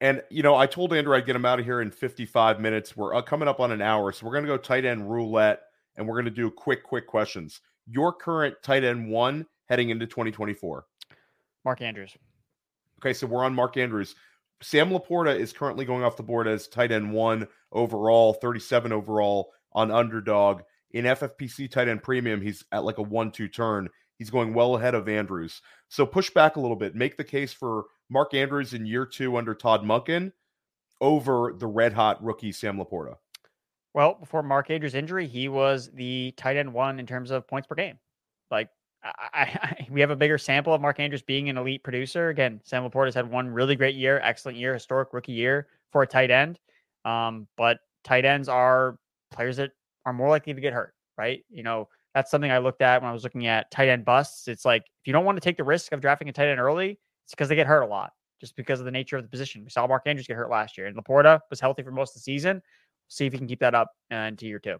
And, 0.00 0.22
you 0.30 0.42
know, 0.42 0.54
I 0.54 0.66
told 0.66 0.92
Andrew 0.92 1.14
I'd 1.14 1.26
get 1.26 1.36
him 1.36 1.44
out 1.44 1.58
of 1.58 1.64
here 1.64 1.82
in 1.82 1.90
55 1.90 2.60
minutes. 2.60 2.96
We're 2.96 3.14
uh, 3.14 3.22
coming 3.22 3.48
up 3.48 3.60
on 3.60 3.72
an 3.72 3.82
hour. 3.82 4.12
So 4.12 4.26
we're 4.26 4.32
going 4.32 4.44
to 4.44 4.48
go 4.48 4.56
tight 4.56 4.84
end 4.84 5.10
roulette 5.10 5.62
and 5.96 6.06
we're 6.06 6.14
going 6.14 6.26
to 6.26 6.30
do 6.30 6.50
quick, 6.50 6.82
quick 6.82 7.06
questions. 7.06 7.60
Your 7.86 8.12
current 8.12 8.56
tight 8.62 8.84
end 8.84 9.08
one 9.08 9.46
heading 9.68 9.90
into 9.90 10.06
2024? 10.06 10.86
Mark 11.66 11.82
Andrews. 11.82 12.16
Okay, 13.00 13.12
so 13.12 13.26
we're 13.26 13.44
on 13.44 13.54
Mark 13.54 13.76
Andrews. 13.76 14.14
Sam 14.62 14.88
LaPorta 14.88 15.38
is 15.38 15.52
currently 15.52 15.84
going 15.84 16.02
off 16.04 16.16
the 16.16 16.22
board 16.22 16.46
as 16.46 16.68
tight 16.68 16.92
end 16.92 17.12
one 17.12 17.48
overall, 17.72 18.32
37 18.32 18.92
overall 18.92 19.52
on 19.72 19.90
underdog. 19.90 20.62
In 20.92 21.04
FFPC 21.04 21.70
tight 21.70 21.88
end 21.88 22.02
premium, 22.04 22.40
he's 22.40 22.64
at 22.72 22.84
like 22.84 22.98
a 22.98 23.02
one 23.02 23.32
two 23.32 23.48
turn. 23.48 23.88
He's 24.16 24.30
going 24.30 24.54
well 24.54 24.76
ahead 24.76 24.94
of 24.94 25.08
Andrews. 25.08 25.60
So 25.88 26.06
push 26.06 26.30
back 26.30 26.56
a 26.56 26.60
little 26.60 26.76
bit. 26.76 26.94
Make 26.94 27.18
the 27.18 27.24
case 27.24 27.52
for 27.52 27.84
Mark 28.08 28.32
Andrews 28.32 28.72
in 28.72 28.86
year 28.86 29.04
two 29.04 29.36
under 29.36 29.54
Todd 29.54 29.82
Monken 29.82 30.32
over 31.00 31.52
the 31.54 31.66
red 31.66 31.92
hot 31.92 32.22
rookie 32.24 32.52
Sam 32.52 32.78
LaPorta. 32.78 33.16
Well, 33.92 34.14
before 34.14 34.42
Mark 34.42 34.70
Andrews' 34.70 34.94
injury, 34.94 35.26
he 35.26 35.48
was 35.48 35.90
the 35.92 36.32
tight 36.36 36.56
end 36.56 36.72
one 36.72 37.00
in 37.00 37.06
terms 37.06 37.30
of 37.32 37.48
points 37.48 37.66
per 37.66 37.74
game. 37.74 37.98
Like 38.50 38.68
I, 39.32 39.40
I, 39.62 39.86
we 39.90 40.00
have 40.00 40.10
a 40.10 40.16
bigger 40.16 40.38
sample 40.38 40.74
of 40.74 40.80
Mark 40.80 41.00
Andrews 41.00 41.22
being 41.22 41.48
an 41.48 41.56
elite 41.56 41.82
producer. 41.82 42.28
Again, 42.28 42.60
Sam 42.64 42.88
LaPorta 42.88 43.06
has 43.06 43.14
had 43.14 43.30
one 43.30 43.48
really 43.48 43.76
great 43.76 43.94
year, 43.94 44.20
excellent 44.22 44.58
year, 44.58 44.74
historic 44.74 45.12
rookie 45.12 45.32
year 45.32 45.68
for 45.92 46.02
a 46.02 46.06
tight 46.06 46.30
end. 46.30 46.58
Um, 47.04 47.46
but 47.56 47.78
tight 48.04 48.24
ends 48.24 48.48
are 48.48 48.98
players 49.30 49.56
that 49.58 49.70
are 50.04 50.12
more 50.12 50.28
likely 50.28 50.54
to 50.54 50.60
get 50.60 50.72
hurt, 50.72 50.94
right? 51.16 51.44
You 51.50 51.62
know, 51.62 51.88
that's 52.14 52.30
something 52.30 52.50
I 52.50 52.58
looked 52.58 52.82
at 52.82 53.02
when 53.02 53.10
I 53.10 53.12
was 53.12 53.24
looking 53.24 53.46
at 53.46 53.70
tight 53.70 53.88
end 53.88 54.04
busts. 54.04 54.48
It's 54.48 54.64
like 54.64 54.82
if 54.82 55.06
you 55.06 55.12
don't 55.12 55.24
want 55.24 55.36
to 55.36 55.40
take 55.40 55.56
the 55.56 55.64
risk 55.64 55.92
of 55.92 56.00
drafting 56.00 56.28
a 56.28 56.32
tight 56.32 56.48
end 56.48 56.60
early, 56.60 56.98
it's 57.24 57.32
because 57.32 57.48
they 57.48 57.56
get 57.56 57.66
hurt 57.66 57.82
a 57.82 57.86
lot, 57.86 58.12
just 58.40 58.56
because 58.56 58.80
of 58.80 58.86
the 58.86 58.90
nature 58.90 59.16
of 59.16 59.22
the 59.22 59.28
position. 59.28 59.62
We 59.64 59.70
saw 59.70 59.86
Mark 59.86 60.04
Andrews 60.06 60.26
get 60.26 60.36
hurt 60.36 60.50
last 60.50 60.78
year, 60.78 60.86
and 60.86 60.96
LaPorta 60.96 61.40
was 61.50 61.60
healthy 61.60 61.82
for 61.82 61.90
most 61.90 62.10
of 62.10 62.14
the 62.14 62.20
season. 62.20 62.62
See 63.08 63.26
if 63.26 63.32
he 63.32 63.38
can 63.38 63.46
keep 63.46 63.60
that 63.60 63.74
up 63.74 63.90
uh, 64.12 64.16
into 64.16 64.46
year 64.46 64.58
two. 64.58 64.78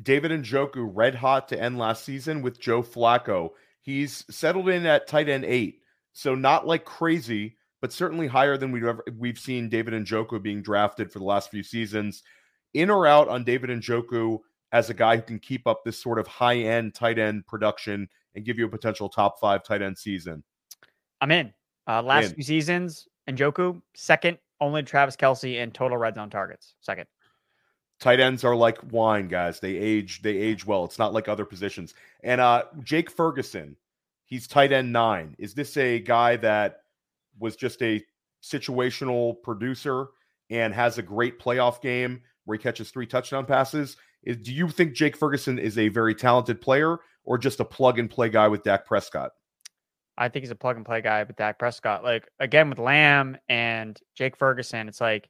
David 0.00 0.30
Njoku 0.30 0.90
red 0.92 1.14
hot 1.14 1.48
to 1.48 1.60
end 1.60 1.78
last 1.78 2.04
season 2.04 2.42
with 2.42 2.60
Joe 2.60 2.82
Flacco. 2.82 3.50
He's 3.82 4.24
settled 4.30 4.68
in 4.68 4.86
at 4.86 5.06
tight 5.06 5.28
end 5.28 5.44
eight, 5.44 5.82
so 6.12 6.34
not 6.34 6.66
like 6.66 6.84
crazy, 6.84 7.56
but 7.80 7.92
certainly 7.92 8.26
higher 8.26 8.56
than 8.56 8.72
we've 8.72 8.84
ever 8.84 9.04
we've 9.18 9.38
seen 9.38 9.68
David 9.68 9.94
Njoku 9.94 10.40
being 10.40 10.62
drafted 10.62 11.12
for 11.12 11.18
the 11.18 11.24
last 11.24 11.50
few 11.50 11.62
seasons. 11.62 12.22
In 12.74 12.88
or 12.88 13.06
out 13.06 13.28
on 13.28 13.44
David 13.44 13.68
Njoku 13.70 14.38
as 14.72 14.88
a 14.88 14.94
guy 14.94 15.16
who 15.16 15.22
can 15.22 15.38
keep 15.38 15.66
up 15.66 15.84
this 15.84 16.00
sort 16.00 16.18
of 16.18 16.26
high 16.26 16.56
end 16.56 16.94
tight 16.94 17.18
end 17.18 17.46
production 17.46 18.08
and 18.34 18.44
give 18.44 18.58
you 18.58 18.64
a 18.64 18.70
potential 18.70 19.08
top 19.08 19.38
five 19.38 19.62
tight 19.62 19.82
end 19.82 19.98
season. 19.98 20.42
I'm 21.20 21.30
in. 21.30 21.52
Uh, 21.86 22.02
last 22.02 22.30
in. 22.30 22.34
few 22.36 22.44
seasons, 22.44 23.08
Njoku 23.28 23.82
second, 23.94 24.38
only 24.60 24.82
Travis 24.82 25.16
Kelce 25.16 25.56
in 25.60 25.70
total 25.70 25.98
red 25.98 26.14
zone 26.14 26.30
targets. 26.30 26.74
Second. 26.80 27.06
Tight 28.02 28.20
ends 28.20 28.42
are 28.42 28.56
like 28.56 28.78
wine, 28.92 29.28
guys. 29.28 29.60
They 29.60 29.76
age, 29.76 30.22
they 30.22 30.36
age 30.36 30.66
well. 30.66 30.84
It's 30.84 30.98
not 30.98 31.14
like 31.14 31.28
other 31.28 31.44
positions. 31.44 31.94
And 32.24 32.40
uh 32.40 32.64
Jake 32.82 33.10
Ferguson, 33.10 33.76
he's 34.24 34.48
tight 34.48 34.72
end 34.72 34.92
nine. 34.92 35.36
Is 35.38 35.54
this 35.54 35.76
a 35.76 36.00
guy 36.00 36.36
that 36.36 36.80
was 37.38 37.54
just 37.56 37.80
a 37.82 38.04
situational 38.42 39.40
producer 39.42 40.08
and 40.50 40.74
has 40.74 40.98
a 40.98 41.02
great 41.02 41.38
playoff 41.38 41.80
game 41.80 42.20
where 42.44 42.58
he 42.58 42.62
catches 42.62 42.90
three 42.90 43.06
touchdown 43.06 43.46
passes. 43.46 43.96
Is, 44.24 44.36
do 44.38 44.52
you 44.52 44.68
think 44.68 44.94
Jake 44.94 45.16
Ferguson 45.16 45.58
is 45.58 45.78
a 45.78 45.88
very 45.88 46.14
talented 46.14 46.60
player 46.60 46.98
or 47.24 47.38
just 47.38 47.60
a 47.60 47.64
plug 47.64 47.98
and 47.98 48.10
play 48.10 48.28
guy 48.28 48.48
with 48.48 48.62
Dak 48.62 48.84
Prescott? 48.84 49.30
I 50.18 50.28
think 50.28 50.42
he's 50.42 50.50
a 50.50 50.56
plug 50.56 50.76
and 50.76 50.84
play 50.84 51.00
guy 51.00 51.22
with 51.22 51.36
Dak 51.36 51.58
Prescott. 51.58 52.04
Like 52.04 52.28
again 52.38 52.68
with 52.68 52.78
Lamb 52.78 53.38
and 53.48 53.98
Jake 54.14 54.36
Ferguson, 54.36 54.88
it's 54.88 55.00
like 55.00 55.28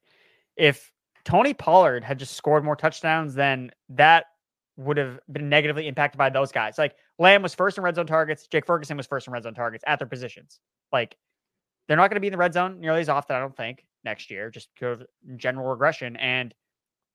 if 0.56 0.91
Tony 1.24 1.54
Pollard 1.54 2.04
had 2.04 2.18
just 2.18 2.34
scored 2.34 2.64
more 2.64 2.76
touchdowns, 2.76 3.34
than 3.34 3.70
that 3.90 4.26
would 4.76 4.96
have 4.96 5.20
been 5.30 5.48
negatively 5.48 5.86
impacted 5.86 6.18
by 6.18 6.30
those 6.30 6.50
guys. 6.50 6.78
Like 6.78 6.96
Lamb 7.18 7.42
was 7.42 7.54
first 7.54 7.78
in 7.78 7.84
red 7.84 7.94
zone 7.94 8.06
targets, 8.06 8.46
Jake 8.46 8.66
Ferguson 8.66 8.96
was 8.96 9.06
first 9.06 9.26
in 9.26 9.32
red 9.32 9.42
zone 9.42 9.54
targets 9.54 9.84
at 9.86 9.98
their 9.98 10.08
positions. 10.08 10.60
Like 10.92 11.16
they're 11.86 11.96
not 11.96 12.08
going 12.08 12.16
to 12.16 12.20
be 12.20 12.28
in 12.28 12.32
the 12.32 12.38
red 12.38 12.54
zone 12.54 12.80
nearly 12.80 13.00
as 13.00 13.08
often, 13.08 13.36
I 13.36 13.40
don't 13.40 13.56
think, 13.56 13.84
next 14.04 14.30
year, 14.30 14.50
just 14.50 14.68
because 14.74 15.00
of 15.00 15.06
general 15.36 15.68
regression. 15.68 16.16
And 16.16 16.54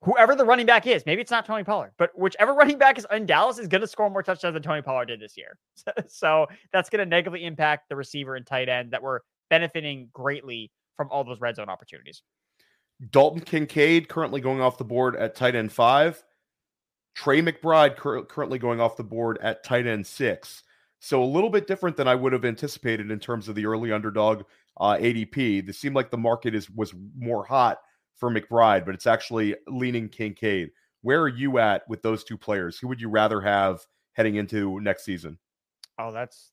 whoever 0.03 0.35
the 0.35 0.45
running 0.45 0.65
back 0.65 0.85
is, 0.87 1.05
maybe 1.05 1.21
it's 1.21 1.31
not 1.31 1.45
Tony 1.45 1.63
Pollard, 1.63 1.93
but 1.97 2.17
whichever 2.17 2.53
running 2.55 2.77
back 2.77 2.97
is 2.97 3.07
in 3.11 3.25
Dallas 3.25 3.57
is 3.57 3.67
going 3.67 3.81
to 3.81 3.87
score 3.87 4.09
more 4.09 4.23
touchdowns 4.23 4.53
than 4.53 4.63
Tony 4.63 4.81
Pollard 4.81 5.05
did 5.05 5.19
this 5.19 5.35
year. 5.37 5.57
so 6.07 6.47
that's 6.71 6.89
going 6.89 6.99
to 6.99 7.05
negatively 7.05 7.45
impact 7.45 7.89
the 7.89 7.95
receiver 7.95 8.35
and 8.35 8.45
tight 8.45 8.69
end 8.69 8.91
that 8.91 9.01
were 9.01 9.23
benefiting 9.49 10.09
greatly 10.13 10.71
from 10.95 11.09
all 11.11 11.23
those 11.23 11.39
red 11.39 11.55
zone 11.55 11.69
opportunities. 11.69 12.23
Dalton 13.11 13.41
Kincaid 13.41 14.09
currently 14.09 14.41
going 14.41 14.61
off 14.61 14.77
the 14.77 14.83
board 14.83 15.15
at 15.15 15.35
tight 15.35 15.55
end 15.55 15.71
five. 15.71 16.23
Trey 17.15 17.41
McBride 17.41 17.95
cur- 17.97 18.23
currently 18.23 18.59
going 18.59 18.79
off 18.79 18.97
the 18.97 19.03
board 19.03 19.37
at 19.41 19.63
tight 19.63 19.87
end 19.87 20.05
six. 20.05 20.63
So 20.99 21.23
a 21.23 21.25
little 21.25 21.49
bit 21.49 21.67
different 21.67 21.95
than 21.95 22.07
I 22.07 22.15
would 22.15 22.33
have 22.33 22.45
anticipated 22.45 23.11
in 23.11 23.19
terms 23.19 23.47
of 23.47 23.55
the 23.55 23.65
early 23.65 23.91
underdog 23.91 24.43
uh, 24.79 24.97
ADP. 24.99 25.65
This 25.65 25.77
seemed 25.77 25.95
like 25.95 26.09
the 26.09 26.17
market 26.17 26.55
is 26.55 26.69
was 26.69 26.93
more 27.17 27.45
hot 27.45 27.79
for 28.15 28.31
McBride, 28.31 28.85
but 28.85 28.95
it's 28.95 29.07
actually 29.07 29.55
leaning 29.67 30.09
Kincaid. 30.09 30.71
Where 31.01 31.21
are 31.21 31.27
you 31.27 31.59
at 31.59 31.87
with 31.87 32.01
those 32.01 32.23
two 32.23 32.37
players? 32.37 32.79
Who 32.79 32.87
would 32.87 32.99
you 32.99 33.09
rather 33.09 33.41
have 33.41 33.85
heading 34.13 34.35
into 34.35 34.79
next 34.79 35.05
season? 35.05 35.37
Oh, 35.99 36.11
that's 36.11 36.51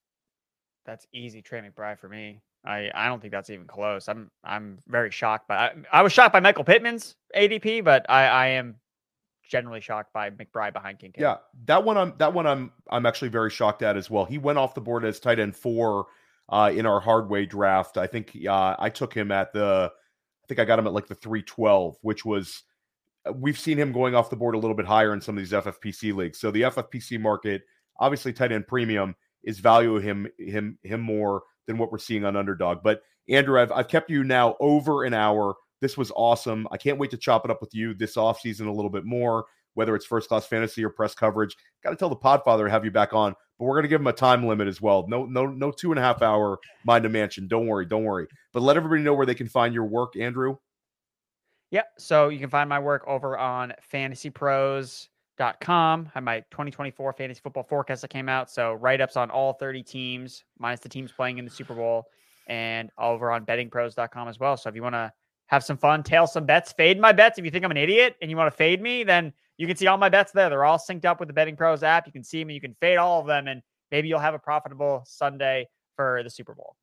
that's 0.84 1.06
easy, 1.12 1.40
Trey 1.40 1.60
McBride 1.60 1.98
for 1.98 2.08
me. 2.08 2.42
I, 2.64 2.90
I 2.94 3.08
don't 3.08 3.20
think 3.20 3.32
that's 3.32 3.50
even 3.50 3.66
close. 3.66 4.08
I'm 4.08 4.30
I'm 4.42 4.78
very 4.88 5.10
shocked 5.10 5.48
by 5.48 5.56
I, 5.56 5.72
I 5.92 6.02
was 6.02 6.12
shocked 6.12 6.32
by 6.32 6.40
Michael 6.40 6.64
Pittman's 6.64 7.16
ADP, 7.36 7.84
but 7.84 8.06
I, 8.08 8.26
I 8.26 8.46
am 8.48 8.76
generally 9.50 9.80
shocked 9.80 10.12
by 10.12 10.30
McBride 10.30 10.72
behind 10.72 10.98
Kincaid. 10.98 11.20
Yeah, 11.20 11.36
that 11.66 11.84
one 11.84 11.98
I'm 11.98 12.14
that 12.18 12.32
one 12.32 12.46
I'm 12.46 12.72
I'm 12.90 13.06
actually 13.06 13.28
very 13.28 13.50
shocked 13.50 13.82
at 13.82 13.96
as 13.96 14.08
well. 14.08 14.24
He 14.24 14.38
went 14.38 14.58
off 14.58 14.74
the 14.74 14.80
board 14.80 15.04
as 15.04 15.20
tight 15.20 15.38
end 15.38 15.56
four 15.56 16.06
uh, 16.48 16.70
in 16.74 16.86
our 16.86 17.00
hardway 17.00 17.46
draft. 17.46 17.98
I 17.98 18.06
think 18.06 18.36
uh, 18.48 18.76
I 18.78 18.88
took 18.88 19.14
him 19.14 19.30
at 19.30 19.52
the 19.52 19.92
I 19.92 20.46
think 20.46 20.60
I 20.60 20.64
got 20.64 20.78
him 20.78 20.86
at 20.86 20.92
like 20.92 21.06
the 21.06 21.14
312, 21.14 21.96
which 22.02 22.24
was 22.24 22.62
uh, 23.26 23.32
we've 23.32 23.58
seen 23.58 23.78
him 23.78 23.92
going 23.92 24.14
off 24.14 24.30
the 24.30 24.36
board 24.36 24.54
a 24.54 24.58
little 24.58 24.76
bit 24.76 24.86
higher 24.86 25.12
in 25.12 25.20
some 25.20 25.36
of 25.36 25.42
these 25.42 25.52
FFPC 25.52 26.14
leagues. 26.14 26.38
So 26.38 26.50
the 26.50 26.62
FFPC 26.62 27.20
market, 27.20 27.62
obviously 27.98 28.32
tight 28.32 28.52
end 28.52 28.66
premium, 28.66 29.14
is 29.42 29.58
value 29.58 29.98
him 29.98 30.28
him 30.38 30.78
him 30.82 31.00
more 31.00 31.42
than 31.66 31.78
what 31.78 31.90
we're 31.90 31.98
seeing 31.98 32.24
on 32.24 32.36
underdog. 32.36 32.82
But 32.82 33.02
Andrew, 33.28 33.60
I've 33.60 33.72
I've 33.72 33.88
kept 33.88 34.10
you 34.10 34.24
now 34.24 34.56
over 34.60 35.04
an 35.04 35.14
hour. 35.14 35.54
This 35.80 35.96
was 35.96 36.12
awesome. 36.14 36.66
I 36.70 36.76
can't 36.76 36.98
wait 36.98 37.10
to 37.10 37.16
chop 37.16 37.44
it 37.44 37.50
up 37.50 37.60
with 37.60 37.74
you 37.74 37.94
this 37.94 38.16
offseason 38.16 38.66
a 38.66 38.72
little 38.72 38.90
bit 38.90 39.04
more, 39.04 39.44
whether 39.74 39.94
it's 39.94 40.06
first 40.06 40.28
class 40.28 40.46
fantasy 40.46 40.84
or 40.84 40.90
press 40.90 41.14
coverage. 41.14 41.54
Got 41.82 41.90
to 41.90 41.96
tell 41.96 42.08
the 42.08 42.16
Podfather 42.16 42.64
to 42.64 42.70
have 42.70 42.84
you 42.84 42.90
back 42.90 43.12
on, 43.12 43.34
but 43.58 43.64
we're 43.64 43.74
going 43.74 43.84
to 43.84 43.88
give 43.88 44.00
him 44.00 44.06
a 44.06 44.12
time 44.12 44.46
limit 44.46 44.68
as 44.68 44.80
well. 44.80 45.06
No, 45.08 45.24
no, 45.24 45.46
no 45.46 45.70
two 45.70 45.92
and 45.92 45.98
a 45.98 46.02
half 46.02 46.22
hour 46.22 46.58
mind 46.84 47.04
a 47.06 47.08
mansion. 47.08 47.48
Don't 47.48 47.66
worry, 47.66 47.86
don't 47.86 48.04
worry. 48.04 48.26
But 48.52 48.62
let 48.62 48.76
everybody 48.76 49.02
know 49.02 49.14
where 49.14 49.26
they 49.26 49.34
can 49.34 49.48
find 49.48 49.74
your 49.74 49.84
work, 49.84 50.16
Andrew. 50.16 50.56
Yep. 51.70 51.86
So 51.98 52.28
you 52.28 52.38
can 52.38 52.50
find 52.50 52.68
my 52.68 52.78
work 52.78 53.04
over 53.06 53.36
on 53.36 53.72
fantasypros.com. 55.38 56.06
I 56.06 56.10
have 56.14 56.24
my 56.24 56.40
2024 56.50 57.12
fantasy 57.12 57.40
football 57.42 57.62
forecast 57.62 58.02
that 58.02 58.08
came 58.08 58.28
out. 58.28 58.50
So 58.50 58.74
write 58.74 59.00
ups 59.00 59.16
on 59.16 59.30
all 59.30 59.54
30 59.54 59.82
teams, 59.82 60.44
minus 60.58 60.80
the 60.80 60.88
teams 60.88 61.12
playing 61.12 61.38
in 61.38 61.44
the 61.44 61.50
Super 61.50 61.74
Bowl, 61.74 62.06
and 62.46 62.90
over 62.98 63.30
on 63.30 63.44
bettingpros.com 63.46 64.28
as 64.28 64.38
well. 64.38 64.56
So 64.56 64.68
if 64.68 64.74
you 64.74 64.82
want 64.82 64.94
to 64.94 65.12
have 65.46 65.64
some 65.64 65.76
fun, 65.76 66.02
tail 66.02 66.26
some 66.26 66.46
bets, 66.46 66.72
fade 66.72 67.00
my 67.00 67.12
bets. 67.12 67.38
If 67.38 67.44
you 67.44 67.50
think 67.50 67.64
I'm 67.64 67.70
an 67.70 67.76
idiot 67.76 68.16
and 68.20 68.30
you 68.30 68.36
want 68.36 68.50
to 68.50 68.56
fade 68.56 68.80
me, 68.80 69.04
then 69.04 69.32
you 69.56 69.66
can 69.66 69.76
see 69.76 69.86
all 69.86 69.98
my 69.98 70.08
bets 70.08 70.32
there. 70.32 70.48
They're 70.48 70.64
all 70.64 70.78
synced 70.78 71.04
up 71.04 71.20
with 71.20 71.28
the 71.28 71.34
Betting 71.34 71.56
Pros 71.56 71.82
app. 71.82 72.06
You 72.06 72.12
can 72.12 72.24
see 72.24 72.40
them 72.40 72.48
and 72.48 72.54
you 72.54 72.60
can 72.60 72.74
fade 72.80 72.98
all 72.98 73.20
of 73.20 73.26
them, 73.26 73.48
and 73.48 73.62
maybe 73.90 74.08
you'll 74.08 74.20
have 74.20 74.34
a 74.34 74.38
profitable 74.38 75.04
Sunday 75.06 75.68
for 75.96 76.22
the 76.22 76.30
Super 76.30 76.54
Bowl. 76.54 76.76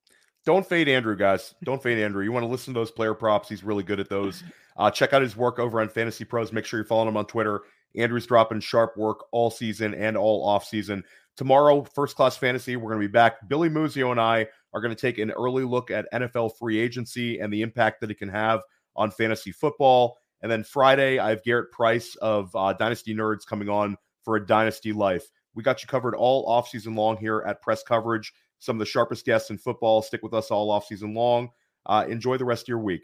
Don't 0.43 0.68
fade 0.68 0.88
Andrew, 0.88 1.16
guys. 1.16 1.54
Don't 1.64 1.84
fade 1.84 1.99
Andrew. 1.99 2.24
You 2.24 2.32
want 2.32 2.43
to 2.43 2.47
listen 2.47 2.74
to 2.74 2.80
those 2.80 2.89
player 2.89 3.14
props. 3.14 3.47
He's 3.47 3.64
really 3.64 3.84
good 3.84 3.99
at 3.99 4.10
those. 4.10 4.43
Uh, 4.76 4.89
check 4.89 5.14
out 5.14 5.22
his 5.22 5.38
work 5.38 5.60
over 5.60 5.82
on 5.82 5.89
Fantasy 5.89 6.26
Pros. 6.26 6.52
Make 6.52 6.66
sure 6.66 6.80
you're 6.80 6.86
following 6.86 7.10
him 7.10 7.18
on 7.18 7.26
Twitter. 7.26 7.62
Andrew's 7.96 8.26
dropping 8.26 8.60
sharp 8.60 8.98
work 8.98 9.26
all 9.32 9.50
season 9.50 9.94
and 9.94 10.18
all 10.18 10.46
off 10.46 10.66
season. 10.66 11.04
Tomorrow, 11.38 11.84
First 11.84 12.16
Class 12.16 12.38
Fantasy, 12.38 12.76
we're 12.76 12.89
going 12.89 13.02
to 13.02 13.08
be 13.08 13.12
back. 13.12 13.48
Billy 13.48 13.70
Muzio 13.70 14.12
and 14.12 14.20
I 14.20 14.48
are 14.74 14.82
going 14.82 14.96
to 14.96 15.00
take 15.00 15.18
an 15.18 15.32
early 15.32 15.64
look 15.64 15.92
at 15.92 16.12
NFL 16.14 16.58
free 16.58 16.80
agency 16.80 17.39
and 17.39 17.52
the 17.52 17.62
impact 17.62 18.02
that 18.02 18.12
it 18.12 18.20
can 18.20 18.30
have 18.30 18.62
on 18.96 19.12
fantasy 19.12 19.52
football. 19.52 20.18
And 20.42 20.52
then 20.52 20.64
Friday, 20.64 21.20
I 21.20 21.30
have 21.30 21.44
Garrett 21.44 21.72
Price 21.72 22.16
of 22.16 22.56
uh, 22.56 22.74
Dynasty 22.74 23.14
Nerds 23.14 23.46
coming 23.46 23.70
on 23.70 23.98
for 24.24 24.36
a 24.36 24.46
Dynasty 24.46 24.92
Life. 24.92 25.30
We 25.54 25.64
got 25.64 25.82
you 25.82 25.88
covered 25.88 26.16
all 26.16 26.48
offseason 26.48 26.96
long 26.96 27.18
here 27.18 27.44
at 27.46 27.62
Press 27.62 27.84
Coverage. 27.84 28.34
Some 28.60 28.76
of 28.76 28.80
the 28.80 28.86
sharpest 28.86 29.26
guests 29.26 29.50
in 29.50 29.58
football. 29.58 30.02
Stick 30.02 30.24
with 30.24 30.34
us 30.34 30.52
all 30.52 30.70
offseason 30.70 31.16
long. 31.16 31.50
Uh, 31.86 32.06
enjoy 32.08 32.38
the 32.38 32.46
rest 32.46 32.64
of 32.64 32.68
your 32.68 32.80
week. 32.80 33.04